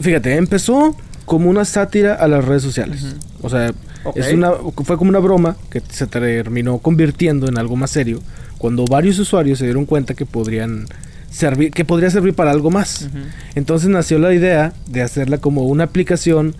fíjate, 0.00 0.36
empezó 0.36 0.96
como 1.24 1.48
una 1.48 1.64
sátira 1.64 2.14
a 2.14 2.28
las 2.28 2.44
redes 2.44 2.62
sociales. 2.62 3.16
O 3.40 3.48
sea, 3.48 3.72
es 4.14 4.32
una, 4.32 4.52
fue 4.52 4.96
como 4.98 5.10
una 5.10 5.18
broma 5.18 5.56
que 5.70 5.80
se 5.88 6.06
terminó 6.06 6.78
convirtiendo 6.78 7.48
en 7.48 7.58
algo 7.58 7.76
más 7.76 7.90
serio 7.90 8.20
cuando 8.58 8.84
varios 8.84 9.18
usuarios 9.18 9.58
se 9.58 9.64
dieron 9.64 9.86
cuenta 9.86 10.14
que 10.14 10.26
podrían 10.26 10.86
servir, 11.30 11.70
que 11.70 11.84
podría 11.84 12.10
servir 12.10 12.34
para 12.34 12.50
algo 12.50 12.70
más. 12.70 13.08
Entonces 13.54 13.88
nació 13.88 14.18
la 14.18 14.32
idea 14.32 14.72
de 14.86 15.02
hacerla 15.02 15.38
como 15.38 15.64
una 15.64 15.84
aplicación 15.84 16.54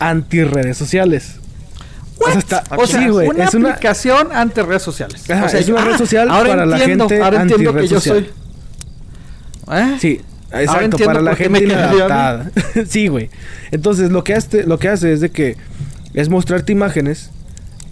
anti 0.00 0.42
redes 0.42 0.76
sociales. 0.76 1.36
O 2.18 2.30
sea, 2.30 2.38
está, 2.38 2.64
O 2.76 2.86
sea, 2.86 3.00
sí, 3.00 3.08
güey, 3.08 3.28
una 3.28 3.44
es 3.44 3.54
una 3.54 3.70
aplicación 3.70 4.28
ante 4.32 4.62
redes 4.62 4.82
sociales. 4.82 5.28
Ajá, 5.30 5.46
o 5.46 5.48
sea, 5.48 5.60
es 5.60 5.68
una 5.68 5.84
red 5.84 5.94
ah, 5.94 5.98
social 5.98 6.28
ahora 6.28 6.50
para 6.50 6.66
la 6.66 6.78
gente 6.78 7.22
Ahora 7.22 7.42
entiendo 7.42 7.70
anti-red 7.70 7.82
que 7.82 7.88
yo 7.88 8.00
soy... 8.00 8.30
¿Eh? 9.72 9.96
Sí, 10.00 10.20
exacto, 10.52 10.98
para 10.98 11.22
la 11.22 11.36
gente 11.36 11.64
inadaptada. 11.64 12.50
sí, 12.88 13.08
güey. 13.08 13.30
Entonces, 13.70 14.10
lo 14.10 14.24
que 14.24 14.34
hace, 14.34 14.64
lo 14.64 14.78
que 14.78 14.88
hace 14.88 15.12
es 15.12 15.20
de 15.20 15.30
que 15.30 15.56
es 16.12 16.28
mostrarte 16.28 16.72
imágenes 16.72 17.30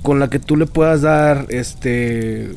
con 0.02 0.18
la 0.18 0.28
que 0.28 0.38
tú 0.38 0.56
le 0.56 0.66
puedas 0.66 1.02
dar 1.02 1.46
este 1.48 2.50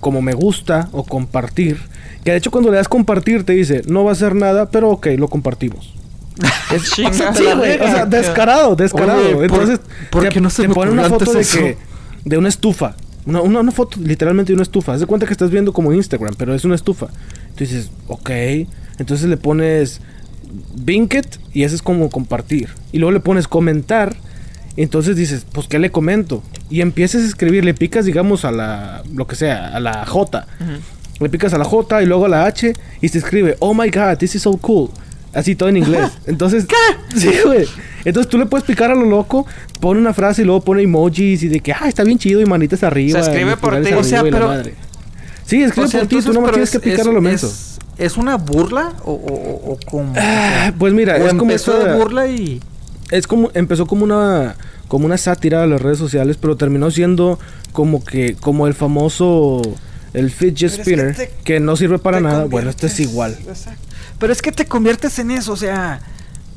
como 0.00 0.20
me 0.20 0.34
gusta 0.34 0.88
o 0.92 1.04
compartir. 1.04 1.78
Que 2.24 2.32
de 2.32 2.38
hecho 2.38 2.50
cuando 2.50 2.70
le 2.70 2.76
das 2.76 2.88
compartir 2.88 3.44
te 3.44 3.52
dice, 3.52 3.82
"No 3.86 4.04
va 4.04 4.10
a 4.10 4.12
hacer 4.12 4.34
nada, 4.34 4.70
pero 4.70 4.90
ok, 4.90 5.08
lo 5.16 5.28
compartimos." 5.28 5.94
Es, 6.72 6.82
o 6.82 6.94
sea, 6.94 7.10
Chinga 7.12 7.34
sí, 7.34 7.44
güey, 7.56 7.80
o 7.80 7.84
sea, 7.86 8.06
descarado, 8.06 8.74
descarado. 8.76 9.20
Oye, 9.20 9.34
¿por- 9.34 9.44
Entonces, 9.60 9.80
por 10.10 10.28
te, 10.28 10.40
no 10.40 10.50
se 10.50 10.62
te 10.62 10.68
me 10.68 10.74
pone 10.74 10.90
ocurrió 10.90 11.06
una 11.06 11.18
foto 11.18 11.32
de 11.32 11.44
que 11.44 11.78
de 12.24 12.38
una 12.38 12.48
estufa. 12.48 12.96
Una, 13.24 13.40
una, 13.40 13.60
una 13.60 13.72
foto 13.72 13.98
literalmente 14.00 14.52
de 14.52 14.54
una 14.54 14.62
estufa. 14.62 14.92
Haz 14.94 15.00
de 15.00 15.06
cuenta 15.06 15.26
que 15.26 15.32
estás 15.32 15.50
viendo 15.50 15.72
como 15.72 15.92
Instagram, 15.92 16.34
pero 16.36 16.54
es 16.54 16.64
una 16.64 16.74
estufa. 16.74 17.06
Tú 17.54 17.64
dices, 17.64 17.90
ok. 18.08 18.30
Entonces 18.98 19.28
le 19.28 19.36
pones 19.36 20.00
Binket 20.74 21.38
y 21.52 21.64
ese 21.64 21.74
es 21.74 21.82
como 21.82 22.08
compartir. 22.10 22.68
Y 22.92 22.98
luego 22.98 23.12
le 23.12 23.20
pones 23.20 23.48
comentar. 23.48 24.14
y 24.76 24.82
Entonces 24.82 25.16
dices, 25.16 25.46
pues 25.52 25.66
¿qué 25.68 25.78
le 25.78 25.90
comento? 25.90 26.42
Y 26.70 26.80
empiezas 26.80 27.22
a 27.22 27.26
escribir, 27.26 27.64
le 27.64 27.74
picas, 27.74 28.04
digamos, 28.04 28.44
a 28.44 28.52
la, 28.52 29.02
lo 29.12 29.26
que 29.26 29.36
sea, 29.36 29.68
a 29.74 29.80
la 29.80 30.04
J. 30.06 30.46
Ujú. 30.60 30.70
Le 31.24 31.28
picas 31.30 31.54
a 31.54 31.58
la 31.58 31.64
J 31.64 32.02
y 32.02 32.06
luego 32.06 32.26
a 32.26 32.28
la 32.28 32.44
H 32.44 32.74
y 33.00 33.08
se 33.08 33.18
escribe, 33.18 33.56
oh 33.60 33.72
my 33.74 33.88
god, 33.90 34.18
this 34.18 34.34
is 34.34 34.42
so 34.42 34.56
cool. 34.58 34.90
Así 35.36 35.54
todo 35.54 35.68
en 35.68 35.76
inglés. 35.76 36.10
Entonces, 36.26 36.66
¿qué? 36.66 37.18
Sí, 37.18 37.30
güey. 37.44 37.66
Entonces 38.04 38.28
tú 38.30 38.38
le 38.38 38.46
puedes 38.46 38.64
picar 38.66 38.90
a 38.90 38.94
lo 38.94 39.04
loco, 39.04 39.46
pone 39.80 40.00
una 40.00 40.14
frase 40.14 40.42
y 40.42 40.44
luego 40.44 40.62
pone 40.62 40.82
emojis 40.82 41.42
y 41.42 41.48
de 41.48 41.60
que, 41.60 41.72
ah, 41.72 41.88
está 41.88 42.02
bien 42.04 42.18
chido 42.18 42.40
y 42.40 42.46
manitas 42.46 42.82
arriba. 42.82 43.20
Se 43.22 43.30
escribe 43.30 43.56
por 43.56 43.80
ti. 43.82 43.92
O 43.92 44.02
sea, 44.04 44.22
pero- 44.22 44.48
madre. 44.48 44.74
Sí, 45.44 45.62
escribe 45.62 45.86
O 45.86 45.90
sea, 45.90 46.00
por 46.00 46.08
ti, 46.08 46.16
tú 46.22 46.32
pero 46.32 46.50
tienes 46.50 46.70
que 46.70 46.80
picar 46.80 47.06
a 47.08 47.12
lo 47.12 47.20
menso. 47.20 47.46
es- 47.46 47.78
¿Es 47.98 48.16
una 48.18 48.36
burla 48.36 48.92
o, 49.04 49.12
o, 49.12 49.14
o, 49.14 49.72
o 49.72 49.78
como? 49.86 50.12
Ah, 50.16 50.70
pues 50.78 50.92
mira, 50.92 51.14
o 51.14 51.16
es 51.26 51.28
como 51.30 51.42
empezó 51.50 51.78
esta- 51.78 51.92
de 51.92 51.98
burla 51.98 52.26
y... 52.26 52.60
es 53.10 53.26
como 53.26 53.50
empezó 53.54 53.86
como 53.86 54.04
una 54.04 54.56
como 54.88 55.06
una 55.06 55.16
sátira 55.16 55.62
a 55.62 55.66
las 55.66 55.80
redes 55.80 55.96
sociales, 55.98 56.36
pero 56.38 56.56
terminó 56.58 56.90
siendo 56.90 57.38
como 57.72 58.04
que 58.04 58.34
como 58.34 58.66
el 58.66 58.74
famoso 58.74 59.62
el 60.12 60.30
fidget 60.30 60.74
que 60.76 60.82
spinner 60.82 61.16
te- 61.16 61.30
que, 61.42 61.58
no 61.58 61.74
sirve 61.76 61.98
para 61.98 62.20
nada. 62.20 62.44
Bueno, 62.44 62.68
este 62.68 62.86
es 62.88 63.00
igual. 63.00 63.34
Exacto. 63.48 63.80
Pero 64.18 64.32
es 64.32 64.40
que 64.42 64.52
te 64.52 64.66
conviertes 64.66 65.18
en 65.18 65.30
eso, 65.30 65.52
o 65.52 65.56
sea, 65.56 66.00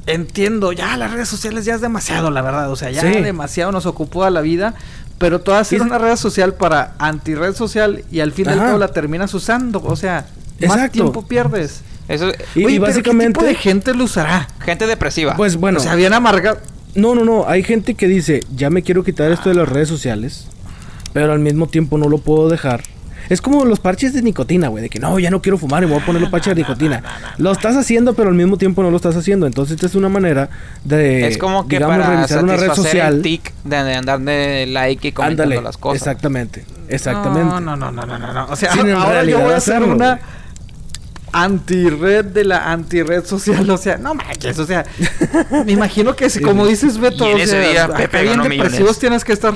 entiendo, 0.07 0.71
ya 0.71 0.95
las 0.97 1.11
redes 1.11 1.27
sociales 1.29 1.65
ya 1.65 1.75
es 1.75 1.81
demasiado, 1.81 2.31
la 2.31 2.41
verdad, 2.41 2.71
o 2.71 2.75
sea, 2.75 2.89
ya 2.91 3.01
Sí. 3.01 3.07
demasiado 3.21 3.71
nos 3.71 3.85
ocupó 3.85 4.23
a 4.23 4.29
la 4.29 4.41
vida, 4.41 4.73
pero 5.17 5.41
tú 5.41 5.51
haces 5.51 5.79
Y- 5.79 5.81
una 5.81 5.97
red 5.97 6.15
social 6.15 6.53
para 6.53 6.93
anti-red 6.99 7.53
social 7.55 8.03
y 8.11 8.21
al 8.21 8.31
final 8.31 8.57
todo 8.57 8.77
la 8.77 8.87
terminas 8.89 9.33
usando, 9.33 9.81
o 9.83 9.95
sea, 9.95 10.25
más 10.67 10.91
tiempo 10.91 11.27
pierdes. 11.27 11.81
Eso, 12.07 12.31
Y, 12.55 12.63
Oye, 12.65 12.75
y 12.75 12.79
pero 12.79 12.87
básicamente 12.91 13.33
¿qué 13.39 13.45
tipo 13.45 13.45
de 13.45 13.55
gente 13.55 13.93
lo 13.93 14.05
usará? 14.05 14.47
gente 14.61 14.87
depresiva. 14.87 15.35
pues 15.35 15.57
bueno, 15.57 15.77
o 15.79 15.81
sea, 15.81 15.93
bien 15.95 16.11
amargado. 16.13 16.59
no, 16.95 17.13
no, 17.13 17.23
no, 17.23 17.47
hay 17.47 17.61
gente 17.61 17.93
que 17.93 18.07
dice, 18.07 18.43
"Ya 18.55 18.71
me 18.71 18.81
quiero 18.81 19.03
quitar 19.03 19.31
esto 19.31 19.49
de 19.49 19.55
las 19.55 19.69
redes 19.69 19.89
sociales", 19.89 20.47
pero 21.13 21.31
al 21.33 21.39
mismo 21.39 21.67
tiempo 21.67 21.99
no 21.99 22.09
lo 22.09 22.17
puedo 22.17 22.49
dejar. 22.49 22.81
Es 23.29 23.41
como 23.41 23.63
los 23.63 23.79
parches 23.79 24.13
de 24.13 24.21
nicotina, 24.23 24.67
güey, 24.69 24.81
de 24.83 24.89
que 24.89 24.99
no, 24.99 25.19
ya 25.19 25.29
no 25.29 25.41
quiero 25.41 25.57
fumar 25.57 25.83
y 25.83 25.85
voy 25.85 25.99
a 25.99 26.05
poner 26.05 26.21
los 26.21 26.31
parches 26.31 26.55
de 26.55 26.61
nicotina. 26.61 27.03
Lo 27.37 27.51
estás 27.51 27.75
haciendo, 27.75 28.13
pero 28.15 28.29
al 28.29 28.35
mismo 28.35 28.57
tiempo 28.57 28.81
no 28.81 28.89
lo 28.89 28.97
estás 28.97 29.15
haciendo. 29.15 29.45
Entonces, 29.45 29.75
esta 29.75 29.85
es 29.85 29.95
una 29.95 30.09
manera 30.09 30.49
de 30.83 31.27
es 31.27 31.37
como 31.37 31.67
que 31.67 31.75
digamos, 31.77 31.97
para 31.97 32.15
revisar 32.15 32.43
una 32.43 32.55
red 32.57 32.73
social. 32.73 33.15
el 33.17 33.21
tic 33.21 33.53
de, 33.63 33.83
de 33.83 33.93
andar 33.95 34.19
de 34.19 34.65
like 34.67 35.07
y 35.07 35.11
comentando 35.11 35.43
Ándale, 35.43 35.61
las 35.61 35.77
cosas. 35.77 36.01
exactamente, 36.01 36.65
exactamente. 36.87 37.45
No, 37.45 37.59
no, 37.61 37.75
no, 37.75 37.91
no, 37.91 38.05
no, 38.05 38.17
no, 38.17 38.33
no. 38.33 38.45
O 38.49 38.55
sea, 38.55 38.73
Sin 38.73 38.89
ahora 38.91 39.23
yo 39.23 39.39
voy 39.39 39.53
a 39.53 39.57
hacer 39.57 39.75
hacerlo, 39.75 39.95
una 39.95 40.15
güey. 40.15 40.21
anti-red 41.31 42.25
de 42.25 42.43
la 42.45 42.71
anti-red 42.71 43.25
social. 43.25 43.69
O 43.69 43.77
sea, 43.77 43.97
no 43.97 44.15
manches, 44.15 44.57
o 44.57 44.65
sea, 44.65 44.85
me 45.65 45.71
imagino 45.71 46.15
que 46.15 46.29
si, 46.29 46.41
como 46.41 46.65
dices 46.65 46.97
Beto, 46.97 47.25
Y 47.27 47.41
en 47.41 47.41
o 47.41 47.45
sea, 47.45 47.69
día 47.69 47.83
acá 47.85 47.97
Pepe 47.97 48.23
bien 48.23 48.41
depresivos 48.41 48.71
millones. 48.79 48.99
tienes 48.99 49.23
que 49.23 49.33
estar. 49.33 49.53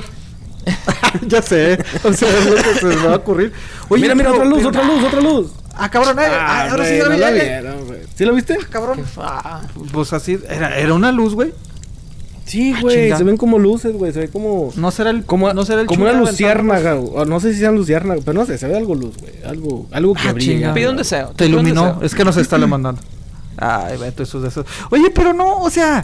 ya 1.28 1.42
sé, 1.42 1.78
o 2.02 2.12
sea, 2.12 2.28
es 2.28 2.46
lo 2.46 2.56
que 2.56 2.74
se 2.80 2.86
me 2.86 2.96
va 2.96 3.12
a 3.14 3.16
ocurrir. 3.16 3.52
Oye, 3.88 4.02
mira, 4.02 4.14
mira, 4.14 4.30
pero- 4.32 4.42
otra 4.42 4.50
luz, 4.50 4.58
pero- 4.58 4.68
otra 4.68 4.84
luz, 4.84 5.04
otra 5.04 5.20
luz. 5.20 5.52
Ah, 5.76 5.90
cabrón, 5.90 6.18
eh, 6.18 6.22
ah, 6.30 6.68
ahora 6.70 6.86
sí 6.86 6.98
lo 6.98 7.04
no 7.06 7.10
vi, 7.14 7.18
la 7.18 7.30
eh, 7.30 7.32
vieron. 7.60 7.76
¿Sí 8.14 8.24
lo 8.24 8.34
viste? 8.34 8.56
ah, 8.60 8.66
cabrón. 8.70 9.04
Ah, 9.16 9.62
Pues 9.92 10.12
así, 10.12 10.38
era, 10.48 10.76
era 10.78 10.94
una 10.94 11.10
luz, 11.12 11.34
güey. 11.34 11.52
Sí, 12.46 12.74
Ah, 12.76 12.80
güey, 12.82 13.04
chinga. 13.04 13.16
se 13.18 13.24
ven 13.24 13.36
como 13.36 13.58
luces, 13.58 13.92
güey, 13.94 14.12
se 14.12 14.20
ve 14.20 14.28
como... 14.28 14.70
No 14.76 14.90
será 14.90 15.10
el, 15.10 15.24
Como, 15.24 15.52
no 15.54 15.64
será 15.64 15.80
el 15.80 15.86
como 15.86 16.02
una 16.04 16.12
luciérnaga, 16.12 16.94
o 16.96 17.24
no 17.24 17.40
sé 17.40 17.54
si 17.54 17.60
sean 17.60 17.74
luciérnaga, 17.74 18.20
pero 18.24 18.38
no 18.38 18.44
sé, 18.46 18.58
se 18.58 18.68
ve 18.68 18.76
algo 18.76 18.94
luz, 18.94 19.16
güey. 19.18 19.32
Algo, 19.46 19.86
algo 19.90 20.12
que 20.14 20.28
Ah, 20.28 20.32
brilla. 20.32 20.74
Pide 20.74 20.90
un 20.90 20.96
deseo. 20.98 21.28
Te 21.34 21.46
iluminó, 21.46 21.86
deseo. 21.86 22.02
es 22.02 22.14
que 22.14 22.24
nos 22.24 22.36
está 22.36 22.58
le 22.58 22.66
mandando. 22.66 23.00
Ay, 23.56 23.96
Beto, 23.96 24.22
eso 24.24 24.40
de 24.40 24.48
eso. 24.48 24.64
Oye, 24.90 25.10
pero 25.14 25.32
no, 25.32 25.56
o 25.56 25.70
sea, 25.70 26.02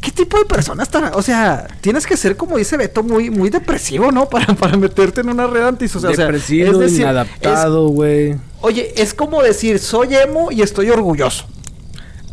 ¿qué 0.00 0.10
tipo 0.10 0.38
de 0.38 0.44
persona 0.44 0.82
estará? 0.82 1.12
O 1.14 1.22
sea, 1.22 1.66
tienes 1.80 2.06
que 2.06 2.16
ser, 2.16 2.36
como 2.36 2.56
dice 2.56 2.76
Beto, 2.76 3.02
muy, 3.02 3.30
muy 3.30 3.50
depresivo, 3.50 4.12
¿no? 4.12 4.28
Para, 4.30 4.54
para 4.54 4.76
meterte 4.76 5.20
en 5.20 5.30
una 5.30 5.46
red 5.46 5.62
antisocial. 5.62 6.12
O 6.12 6.16
sea, 6.16 6.24
Depresivo, 6.26 6.72
es 6.72 6.78
decir, 6.78 7.00
inadaptado, 7.00 7.88
güey. 7.88 8.36
oye, 8.60 8.92
es 8.96 9.14
como 9.14 9.42
decir, 9.42 9.78
soy 9.78 10.14
emo 10.14 10.50
y 10.50 10.62
estoy 10.62 10.90
orgulloso. 10.90 11.46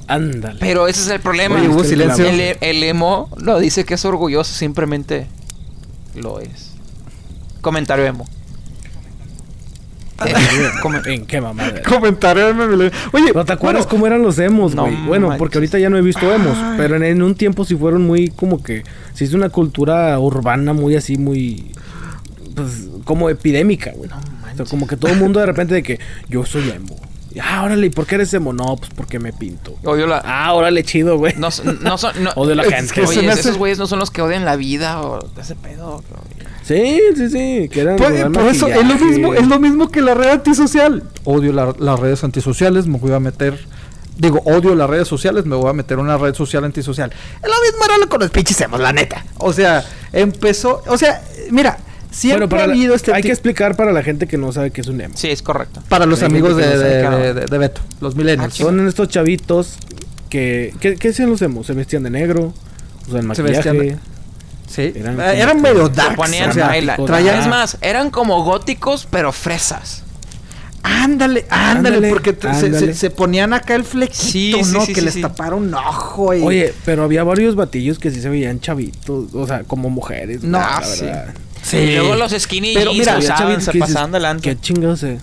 Ándale. 0.07 0.59
Pero 0.59 0.87
ese 0.87 1.01
es 1.01 1.07
el 1.09 1.19
problema. 1.19 1.55
Oye, 1.59 1.89
silencio. 1.89 2.25
El, 2.25 2.57
el 2.61 2.83
emo 2.83 3.29
no 3.37 3.57
dice 3.57 3.85
que 3.85 3.95
es 3.95 4.05
orgulloso, 4.05 4.53
simplemente 4.53 5.27
lo 6.13 6.39
es. 6.39 6.71
Comentario 7.61 8.05
emo. 8.05 8.27
Eh, 10.25 10.33
come- 10.81 11.01
¿En 11.05 11.25
qué 11.25 11.41
mamada? 11.41 11.81
Comentario 11.89 12.53
de. 12.53 12.91
Oye, 13.11 13.31
¿No 13.33 13.43
te 13.45 13.53
acuerdas 13.53 13.83
bueno, 13.85 13.89
cómo 13.89 14.07
eran 14.07 14.21
los 14.21 14.39
emos, 14.39 14.73
No 14.75 14.83
güey? 14.83 14.95
bueno, 15.07 15.27
manches. 15.27 15.39
porque 15.39 15.57
ahorita 15.57 15.77
ya 15.79 15.89
no 15.89 15.97
he 15.97 16.01
visto 16.01 16.31
emos, 16.33 16.57
Ay. 16.57 16.75
pero 16.77 16.95
en, 16.95 17.03
en 17.03 17.21
un 17.21 17.35
tiempo 17.35 17.65
sí 17.65 17.75
fueron 17.75 18.05
muy 18.05 18.29
como 18.29 18.63
que 18.63 18.83
se 19.13 19.25
hizo 19.25 19.35
una 19.35 19.49
cultura 19.49 20.17
urbana 20.19 20.71
muy 20.73 20.95
así, 20.95 21.17
muy 21.17 21.71
pues 22.55 22.87
como 23.03 23.29
epidémica, 23.29 23.91
güey. 23.95 24.09
o 24.09 24.55
sea, 24.55 24.65
como 24.65 24.87
que 24.87 24.95
todo 24.95 25.11
el 25.11 25.19
mundo 25.19 25.39
de 25.41 25.45
repente 25.47 25.73
de 25.73 25.83
que 25.83 25.99
yo 26.29 26.45
soy 26.45 26.69
emo. 26.69 26.95
Y, 27.33 27.39
Ah, 27.39 27.63
órale, 27.65 27.87
¿y 27.87 27.89
por 27.89 28.05
qué 28.05 28.15
eres 28.15 28.33
emo? 28.33 28.53
No, 28.53 28.77
pues 28.77 28.89
porque 28.95 29.19
me 29.19 29.33
pinto. 29.33 29.75
Odio 29.83 30.07
la. 30.07 30.21
Ah, 30.23 30.53
órale, 30.53 30.83
chido, 30.85 31.17
güey. 31.17 31.33
No, 31.33 31.49
no 31.81 31.97
son. 31.97 32.23
No, 32.23 32.29
Odio 32.37 32.55
la 32.55 32.63
es 32.63 32.69
gente. 32.73 32.93
que 32.93 33.01
Oye, 33.01 33.27
hace- 33.29 33.41
esos 33.41 33.57
güeyes 33.57 33.77
no 33.77 33.87
son 33.87 33.99
los 33.99 34.09
que 34.09 34.21
odian 34.21 34.45
la 34.45 34.55
vida 34.55 35.01
o 35.01 35.19
ese 35.37 35.55
pedo. 35.55 36.01
güey. 36.09 36.44
Sí, 36.65 36.99
sí, 37.15 37.29
sí, 37.29 37.69
que 37.69 37.81
eran 37.81 37.95
Por, 37.97 38.09
rodar 38.09 38.31
por 38.31 38.47
eso 38.47 38.67
es 38.67 38.75
lo 38.87 38.95
mismo, 38.95 39.33
es 39.35 39.47
lo 39.47 39.59
mismo 39.59 39.89
que 39.89 40.01
la 40.01 40.13
red 40.15 40.29
antisocial. 40.29 41.03
Odio 41.23 41.53
la- 41.53 41.75
las 41.77 41.99
redes 41.99 42.23
antisociales, 42.23 42.87
me 42.87 42.97
voy 42.97 43.13
a 43.13 43.19
meter. 43.19 43.57
Digo, 44.17 44.41
odio 44.45 44.73
las 44.75 44.89
redes 44.89 45.07
sociales, 45.07 45.45
me 45.45 45.55
voy 45.55 45.69
a 45.69 45.73
meter 45.73 45.99
una 45.99 46.17
red 46.17 46.33
social 46.33 46.63
antisocial. 46.63 47.11
Es 47.11 47.49
lo 47.49 47.61
mismo 47.69 47.85
era 47.85 47.97
lo 47.97 48.09
con 48.09 48.19
los 48.21 48.31
pinches 48.31 48.59
emos, 48.61 48.79
la 48.79 48.93
neta. 48.93 49.25
O 49.37 49.51
sea, 49.53 49.83
empezó. 50.13 50.81
O 50.87 50.97
sea, 50.97 51.21
mira, 51.51 51.77
siempre 52.11 52.47
Bueno, 52.47 52.49
para 52.49 52.63
ha 52.63 52.67
la- 52.67 52.73
habido 52.73 52.95
este 52.95 53.13
hay 53.13 53.21
que 53.21 53.31
explicar 53.31 53.75
para 53.75 53.91
la 53.91 54.01
gente 54.03 54.25
que 54.25 54.37
no 54.37 54.51
sabe 54.53 54.71
qué 54.71 54.81
es 54.81 54.87
un 54.87 55.01
emo. 55.01 55.15
Sí, 55.17 55.29
es 55.29 55.41
correcto. 55.41 55.83
Para 55.89 56.05
los 56.05 56.21
hay 56.21 56.27
amigos 56.27 56.55
de, 56.57 56.65
de- 56.65 56.71
qué 56.71 56.77
de- 56.77 57.05
hago. 57.05 57.17
de- 57.17 57.33
de 57.45 57.57
Beto, 57.57 57.81
los 58.01 58.15
millennials. 58.15 58.53
Ah, 58.59 58.63
Son 58.63 58.87
estos 58.87 59.09
chavitos 59.09 59.75
que... 60.29 60.73
¿Qué, 60.79 60.95
qué 60.95 61.09
hacían 61.09 61.29
los 61.29 61.41
emos? 61.41 61.67
Se 61.67 61.73
vestían 61.73 62.03
de 62.03 62.09
negro, 62.09 62.53
usan 63.07 63.21
Se 63.21 63.27
maquillaje. 63.43 63.51
vestían 63.71 63.77
de- 63.79 64.14
Sí, 64.75 64.91
Eran 64.95 65.19
eran, 65.19 65.49
como 65.57 65.63
que- 65.63 65.73
medio 65.73 65.89
darks. 65.89 66.15
Ponían 66.15 66.49
o 66.49 66.53
sea, 66.53 66.67
baila- 66.67 66.97
traían- 67.05 67.39
Es 67.39 67.47
más, 67.47 67.77
eran 67.81 68.09
como 68.11 68.43
góticos, 68.43 69.07
pero 69.09 69.31
fresas. 69.31 70.03
Ándale, 70.83 71.45
ándale, 71.49 71.97
Ándale, 71.97 72.09
porque 72.09 72.35
se-. 72.59 72.77
Se, 72.79 72.93
se 72.93 73.09
ponían 73.09 73.53
acá 73.53 73.73
el 73.75 73.83
Sí, 73.85 74.07
sí, 74.11 74.53
¿no? 74.71 74.81
sí, 74.85 74.93
que 74.93 74.99
sí, 74.99 75.05
les 75.05 75.13
sí. 75.15 75.21
taparon 75.21 75.63
un 75.67 75.73
ojo 75.73 76.33
y... 76.35 76.41
Oye, 76.43 76.73
pero 76.85 77.03
había 77.03 77.23
varios 77.23 77.55
batillos 77.55 77.97
que 77.97 78.11
sí 78.11 78.21
se 78.21 78.29
veían 78.29 78.59
chavitos, 78.59 79.33
o 79.33 79.47
sea, 79.47 79.63
como 79.63 79.89
mujeres. 79.89 80.43
No, 80.43 80.59
la 80.59 80.81
sí. 80.83 81.05
verdad. 81.05 81.33
sí. 81.63 81.77
Y 81.77 81.95
luego 81.95 82.15
los 82.15 82.31
skinny 82.33 82.73
Pero 82.75 82.93
mira, 82.93 83.17
usaban, 83.17 83.61
se 83.61 83.73
pasaban 83.73 84.11
delante. 84.11 84.47
Qué 84.49 84.59
chingados, 84.61 85.01
eh. 85.03 85.17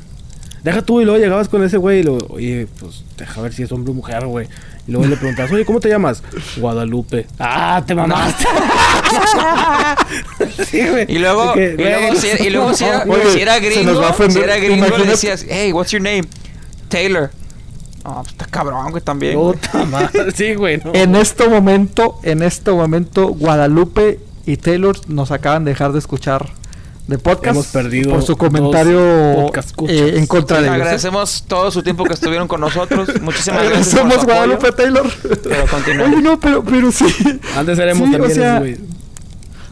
Deja 0.65 0.83
tú 0.83 1.01
y 1.01 1.05
luego 1.05 1.19
llegabas 1.21 1.49
con 1.49 1.63
ese 1.65 1.77
güey 1.77 2.01
y 2.01 2.03
luego, 2.05 2.27
oye, 2.31 2.67
pues 2.81 3.05
deja 3.17 3.41
ver 3.41 3.53
si 3.53 3.63
es 3.63 3.71
hombre 3.73 3.91
o 3.93 3.95
mujer, 3.95 4.27
güey. 4.27 4.49
Y 4.87 4.93
luego 4.93 5.07
le 5.07 5.17
preguntas, 5.17 5.51
oye, 5.53 5.65
¿cómo 5.65 5.81
te 5.81 5.89
llamas? 5.89 6.23
Guadalupe. 6.57 7.27
Ah, 7.39 7.83
te 7.87 7.95
mamaste. 7.95 8.45
sí, 10.67 10.87
güey. 10.89 11.07
Y 11.09 11.19
luego, 11.19 11.55
y 11.57 11.77
luego, 11.77 12.15
si, 12.17 12.29
era- 12.29 12.45
y 12.45 12.51
luego 12.51 12.75
si, 12.75 12.85
era, 12.85 13.05
Oye, 13.09 13.33
si 13.33 13.41
era 13.41 13.59
gringo, 13.59 14.03
si 14.31 14.39
era 14.41 14.57
gringo, 14.59 14.99
le 14.99 15.05
decías, 15.07 15.47
hey, 15.49 15.73
what's 15.73 15.93
your 15.93 16.03
name? 16.03 16.23
Taylor. 16.89 17.31
No, 18.05 18.15
pues 18.23 18.29
está 18.33 18.47
cabrón, 18.47 18.91
güey, 18.91 19.03
también. 19.03 19.35
Puta 19.35 19.85
madre. 19.85 20.31
Sí, 20.35 20.55
güey. 20.55 20.79
no. 20.85 20.93
En 20.95 21.15
este 21.15 21.49
momento, 21.49 22.19
en 22.25 22.43
este 22.43 22.73
momento, 22.73 23.29
Guadalupe 23.29 24.19
y 24.45 24.57
Taylor 24.57 24.97
nos 25.09 25.31
acaban 25.31 25.65
de 25.65 25.71
dejar 25.71 25.93
de 25.93 26.01
escuchar 26.01 26.51
de 27.07 27.19
podcast. 27.19 27.57
Hemos 27.57 27.67
perdido 27.69 28.11
por 28.11 28.23
su 28.23 28.37
comentario 28.37 29.51
eh, 29.89 30.15
en 30.17 30.27
contra 30.27 30.59
de 30.59 30.65
ellos. 30.65 30.77
¿eh? 30.77 30.83
Agradecemos 30.83 31.45
todo 31.47 31.71
su 31.71 31.83
tiempo 31.83 32.05
que 32.05 32.15
estuvieron 32.15 32.49
con 32.49 32.61
nosotros. 32.61 33.09
Muchísimas 33.21 33.65
gracias. 33.65 33.89
Somos 33.89 34.15
su 34.15 34.21
apoyo. 34.21 34.35
Guadalupe 34.35 34.73
Taylor. 34.73 35.11
Pero. 35.43 36.05
Oye, 36.05 36.23
no, 36.23 36.39
pero, 36.39 36.65
pero 36.65 36.93
sí. 36.93 37.07
Antes 37.57 37.79
éramos 37.79 38.09
Sí, 38.09 38.15
o 38.15 38.19
también 38.19 38.35
sea, 38.35 38.57
esos, 38.57 38.61
güey. 38.61 38.79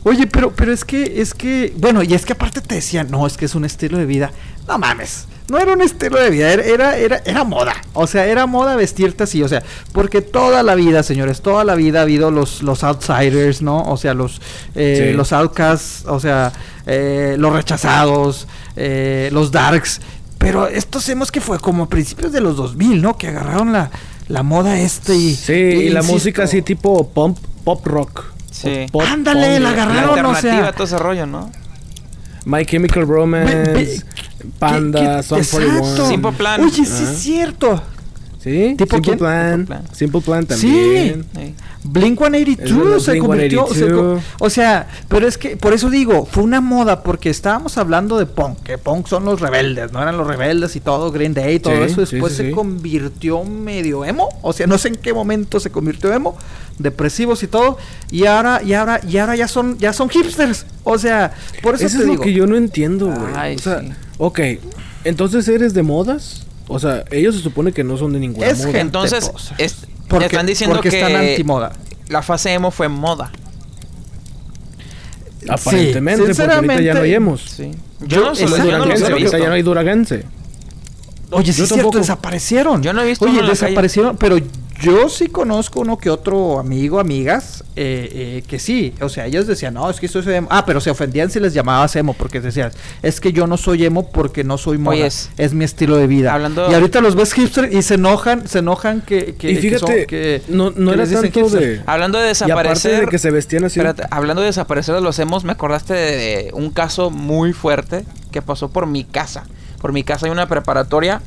Oye, 0.02 0.26
pero, 0.26 0.50
pero 0.52 0.72
es 0.72 0.84
que, 0.84 1.20
es 1.20 1.34
que, 1.34 1.74
bueno, 1.76 2.02
y 2.02 2.14
es 2.14 2.24
que 2.24 2.32
aparte 2.32 2.62
te 2.62 2.74
decían, 2.74 3.10
no, 3.10 3.26
es 3.26 3.36
que 3.36 3.44
es 3.44 3.54
un 3.54 3.64
estilo 3.64 3.98
de 3.98 4.06
vida. 4.06 4.32
No 4.66 4.78
mames, 4.78 5.26
no 5.50 5.58
era 5.58 5.72
un 5.74 5.82
estilo 5.82 6.18
de 6.18 6.30
vida, 6.30 6.52
era, 6.52 6.64
era, 6.64 6.96
era, 6.96 7.22
era 7.26 7.44
moda. 7.44 7.74
O 7.92 8.06
sea, 8.06 8.26
era 8.26 8.46
moda 8.46 8.76
vestirte 8.76 9.24
así, 9.24 9.42
o 9.42 9.48
sea, 9.48 9.62
porque 9.92 10.22
toda 10.22 10.62
la 10.62 10.74
vida, 10.74 11.02
señores, 11.02 11.42
toda 11.42 11.64
la 11.64 11.74
vida 11.74 11.98
ha 11.98 12.02
habido 12.02 12.30
los, 12.30 12.62
los 12.62 12.82
outsiders, 12.84 13.60
¿no? 13.60 13.82
O 13.82 13.96
sea, 13.96 14.14
los, 14.14 14.40
eh, 14.74 15.08
Sí. 15.10 15.16
los 15.16 15.32
outcasts, 15.32 16.04
o 16.06 16.18
sea, 16.20 16.52
eh, 16.86 17.36
los 17.38 17.52
rechazados, 17.52 18.46
eh, 18.76 19.28
los 19.32 19.50
darks. 19.52 20.00
Pero 20.38 20.66
estos 20.68 21.06
hemos 21.10 21.30
que 21.30 21.40
fue 21.42 21.58
como 21.58 21.82
a 21.84 21.88
principios 21.88 22.32
de 22.32 22.40
los 22.40 22.56
2000, 22.56 23.02
¿no? 23.02 23.18
Que 23.18 23.28
agarraron 23.28 23.72
la, 23.72 23.90
la 24.28 24.42
moda 24.42 24.78
este 24.80 25.14
y... 25.14 25.34
Sí, 25.34 25.52
y 25.52 25.88
la 25.90 26.02
música 26.02 26.44
así 26.44 26.62
tipo 26.62 27.10
pop, 27.10 27.36
pop 27.64 27.86
rock. 27.86 28.24
Sí. 28.50 28.86
Pop- 28.90 29.02
Ándale, 29.06 29.60
la 29.60 29.70
La 29.72 29.82
agarraron, 29.82 30.24
o 30.26 30.30
alternativa, 30.30 30.62
sea... 30.64 30.72
todo 30.72 30.84
ese 30.84 30.98
rollo, 30.98 31.26
¿no? 31.26 31.50
My 32.46 32.64
Chemical 32.64 33.06
Romance, 33.06 34.02
Panda, 34.58 35.16
¿Qué- 35.18 35.22
Son 35.22 35.40
qué- 35.40 35.46
41. 35.48 35.78
exacto. 35.80 36.08
Simple 36.08 36.32
Plan. 36.32 36.60
Oye, 36.62 36.72
sí 36.72 36.82
es 37.04 37.18
cierto. 37.18 37.82
¿Sí? 38.42 38.74
¿Tipo 38.78 38.96
Simple? 38.96 39.16
Plan. 39.18 39.58
Simple 39.58 39.66
Plan. 39.66 39.94
Simple 39.94 40.20
Plan 40.22 40.42
Sí. 40.42 40.48
también. 40.48 41.26
Sí. 41.34 41.54
Blink 41.82 42.20
Es 42.20 42.26
182 42.28 42.84
verdad, 42.84 42.98
se 42.98 43.10
Blink 43.12 43.26
convirtió. 43.26 43.66
se 43.68 43.74
182. 43.74 44.22
co- 44.38 44.44
o 44.44 44.50
sea, 44.50 44.88
pero 45.08 45.26
es 45.26 45.38
que 45.38 45.56
por 45.56 45.72
eso 45.74 45.88
digo, 45.90 46.26
fue 46.30 46.42
una 46.42 46.60
moda 46.60 47.02
porque 47.02 47.30
estábamos 47.30 47.76
hablando 47.78 48.18
de 48.18 48.26
punk, 48.26 48.60
que 48.62 48.76
punk 48.78 49.06
son 49.08 49.24
los 49.24 49.40
rebeldes, 49.40 49.90
no 49.92 50.00
eran 50.02 50.16
los 50.18 50.26
rebeldes 50.26 50.76
y 50.76 50.80
todo, 50.80 51.10
Green 51.10 51.32
Day, 51.34 51.58
todo 51.58 51.74
Sí, 51.76 51.80
eso. 51.92 52.00
Después 52.02 52.32
sí, 52.32 52.36
se 52.42 52.48
sí. 52.48 52.54
convirtió 52.54 53.44
medio 53.44 54.04
emo, 54.04 54.28
o 54.42 54.52
sea, 54.52 54.66
no 54.66 54.76
sé 54.78 54.88
en 54.88 54.96
qué 54.96 55.12
momento 55.14 55.58
se 55.60 55.70
convirtió 55.70 56.12
emo, 56.12 56.36
depresivos 56.78 57.42
y 57.42 57.46
todo, 57.46 57.78
y 58.10 58.26
ahora, 58.26 58.62
y 58.62 58.72
ahora, 58.74 59.00
y 59.06 59.16
ahora 59.18 59.36
ya 59.36 59.48
son, 59.48 59.78
ya 59.78 59.92
son 59.94 60.08
hipsters. 60.10 60.66
O 60.84 60.98
sea, 60.98 61.32
por 61.62 61.74
eso 61.76 61.86
Eso 61.86 61.96
te 61.98 62.02
es 62.04 62.10
digo. 62.10 62.16
lo 62.16 62.26
que 62.26 62.32
yo 62.34 62.46
no 62.46 62.56
entiendo, 62.56 63.06
güey. 63.06 63.54
O 63.56 63.58
sea, 63.58 63.80
sí. 63.80 63.92
Ok. 64.20 64.40
Entonces 65.04 65.48
eres 65.48 65.74
de 65.74 65.82
modas. 65.82 66.46
O 66.68 66.78
sea, 66.78 67.04
ellos 67.10 67.34
se 67.34 67.42
supone 67.42 67.72
que 67.72 67.82
no 67.82 67.96
son 67.96 68.12
de 68.12 68.20
ninguna 68.20 68.46
Es 68.46 68.64
moda. 68.64 68.78
Entonces, 68.80 69.30
es- 69.58 69.76
Porque, 70.06 70.26
están 70.26 70.46
diciendo 70.46 70.76
porque 70.76 70.90
que 70.90 71.00
están 71.00 71.16
antimoda. 71.16 71.72
la 72.08 72.22
fase 72.22 72.52
emo 72.52 72.70
fue 72.70 72.88
moda. 72.88 73.32
Aparentemente, 75.48 76.22
porque 76.34 76.42
ahorita 76.52 76.80
ya 76.80 76.94
no 76.94 77.00
hayamos. 77.00 77.40
Sí. 77.42 77.70
Yo- 78.00 78.06
Yo, 78.06 78.20
no, 78.20 78.34
solo- 78.34 78.56
yo 78.56 78.64
no 78.64 78.70
he 78.70 78.92
ahorita 78.92 79.14
visto. 79.14 79.38
ya 79.38 79.48
no 79.48 79.54
hay 79.54 79.62
Duragense. 79.62 80.24
Oye, 81.30 81.52
sí 81.52 81.58
Yo 81.58 81.64
es 81.64 81.70
cierto, 81.72 81.98
desaparecieron. 81.98 82.82
Yo 82.82 82.92
no 82.92 83.02
he 83.02 83.06
visto 83.06 83.24
Oye, 83.24 83.42
desaparecieron, 83.42 84.16
pero 84.16 84.38
yo 84.80 85.08
sí 85.08 85.26
conozco 85.26 85.80
uno 85.80 85.98
que 85.98 86.08
otro 86.10 86.58
amigo, 86.58 87.00
amigas, 87.00 87.64
eh, 87.76 88.08
eh, 88.12 88.42
que 88.48 88.58
sí. 88.58 88.94
O 89.00 89.08
sea, 89.08 89.26
ellos 89.26 89.46
decían, 89.46 89.74
no, 89.74 89.88
es 89.90 90.00
que 90.00 90.06
esto 90.06 90.20
es 90.20 90.26
emo. 90.26 90.48
Ah, 90.50 90.64
pero 90.64 90.80
se 90.80 90.90
ofendían 90.90 91.30
si 91.30 91.38
les 91.40 91.52
llamabas 91.54 91.94
emo, 91.96 92.14
porque 92.14 92.40
decían, 92.40 92.72
es 93.02 93.20
que 93.20 93.32
yo 93.32 93.46
no 93.46 93.56
soy 93.56 93.84
emo 93.84 94.10
porque 94.10 94.42
no 94.44 94.56
soy 94.58 94.78
moda. 94.78 94.96
Oyes, 94.96 95.30
es 95.36 95.52
mi 95.52 95.64
estilo 95.64 95.96
de 95.96 96.06
vida. 96.06 96.32
hablando- 96.32 96.70
Y 96.70 96.74
ahorita 96.74 97.00
los 97.00 97.14
ves 97.14 97.32
hipster 97.34 97.72
y 97.72 97.82
se 97.82 97.94
enojan, 97.94 98.48
se 98.48 98.60
enojan 98.60 99.02
que. 99.02 99.34
que 99.34 99.50
y 99.50 99.54
que 99.56 99.60
fíjate, 99.60 99.78
son- 99.98 100.06
que- 100.06 100.42
no, 100.48 100.70
no 100.70 100.74
que 100.74 100.82
era 100.94 100.96
les 100.96 101.10
dicen 101.10 101.22
tanto 101.32 101.40
hipster. 101.40 101.60
de... 101.60 101.82
Hablando 101.86 102.18
de 102.18 102.24
Y 102.24 102.30
aparte 102.30 102.44
desaparecer. 102.46 103.00
de 103.00 103.06
que 103.08 103.18
se 103.18 103.30
vestían 103.30 103.64
así... 103.64 103.80
Espérate, 103.80 104.04
hablando 104.10 104.40
de 104.42 104.46
desaparecer 104.46 104.94
de 104.94 105.00
los 105.00 105.18
emos, 105.18 105.44
me 105.44 105.52
acordaste 105.52 105.94
de 105.94 106.50
un 106.54 106.70
caso 106.70 107.10
muy 107.10 107.52
fuerte 107.52 108.04
que 108.30 108.40
pasó 108.42 108.70
por 108.70 108.86
mi 108.86 109.04
casa. 109.04 109.44
Por 109.80 109.92
mi 109.92 110.04
casa 110.04 110.26
hay 110.26 110.32
una 110.32 110.46
preparatoria 110.48 111.20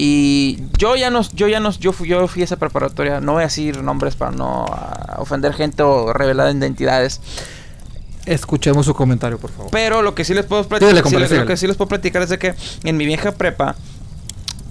y 0.00 0.60
yo 0.78 0.94
ya 0.94 1.10
no, 1.10 1.22
yo 1.34 1.48
ya 1.48 1.58
no, 1.58 1.72
yo 1.72 1.92
fui, 1.92 2.06
yo 2.08 2.28
fui 2.28 2.42
a 2.42 2.44
esa 2.44 2.56
preparatoria. 2.56 3.20
No 3.20 3.32
voy 3.32 3.40
a 3.42 3.46
decir 3.46 3.82
nombres 3.82 4.14
para 4.14 4.30
no 4.30 4.64
ah, 4.70 5.16
ofender 5.18 5.52
gente 5.54 5.82
o 5.82 6.12
revelar 6.12 6.54
identidades. 6.54 7.20
Escuchemos 8.26 8.86
su 8.86 8.94
comentario, 8.94 9.38
por 9.38 9.50
favor. 9.50 9.70
Pero 9.72 10.02
lo 10.02 10.14
que 10.14 10.24
sí 10.24 10.34
les 10.34 10.44
puedo 10.46 10.62
platicar, 10.68 11.02
compadre, 11.02 11.38
lo 11.38 11.46
que 11.46 11.56
sí 11.56 11.66
les 11.66 11.76
puedo 11.76 11.88
platicar 11.88 12.22
es 12.22 12.28
de 12.28 12.38
que 12.38 12.54
en 12.84 12.96
mi 12.96 13.06
vieja 13.06 13.32
prepa, 13.32 13.74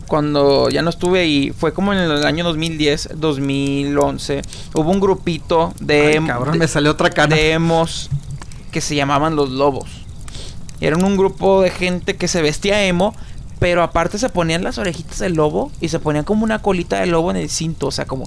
cuando 0.07 0.69
ya 0.69 0.81
no 0.81 0.89
estuve 0.89 1.19
ahí, 1.19 1.51
fue 1.57 1.73
como 1.73 1.91
en 1.91 1.99
el 1.99 2.23
año 2.25 2.45
2010, 2.45 3.09
2011, 3.15 4.43
hubo 4.75 4.91
un 4.91 5.01
grupito 5.01 5.73
de, 5.81 6.07
Ay, 6.07 6.15
em- 6.15 6.27
cabrón, 6.27 6.53
de- 6.53 6.59
me 6.59 6.67
salió 6.69 6.91
otra 6.91 7.09
cana. 7.09 7.35
de 7.35 7.51
emos 7.51 8.09
que 8.71 8.79
se 8.79 8.95
llamaban 8.95 9.35
los 9.35 9.49
lobos. 9.49 9.89
Eran 10.79 11.03
un 11.03 11.17
grupo 11.17 11.63
de 11.63 11.71
gente 11.71 12.15
que 12.15 12.27
se 12.29 12.41
vestía 12.41 12.85
emo, 12.85 13.13
pero 13.59 13.81
aparte 13.83 14.17
se 14.17 14.29
ponían 14.29 14.63
las 14.63 14.77
orejitas 14.77 15.19
del 15.19 15.33
lobo 15.33 15.71
y 15.81 15.89
se 15.89 15.99
ponían 15.99 16.23
como 16.25 16.43
una 16.43 16.61
colita 16.61 16.99
de 16.99 17.07
lobo 17.07 17.31
en 17.31 17.37
el 17.37 17.49
cinto, 17.49 17.87
o 17.87 17.91
sea, 17.91 18.05
como 18.05 18.25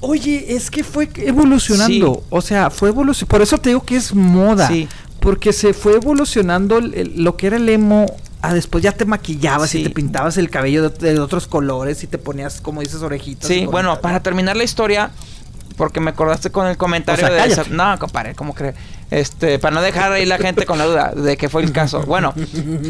Oye, 0.00 0.54
es 0.54 0.70
que 0.70 0.84
fue 0.84 1.08
evolucionando. 1.16 2.14
Sí. 2.16 2.20
O 2.28 2.40
sea, 2.42 2.68
fue 2.70 2.90
evolucionando. 2.90 3.30
Por 3.30 3.42
eso 3.42 3.58
te 3.58 3.70
digo 3.70 3.82
que 3.84 3.96
es 3.96 4.14
moda. 4.14 4.68
Sí. 4.68 4.86
Porque 5.18 5.52
se 5.54 5.72
fue 5.72 5.94
evolucionando 5.94 6.76
el- 6.76 6.94
el- 6.94 7.24
lo 7.24 7.36
que 7.36 7.46
era 7.48 7.56
el 7.56 7.68
emo 7.68 8.06
Ah, 8.46 8.52
después 8.52 8.84
ya 8.84 8.92
te 8.92 9.06
maquillabas 9.06 9.70
Sí. 9.70 9.78
y 9.78 9.84
te 9.84 9.88
pintabas 9.88 10.36
el 10.36 10.50
cabello 10.50 10.90
de, 10.90 11.14
de 11.14 11.18
otros 11.18 11.46
colores 11.46 12.04
y 12.04 12.06
te 12.06 12.18
ponías, 12.18 12.60
como 12.60 12.82
dices, 12.82 13.00
orejitas. 13.00 13.48
Sí, 13.48 13.64
bueno, 13.64 13.98
para 14.02 14.20
terminar 14.22 14.54
la 14.54 14.64
historia, 14.64 15.10
porque 15.78 15.98
me 15.98 16.10
acordaste 16.10 16.50
con 16.50 16.66
el 16.66 16.76
comentario 16.76 17.24
O 17.24 17.28
sea, 17.30 17.46
de 17.46 17.50
esa-. 17.50 17.64
No, 17.70 17.98
compadre, 17.98 18.34
¿cómo 18.34 18.52
cree? 18.54 18.74
Este, 19.10 19.58
para 19.58 19.74
no 19.74 19.82
dejar 19.82 20.10
ahí 20.12 20.24
la 20.26 20.38
gente 20.38 20.64
con 20.66 20.78
la 20.78 20.84
duda 20.86 21.12
de 21.14 21.36
que 21.36 21.48
fue 21.48 21.62
el 21.62 21.72
caso. 21.72 22.02
Bueno, 22.02 22.34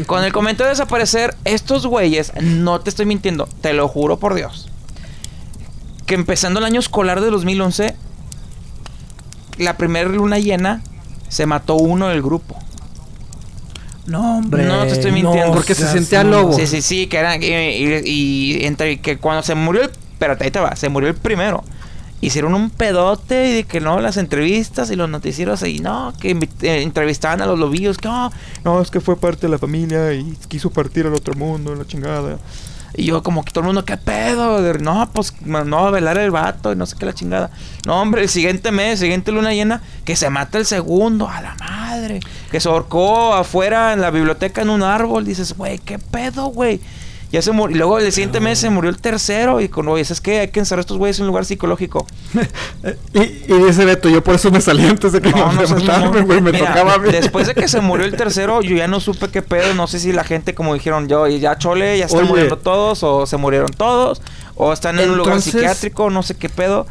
con 0.07 0.23
el 0.23 0.31
comentario 0.33 0.67
de 0.67 0.71
desaparecer, 0.71 1.35
estos 1.43 1.85
güeyes, 1.85 2.31
no 2.41 2.79
te 2.81 2.89
estoy 2.89 3.05
mintiendo, 3.05 3.47
te 3.61 3.73
lo 3.73 3.87
juro 3.87 4.17
por 4.17 4.33
Dios. 4.33 4.69
Que 6.05 6.15
empezando 6.15 6.59
el 6.59 6.65
año 6.65 6.79
escolar 6.79 7.21
de 7.21 7.29
2011, 7.29 7.95
la 9.57 9.77
primera 9.77 10.09
luna 10.09 10.39
llena, 10.39 10.81
se 11.29 11.45
mató 11.45 11.75
uno 11.75 12.07
del 12.09 12.21
grupo. 12.21 12.55
No, 14.05 14.37
hombre. 14.37 14.63
No 14.65 14.83
te 14.83 14.91
estoy 14.93 15.11
mintiendo. 15.11 15.51
Porque 15.53 15.73
se 15.75 15.87
sentía 15.91 16.23
lobo. 16.23 16.53
Sí, 16.53 16.67
sí, 16.67 16.81
sí, 16.81 17.07
que 17.07 17.17
era. 17.17 17.35
Y, 17.37 17.45
y- 17.45 18.03
y 18.61 18.65
entre 18.65 18.99
que 18.99 19.17
cuando 19.17 19.41
se 19.43 19.55
murió 19.55 19.81
el. 19.83 19.89
Espérate, 19.89 20.43
ahí 20.45 20.51
te 20.51 20.59
va, 20.59 20.75
se 20.75 20.89
murió 20.89 21.09
el 21.09 21.15
primero. 21.15 21.63
Hicieron 22.25 22.55
un 22.55 22.71
pedote 22.71 23.49
y 23.49 23.53
de 23.53 23.63
que 23.65 23.79
no, 23.79 23.99
las 23.99 24.17
entrevistas 24.17 24.89
y 24.89 24.95
los 24.95 25.07
noticieros 25.07 25.61
y 25.61 25.77
no, 25.77 26.11
que 26.19 26.31
eh, 26.31 26.81
entrevistaban 26.81 27.39
a 27.43 27.45
los 27.45 27.59
lobillos, 27.59 27.99
que 27.99 28.07
no, 28.07 28.31
no, 28.63 28.81
es 28.81 28.89
que 28.89 28.99
fue 28.99 29.15
parte 29.15 29.41
de 29.41 29.49
la 29.49 29.59
familia 29.59 30.11
y 30.11 30.35
quiso 30.47 30.71
partir 30.71 31.05
al 31.05 31.13
otro 31.13 31.35
mundo, 31.35 31.75
la 31.75 31.85
chingada. 31.85 32.39
Y 32.95 33.05
yo 33.05 33.21
como 33.21 33.45
que 33.45 33.51
todo 33.51 33.61
el 33.61 33.67
mundo, 33.67 33.85
¿qué 33.85 33.97
pedo? 33.97 34.59
No, 34.79 35.07
pues 35.13 35.33
no, 35.43 35.91
velar 35.91 36.17
el 36.17 36.31
vato 36.31 36.73
y 36.73 36.75
no 36.75 36.87
sé 36.87 36.95
qué 36.97 37.05
la 37.05 37.13
chingada. 37.13 37.51
No, 37.85 38.01
hombre, 38.01 38.23
el 38.23 38.29
siguiente 38.29 38.71
mes, 38.71 38.99
siguiente 39.01 39.31
luna 39.31 39.53
llena, 39.53 39.83
que 40.03 40.15
se 40.15 40.27
mata 40.31 40.57
el 40.57 40.65
segundo, 40.65 41.29
a 41.29 41.41
la 41.41 41.55
madre. 41.59 42.21
Que 42.49 42.59
se 42.59 42.69
ahorcó 42.69 43.35
afuera 43.35 43.93
en 43.93 44.01
la 44.01 44.09
biblioteca 44.09 44.63
en 44.63 44.71
un 44.71 44.81
árbol. 44.81 45.25
Dices, 45.25 45.55
güey, 45.55 45.77
¿qué 45.77 45.99
pedo, 45.99 46.47
güey? 46.47 46.81
Ya 47.31 47.41
se 47.41 47.51
murió. 47.51 47.75
Y 47.75 47.79
luego 47.79 47.99
el 47.99 48.11
siguiente 48.11 48.39
mes 48.39 48.59
se 48.59 48.69
murió 48.69 48.89
el 48.89 48.97
tercero. 48.97 49.59
Y 49.59 49.67
con, 49.67 49.87
oye, 49.87 50.01
es 50.03 50.21
que 50.21 50.39
hay 50.41 50.47
que 50.49 50.59
encerrar 50.59 50.79
a 50.79 50.81
estos 50.81 50.97
güeyes 50.97 51.17
en 51.19 51.23
un 51.23 51.27
lugar 51.29 51.45
psicológico. 51.45 52.05
Y, 53.13 53.19
y 53.19 53.63
dice 53.65 53.83
Beto, 53.83 54.09
yo 54.09 54.23
por 54.23 54.35
eso 54.35 54.51
me 54.51 54.61
salí 54.61 54.85
antes 54.85 55.11
de 55.11 55.19
que 55.21 55.31
No, 55.31 55.51
me 55.53 55.65
mataran, 55.65 56.25
güey, 56.25 56.39
me 56.39 56.51
Mira, 56.51 56.67
tocaba 56.67 56.93
a 56.93 56.97
mí. 56.99 57.09
Después 57.11 57.47
de 57.47 57.55
que 57.55 57.67
se 57.67 57.81
murió 57.81 58.05
el 58.05 58.15
tercero, 58.17 58.61
yo 58.61 58.75
ya 58.75 58.87
no 58.87 58.99
supe 58.99 59.29
qué 59.29 59.41
pedo. 59.41 59.73
No 59.73 59.87
sé 59.87 59.99
si 59.99 60.11
la 60.13 60.23
gente, 60.23 60.53
como 60.53 60.73
dijeron 60.75 61.07
yo, 61.07 61.27
ya 61.27 61.57
chole, 61.57 61.97
ya 61.97 62.05
están 62.05 62.27
muriendo 62.27 62.57
todos, 62.57 63.01
o 63.03 63.25
se 63.25 63.37
murieron 63.37 63.71
todos, 63.71 64.21
o 64.55 64.71
están 64.71 64.99
en 64.99 65.09
un 65.09 65.17
lugar 65.17 65.41
psiquiátrico, 65.41 66.09
no 66.11 66.21
sé 66.23 66.35
qué 66.35 66.49
pedo. 66.49 66.85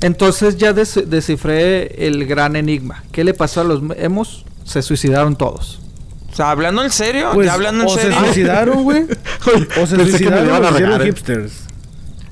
Entonces 0.00 0.56
ya 0.56 0.72
des- 0.72 1.02
descifré 1.10 2.06
el 2.06 2.24
gran 2.26 2.54
enigma. 2.56 3.02
¿Qué 3.12 3.24
le 3.24 3.34
pasó 3.34 3.60
a 3.62 3.64
los 3.64 3.82
emos? 3.96 4.44
Se 4.64 4.80
suicidaron 4.82 5.34
todos. 5.36 5.79
Sea, 6.42 6.50
hablando 6.50 6.82
en 6.84 6.90
serio, 6.90 7.30
Pues, 7.34 7.46
ya 7.46 7.54
hablando 7.54 7.82
en 7.84 7.88
o 7.88 7.96
se 7.96 8.12
suicidaron, 8.12 8.82
güey. 8.82 9.04
O 9.80 9.86
se 9.86 9.96
Pensé 9.96 10.18
que 10.18 10.30
me 10.30 10.36
suicidaron 10.38 10.64
a 10.64 10.70
regar, 10.70 11.02
¿eh? 11.02 11.06
hipsters. 11.06 11.52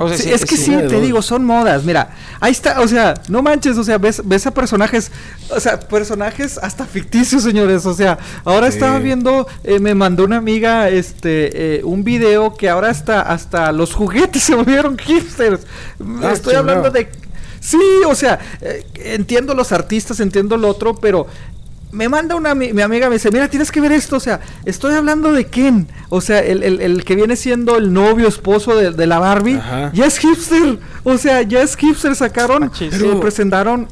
O 0.00 0.06
sea, 0.09 0.16
Sí, 0.16 0.22
sí, 0.22 0.30
es 0.32 0.44
que 0.44 0.56
sí. 0.56 0.70
te 0.70 0.84
dos. 0.84 1.02
digo, 1.02 1.22
son 1.22 1.44
modas. 1.44 1.82
Mira, 1.82 2.11
ahí 2.38 2.52
está, 2.52 2.80
o 2.80 2.86
sea, 2.86 3.14
no 3.28 3.42
manches, 3.42 3.76
o 3.78 3.82
sea, 3.82 3.98
ves, 3.98 4.22
ves 4.24 4.46
a 4.46 4.52
personajes, 4.52 5.11
o 5.50 5.59
sea, 5.59 5.80
personajes 5.80 6.56
hasta 6.62 6.86
ficticios, 6.86 7.42
señores. 7.42 7.84
O 7.84 7.92
sea, 7.92 8.16
ahora 8.44 8.68
Sí. 8.70 8.74
estaba 8.74 9.00
viendo, 9.00 9.48
eh, 9.64 9.80
me 9.80 9.96
mandó 9.96 10.22
una 10.24 10.36
amiga, 10.36 10.88
este, 10.88 11.78
eh, 11.78 11.84
un 11.84 12.04
video 12.04 12.54
que 12.54 12.68
ahora 12.68 12.90
hasta, 12.90 13.22
hasta 13.22 13.72
los 13.72 13.92
juguetes 13.92 14.40
se 14.44 14.54
volvieron 14.54 14.96
hipsters. 14.96 15.62
Ah, 16.22 16.30
Estoy 16.32 16.52
chingado. 16.54 16.59
hablando 16.61 16.90
de, 16.92 17.09
sí, 17.59 17.80
o 18.06 18.14
sea, 18.14 18.38
eh, 18.61 18.86
entiendo 19.04 19.52
los 19.52 19.72
artistas, 19.72 20.20
entiendo 20.20 20.56
lo 20.56 20.68
otro, 20.68 20.94
pero 20.94 21.26
me 21.91 22.09
manda 22.09 22.36
una 22.36 22.55
mi 22.55 22.80
amiga 22.82 23.09
me 23.09 23.14
dice, 23.16 23.30
mira, 23.30 23.49
tienes 23.49 23.72
que 23.72 23.80
ver 23.80 23.93
esto, 23.93 24.16
o 24.16 24.20
sea, 24.20 24.41
estoy 24.66 24.95
hablando 24.95 25.32
de 25.32 25.47
Ken, 25.47 25.89
o 26.11 26.20
sea, 26.20 26.41
el, 26.41 26.62
el- 26.62 26.80
el 26.82 27.05
que 27.05 27.14
viene 27.16 27.34
siendo 27.36 27.76
el 27.78 27.93
novio, 27.93 28.28
esposo 28.28 28.76
de, 28.76 28.91
de 28.93 29.07
la 29.07 29.18
Barbie, 29.18 29.55
Ajá. 29.57 29.91
ya 29.95 30.05
es 30.07 30.18
hipster, 30.18 30.78
o 31.05 31.16
sea, 31.16 31.43
ya 31.43 31.62
es 31.62 31.76
hipster, 31.76 32.14
sacaron, 32.14 32.64
eh, 32.80 32.89
Pero- 32.91 33.20
presentaron, 33.20 33.89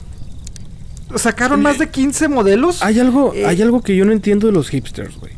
sacaron 1.16 1.62
más 1.62 1.78
de 1.78 1.88
15 1.88 2.28
modelos. 2.28 2.82
Hay 2.82 3.00
algo, 3.00 3.32
Eh, 3.34 3.46
hay 3.46 3.62
algo 3.62 3.80
que 3.80 3.96
yo 3.96 4.04
no 4.04 4.12
entiendo 4.12 4.46
de 4.46 4.52
los 4.52 4.68
hipsters, 4.68 5.16
güey. 5.18 5.32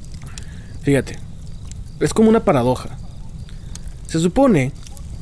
Fíjate. 0.82 1.18
Es 2.00 2.14
como 2.14 2.28
una 2.28 2.40
paradoja. 2.44 2.96
Se 4.06 4.18
supone 4.20 4.72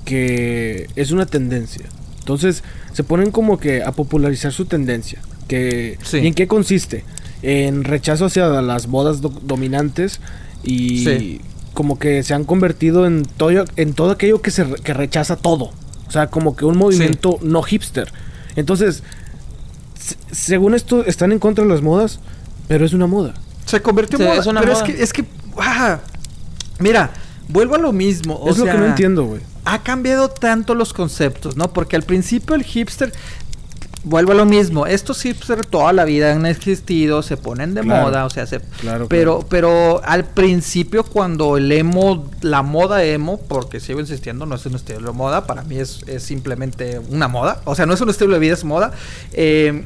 que 0.05 0.89
es 0.97 1.11
una 1.11 1.27
tendencia. 1.27 1.85
Entonces, 2.21 2.63
se 2.93 3.03
ponen 3.05 3.31
como 3.31 3.59
que 3.59 3.83
a 3.83 3.93
popularizar 3.93 4.53
su 4.53 4.65
tendencia. 4.67 5.21
Que, 5.49 5.99
Sí. 6.03 6.19
¿Y 6.19 6.27
en 6.29 6.35
qué 6.35 6.47
consiste? 6.47 7.05
En 7.43 7.85
rechazo 7.85 8.27
hacia 8.27 8.47
las 8.63 8.89
modas 8.89 9.21
do- 9.21 9.29
dominantes 9.43 10.21
y 10.65 11.05
Sí. 11.05 11.41
como 11.75 11.99
que 11.99 12.23
se 12.23 12.35
han 12.35 12.45
convertido 12.45 13.07
en 13.07 13.25
todo, 13.25 13.65
en 13.77 13.93
todo 13.95 14.11
aquello 14.13 14.41
que, 14.43 14.51
se, 14.51 14.65
re- 14.65 14.77
que 14.83 14.95
rechaza 14.95 15.37
todo. 15.37 15.71
O 16.09 16.11
sea, 16.11 16.29
como 16.29 16.57
que 16.57 16.65
un 16.65 16.77
movimiento 16.79 17.39
no 17.43 17.63
hipster. 17.63 18.11
Entonces, 18.57 19.03
se- 19.99 20.17
según 20.35 20.75
esto, 20.75 21.05
están 21.05 21.33
en 21.33 21.39
contra 21.39 21.65
de 21.65 21.71
las 21.71 21.83
modas, 21.83 22.21
pero 22.69 22.85
es 22.87 22.93
una 22.93 23.07
moda. 23.07 23.35
Se 23.67 23.83
convirtió 23.83 24.19
en 24.19 24.25
Sí, 24.25 24.29
moda. 24.29 24.41
es 24.41 24.47
una 24.47 24.61
pero 24.61 24.73
moda. 24.73 24.85
es 24.87 24.93
que, 24.95 25.03
es 25.03 25.13
que, 25.13 25.25
ah, 25.59 25.99
mira, 26.79 27.11
vuelvo 27.49 27.75
a 27.75 27.79
lo 27.79 27.93
mismo. 27.93 28.35
o 28.37 28.51
es 28.51 28.59
lo 28.59 28.65
que 28.65 28.75
no 28.75 28.87
entiendo, 28.87 29.25
güey. 29.25 29.41
ha 29.69 29.83
cambiado 29.83 30.29
tanto 30.29 30.75
los 30.77 30.93
conceptos, 30.93 31.57
¿no? 31.57 31.73
Porque 31.73 31.97
al 31.97 32.03
principio 32.05 32.55
el 32.55 32.63
hipster, 32.63 33.13
vuelvo 34.09 34.33
a 34.33 34.35
lo 34.37 34.45
mismo, 34.47 34.87
estos 34.87 35.21
hipsters 35.23 35.67
toda 35.69 35.93
la 35.93 36.05
vida 36.05 36.33
han 36.33 36.47
existido, 36.47 37.23
se 37.23 37.37
ponen 37.37 37.75
de 37.75 37.81
Claro. 37.83 38.07
moda, 38.07 38.25
o 38.25 38.31
sea, 38.31 38.47
se... 38.47 38.61
Claro, 38.81 39.09
pero, 39.09 39.35
claro. 39.41 39.47
pero 39.51 40.01
al 40.05 40.25
principio 40.25 41.03
cuando 41.05 41.57
el 41.57 41.71
emo, 41.73 42.31
la 42.41 42.63
moda 42.63 43.03
emo, 43.05 43.39
porque 43.49 43.81
sigo 43.81 43.99
insistiendo, 44.01 44.47
no 44.47 44.55
es 44.55 44.65
un 44.65 44.77
estilo 44.77 45.01
de 45.01 45.13
moda, 45.13 45.45
para 45.47 45.63
mí 45.65 45.77
es, 45.77 46.01
es 46.07 46.23
simplemente 46.23 47.01
una 47.11 47.27
moda, 47.29 47.61
o 47.65 47.75
sea, 47.75 47.85
no 47.85 47.95
es 47.95 48.01
un 48.01 48.09
estilo 48.09 48.33
de 48.35 48.39
vida, 48.39 48.55
es 48.55 48.65
moda. 48.65 48.93
eh, 49.33 49.85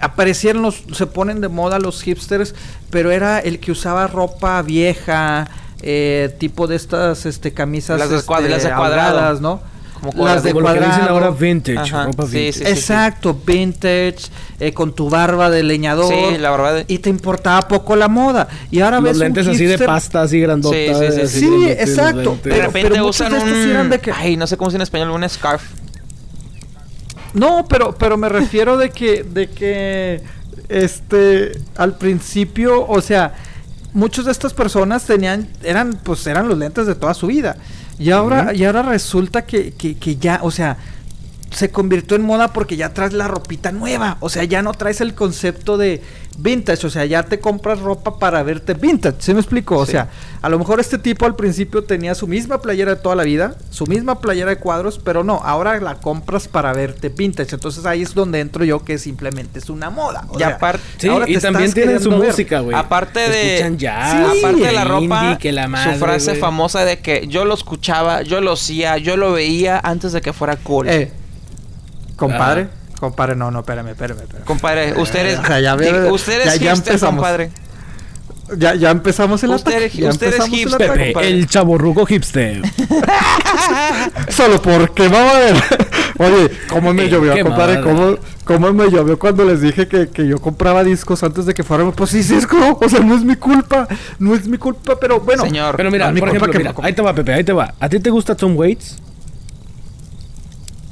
aparecieron 0.00 0.62
los, 0.62 0.82
se 0.92 1.06
ponen 1.06 1.40
de 1.40 1.48
moda 1.48 1.78
los 1.78 2.02
hipsters, 2.02 2.54
pero 2.90 3.10
era 3.10 3.38
el 3.38 3.58
que 3.60 3.72
usaba 3.72 4.06
ropa 4.06 4.60
vieja, 4.62 5.46
eh, 5.82 6.34
tipo 6.38 6.66
de 6.66 6.76
estas 6.76 7.26
este, 7.26 7.52
camisas 7.52 7.98
Las 7.98 8.10
de 8.10 8.16
este, 8.16 8.26
cuadra- 8.26 8.48
las 8.48 8.62
de 8.64 8.70
cuadrado. 8.74 9.16
holgadas, 9.16 9.40
¿no? 9.40 9.60
Como 10.12 10.24
las 10.24 10.42
cuadrado. 10.42 10.42
de 10.42 10.52
Como 10.52 10.60
lo 10.68 10.74
que 10.74 10.80
dicen 10.80 10.90
cuadrado. 10.92 11.14
ahora 11.14 11.30
vintage, 11.30 11.78
Ajá, 11.78 12.04
ropa 12.06 12.24
vintage. 12.24 12.52
sí, 12.52 12.64
sí. 12.64 12.70
Exacto, 12.70 13.40
vintage, 13.46 14.16
eh, 14.60 14.72
con 14.72 14.94
tu 14.94 15.08
barba 15.10 15.50
de 15.50 15.62
leñador. 15.62 16.12
Sí, 16.12 16.38
la 16.38 16.50
barba 16.50 16.72
de- 16.72 16.84
Y 16.88 16.98
te 16.98 17.10
importaba 17.10 17.62
poco 17.68 17.96
la 17.96 18.08
moda. 18.08 18.48
Y 18.70 18.80
ahora 18.80 18.96
Los 18.96 19.04
ves 19.04 19.14
un 19.16 19.20
lentes 19.20 19.46
así 19.48 19.64
de 19.66 19.78
pasta, 19.78 20.22
así 20.22 20.40
grandotas. 20.40 20.78
Sí, 20.78 20.94
sí, 20.94 21.12
sí, 21.12 21.20
así 21.22 21.38
sí. 21.40 21.68
exacto, 21.70 22.20
lentes. 22.22 22.42
De 22.44 22.50
pero- 22.50 22.66
repente 22.66 22.88
pero 22.90 23.06
usan 23.06 23.32
de 23.32 23.38
estos 23.38 23.52
un... 23.82 23.90
de 23.90 23.98
que- 24.00 24.12
Ay, 24.12 24.36
no 24.36 24.46
sé 24.46 24.56
cómo 24.56 24.70
se 24.70 24.76
en 24.76 24.82
español, 24.82 25.10
un 25.10 25.28
scarf. 25.28 25.62
No, 27.32 27.66
pero, 27.68 27.94
pero 27.98 28.16
me 28.16 28.28
refiero 28.28 28.76
de 28.76 28.90
que, 28.90 29.24
de 29.24 29.48
que, 29.50 30.22
este, 30.68 31.52
al 31.76 31.96
principio, 31.98 32.86
o 32.86 33.00
sea, 33.00 33.34
muchas 33.92 34.24
de 34.26 34.32
estas 34.32 34.54
personas 34.54 35.04
tenían, 35.04 35.48
eran, 35.64 35.98
pues, 36.04 36.24
eran 36.28 36.48
los 36.48 36.56
lentes 36.56 36.86
de 36.86 36.94
toda 36.94 37.12
su 37.12 37.26
vida. 37.26 37.56
Y 37.98 38.10
ahora, 38.10 38.52
y 38.54 38.64
ahora 38.64 38.82
resulta 38.82 39.46
que, 39.46 39.72
que, 39.72 39.96
que 39.96 40.16
ya, 40.16 40.40
o 40.42 40.50
sea, 40.50 40.78
se 41.50 41.70
convirtió 41.70 42.16
en 42.16 42.22
moda 42.22 42.52
porque 42.52 42.76
ya 42.76 42.92
traes 42.92 43.12
la 43.12 43.28
ropita 43.28 43.70
nueva. 43.70 44.16
O 44.20 44.28
sea, 44.28 44.44
ya 44.44 44.62
no 44.62 44.74
traes 44.74 45.00
el 45.00 45.14
concepto 45.14 45.76
de 45.76 46.02
vintage. 46.38 46.86
O 46.86 46.90
sea, 46.90 47.04
ya 47.04 47.22
te 47.22 47.40
compras 47.40 47.80
ropa 47.80 48.18
para 48.18 48.42
verte 48.42 48.74
vintage. 48.74 49.16
¿Sí 49.20 49.34
me 49.34 49.40
explico? 49.40 49.76
O 49.78 49.86
Sí. 49.86 49.92
sea, 49.92 50.08
a 50.42 50.48
lo 50.48 50.58
mejor 50.58 50.80
este 50.80 50.98
tipo 50.98 51.26
al 51.26 51.36
principio 51.36 51.84
tenía 51.84 52.14
su 52.14 52.26
misma 52.26 52.60
playera 52.60 52.94
de 52.96 53.00
toda 53.00 53.14
la 53.16 53.24
vida, 53.24 53.56
su 53.70 53.86
misma 53.86 54.20
playera 54.20 54.50
de 54.50 54.56
cuadros, 54.56 54.98
pero 55.02 55.24
no, 55.24 55.40
ahora 55.44 55.80
la 55.80 55.96
compras 55.96 56.48
para 56.48 56.72
verte 56.72 57.08
vintage. 57.08 57.54
Entonces 57.54 57.86
ahí 57.86 58.02
es 58.02 58.14
donde 58.14 58.40
entro 58.40 58.64
yo 58.64 58.84
que 58.84 58.98
simplemente 58.98 59.58
es 59.58 59.70
una 59.70 59.90
moda. 59.90 60.24
O 60.28 60.34
Y 60.36 60.38
sea, 60.38 60.48
aparte- 60.56 60.82
Sí, 60.98 61.08
ahora 61.08 61.24
y 61.28 61.36
también 61.38 61.72
tienen 61.72 62.00
su 62.00 62.10
ver. 62.10 62.18
música, 62.20 62.60
güey. 62.60 62.76
Aparte 62.76 63.20
de. 63.20 63.54
Escuchan 63.56 63.78
jazz, 63.78 64.10
Sí, 64.32 64.38
aparte 64.44 64.62
de 64.66 64.72
la 64.72 64.84
ropa, 64.84 65.22
indie, 65.24 65.38
que 65.38 65.52
la 65.52 65.68
madre, 65.68 65.94
su 65.94 65.98
frase 66.00 66.34
famosa 66.34 66.84
de 66.84 66.98
que 66.98 67.26
yo 67.28 67.44
lo 67.44 67.54
escuchaba, 67.54 68.22
yo 68.22 68.40
lo 68.40 68.52
hacía, 68.52 68.98
yo 68.98 69.16
lo 69.16 69.32
veía 69.32 69.80
antes 69.82 70.12
de 70.12 70.20
que 70.20 70.32
fuera 70.32 70.56
cool. 70.56 70.88
Eh, 70.88 71.12
compadre, 72.16 72.68
Ah. 72.70 72.83
Compadre, 73.04 73.36
no, 73.36 73.50
no, 73.50 73.60
espérame, 73.60 73.88
espérame, 73.88 74.20
espérame. 74.22 74.44
Compadre, 74.44 74.94
usted 75.00 75.20
eres. 75.20 75.38
O 75.38 75.44
sea, 75.46 75.60
ya 75.60 75.74
ve- 75.76 75.86
diga, 75.86 76.12
usted 76.12 76.40
es 76.40 76.44
ya- 76.46 76.56
ya 76.56 76.70
hipster, 76.72 76.92
empezamos. 76.94 77.14
compadre. 77.22 77.50
Ya, 78.58 78.74
ya 78.74 78.90
empezamos 78.90 79.42
el 79.42 79.50
Usted 79.50 79.72
ataque. 79.72 79.98
ya 80.02 80.10
usted 80.10 80.26
es 80.26 80.34
empezamos 80.34 80.52
el 80.58 80.64
hipster, 80.66 80.90
ataque. 80.90 81.28
el 81.28 81.46
chaborruco 81.46 82.04
hipster. 82.04 82.60
Solo 84.28 84.60
porque 84.60 85.08
vamos 85.08 85.34
a 85.34 85.38
ver. 85.38 85.56
Oye, 86.18 86.50
¿cómo 86.68 86.92
me 86.92 87.04
Eh, 87.04 87.08
llovió, 87.08 87.42
compadre? 87.42 87.80
¿Cómo, 87.80 88.16
¿Cómo 88.44 88.72
me 88.74 88.90
llovió 88.90 89.18
cuando 89.18 89.44
les 89.46 89.62
dije 89.62 89.88
que, 89.88 90.08
que 90.10 90.26
yo 90.28 90.38
compraba 90.40 90.84
discos 90.84 91.22
antes 91.22 91.46
de 91.46 91.54
que 91.54 91.64
fueran? 91.64 91.90
Pues 91.92 92.10
sí, 92.10 92.22
disco. 92.22 92.78
O 92.80 92.88
sea, 92.88 93.00
no 93.00 93.14
es 93.16 93.24
mi 93.24 93.34
culpa. 93.34 93.88
No 94.18 94.34
es 94.34 94.46
mi 94.46 94.58
culpa, 94.58 94.98
pero 95.00 95.20
bueno. 95.20 95.42
Señor. 95.42 95.76
Pero 95.76 95.90
mira, 95.90 96.06
No, 96.08 96.12
mi 96.12 96.20
por 96.20 96.28
ejemplo, 96.28 96.52
que 96.52 96.58
mira, 96.58 96.70
me 96.70 96.74
compra. 96.74 96.88
ahí 96.88 96.94
te 96.94 97.02
va, 97.02 97.14
Pepe, 97.14 97.32
ahí 97.32 97.44
te 97.44 97.52
va. 97.54 97.74
¿A 97.80 97.88
ti 97.88 97.98
te 97.98 98.10
gusta 98.10 98.34
Tom 98.36 98.56
Waits? 98.56 98.98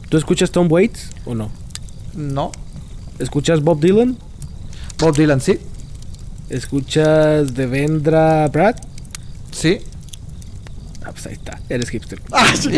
¿Tú 0.09 0.17
escuchas 0.17 0.51
Tom 0.51 0.67
Waits 0.71 1.11
o 1.27 1.35
no? 1.35 1.51
No. 2.15 2.53
¿Escuchas 3.19 3.61
Bob 3.63 3.81
Dylan? 3.81 4.17
Bob 4.99 5.17
Dylan, 5.17 5.41
sí. 5.41 5.59
¿Escuchas 6.49 7.55
Devendra 7.55 8.47
Brad? 8.49 8.77
Sí. 9.51 9.79
Ah, 11.05 11.11
pues 11.13 11.27
ahí 11.27 11.33
está. 11.35 11.59
Eres 11.69 11.89
hipster. 11.91 12.21
Ah, 12.33 12.47
sí. 12.55 12.71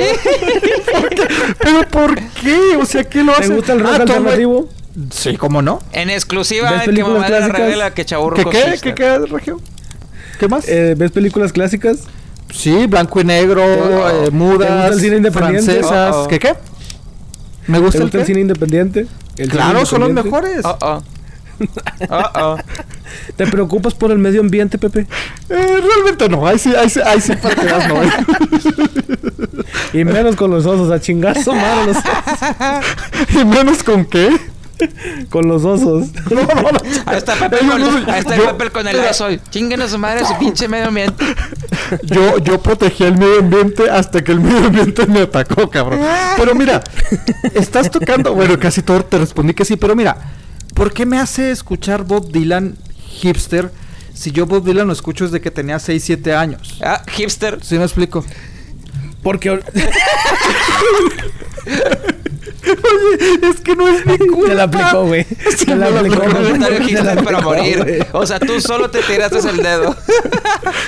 ¿Por 0.93 1.09
qué? 1.11 1.23
¿Pero 1.61 1.89
por 1.89 2.15
qué? 2.41 2.77
O 2.81 2.87
sea, 2.87 3.05
¿qué 3.05 3.23
lo 3.23 3.33
hace? 3.33 3.49
¿Te 3.49 3.55
gusta 3.55 3.73
el 3.73 3.81
rock 3.81 3.91
Ah, 3.93 3.97
alternativo? 4.03 4.61
Waits- 4.69 4.69
Sí, 5.11 5.37
¿cómo 5.37 5.61
no? 5.61 5.81
En 5.93 6.09
exclusiva, 6.09 6.71
¿Ves 6.71 6.81
que 6.83 6.87
películas 6.87 7.15
mamá 7.23 7.29
la 7.29 7.37
clásicas? 7.39 7.61
revela 7.61 7.95
que 7.95 8.05
Chaburro 8.05 8.37
¿Qué 8.37 8.45
qué? 8.45 8.79
¿Qué 8.81 8.95
qué, 8.95 9.19
Regio? 9.19 9.61
¿Qué 10.39 10.47
más? 10.47 10.69
Eh, 10.69 10.95
¿Ves 10.97 11.11
películas 11.11 11.53
clásicas? 11.53 11.99
sí, 12.53 12.87
blanco 12.87 13.21
y 13.21 13.25
negro, 13.25 13.65
Oh. 13.65 14.09
eh, 14.09 14.25
¿Te 14.27 14.31
mudas, 14.31 14.71
gusta 14.71 14.87
el 14.87 15.01
cine 15.01 15.17
independiente? 15.17 15.65
francesas. 15.73 16.15
Oh, 16.15 16.23
oh. 16.23 16.29
¿Qué 16.29 16.39
qué? 16.39 16.55
¿Me 17.67 17.79
¿Te 17.79 17.85
gusta, 17.85 18.19
el 18.19 18.27
cine 18.27 18.41
independiente? 18.41 19.01
¿El 19.01 19.09
cine 19.37 19.49
Claro, 19.49 19.87
son 19.87 20.01
los 20.01 20.13
mejores. 20.13 20.65
Oh, 20.65 20.77
oh. 20.81 21.03
¿Te 23.37 23.47
preocupas 23.47 23.95
por 23.95 24.11
el 24.11 24.19
medio 24.19 24.41
ambiente, 24.41 24.77
Pepe? 24.79 25.07
Eh, 25.49 25.81
realmente 25.83 26.29
no, 26.29 26.47
ahí 26.47 26.59
sí, 26.59 26.75
ahí 26.75 26.91
sí, 26.91 27.01
ahí 27.05 27.21
sí 27.21 27.33
para 27.37 27.55
que 27.55 27.65
veas, 27.65 27.89
no. 27.89 28.03
eh. 28.03 28.11
Y 29.93 30.05
menos 30.05 30.35
con 30.37 30.51
los 30.51 30.67
osos, 30.67 30.91
a 30.91 31.01
chingazo, 31.01 31.55
madre, 31.55 31.87
los 31.87 31.97
osos. 31.99 33.41
y 33.41 33.45
menos 33.45 33.83
con 33.83 34.05
qué. 34.05 34.31
Con 35.31 35.49
los 35.49 35.65
osos. 35.65 36.09
No, 36.31 36.43
no, 36.43 36.73
no. 36.73 36.81
Ahí 37.07 37.17
está 37.19 37.35
Pepe 37.35 37.59
con, 37.59 37.83
ahí 38.11 38.19
está 38.21 38.37
yo- 38.37 38.57
Pepe 38.57 38.71
con 38.71 38.87
el 38.89 38.97
mira, 38.97 39.13
sol. 39.13 39.41
Chinguen 39.51 39.81
a 39.83 39.89
su 39.89 39.99
madre 39.99 40.25
su 40.25 40.37
pinche 40.39 40.69
medio 40.69 40.89
ambiente. 40.89 41.25
Yo, 42.05 42.39
yo 42.39 42.61
protegí 42.63 43.05
el 43.05 43.17
medio 43.19 43.41
ambiente 43.41 43.91
hasta 43.91 44.25
que 44.25 44.33
el 44.33 44.41
medio 44.41 44.67
ambiente 44.67 45.07
me 45.07 45.21
atacó, 45.21 45.69
cabrón. 45.69 46.01
Pero 46.37 46.55
mira, 46.55 46.83
estás 47.55 47.91
tocando. 47.91 48.35
Bueno, 48.35 48.59
casi 48.59 48.83
todo 48.83 49.05
te 49.05 49.19
respondí 49.19 49.53
que 49.55 49.65
sí, 49.67 49.77
pero 49.77 49.95
mira, 49.95 50.17
¿por 50.75 50.93
qué 50.93 51.05
me 51.05 51.19
hace 51.19 51.51
escuchar 51.51 52.03
Bob 52.05 52.33
Dylan 52.33 52.77
hipster 53.21 53.71
si 54.15 54.31
yo 54.33 54.47
Bob 54.47 54.65
Dylan 54.65 54.87
lo 54.87 54.93
escucho 54.95 55.25
desde 55.25 55.41
que 55.41 55.51
tenía 55.51 55.79
6, 55.79 56.03
7 56.03 56.35
años? 56.35 56.79
Ah, 56.83 57.03
hipster. 57.07 57.59
¿Sí 57.63 57.77
me 57.77 57.85
explico? 57.85 58.25
Porque 59.23 59.61
Oye, 62.65 63.49
es 63.51 63.61
que 63.61 63.77
no 63.77 63.89
es 63.89 64.05
mi 64.07 64.19
culpa. 64.27 64.49
te 64.49 64.55
la 64.55 64.63
aplicó, 64.65 65.05
güey. 65.07 65.25
Sí, 65.57 65.67
Te 65.67 65.77
la 65.77 65.87
aplicó. 65.89 66.21
Comentario 66.23 66.81
hipster 66.83 67.25
para 67.25 67.41
morir. 67.41 68.07
O 68.13 68.27
sea, 68.27 68.39
tú 68.41 68.61
solo 68.61 68.91
te 68.91 69.01
tiraste 69.03 69.39
el 69.49 69.57
dedo. 69.59 69.97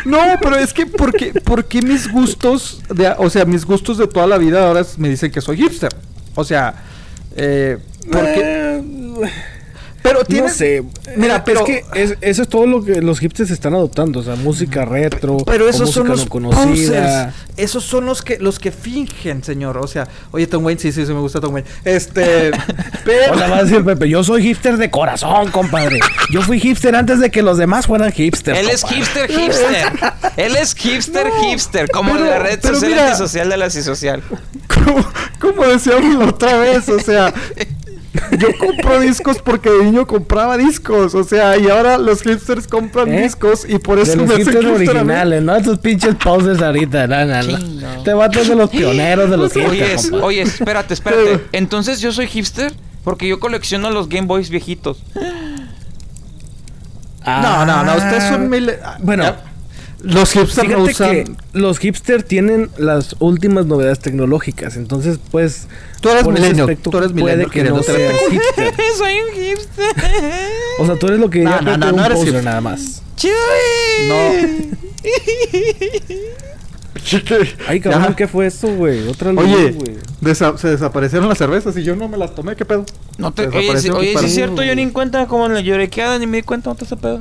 No, 0.04 0.18
pero 0.40 0.56
es 0.56 0.72
que 0.72 0.86
porque, 0.86 1.32
porque 1.44 1.82
mis 1.82 2.10
gustos, 2.10 2.80
de, 2.88 3.12
o 3.18 3.28
sea, 3.28 3.44
mis 3.44 3.64
gustos 3.64 3.98
de 3.98 4.06
toda 4.06 4.26
la 4.26 4.38
vida 4.38 4.66
ahora 4.66 4.84
me 4.96 5.08
dicen 5.08 5.30
que 5.30 5.40
soy 5.40 5.56
hipster. 5.58 5.94
O 6.34 6.44
sea, 6.44 6.74
eh, 7.34 7.78
porque, 8.10 8.40
Eh, 8.40 8.82
pero 10.06 10.42
No 10.42 10.48
sé. 10.48 10.82
Mira, 11.16 11.36
Eh, 11.36 11.42
pero- 11.44 11.60
Es 11.60 11.66
que 11.66 11.84
es- 11.94 12.14
eso 12.20 12.42
es 12.42 12.48
todo 12.48 12.66
lo 12.66 12.84
que 12.84 13.00
los 13.02 13.18
hipsters 13.18 13.50
están 13.50 13.74
adoptando. 13.74 14.20
O 14.20 14.22
sea, 14.22 14.36
música 14.36 14.84
retro. 14.84 15.38
Pero 15.46 15.66
o 15.66 15.68
esos 15.68 15.90
son 15.90 16.06
música 16.08 16.08
los 16.38 16.42
no 16.42 16.50
conocida. 16.50 17.34
Esos 17.56 17.84
son 17.84 18.04
los 18.06 18.22
que 18.22 18.38
los 18.38 18.58
que 18.58 18.70
fingen, 18.70 19.42
señor. 19.42 19.78
O 19.78 19.86
sea, 19.86 20.06
oye, 20.30 20.46
Tom 20.46 20.64
Wayne, 20.64 20.80
sí, 20.80 20.92
sí, 20.92 21.06
sí 21.06 21.12
me 21.12 21.20
gusta 21.20 21.40
Tom 21.40 21.54
Wayne. 21.54 21.68
Este, 21.84 22.50
pero 23.04 23.36
sea, 23.38 23.48
va 23.48 23.56
a 23.58 23.64
decir 23.64 23.84
Pepe, 23.84 24.08
yo 24.08 24.22
soy 24.22 24.42
hipster 24.42 24.76
de 24.76 24.90
corazón, 24.90 25.50
compadre. 25.50 25.98
Yo 26.30 26.42
fui 26.42 26.60
hipster 26.60 26.94
antes 26.94 27.18
de 27.20 27.30
que 27.30 27.42
los 27.42 27.56
demás 27.58 27.86
fueran 27.86 28.12
hipsters. 28.12 28.58
Él 28.58 28.68
es 28.68 28.84
hipster, 28.84 29.30
hipster. 29.30 29.92
Él 30.36 30.56
es 30.56 30.74
hipster, 30.74 31.26
No, 31.28 31.42
hipster. 31.50 31.88
Como 31.90 32.12
pero- 32.12 32.26
la 32.26 32.38
red 32.40 32.60
social 32.62 32.90
mira. 32.90 33.06
antisocial 33.06 33.48
de 33.48 33.56
la 33.56 33.64
antisocial. 33.66 34.22
como, 34.84 35.06
como 35.40 35.66
decíamos 35.66 36.14
la 36.18 36.26
otra 36.26 36.58
vez, 36.58 36.88
o 36.90 36.98
sea, 37.00 37.32
yo 38.38 38.48
compro 38.58 39.00
discos 39.00 39.38
porque 39.42 39.70
de 39.70 39.84
niño 39.84 40.06
compraba 40.06 40.56
discos, 40.56 41.14
o 41.14 41.24
sea, 41.24 41.56
y 41.58 41.68
ahora 41.68 41.98
los 41.98 42.22
hipsters 42.22 42.66
compran 42.66 43.12
¿Eh? 43.12 43.22
discos 43.22 43.66
y 43.68 43.78
por 43.78 43.98
eso 43.98 44.12
De 44.12 44.16
los 44.18 44.26
me 44.28 44.34
hacen 44.34 44.44
hipsters 44.46 44.66
originales, 44.74 45.42
no 45.42 45.56
estos 45.56 45.78
pinches 45.78 46.14
posers 46.16 46.60
ahorita, 46.62 47.06
no, 47.06 47.24
no, 47.24 47.42
no. 47.42 48.02
Te 48.02 48.14
vatos 48.14 48.48
de 48.48 48.54
los 48.56 48.70
pioneros 48.70 49.30
de 49.30 49.36
los 49.36 49.54
Oye, 49.56 49.68
hipsters, 49.68 50.02
compadre. 50.10 50.24
oye, 50.26 50.42
espérate, 50.42 50.94
espérate. 50.94 51.44
Entonces 51.52 52.00
yo 52.00 52.12
soy 52.12 52.26
hipster 52.26 52.72
porque 53.04 53.28
yo 53.28 53.38
colecciono 53.40 53.90
los 53.90 54.08
Game 54.08 54.26
Boys 54.26 54.50
viejitos. 54.50 55.02
No, 57.24 57.66
no, 57.66 57.82
no, 57.82 57.96
ustedes 57.96 58.24
son 58.24 58.48
mil... 58.48 58.70
Ah, 58.84 58.98
Bueno, 59.00 59.24
Ya. 59.24 59.42
Los 60.06 60.32
hipsters 60.32 60.68
no 60.68 60.82
usan... 60.82 61.10
que 61.10 61.24
los 61.52 61.78
hipsters 61.78 62.24
tienen 62.24 62.70
las 62.78 63.16
últimas 63.18 63.66
novedades 63.66 63.98
tecnológicas, 63.98 64.76
entonces 64.76 65.18
pues 65.30 65.66
Tú 66.00 66.08
eres 66.10 66.26
milenio, 66.26 66.64
aspecto 66.64 66.90
tú 66.90 66.98
eres 66.98 67.12
puede 67.12 67.24
milenio, 67.24 67.50
que 67.50 67.64
no 67.64 67.82
seas 67.82 68.12
hipster. 68.30 68.74
soy 68.98 69.14
un 69.20 69.34
hipster. 69.34 69.86
O 70.78 70.86
sea, 70.86 70.96
tú 70.98 71.08
eres 71.08 71.18
lo 71.20 71.28
que 71.30 71.40
No, 71.40 71.56
diría 71.58 71.76
no, 71.76 71.86
no, 71.86 71.86
no 71.92 71.94
un 71.94 72.00
eres 72.04 72.18
poser 72.18 72.26
hipster. 72.34 72.44
nada 72.44 72.60
más. 72.60 73.02
Chuy. 73.16 73.32
Ay, 77.68 77.80
cabrón, 77.80 78.02
Ya. 78.10 78.16
¿qué 78.16 78.26
fue 78.28 78.46
eso, 78.46 78.68
güey? 78.74 79.06
Otra 79.08 79.32
luz, 79.32 79.44
Oye, 79.44 79.76
desa- 80.20 80.56
se 80.56 80.68
desaparecieron 80.68 81.28
las 81.28 81.38
cervezas 81.38 81.76
y 81.76 81.82
yo 81.84 81.94
no 81.94 82.08
me 82.08 82.16
las 82.16 82.34
tomé, 82.34 82.56
¿qué 82.56 82.64
pedo? 82.64 82.84
No 83.18 83.32
te, 83.32 83.42
oye, 83.46 83.50
sí, 83.52 83.56
desaparecieron 83.58 84.00
oye, 84.00 84.18
sí 84.18 84.24
es 84.26 84.34
cierto, 84.34 84.62
yo 84.64 84.74
ni 84.74 84.82
en 84.82 84.90
cuenta 84.90 85.26
como 85.26 85.46
en 85.46 85.54
la 85.54 85.60
llorequeada 85.60 86.18
ni 86.18 86.26
me 86.26 86.38
di 86.38 86.42
cuenta, 86.42 86.70
¿no 86.70 86.76
te 86.76 86.84
ese 86.84 86.96
pedo? 86.96 87.20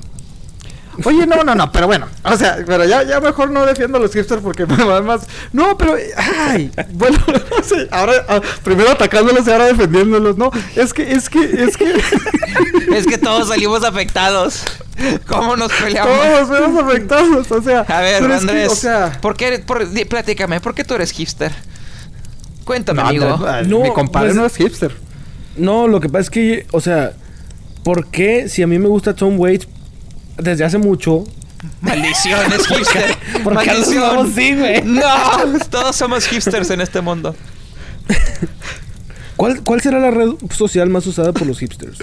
Oye, 1.04 1.28
no, 1.28 1.44
no, 1.44 1.56
no, 1.56 1.72
pero 1.72 1.88
bueno, 1.88 2.08
o 2.24 2.38
sea, 2.38 2.58
pero 2.66 2.86
ya, 2.86 3.04
ya 3.04 3.20
mejor 3.20 3.52
no 3.52 3.66
defiendo 3.66 3.98
a 3.98 4.02
los 4.02 4.14
hipsters 4.14 4.42
porque 4.42 4.64
además, 4.70 5.28
no, 5.52 5.78
pero, 5.78 5.96
ay, 6.48 6.72
bueno, 6.94 7.18
no 7.28 7.64
sé, 7.64 7.88
ahora, 7.92 8.14
ah, 8.30 8.40
primero 8.64 8.92
atacándolos 8.92 9.48
y 9.48 9.52
ahora 9.52 9.66
defendiéndolos, 9.66 10.38
no, 10.38 10.52
es 10.76 10.94
que, 10.94 11.12
es 11.12 11.30
que, 11.30 11.64
es 11.64 11.78
que, 11.78 11.94
Es 12.96 13.06
que 13.08 13.18
todos 13.18 13.50
salimos 13.50 13.84
afectados. 13.84 14.64
¿Cómo 15.28 15.58
nos 15.58 15.72
peleamos? 15.74 16.14
todos 16.18 16.40
nos 16.40 16.50
vemos 16.50 16.84
afectados, 16.84 17.52
o 17.52 17.62
sea, 17.62 17.82
A 17.82 18.00
ver, 18.02 18.26
que, 18.26 18.34
Andrés, 18.34 18.72
o 18.72 18.76
sea, 18.76 19.20
¿por 19.22 19.36
qué 19.36 19.48
eres, 19.48 19.60
por, 19.62 19.90
di- 19.90 20.06
platícame, 20.06 20.62
¿por 20.62 20.74
qué 20.74 20.84
tú 20.86 20.94
eres 20.94 21.12
hipster? 21.12 21.52
Cuéntame, 22.64 23.02
no, 23.02 23.08
amigo. 23.10 23.26
no, 23.38 23.64
No, 23.64 23.80
mi 23.82 23.92
compadre 23.94 24.28
pues- 24.30 24.36
no 24.38 24.46
es 24.46 24.56
hipster. 24.56 24.96
No, 25.58 25.88
lo 25.88 26.00
que 26.00 26.08
pasa 26.10 26.22
es 26.22 26.30
que, 26.30 26.68
o 26.72 26.80
sea, 26.82 27.14
¿por 27.84 28.08
qué 28.08 28.48
si 28.50 28.62
a 28.64 28.68
mí 28.68 28.80
me 28.80 28.88
gusta 28.88 29.14
Tom 29.14 29.40
Waits 29.40 29.68
desde 30.38 30.64
hace 30.66 30.78
mucho? 30.78 31.24
Maldición, 31.82 32.40
es 32.54 32.68
hipster. 32.68 33.16
¿Por 33.44 33.58
qué 33.60 33.68
Maldición. 33.72 34.28
así, 34.32 34.56
güey? 34.56 34.82
No, 34.84 35.02
todos 35.70 35.96
somos 35.96 36.28
hipsters 36.28 36.70
en 36.70 36.82
este 36.82 37.02
mundo. 37.02 37.36
¿Cuál, 39.36 39.62
¿Cuál 39.64 39.82
será 39.82 40.00
la 40.00 40.12
red 40.12 40.30
social 40.52 40.90
más 40.90 41.06
usada 41.08 41.34
por 41.34 41.46
los 41.48 41.60
hipsters? 41.60 41.98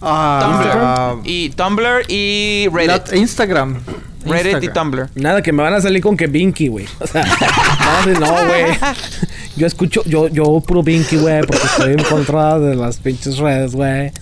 Ah, 0.00 1.18
Tumblr. 1.20 1.28
y 1.30 1.50
Tumblr 1.50 2.04
y 2.08 2.68
Reddit. 2.72 3.08
la- 3.10 3.16
Instagram. 3.16 3.80
Reddit 4.24 4.44
y 4.62 4.66
Instagram. 4.66 4.72
Tumblr. 4.74 5.10
Nada, 5.16 5.42
que 5.42 5.52
me 5.52 5.62
van 5.62 5.74
a 5.74 5.80
salir 5.80 6.02
con 6.02 6.16
que 6.16 6.26
Binky, 6.26 6.68
güey. 6.68 6.86
O 7.00 7.06
sea, 7.06 7.24
no, 7.24 8.06
de- 8.12 8.18
no, 8.20 8.46
güey. 8.46 8.64
Yo 9.56 9.66
escucho, 9.66 10.02
yo, 10.04 10.28
yo 10.28 10.60
puro 10.60 10.82
Binky, 10.82 11.16
güey, 11.16 11.40
porque 11.40 11.64
estoy 11.64 11.92
en 11.94 12.02
contra 12.04 12.58
de 12.58 12.74
las 12.76 12.98
pinches 12.98 13.38
redes, 13.38 13.72
güey. 13.72 14.12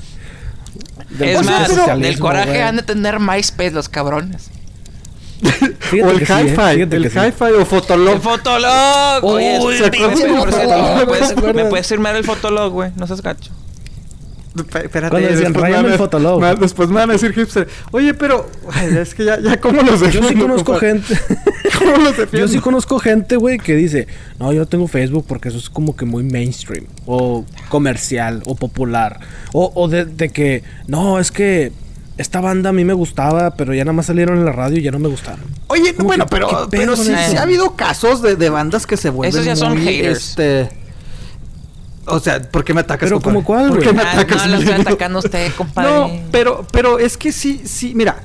Del 1.14 1.28
Es 1.28 1.42
más, 1.44 1.98
del 2.00 2.18
coraje 2.18 2.48
güey. 2.50 2.60
han 2.62 2.76
de 2.76 2.82
tener 2.82 3.20
MySpace 3.20 3.70
los 3.70 3.88
cabrones. 3.88 4.50
Fíjate 5.80 6.02
o 6.02 6.10
el 6.10 6.22
eh, 6.22 6.26
hi-fi, 6.26 6.80
el 6.96 7.04
hi-fi 7.06 7.52
o 7.60 7.66
Fotolog. 7.66 8.14
El 8.14 8.20
Fotolog. 8.20 9.24
Oye, 9.24 9.58
Uy, 9.60 9.74
¿me, 9.74 9.78
¿se 9.78 9.84
acuerdan 9.86 10.10
puedes- 10.10 10.18
del 10.22 10.34
por 10.36 10.52
cierto, 10.52 10.68
Fotolog? 10.70 10.96
¿me 10.98 11.06
puedes, 11.06 11.26
¿Se 11.26 11.32
acuerdan? 11.32 11.56
me 11.56 11.64
puedes 11.66 11.86
firmar 11.86 12.16
el 12.16 12.24
Fotolog, 12.24 12.72
güey? 12.72 12.90
No 12.96 13.06
seas 13.06 13.20
gacho. 13.22 13.50
Espérate, 14.56 15.10
Cuando 15.10 15.18
decían, 15.28 15.52
después 15.52 15.54
me 15.54 15.60
"Ráyame 15.62 15.82
van 15.82 15.86
a- 15.86 15.92
el 15.94 15.98
Fotolog". 15.98 16.40
me- 16.40 16.54
Después 16.54 16.88
me 16.88 16.94
van 16.96 17.10
a 17.10 17.12
decir 17.14 17.32
hipster. 17.32 17.68
Oye, 17.90 18.14
pero 18.14 18.48
ay, 18.72 18.96
es 18.98 19.14
que 19.14 19.24
ya, 19.24 19.40
ya 19.40 19.60
cómo 19.60 19.82
los 19.82 19.98
Yo 20.00 20.06
sí 20.06 20.12
defiendo, 20.18 20.46
conozco 20.46 20.72
compadre? 20.72 21.00
gente. 21.00 21.20
¿Cómo 21.78 21.90
los 21.96 22.16
defiendo? 22.16 22.38
Yo 22.38 22.48
sí 22.48 22.58
conozco 22.60 22.98
gente, 23.00 23.36
güey, 23.36 23.58
que 23.58 23.74
dice, 23.74 24.06
no, 24.38 24.52
yo 24.52 24.60
no 24.60 24.66
tengo 24.66 24.86
Facebook 24.86 25.24
porque 25.26 25.48
eso 25.48 25.58
es 25.58 25.68
como 25.68 25.96
que 25.96 26.04
muy 26.04 26.22
mainstream, 26.22 26.86
o 27.06 27.44
comercial, 27.68 28.42
o 28.46 28.54
popular, 28.54 29.18
o, 29.52 29.72
o 29.74 29.88
de, 29.88 30.04
de 30.04 30.28
que, 30.28 30.62
no, 30.86 31.18
es 31.18 31.32
que 31.32 31.72
esta 32.16 32.40
banda 32.40 32.70
a 32.70 32.72
mí 32.72 32.84
me 32.84 32.92
gustaba, 32.92 33.56
pero 33.56 33.74
ya 33.74 33.84
nada 33.84 33.92
más 33.94 34.06
salieron 34.06 34.38
en 34.38 34.44
la 34.44 34.52
radio 34.52 34.78
y 34.78 34.82
ya 34.82 34.92
no 34.92 35.00
me 35.00 35.08
gustaron. 35.08 35.44
Oye, 35.66 35.92
bueno, 35.98 36.26
que, 36.26 36.30
pero, 36.30 36.68
¿qué 36.70 36.76
pero 36.78 36.94
sí, 36.94 37.12
ha 37.12 37.42
habido 37.42 37.74
casos 37.74 38.22
de, 38.22 38.36
de 38.36 38.50
bandas 38.50 38.86
que 38.86 38.96
se 38.96 39.10
vuelven 39.10 39.34
Esos 39.34 39.44
ya 39.46 39.56
son 39.56 39.72
muy, 39.76 39.84
haters. 39.84 40.28
Este, 40.28 40.68
o 42.06 42.20
sea, 42.20 42.40
¿por 42.42 42.64
qué 42.64 42.74
me 42.74 42.80
atacas, 42.80 43.08
Pero, 43.08 43.20
compadre? 43.20 43.34
¿como 43.34 43.44
cuál, 43.46 43.68
¿Por 43.68 43.82
qué 43.82 43.92
me 43.92 44.02
Ah, 44.02 44.12
atacas? 44.12 44.46
no, 44.46 44.52
lo 44.52 44.58
estoy 44.62 44.80
atacando 44.80 45.18
a 45.18 45.22
usted, 45.22 45.52
compadre. 45.54 45.90
No, 45.90 46.10
pero, 46.30 46.66
pero 46.72 46.98
es 46.98 47.16
que 47.16 47.32
sí, 47.32 47.62
sí, 47.64 47.92
mira, 47.94 48.16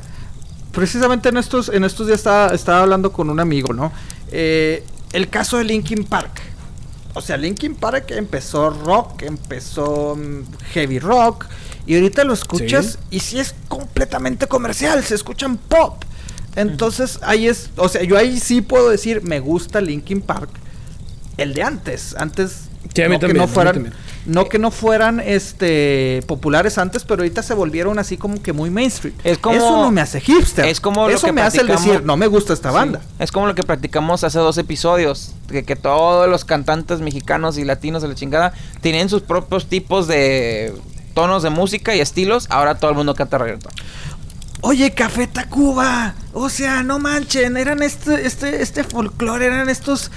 precisamente 0.72 1.30
en 1.30 1.38
estos, 1.38 1.70
en 1.70 1.84
estos 1.84 2.08
días 2.08 2.20
estaba, 2.20 2.54
estaba 2.54 2.82
hablando 2.82 3.12
con 3.12 3.30
un 3.30 3.40
amigo, 3.40 3.74
¿no? 3.74 3.92
Eh, 4.32 4.84
el 5.14 5.30
caso 5.30 5.58
de 5.58 5.64
Linkin 5.64 6.04
Park. 6.04 6.42
O 7.14 7.22
sea, 7.22 7.38
Linkin 7.38 7.76
Park 7.76 8.12
empezó 8.12 8.70
rock, 8.70 9.24
empezó 9.24 10.16
mm, 10.16 10.44
heavy 10.74 11.00
rock, 11.00 11.46
y 11.88 11.96
ahorita 11.96 12.24
lo 12.24 12.34
escuchas 12.34 13.00
y 13.10 13.20
sí 13.20 13.40
es 13.40 13.56
completamente 13.68 14.46
comercial, 14.48 15.04
se 15.04 15.16
escuchan 15.16 15.58
pop. 15.58 16.04
Entonces, 16.56 17.20
ahí 17.24 17.48
es, 17.48 17.72
o 17.78 17.90
sea, 17.90 18.04
yo 18.04 18.16
ahí 18.18 18.40
sí 18.40 18.62
puedo 18.62 18.90
decir, 18.90 19.24
me 19.24 19.40
gusta 19.40 19.82
Linkin 19.82 20.22
Park, 20.22 20.50
el 21.38 21.54
de 21.56 21.64
antes, 21.64 22.16
antes 22.16 22.69
Sí, 22.94 23.02
a 23.04 23.08
mí 23.10 23.16
no 23.16 23.20
también, 23.20 23.36
que 23.36 23.40
no 23.40 23.48
fueran, 23.48 23.94
no 24.26 24.50
que 24.50 24.60
no 24.60 24.72
fueran 24.72 25.20
este 25.20 26.22
populares 26.28 26.78
antes, 26.78 27.04
pero 27.06 27.22
ahorita 27.22 27.44
se 27.44 27.54
volvieron 27.54 28.00
así 28.00 28.18
como 28.18 28.42
que 28.42 28.52
muy 28.52 28.70
mainstream. 28.70 29.16
Es 29.24 29.38
como- 29.38 29.56
Eso 29.56 29.82
no 29.84 29.92
me 29.92 30.02
hace 30.02 30.20
hipster. 30.20 30.66
es 30.66 30.80
como 30.82 31.08
lo 31.08 31.14
Eso 31.16 31.28
que 31.28 31.32
me 31.34 31.42
hace 31.42 31.62
el 31.62 31.68
decir, 31.68 32.04
no 32.04 32.18
me 32.18 32.28
gusta 32.28 32.54
esta 32.54 32.72
banda. 32.72 33.00
Sí. 33.02 33.16
Es 33.20 33.32
como 33.32 33.48
lo 33.48 33.56
que 33.56 33.64
practicamos 33.64 34.24
hace 34.24 34.40
dos 34.40 34.58
episodios. 34.58 35.34
Que, 35.48 35.64
que 35.64 35.76
todos 35.76 36.28
los 36.30 36.46
cantantes 36.46 37.00
mexicanos 37.02 37.58
y 37.58 37.64
latinos 37.64 38.02
de 38.02 38.08
la 38.10 38.16
chingada 38.16 38.54
tienen 38.82 39.10
sus 39.10 39.22
propios 39.22 39.68
tipos 39.68 40.08
de 40.08 40.74
tonos 41.14 41.44
de 41.44 41.50
música 41.52 41.96
y 41.96 42.00
estilos. 42.02 42.48
Ahora 42.50 42.76
todo 42.76 42.92
el 42.92 42.98
mundo 42.98 43.14
canta 43.16 43.38
reggaetón. 43.38 43.72
Oye, 44.62 44.92
Café 44.92 45.26
Tacuba. 45.28 46.16
O 46.34 46.50
sea, 46.50 46.84
no 46.84 47.00
manchen, 47.00 47.56
eran 47.58 47.82
este, 47.82 48.26
este, 48.28 48.62
este 48.62 48.84
folclore, 48.84 49.46
eran 49.46 49.70
estos 49.70 50.12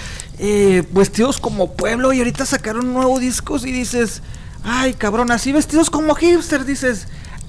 eh, 0.45 0.83
vestidos 0.91 1.39
como 1.39 1.73
pueblo 1.75 2.13
y 2.13 2.19
ahorita 2.19 2.45
sacaron 2.45 2.93
nuevos 2.93 3.21
discos 3.21 3.65
y 3.65 3.71
dices, 3.71 4.23
ay, 4.65 4.93
cabrón, 4.95 5.31
así 5.31 5.53
vestidos 5.53 5.89
como 5.89 6.15
hipster, 6.17 6.65
dices, 6.65 7.07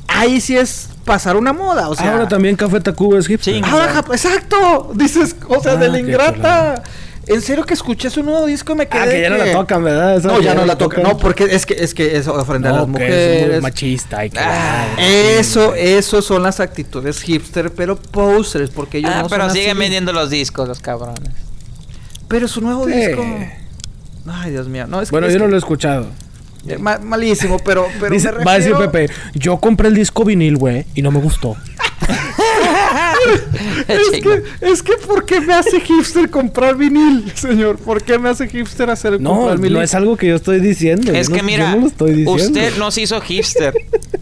ahí 0.07 0.39
sí 0.39 0.55
es 0.55 0.89
pasar 1.03 1.35
una 1.35 1.53
moda, 1.53 1.89
o 1.89 1.95
sea. 1.95 2.11
Ahora 2.11 2.27
también 2.27 2.55
Café 2.55 2.79
Tacuba 2.81 3.17
es 3.17 3.25
hipster. 3.27 3.55
Sí. 3.55 3.61
Ah, 3.63 3.89
ja- 3.91 4.13
exacto, 4.13 4.91
dices, 4.93 5.35
o 5.47 5.59
sea, 5.61 5.71
Ah, 5.73 5.75
de 5.77 5.89
la 5.89 5.99
ingrata. 5.99 6.83
En 7.25 7.41
serio 7.41 7.63
que 7.63 7.73
escuché 7.73 8.09
su 8.09 8.21
nuevo 8.21 8.45
disco 8.45 8.73
y 8.73 8.75
me 8.75 8.87
quedé. 8.89 9.01
Ah, 9.01 9.07
que 9.09 9.21
ya 9.21 9.29
no 9.29 9.37
la 9.37 9.51
tocan, 9.53 9.81
¿verdad? 9.81 10.17
Esa 10.17 10.27
No, 10.27 10.41
ya 10.41 10.53
no 10.53 10.65
la 10.65 10.77
tocan. 10.77 11.03
No, 11.03 11.17
porque 11.17 11.45
es 11.45 11.65
que 11.65 11.73
es 11.73 11.93
que 11.93 12.17
es 12.17 12.27
ofender 12.27 12.73
a 12.73 12.79
las 12.79 12.87
No, 12.89 12.97
que 12.97 13.05
es 13.07 13.29
muy 13.31 13.41
mujeres. 13.43 13.61
machista 13.63 14.25
y 14.25 14.29
que... 14.29 14.39
Ah, 14.39 14.87
Eso, 14.99 15.73
eso 15.73 16.21
son 16.21 16.43
las 16.43 16.59
actitudes 16.59 17.21
hipster, 17.21 17.71
pero 17.73 17.95
posers, 17.95 18.69
porque 18.71 18.97
ellos 18.97 19.11
Ah, 19.13 19.21
no 19.21 19.29
pero 19.29 19.49
siguen 19.51 19.69
así. 19.71 19.79
vendiendo 19.79 20.11
los 20.11 20.29
discos, 20.29 20.67
los 20.67 20.81
cabrones. 20.81 21.31
Pero 22.33 22.47
su 22.47 22.61
nuevo 22.61 22.87
Sí. 22.87 22.93
disco. 22.95 23.23
Ay, 24.27 24.49
Dios 24.49 24.67
mío. 24.67 24.87
No, 24.87 25.01
es 25.01 25.09
que- 25.09 25.13
Bueno, 25.13 25.27
es 25.27 25.33
yo 25.33 25.39
no 25.39 25.45
que- 25.45 25.51
lo 25.51 25.55
he 25.57 25.59
escuchado. 25.59 26.07
eh, 26.67 26.77
ma- 26.79 26.97
malísimo, 26.97 27.59
pero, 27.59 27.85
pero 27.99 28.11
Dice- 28.11 28.31
me 28.31 28.43
Va 28.43 28.53
a 28.53 28.55
decir 28.55 28.71
refiero- 28.71 28.91
Pepe, 28.91 29.13
yo 29.35 29.57
compré 29.57 29.87
el 29.89 29.93
disco 29.95 30.23
vinil, 30.25 30.57
güey, 30.57 30.85
y 30.95 31.01
no 31.03 31.11
me 31.11 31.19
gustó. 31.19 31.55
Es 33.87 34.09
que, 34.21 34.43
es 34.61 34.83
que, 34.83 34.93
¿por 35.07 35.25
qué 35.25 35.39
me 35.39 35.53
hace 35.53 35.79
hipster 35.79 36.29
comprar 36.29 36.75
vinil, 36.75 37.31
señor? 37.35 37.77
¿Por 37.77 38.01
qué 38.03 38.17
me 38.19 38.29
hace 38.29 38.47
hipster 38.47 38.89
hacer 38.89 39.19
No, 39.21 39.31
comprar 39.35 39.57
vinil? 39.57 39.73
no 39.73 39.81
es 39.81 39.93
algo 39.93 40.17
que 40.17 40.27
yo 40.27 40.35
estoy 40.35 40.59
diciendo. 40.59 41.13
Es 41.13 41.29
que 41.29 41.37
no- 41.37 41.43
mira, 41.43 41.69
yo 41.71 41.75
no 41.75 41.81
lo 41.81 41.87
estoy 41.87 42.11
diciendo. 42.13 42.43
usted 42.43 42.77
no 42.77 42.91
se 42.91 43.01
hizo 43.01 43.19
hipster. 43.21 43.73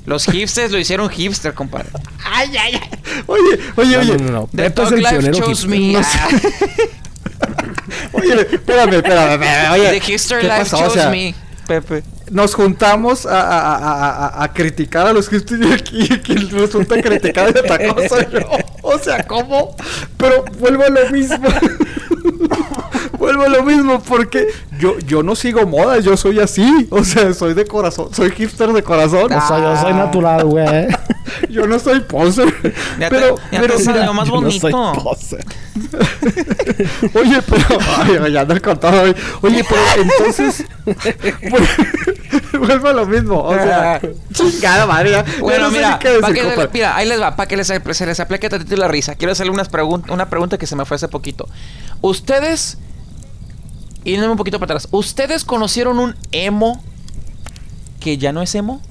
Los 0.06 0.26
hipsters 0.26 0.72
lo 0.72 0.78
hicieron 0.80 1.10
hipster, 1.10 1.54
compadre. 1.54 1.90
Ay, 2.32 2.50
ay, 2.58 2.74
ay. 2.82 2.90
Oye, 3.28 3.60
oye, 3.76 3.92
No, 3.96 4.00
oye. 4.02 4.18
no, 4.18 4.24
no, 4.26 4.32
no. 4.32 4.50
The 4.52 4.58
Pepe 4.58 4.68
es 4.68 4.74
Talk 4.76 4.92
el 4.92 4.98
Life 5.00 5.10
pionero 5.18 5.34
chose 5.40 5.50
hipster. 5.50 5.70
me. 5.70 5.94
No 5.94 6.04
sé. 6.04 6.90
Oye, 8.14 8.48
espérame, 8.52 8.94
espérame, 8.96 9.32
espérame. 9.34 9.72
Oye, 9.74 9.90
The 9.92 10.00
hipster 10.02 10.40
¿qué 10.42 10.48
life 10.48 10.60
pasó? 10.60 10.78
O 10.78 10.80
chose 10.82 10.94
sea, 11.00 11.10
me. 11.10 11.34
Pepe. 11.68 12.04
nos 12.32 12.54
juntamos 12.56 13.26
a, 13.26 13.40
a- 13.40 13.76
a- 13.78 14.44
a- 14.44 14.54
criticar 14.54 15.08
a 15.08 15.14
los 15.14 15.30
hipsters 15.30 15.62
y 15.62 15.72
aquí 15.74 16.10
que 16.20 16.34
resulta 16.36 17.02
criticar 17.02 17.54
de 17.54 17.60
otra 17.62 17.94
cosa 17.94 18.30
yo. 18.30 18.40
O 18.82 18.98
sea, 19.00 19.24
¿cómo? 19.26 19.76
Pero 20.18 20.44
vuelvo 20.60 20.84
a 20.84 20.90
lo 20.90 21.10
mismo. 21.12 21.48
Vuelvo 23.22 23.44
a 23.44 23.50
lo 23.50 23.64
mismo 23.64 24.02
porque 24.02 24.48
yo, 24.80 24.98
yo 25.00 25.24
no 25.24 25.36
sigo 25.36 25.66
modas, 25.68 26.04
yo 26.04 26.18
soy 26.18 26.40
así. 26.40 26.88
O 26.90 27.04
sea, 27.04 27.34
soy 27.34 27.54
de 27.54 27.66
corazón, 27.66 28.14
soy 28.14 28.32
hipster 28.32 28.74
de 28.74 28.84
corazón. 28.84 29.32
O 29.32 29.48
sea, 29.48 29.60
yo 29.60 29.70
Ah. 29.72 29.82
soy 29.82 29.94
natural, 29.94 30.44
güey. 30.46 30.88
Yo 31.50 31.66
no 31.66 31.80
soy 31.80 32.02
poser. 32.02 32.54
Ya 33.00 33.10
te- 33.10 33.16
pero, 33.16 33.36
ya 33.52 33.62
pero 33.62 33.76
te 33.76 33.80
mira, 33.82 33.94
salió 33.94 34.14
más 34.14 34.28
yo 34.28 34.42
no 34.42 34.52
soy 34.52 34.72
bonito. 34.72 35.04
poser. 35.04 35.46
Oye, 37.14 37.42
pero. 37.42 37.80
Ay, 37.98 38.32
ya 38.34 38.42
ando 38.42 38.62
con 38.62 38.80
todo 38.80 39.02
hoy. 39.04 39.16
Oye, 39.42 39.64
pero 39.68 39.82
entonces. 40.04 40.66
vu- 40.86 42.60
Vuelvo 42.66 42.88
a 42.90 42.94
lo 42.94 43.06
mismo. 43.06 43.42
O 43.44 43.54
sea, 43.54 44.00
chingada 44.34 44.86
madre. 44.86 45.12
ya- 45.12 45.26
Bueno, 45.40 45.66
no 45.66 45.72
mira, 45.72 45.98
decir, 46.02 46.34
que- 46.44 46.70
mira, 46.74 46.96
ahí 46.96 47.08
les 47.08 47.22
va, 47.22 47.36
para 47.36 47.48
que 47.48 47.58
les, 47.58 47.68
se 47.68 48.06
les 48.06 48.20
aplique 48.20 48.50
tantito 48.50 48.76
la 48.76 48.88
risa. 48.88 49.16
Quiero 49.16 49.32
hacerle 49.32 49.52
unas 49.52 49.72
pregun- 49.72 50.10
una 50.12 50.30
pregunta 50.30 50.58
que 50.58 50.68
se 50.68 50.76
me 50.76 50.86
fue 50.86 50.96
hace 50.96 51.08
poquito. 51.08 51.48
Ustedes, 52.02 52.78
y 54.04 54.18
un 54.18 54.38
poquito 54.38 54.60
para 54.60 54.74
atrás, 54.74 54.88
¿ustedes 54.92 55.44
conocieron 55.46 56.00
un 56.00 56.16
emo 56.32 56.82
que 58.00 58.18
ya 58.18 58.32
no 58.32 58.42
es 58.42 58.54
emo? 58.56 58.82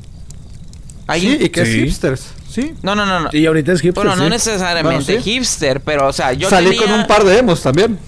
¿Hay 1.07 1.21
Sí, 1.23 1.27
un- 1.37 1.43
y 1.43 1.49
que 1.49 1.63
es 1.63 1.69
hipsters. 1.69 2.27
Sí. 2.49 2.75
No, 2.83 2.95
no, 2.95 3.07
no, 3.07 3.21
no. 3.21 3.29
Y 3.33 3.47
ahorita 3.47 3.73
es 3.73 3.81
hipster, 3.81 4.05
Bueno, 4.05 4.17
no 4.17 4.25
sí. 4.25 4.31
necesariamente 4.31 5.05
Bueno, 5.13 5.23
sí. 5.25 5.31
hipster, 5.33 5.81
pero 5.81 6.09
o 6.09 6.13
sea, 6.13 6.33
yo 6.33 6.49
Salí 6.51 6.71
tenía- 6.71 6.83
con 6.83 6.93
un 7.01 7.07
par 7.07 7.25
de 7.25 7.39
emos 7.39 7.63
también. 7.63 7.99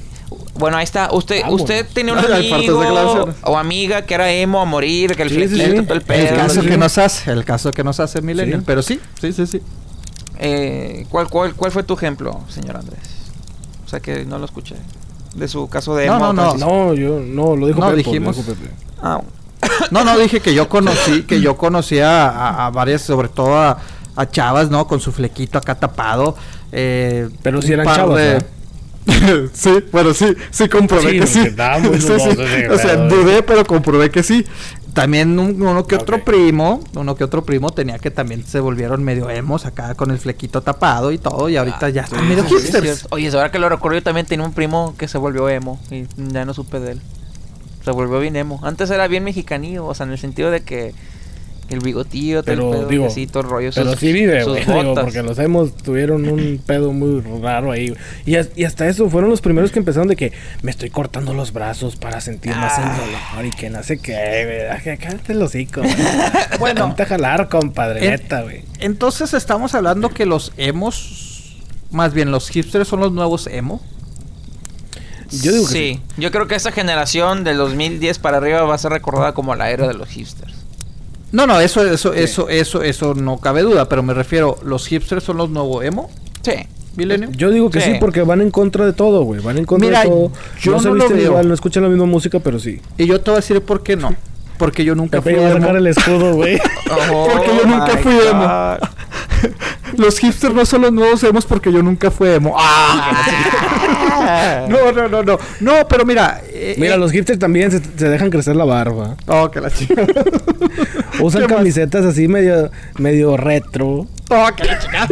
Bueno, 0.54 0.76
ahí 0.76 0.84
está. 0.84 1.08
Usted, 1.12 1.40
Vámonos. 1.42 1.62
usted 1.62 1.86
tenía 1.92 2.12
un 2.12 2.18
Ay, 2.20 2.50
amigo 2.52 3.28
o 3.42 3.58
amiga 3.58 4.02
que 4.02 4.14
era 4.14 4.30
emo 4.30 4.60
a 4.60 4.64
morir, 4.64 5.16
que 5.16 5.22
el 5.22 5.30
flequito, 5.30 5.56
sí. 5.80 5.82
todo 5.84 5.94
el 5.94 6.02
pedo. 6.02 6.28
El 6.28 6.36
caso 6.36 6.62
sí. 6.62 6.68
que 6.68 6.76
nos 6.76 6.98
hace, 6.98 7.30
el 7.32 7.44
caso 7.44 7.72
que 7.72 7.82
nos 7.82 7.98
hace 8.00 8.20
Millennial. 8.22 8.60
Sí. 8.60 8.64
Pero 8.66 8.82
sí, 8.82 9.00
sí, 9.20 9.32
sí, 9.32 9.46
sí. 9.46 9.60
Eh, 10.38 11.06
¿cuál, 11.08 11.28
cuál, 11.28 11.54
¿Cuál 11.54 11.72
fue 11.72 11.82
tu 11.82 11.94
ejemplo, 11.94 12.40
señor 12.48 12.76
Andrés? 12.76 13.00
O 13.84 13.88
sea 13.88 14.00
que 14.00 14.24
no 14.24 14.38
lo 14.38 14.44
escuché. 14.44 14.76
De 15.34 15.48
su 15.48 15.68
caso 15.68 15.94
de 15.94 16.06
No, 16.06 16.16
emo. 16.16 16.32
no, 16.32 16.54
no. 16.54 16.54
No, 16.88 16.94
yo 16.94 17.20
no, 17.20 17.56
lo 17.56 17.66
dijo 17.66 17.80
No, 17.80 17.86
Pepe. 17.86 17.96
dijimos. 17.98 18.36
lo 18.36 18.42
dijo 18.42 18.54
Pepe. 18.54 18.70
Ah, 19.02 19.20
No, 19.90 20.04
no, 20.04 20.18
dije 20.18 20.40
que 20.40 20.54
yo 20.54 20.68
conocí, 20.68 21.22
que 21.22 21.40
yo 21.40 21.56
conocía 21.56 22.28
a, 22.28 22.66
a 22.66 22.70
varias, 22.70 23.02
sobre 23.02 23.28
todo 23.28 23.56
a, 23.56 23.78
a 24.16 24.30
chavas, 24.30 24.70
¿no? 24.70 24.86
Con 24.86 25.00
su 25.00 25.10
flequito 25.12 25.56
acá 25.58 25.74
tapado. 25.74 26.36
Eh, 26.72 27.28
Pero 27.42 27.62
sí 27.62 27.68
un 27.68 27.80
eran 27.80 27.86
chavas, 27.94 28.16
de- 28.18 28.42
sí, 29.52 29.70
bueno, 29.90 30.14
sí, 30.14 30.32
sí 30.50 30.68
comprobé 30.68 31.10
Sí, 31.12 31.18
que 31.20 31.26
sí. 31.26 31.40
Sí, 31.42 32.12
sí. 32.18 32.64
O 32.70 32.78
sea, 32.78 32.96
dudé, 33.08 33.42
pero 33.42 33.64
comprobé 33.64 34.10
que 34.10 34.22
sí. 34.22 34.44
También 34.94 35.38
un- 35.38 35.62
uno 35.62 35.86
que 35.86 35.94
otro 35.96 36.22
primo, 36.22 36.80
uno 36.94 37.14
que 37.16 37.24
otro 37.24 37.44
primo 37.44 37.70
tenía 37.70 37.98
que 37.98 38.10
también 38.10 38.44
se 38.44 38.60
volvieron 38.60 39.02
medio 39.02 39.30
emos 39.30 39.64
acá 39.64 39.94
con 39.94 40.10
el 40.10 40.18
flequito 40.18 40.60
tapado 40.60 41.12
y 41.12 41.18
todo, 41.18 41.48
y 41.48 41.56
ahorita 41.56 41.88
ya 41.88 42.02
están 42.02 42.28
medio 42.28 42.42
Ah, 42.44 42.48
sí, 42.48 42.54
hipsters. 42.56 42.82
cierto. 42.98 43.06
Oye, 43.10 43.28
ahora 43.28 43.50
que 43.50 43.58
lo 43.58 43.68
recuerdo, 43.70 43.96
yo 43.98 44.02
también 44.02 44.26
tenía 44.26 44.44
un 44.44 44.52
primo 44.52 44.94
que 44.98 45.08
se 45.08 45.16
volvió 45.16 45.48
emo 45.48 45.80
y 45.90 46.04
ya 46.16 46.44
no 46.44 46.52
supe 46.52 46.78
de 46.78 46.92
él. 46.92 47.00
Se 47.84 47.90
volvió 47.90 48.20
bien 48.20 48.36
emo. 48.36 48.60
Antes 48.62 48.90
era 48.90 49.08
bien 49.08 49.24
mexicanío, 49.24 49.86
o 49.86 49.94
sea, 49.94 50.04
en 50.04 50.12
el 50.12 50.18
sentido 50.18 50.50
de 50.50 50.60
que 50.60 50.94
el 51.68 51.80
bigotillo, 51.80 52.42
todo 52.42 52.52
el 52.52 52.58
Pero 52.58 52.70
pedo, 52.72 52.86
digo, 52.88 53.08
todo 53.32 53.40
el 53.42 53.48
rollo. 53.48 53.70
pero 53.74 53.90
sus- 53.92 54.00
sí 54.00 54.12
vive, 54.12 54.44
güey. 54.44 54.64
digo. 54.64 54.94
Porque 54.94 55.22
los 55.22 55.38
hemos 55.38 55.74
tuvieron 55.76 56.28
un 56.28 56.60
pedo 56.66 56.92
muy 56.92 57.20
raro 57.40 57.70
ahí. 57.72 57.94
Y, 58.26 58.36
as- 58.36 58.50
y 58.56 58.64
hasta 58.64 58.86
eso 58.88 59.08
fueron 59.08 59.30
los 59.30 59.40
primeros 59.40 59.70
que 59.72 59.78
empezaron 59.78 60.06
de 60.08 60.16
que 60.16 60.32
me 60.62 60.70
estoy 60.70 60.90
cortando 60.90 61.32
los 61.32 61.52
brazos 61.54 61.96
para 61.96 62.20
sentir 62.20 62.54
más 62.54 62.76
el 62.78 62.84
Ah. 62.84 62.98
dolor 63.32 63.46
y 63.46 63.50
que 63.56 63.70
no 63.70 63.82
sé 63.82 63.98
qué, 63.98 64.68
güey. 64.84 64.98
Cállate 64.98 65.32
el 65.32 65.42
hocico. 65.42 65.80
güey. 65.80 65.94
Bueno. 66.58 66.86
Ponte 66.88 67.04
a 67.04 67.06
jalar, 67.06 67.48
compadre, 67.48 68.04
En- 68.04 68.10
neta, 68.10 68.42
güey. 68.42 68.64
Entonces 68.80 69.32
estamos 69.32 69.74
hablando 69.74 70.10
que 70.10 70.26
los 70.26 70.52
emos, 70.58 71.56
más 71.90 72.12
bien 72.12 72.30
los 72.30 72.48
hipsters 72.50 72.86
son 72.88 73.00
los 73.00 73.12
nuevos 73.12 73.46
emo. 73.46 73.80
Yo 75.42 75.52
digo 75.52 75.66
que 75.66 75.72
sí. 75.72 76.00
Yo 76.18 76.30
creo 76.30 76.46
que 76.46 76.54
esta 76.54 76.72
generación 76.72 77.42
del 77.44 77.56
2010 77.56 78.18
para 78.18 78.36
arriba 78.36 78.62
va 78.64 78.74
a 78.74 78.78
ser 78.78 78.92
recordada 78.92 79.32
como 79.32 79.54
la 79.54 79.70
era 79.70 79.88
de 79.88 79.94
los 79.94 80.10
hipsters. 80.10 80.52
No, 81.32 81.46
no, 81.46 81.58
eso, 81.60 81.84
eso, 81.84 82.12
eso, 82.12 82.48
eso, 82.48 82.82
eso 82.82 83.14
no 83.14 83.38
cabe 83.38 83.62
duda, 83.62 83.88
pero 83.88 84.02
me 84.02 84.14
refiero, 84.14 84.58
los 84.64 84.86
hipsters 84.86 85.24
son 85.24 85.38
los 85.38 85.50
nuevos 85.50 85.84
emo, 85.84 86.10
Sí. 86.42 86.52
Milenio. 86.94 87.30
Yo 87.32 87.50
digo 87.50 87.70
que 87.70 87.80
sí. 87.80 87.92
Sí. 87.92 87.96
porque 87.98 88.20
van 88.20 88.42
en 88.42 88.50
contra 88.50 88.84
de 88.84 88.92
todo, 88.92 89.22
güey. 89.22 89.40
Van 89.40 89.56
en 89.56 89.64
contra 89.64 89.88
Mira, 89.88 90.00
de 90.02 90.08
todo. 90.08 90.30
yo 90.60 90.72
no 90.72 90.78
se 90.80 90.88
no 90.88 90.94
lo 90.94 91.04
visten 91.08 91.24
igual, 91.24 91.48
no 91.48 91.54
escuchan 91.54 91.82
la 91.84 91.88
misma 91.88 92.04
música, 92.04 92.38
pero 92.40 92.58
sí. 92.58 92.80
Y 92.98 93.06
yo 93.06 93.18
te 93.20 93.30
voy 93.30 93.38
a 93.38 93.40
decir 93.40 93.62
por 93.62 93.82
qué 93.82 93.96
no. 93.96 94.14
Porque 94.58 94.84
yo 94.84 94.94
nunca 94.94 95.22
Pepe 95.22 95.36
fui 95.36 95.40
va 95.42 95.48
a 95.48 95.50
emo. 95.52 95.60
sacar 95.60 95.76
el 95.76 95.86
escudo, 95.86 96.34
güey. 96.34 96.60
Porque 97.32 97.50
yo 97.56 97.66
nunca 97.66 97.96
fui 97.96 98.12
emo. 98.12 98.76
Los 99.96 100.18
hipsters 100.18 100.54
no 100.54 100.64
son 100.66 100.82
los 100.82 100.92
nuevos 100.92 101.22
emos 101.24 101.44
porque 101.44 101.70
yo 101.72 101.82
nunca 101.82 102.10
fui 102.10 102.28
emo. 102.30 102.54
¡Ah! 102.58 103.22
no, 104.68 104.92
no, 104.92 105.08
no, 105.08 105.22
no. 105.22 105.38
No, 105.60 105.88
pero 105.88 106.04
mira. 106.04 106.40
eh, 106.52 106.74
Mira, 106.78 106.94
eh, 106.94 106.98
los 106.98 107.12
hipsters 107.12 107.38
también 107.38 107.70
se, 107.70 107.80
se 107.96 108.08
dejan 108.08 108.30
crecer 108.30 108.56
la 108.56 108.64
barba. 108.64 109.16
Oh, 109.26 109.50
que 109.50 109.60
la 109.60 109.70
chica. 109.70 110.06
Usan 111.20 111.46
camisetas 111.48 112.04
así 112.04 112.28
medio, 112.28 112.70
medio 112.98 113.36
retro. 113.36 114.06
Oh, 114.30 114.48
que 114.56 114.64
la 114.64 114.78
chica. 114.78 115.08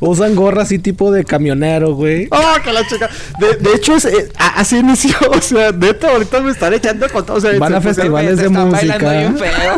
Usan 0.00 0.34
gorras 0.34 0.66
así 0.66 0.78
tipo 0.78 1.10
de 1.10 1.24
camionero, 1.24 1.94
güey. 1.94 2.28
Oh, 2.30 2.62
que 2.62 2.72
la 2.72 2.86
chica. 2.86 3.08
De, 3.38 3.54
de 3.56 3.74
hecho, 3.76 3.96
es, 3.96 4.04
eh, 4.04 4.28
así 4.56 4.78
inició. 4.78 5.16
O 5.30 5.40
sea, 5.40 5.72
neta, 5.72 6.10
ahorita 6.10 6.40
me 6.40 6.50
están 6.50 6.74
echando 6.74 7.08
con 7.10 7.24
todo. 7.24 7.38
O 7.38 7.40
sea, 7.40 7.58
Van 7.58 7.74
a 7.74 7.80
festivales 7.80 8.36
de 8.36 8.48
bailando 8.48 8.76
música. 8.76 9.10
bien 9.12 9.38
feo. 9.38 9.76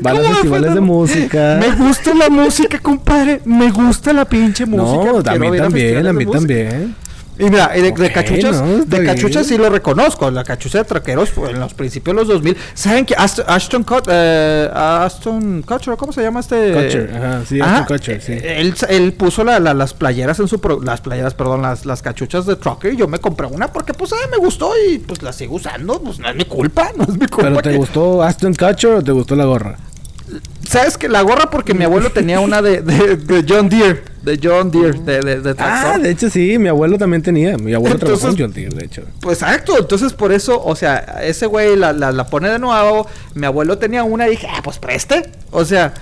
Van 0.00 0.16
a 0.16 0.20
¿Cómo 0.20 0.32
festivales 0.34 0.74
de 0.74 0.80
música. 0.80 1.58
Me 1.60 1.70
gusta 1.72 2.14
la 2.14 2.28
música, 2.28 2.78
compadre. 2.78 3.40
Me 3.44 3.70
gusta 3.70 4.12
la 4.12 4.24
pinche 4.24 4.66
música. 4.66 5.12
No, 5.12 5.18
a 5.18 5.50
mí 5.50 5.56
también, 5.58 6.06
a 6.06 6.12
mí 6.12 6.26
también. 6.26 6.94
Y 7.40 7.50
mira, 7.50 7.76
y 7.76 7.80
de, 7.80 8.12
cachuchas, 8.12 8.60
no, 8.62 8.84
de 8.84 9.04
cachuchas 9.04 9.46
sí 9.46 9.56
lo 9.56 9.70
reconozco. 9.70 10.30
La 10.30 10.44
cachucha 10.44 10.78
de 10.78 10.84
traqueros 10.84 11.30
pues, 11.30 11.50
en 11.52 11.60
los 11.60 11.74
principios 11.74 12.14
de 12.14 12.20
los 12.22 12.28
2000. 12.28 12.56
¿Saben 12.74 13.06
que 13.06 13.14
Aston, 13.16 13.44
Ashton, 13.48 13.84
Cut- 13.84 14.08
eh, 14.10 14.68
Aston 14.72 15.62
Kutcher, 15.62 15.96
¿cómo 15.96 16.12
se 16.12 16.22
llama 16.22 16.40
este? 16.40 16.72
Kutcher, 16.72 17.10
ajá, 17.16 17.42
sí, 17.48 17.60
Ajá, 17.60 17.78
Ashton 17.80 17.96
Kutcher, 17.96 18.22
sí. 18.22 18.32
eh, 18.32 18.56
Él, 18.60 18.74
él 18.88 19.12
puso 19.14 19.42
la- 19.44 19.58
la- 19.60 19.74
las 19.74 19.94
playeras 19.94 20.38
en 20.40 20.48
su... 20.48 20.60
pro- 20.60 20.80
las 20.82 21.00
playeras, 21.00 21.34
perdón, 21.34 21.62
las, 21.62 21.86
las 21.86 22.02
cachuchas 22.02 22.46
de 22.46 22.56
trucker 22.56 22.92
y 22.94 22.96
yo 22.96 23.08
me 23.08 23.18
compré 23.18 23.46
una 23.46 23.72
porque 23.72 23.94
pues 23.94 24.12
ah, 24.12 24.28
me 24.30 24.36
gustó 24.36 24.72
y 24.88 24.98
pues 24.98 25.22
la 25.22 25.32
sigo 25.32 25.56
usando. 25.56 26.00
Pues 26.00 26.18
no 26.18 26.28
es 26.28 26.36
mi 26.36 26.44
culpa, 26.44 26.90
no 26.96 27.04
es 27.04 27.10
mi 27.10 27.26
culpa. 27.26 27.42
¿Pero 27.50 27.62
te 27.62 27.70
que- 27.70 27.76
gustó 27.76 28.22
Aston 28.22 28.54
Kutcher 28.54 28.90
o 28.94 29.02
te 29.02 29.12
gustó 29.12 29.34
la 29.36 29.44
gorra? 29.44 29.76
¿Sabes 30.70 30.96
que 30.96 31.08
La 31.08 31.22
gorra 31.22 31.50
porque 31.50 31.74
mi 31.74 31.82
abuelo 31.82 32.12
tenía 32.12 32.38
una 32.38 32.62
de, 32.62 32.80
de, 32.80 33.16
de 33.16 33.44
John 33.48 33.68
Deere. 33.68 34.04
De 34.22 34.38
John 34.40 34.70
Deere, 34.70 35.00
de, 35.00 35.20
de, 35.20 35.40
de 35.40 35.54
Ah, 35.58 35.98
de 35.98 36.10
hecho 36.10 36.30
sí, 36.30 36.58
mi 36.58 36.68
abuelo 36.68 36.96
también 36.96 37.22
tenía. 37.22 37.58
Mi 37.58 37.74
abuelo 37.74 37.98
trabajó 37.98 38.28
en 38.28 38.38
John 38.38 38.52
Deere, 38.52 38.76
de 38.76 38.84
hecho. 38.84 39.02
Pues 39.20 39.42
exacto, 39.42 39.76
entonces 39.76 40.12
por 40.12 40.30
eso, 40.30 40.62
o 40.62 40.76
sea, 40.76 40.98
ese 41.24 41.46
güey 41.46 41.74
la, 41.74 41.92
la, 41.92 42.12
la 42.12 42.28
pone 42.28 42.48
de 42.48 42.60
nuevo, 42.60 43.08
mi 43.34 43.46
abuelo 43.46 43.78
tenía 43.78 44.04
una 44.04 44.28
y 44.28 44.30
dije, 44.30 44.46
ah, 44.48 44.60
pues 44.62 44.78
preste, 44.78 45.32
o 45.50 45.64
sea, 45.64 45.92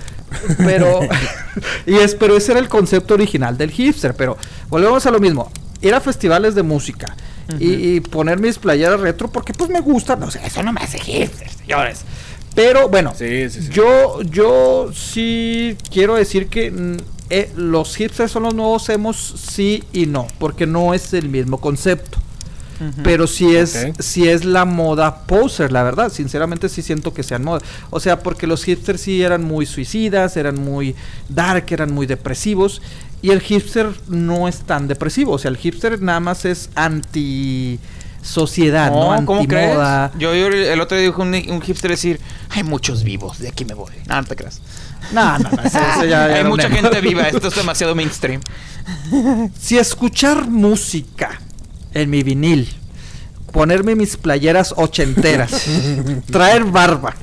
pero, 0.57 0.99
y 1.87 1.95
es, 1.95 2.13
pero 2.13 2.37
ese 2.37 2.51
era 2.51 2.59
el 2.59 2.69
concepto 2.69 3.15
original 3.15 3.57
del 3.57 3.71
hipster, 3.71 4.13
pero 4.13 4.37
volvemos 4.67 5.03
a 5.07 5.09
lo 5.09 5.19
mismo, 5.19 5.51
ir 5.81 5.95
a 5.95 5.99
festivales 5.99 6.53
de 6.53 6.61
música 6.61 7.15
y, 7.57 7.95
y 7.95 7.99
poner 8.01 8.37
mis 8.37 8.59
playeras 8.59 8.99
retro 8.99 9.31
porque 9.31 9.51
pues 9.51 9.71
me 9.71 9.79
gustan, 9.79 10.21
o 10.21 10.29
sea, 10.29 10.45
eso 10.45 10.61
no 10.61 10.71
me 10.71 10.81
hace 10.81 10.99
hipster, 10.99 11.49
señores. 11.49 12.01
Pero 12.55 12.89
bueno, 12.89 13.13
Sí, 13.17 13.49
sí, 13.49 13.61
sí. 13.63 13.69
yo, 13.71 14.21
yo 14.23 14.91
sí 14.93 15.77
quiero 15.91 16.15
decir 16.15 16.47
que 16.47 16.71
mm, 16.71 16.97
eh, 17.29 17.51
los 17.55 17.95
hipsters 17.95 18.31
son 18.31 18.43
los 18.43 18.53
nuevos 18.55 18.89
emos, 18.89 19.17
sí 19.17 19.83
y 19.93 20.05
no, 20.07 20.27
porque 20.39 20.65
no 20.65 20.93
es 20.93 21.13
el 21.13 21.29
mismo 21.29 21.59
concepto. 21.59 22.17
Pero 23.03 23.27
si 23.27 23.57
es, 23.57 23.75
Ok. 23.89 23.99
si 24.01 24.29
es 24.29 24.45
la 24.45 24.63
moda 24.63 25.23
poser, 25.25 25.69
la 25.69 25.83
verdad. 25.83 26.09
Sinceramente 26.09 26.69
sí 26.69 26.81
siento 26.81 27.13
que 27.13 27.23
sean 27.23 27.43
moda. 27.43 27.59
O 27.89 27.99
sea, 27.99 28.19
porque 28.23 28.47
los 28.47 28.63
hipsters 28.63 29.01
sí 29.01 29.21
eran 29.21 29.43
muy 29.43 29.65
suicidas, 29.65 30.37
eran 30.37 30.55
muy 30.63 30.95
dark, 31.27 31.65
eran 31.71 31.91
muy 31.93 32.07
depresivos. 32.07 32.81
Y 33.21 33.31
el 33.31 33.41
hipster 33.41 33.89
no 34.07 34.47
es 34.47 34.59
tan 34.59 34.87
depresivo. 34.87 35.33
O 35.33 35.37
sea, 35.37 35.51
el 35.51 35.57
hipster 35.57 36.01
nada 36.01 36.21
más 36.21 36.45
es 36.45 36.69
anti 36.75 37.79
sociedad, 38.21 38.91
¿no? 38.91 39.15
No, 39.19 39.25
¿cómo 39.25 39.47
crees? 39.47 39.75
Yo, 40.17 40.33
yo 40.35 40.47
el 40.47 40.79
otro 40.81 40.97
día 40.97 41.07
dijo 41.07 41.21
un, 41.21 41.33
un 41.33 41.61
hipster 41.61 41.91
decir, 41.91 42.19
hay 42.49 42.63
muchos 42.63 43.03
vivos, 43.03 43.39
de 43.39 43.49
aquí 43.49 43.65
me 43.65 43.73
voy. 43.73 43.91
No, 44.07 44.15
no 44.21 44.23
te 44.27 44.35
creas. 44.35 44.61
No, 45.13 45.39
no, 45.39 45.49
no. 45.49 45.63
ya- 45.63 46.05
ya 46.09 46.25
hay 46.25 46.43
mucha 46.43 46.69
gente 46.69 47.01
viva, 47.01 47.27
esto 47.27 47.47
es 47.47 47.55
demasiado 47.55 47.95
mainstream. 47.95 48.41
Si 49.59 49.77
escuchar 49.77 50.47
música 50.49 51.39
en 51.93 52.09
mi 52.09 52.23
vinil, 52.23 52.67
ponerme 53.51 53.95
mis 53.95 54.17
playeras 54.17 54.73
ochenteras, 54.77 55.65
traer 56.31 56.63
barba 56.65 57.15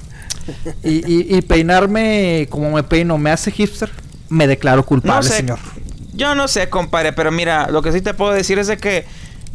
y, 0.84 0.90
y- 1.12 1.36
y 1.36 1.42
peinarme 1.42 2.46
como 2.50 2.70
me 2.70 2.82
peino 2.82 3.18
me 3.18 3.30
hace 3.30 3.50
hipster, 3.50 3.90
me 4.28 4.46
declaro 4.46 4.84
culpable, 4.84 5.16
No 5.16 5.22
sé, 5.22 5.36
señor. 5.38 5.58
Yo 6.14 6.34
no 6.34 6.48
sé, 6.48 6.68
compadre, 6.70 7.12
pero 7.12 7.30
mira, 7.30 7.68
lo 7.70 7.82
que 7.82 7.92
sí 7.92 8.00
te 8.00 8.14
puedo 8.14 8.32
decir 8.32 8.58
es 8.58 8.68
de 8.68 8.78
que 8.78 9.04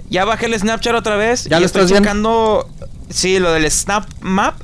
ya 0.10 0.26
bajé 0.26 0.48
el 0.48 0.60
Snapchat 0.60 0.96
otra 0.96 1.16
vez. 1.16 1.46
¿Ya 1.46 1.58
y 1.58 1.60
lo 1.62 1.66
estoy 1.66 1.84
estás 1.84 1.98
checando, 2.00 2.68
sí, 3.10 3.40
lo 3.40 3.52
del 3.52 3.70
Snap 3.72 4.06
Map. 4.22 4.56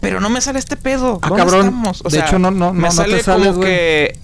Pero 0.00 0.20
no 0.20 0.28
me 0.28 0.40
sale 0.42 0.58
este 0.58 0.76
pedo. 0.76 1.18
Ah, 1.22 1.28
¿Dónde 1.28 1.44
cabrón. 1.44 1.60
estamos? 1.66 2.00
O 2.04 2.04
De 2.04 2.10
sea, 2.10 2.26
hecho, 2.26 2.38
no- 2.38 2.50
no- 2.50 2.66
no- 2.66 2.72
me 2.74 2.82
no 2.82 2.88
te 2.88 2.94
sale 2.94 3.22
sales, 3.22 3.48
como 3.48 3.60
que. 3.60 4.18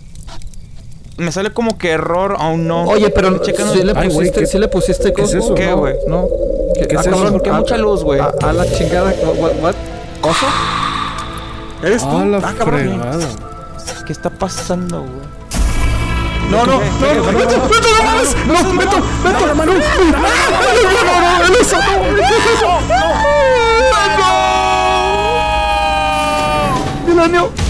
Me 1.17 1.33
sale 1.33 1.53
como 1.53 1.77
que 1.79 1.91
error 1.91 2.37
aún 2.39 2.67
no. 2.67 2.85
Oye, 2.85 3.11
pero 3.11 3.43
si 3.45 3.53
le 3.83 3.93
Ay, 3.95 4.09
güey, 4.09 4.09
pusiste, 4.11 4.41
¿qué- 4.41 4.47
sí 4.47 4.59
le 4.59 4.69
pusiste 4.69 5.13
qué 5.13 5.23
es 5.23 5.35
eso? 5.35 5.55
¿Qué, 5.55 5.67
¿No? 5.69 5.77
güey? 5.79 5.95
No. 6.07 6.27
¿Qué 6.75 6.81
es 6.95 6.97
ah, 6.97 7.01
eso? 7.01 7.11
cabrón, 7.11 7.33
¿Por 7.35 7.43
qué 7.43 7.51
ah, 7.51 7.55
mucha 7.55 7.77
luz, 7.77 8.03
güey? 8.05 8.21
A, 8.21 8.33
a 8.43 8.53
la 8.53 8.71
chingada. 8.73 9.13
What, 9.39 9.53
what? 9.61 9.75
¿Oso? 10.23 10.47
¿Eres 11.83 12.03
tú? 12.03 12.09
Ah, 12.17 12.25
la 12.27 12.39
Ah, 12.39 12.55
cabrón. 12.57 12.81
fregada. 12.81 13.27
¿Qué 14.07 14.13
está 14.13 14.31
pasando, 14.31 15.01
güey? 15.01 15.40
No, 16.51 16.67
no, 16.67 16.73
no, 16.73 16.81
no, 16.81 17.39
Beto, 17.39 17.61
Beto, 17.69 17.89
no 17.97 18.03
mames, 18.03 18.37
no, 18.45 18.55
Beto, 18.77 18.97
Beto, 19.23 19.47
no, 19.47 19.55
no, 19.55 19.65
no, 19.67 19.73
el 21.45 21.57
oso, 21.57 21.77
no, 21.77 22.17
¿qué 22.17 22.23
es 22.23 22.47
eso? 22.57 22.71
¡No! 27.29 27.70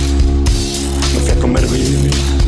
Me 1.47 1.59
fui 1.59 2.40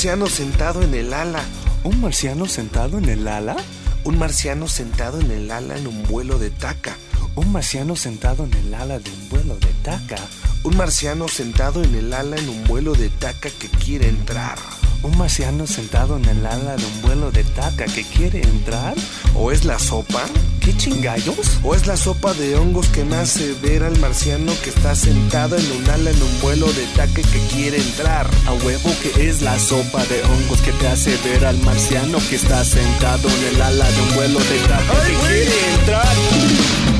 marciano 0.00 0.28
sentado 0.28 0.80
en 0.80 0.94
el 0.94 1.12
ala. 1.12 1.44
¿Un 1.84 2.00
marciano 2.00 2.46
sentado 2.46 2.96
en 2.96 3.10
el 3.10 3.28
ala? 3.28 3.54
Un 4.02 4.18
marciano 4.18 4.66
sentado 4.66 5.20
en 5.20 5.30
el 5.30 5.50
ala 5.50 5.76
en 5.76 5.86
un 5.86 6.04
vuelo 6.04 6.38
de 6.38 6.48
taca. 6.48 6.96
¿Un 7.34 7.52
marciano 7.52 7.94
sentado 7.96 8.44
en 8.46 8.54
el 8.54 8.72
ala 8.72 8.98
de 8.98 9.10
un 9.10 9.28
vuelo 9.28 9.56
de 9.56 9.74
taca? 9.82 10.16
Un 10.64 10.78
marciano 10.78 11.28
sentado 11.28 11.84
en 11.84 11.94
el 11.94 12.14
ala 12.14 12.38
en 12.38 12.48
un 12.48 12.64
vuelo 12.64 12.94
de 12.94 13.10
taca 13.10 13.50
que 13.50 13.68
quiere 13.68 14.08
entrar. 14.08 14.58
¿Un 15.02 15.18
marciano 15.18 15.66
sentado 15.66 16.16
en 16.16 16.24
el 16.24 16.46
ala 16.46 16.76
de 16.76 16.84
un 16.86 17.02
vuelo 17.02 17.30
de 17.30 17.44
taca 17.44 17.84
que 17.84 18.02
quiere 18.02 18.40
entrar? 18.40 18.94
¿O 19.34 19.52
es 19.52 19.66
la 19.66 19.78
sopa? 19.78 20.24
¿Qué 20.60 20.76
chingallos? 20.76 21.58
¿O 21.62 21.74
es 21.74 21.86
la 21.86 21.96
sopa 21.96 22.34
de 22.34 22.54
hongos 22.56 22.88
que 22.88 23.02
me 23.04 23.16
hace 23.16 23.54
ver 23.62 23.82
al 23.82 23.98
marciano 23.98 24.52
que 24.62 24.70
está 24.70 24.94
sentado 24.94 25.56
en 25.56 25.72
un 25.72 25.88
ala 25.88 26.10
en 26.10 26.22
un 26.22 26.40
vuelo 26.42 26.66
de 26.66 26.86
taca 26.94 27.14
que 27.14 27.40
quiere 27.54 27.78
entrar? 27.78 28.28
A 28.46 28.52
huevo 28.52 28.90
que 29.02 29.28
es 29.28 29.40
la 29.40 29.58
sopa 29.58 30.04
de 30.04 30.22
hongos 30.22 30.60
que 30.60 30.72
te 30.72 30.86
hace 30.86 31.16
ver 31.24 31.46
al 31.46 31.58
marciano 31.58 32.18
que 32.28 32.36
está 32.36 32.62
sentado 32.64 33.28
en 33.28 33.54
el 33.54 33.62
ala 33.62 33.90
de 33.90 34.02
un 34.02 34.14
vuelo 34.14 34.38
de 34.38 34.58
taca 34.68 35.06
que 35.06 35.14
quiere 35.14 35.74
entrar. 35.74 36.99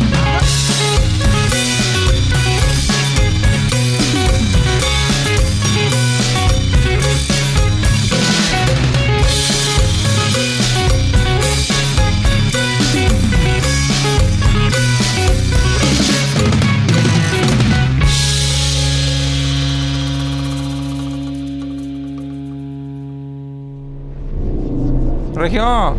Regio. 25.41 25.95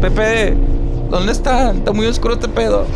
Pepe. 0.00 0.54
¿Dónde 1.10 1.32
está? 1.32 1.72
Está 1.72 1.92
muy 1.92 2.06
oscuro 2.06 2.34
este 2.34 2.46
pedo. 2.46 2.86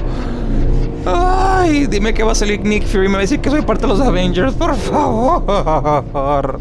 Ay, 1.04 1.88
dime 1.88 2.14
que 2.14 2.22
va 2.22 2.30
a 2.32 2.34
salir 2.36 2.64
Nick 2.64 2.86
Fury 2.86 3.08
me 3.08 3.14
va 3.14 3.18
a 3.18 3.22
decir 3.22 3.40
que 3.40 3.50
soy 3.50 3.62
parte 3.62 3.82
de 3.82 3.88
los 3.88 4.00
Avengers, 4.00 4.54
por 4.54 4.76
favor. 4.76 6.60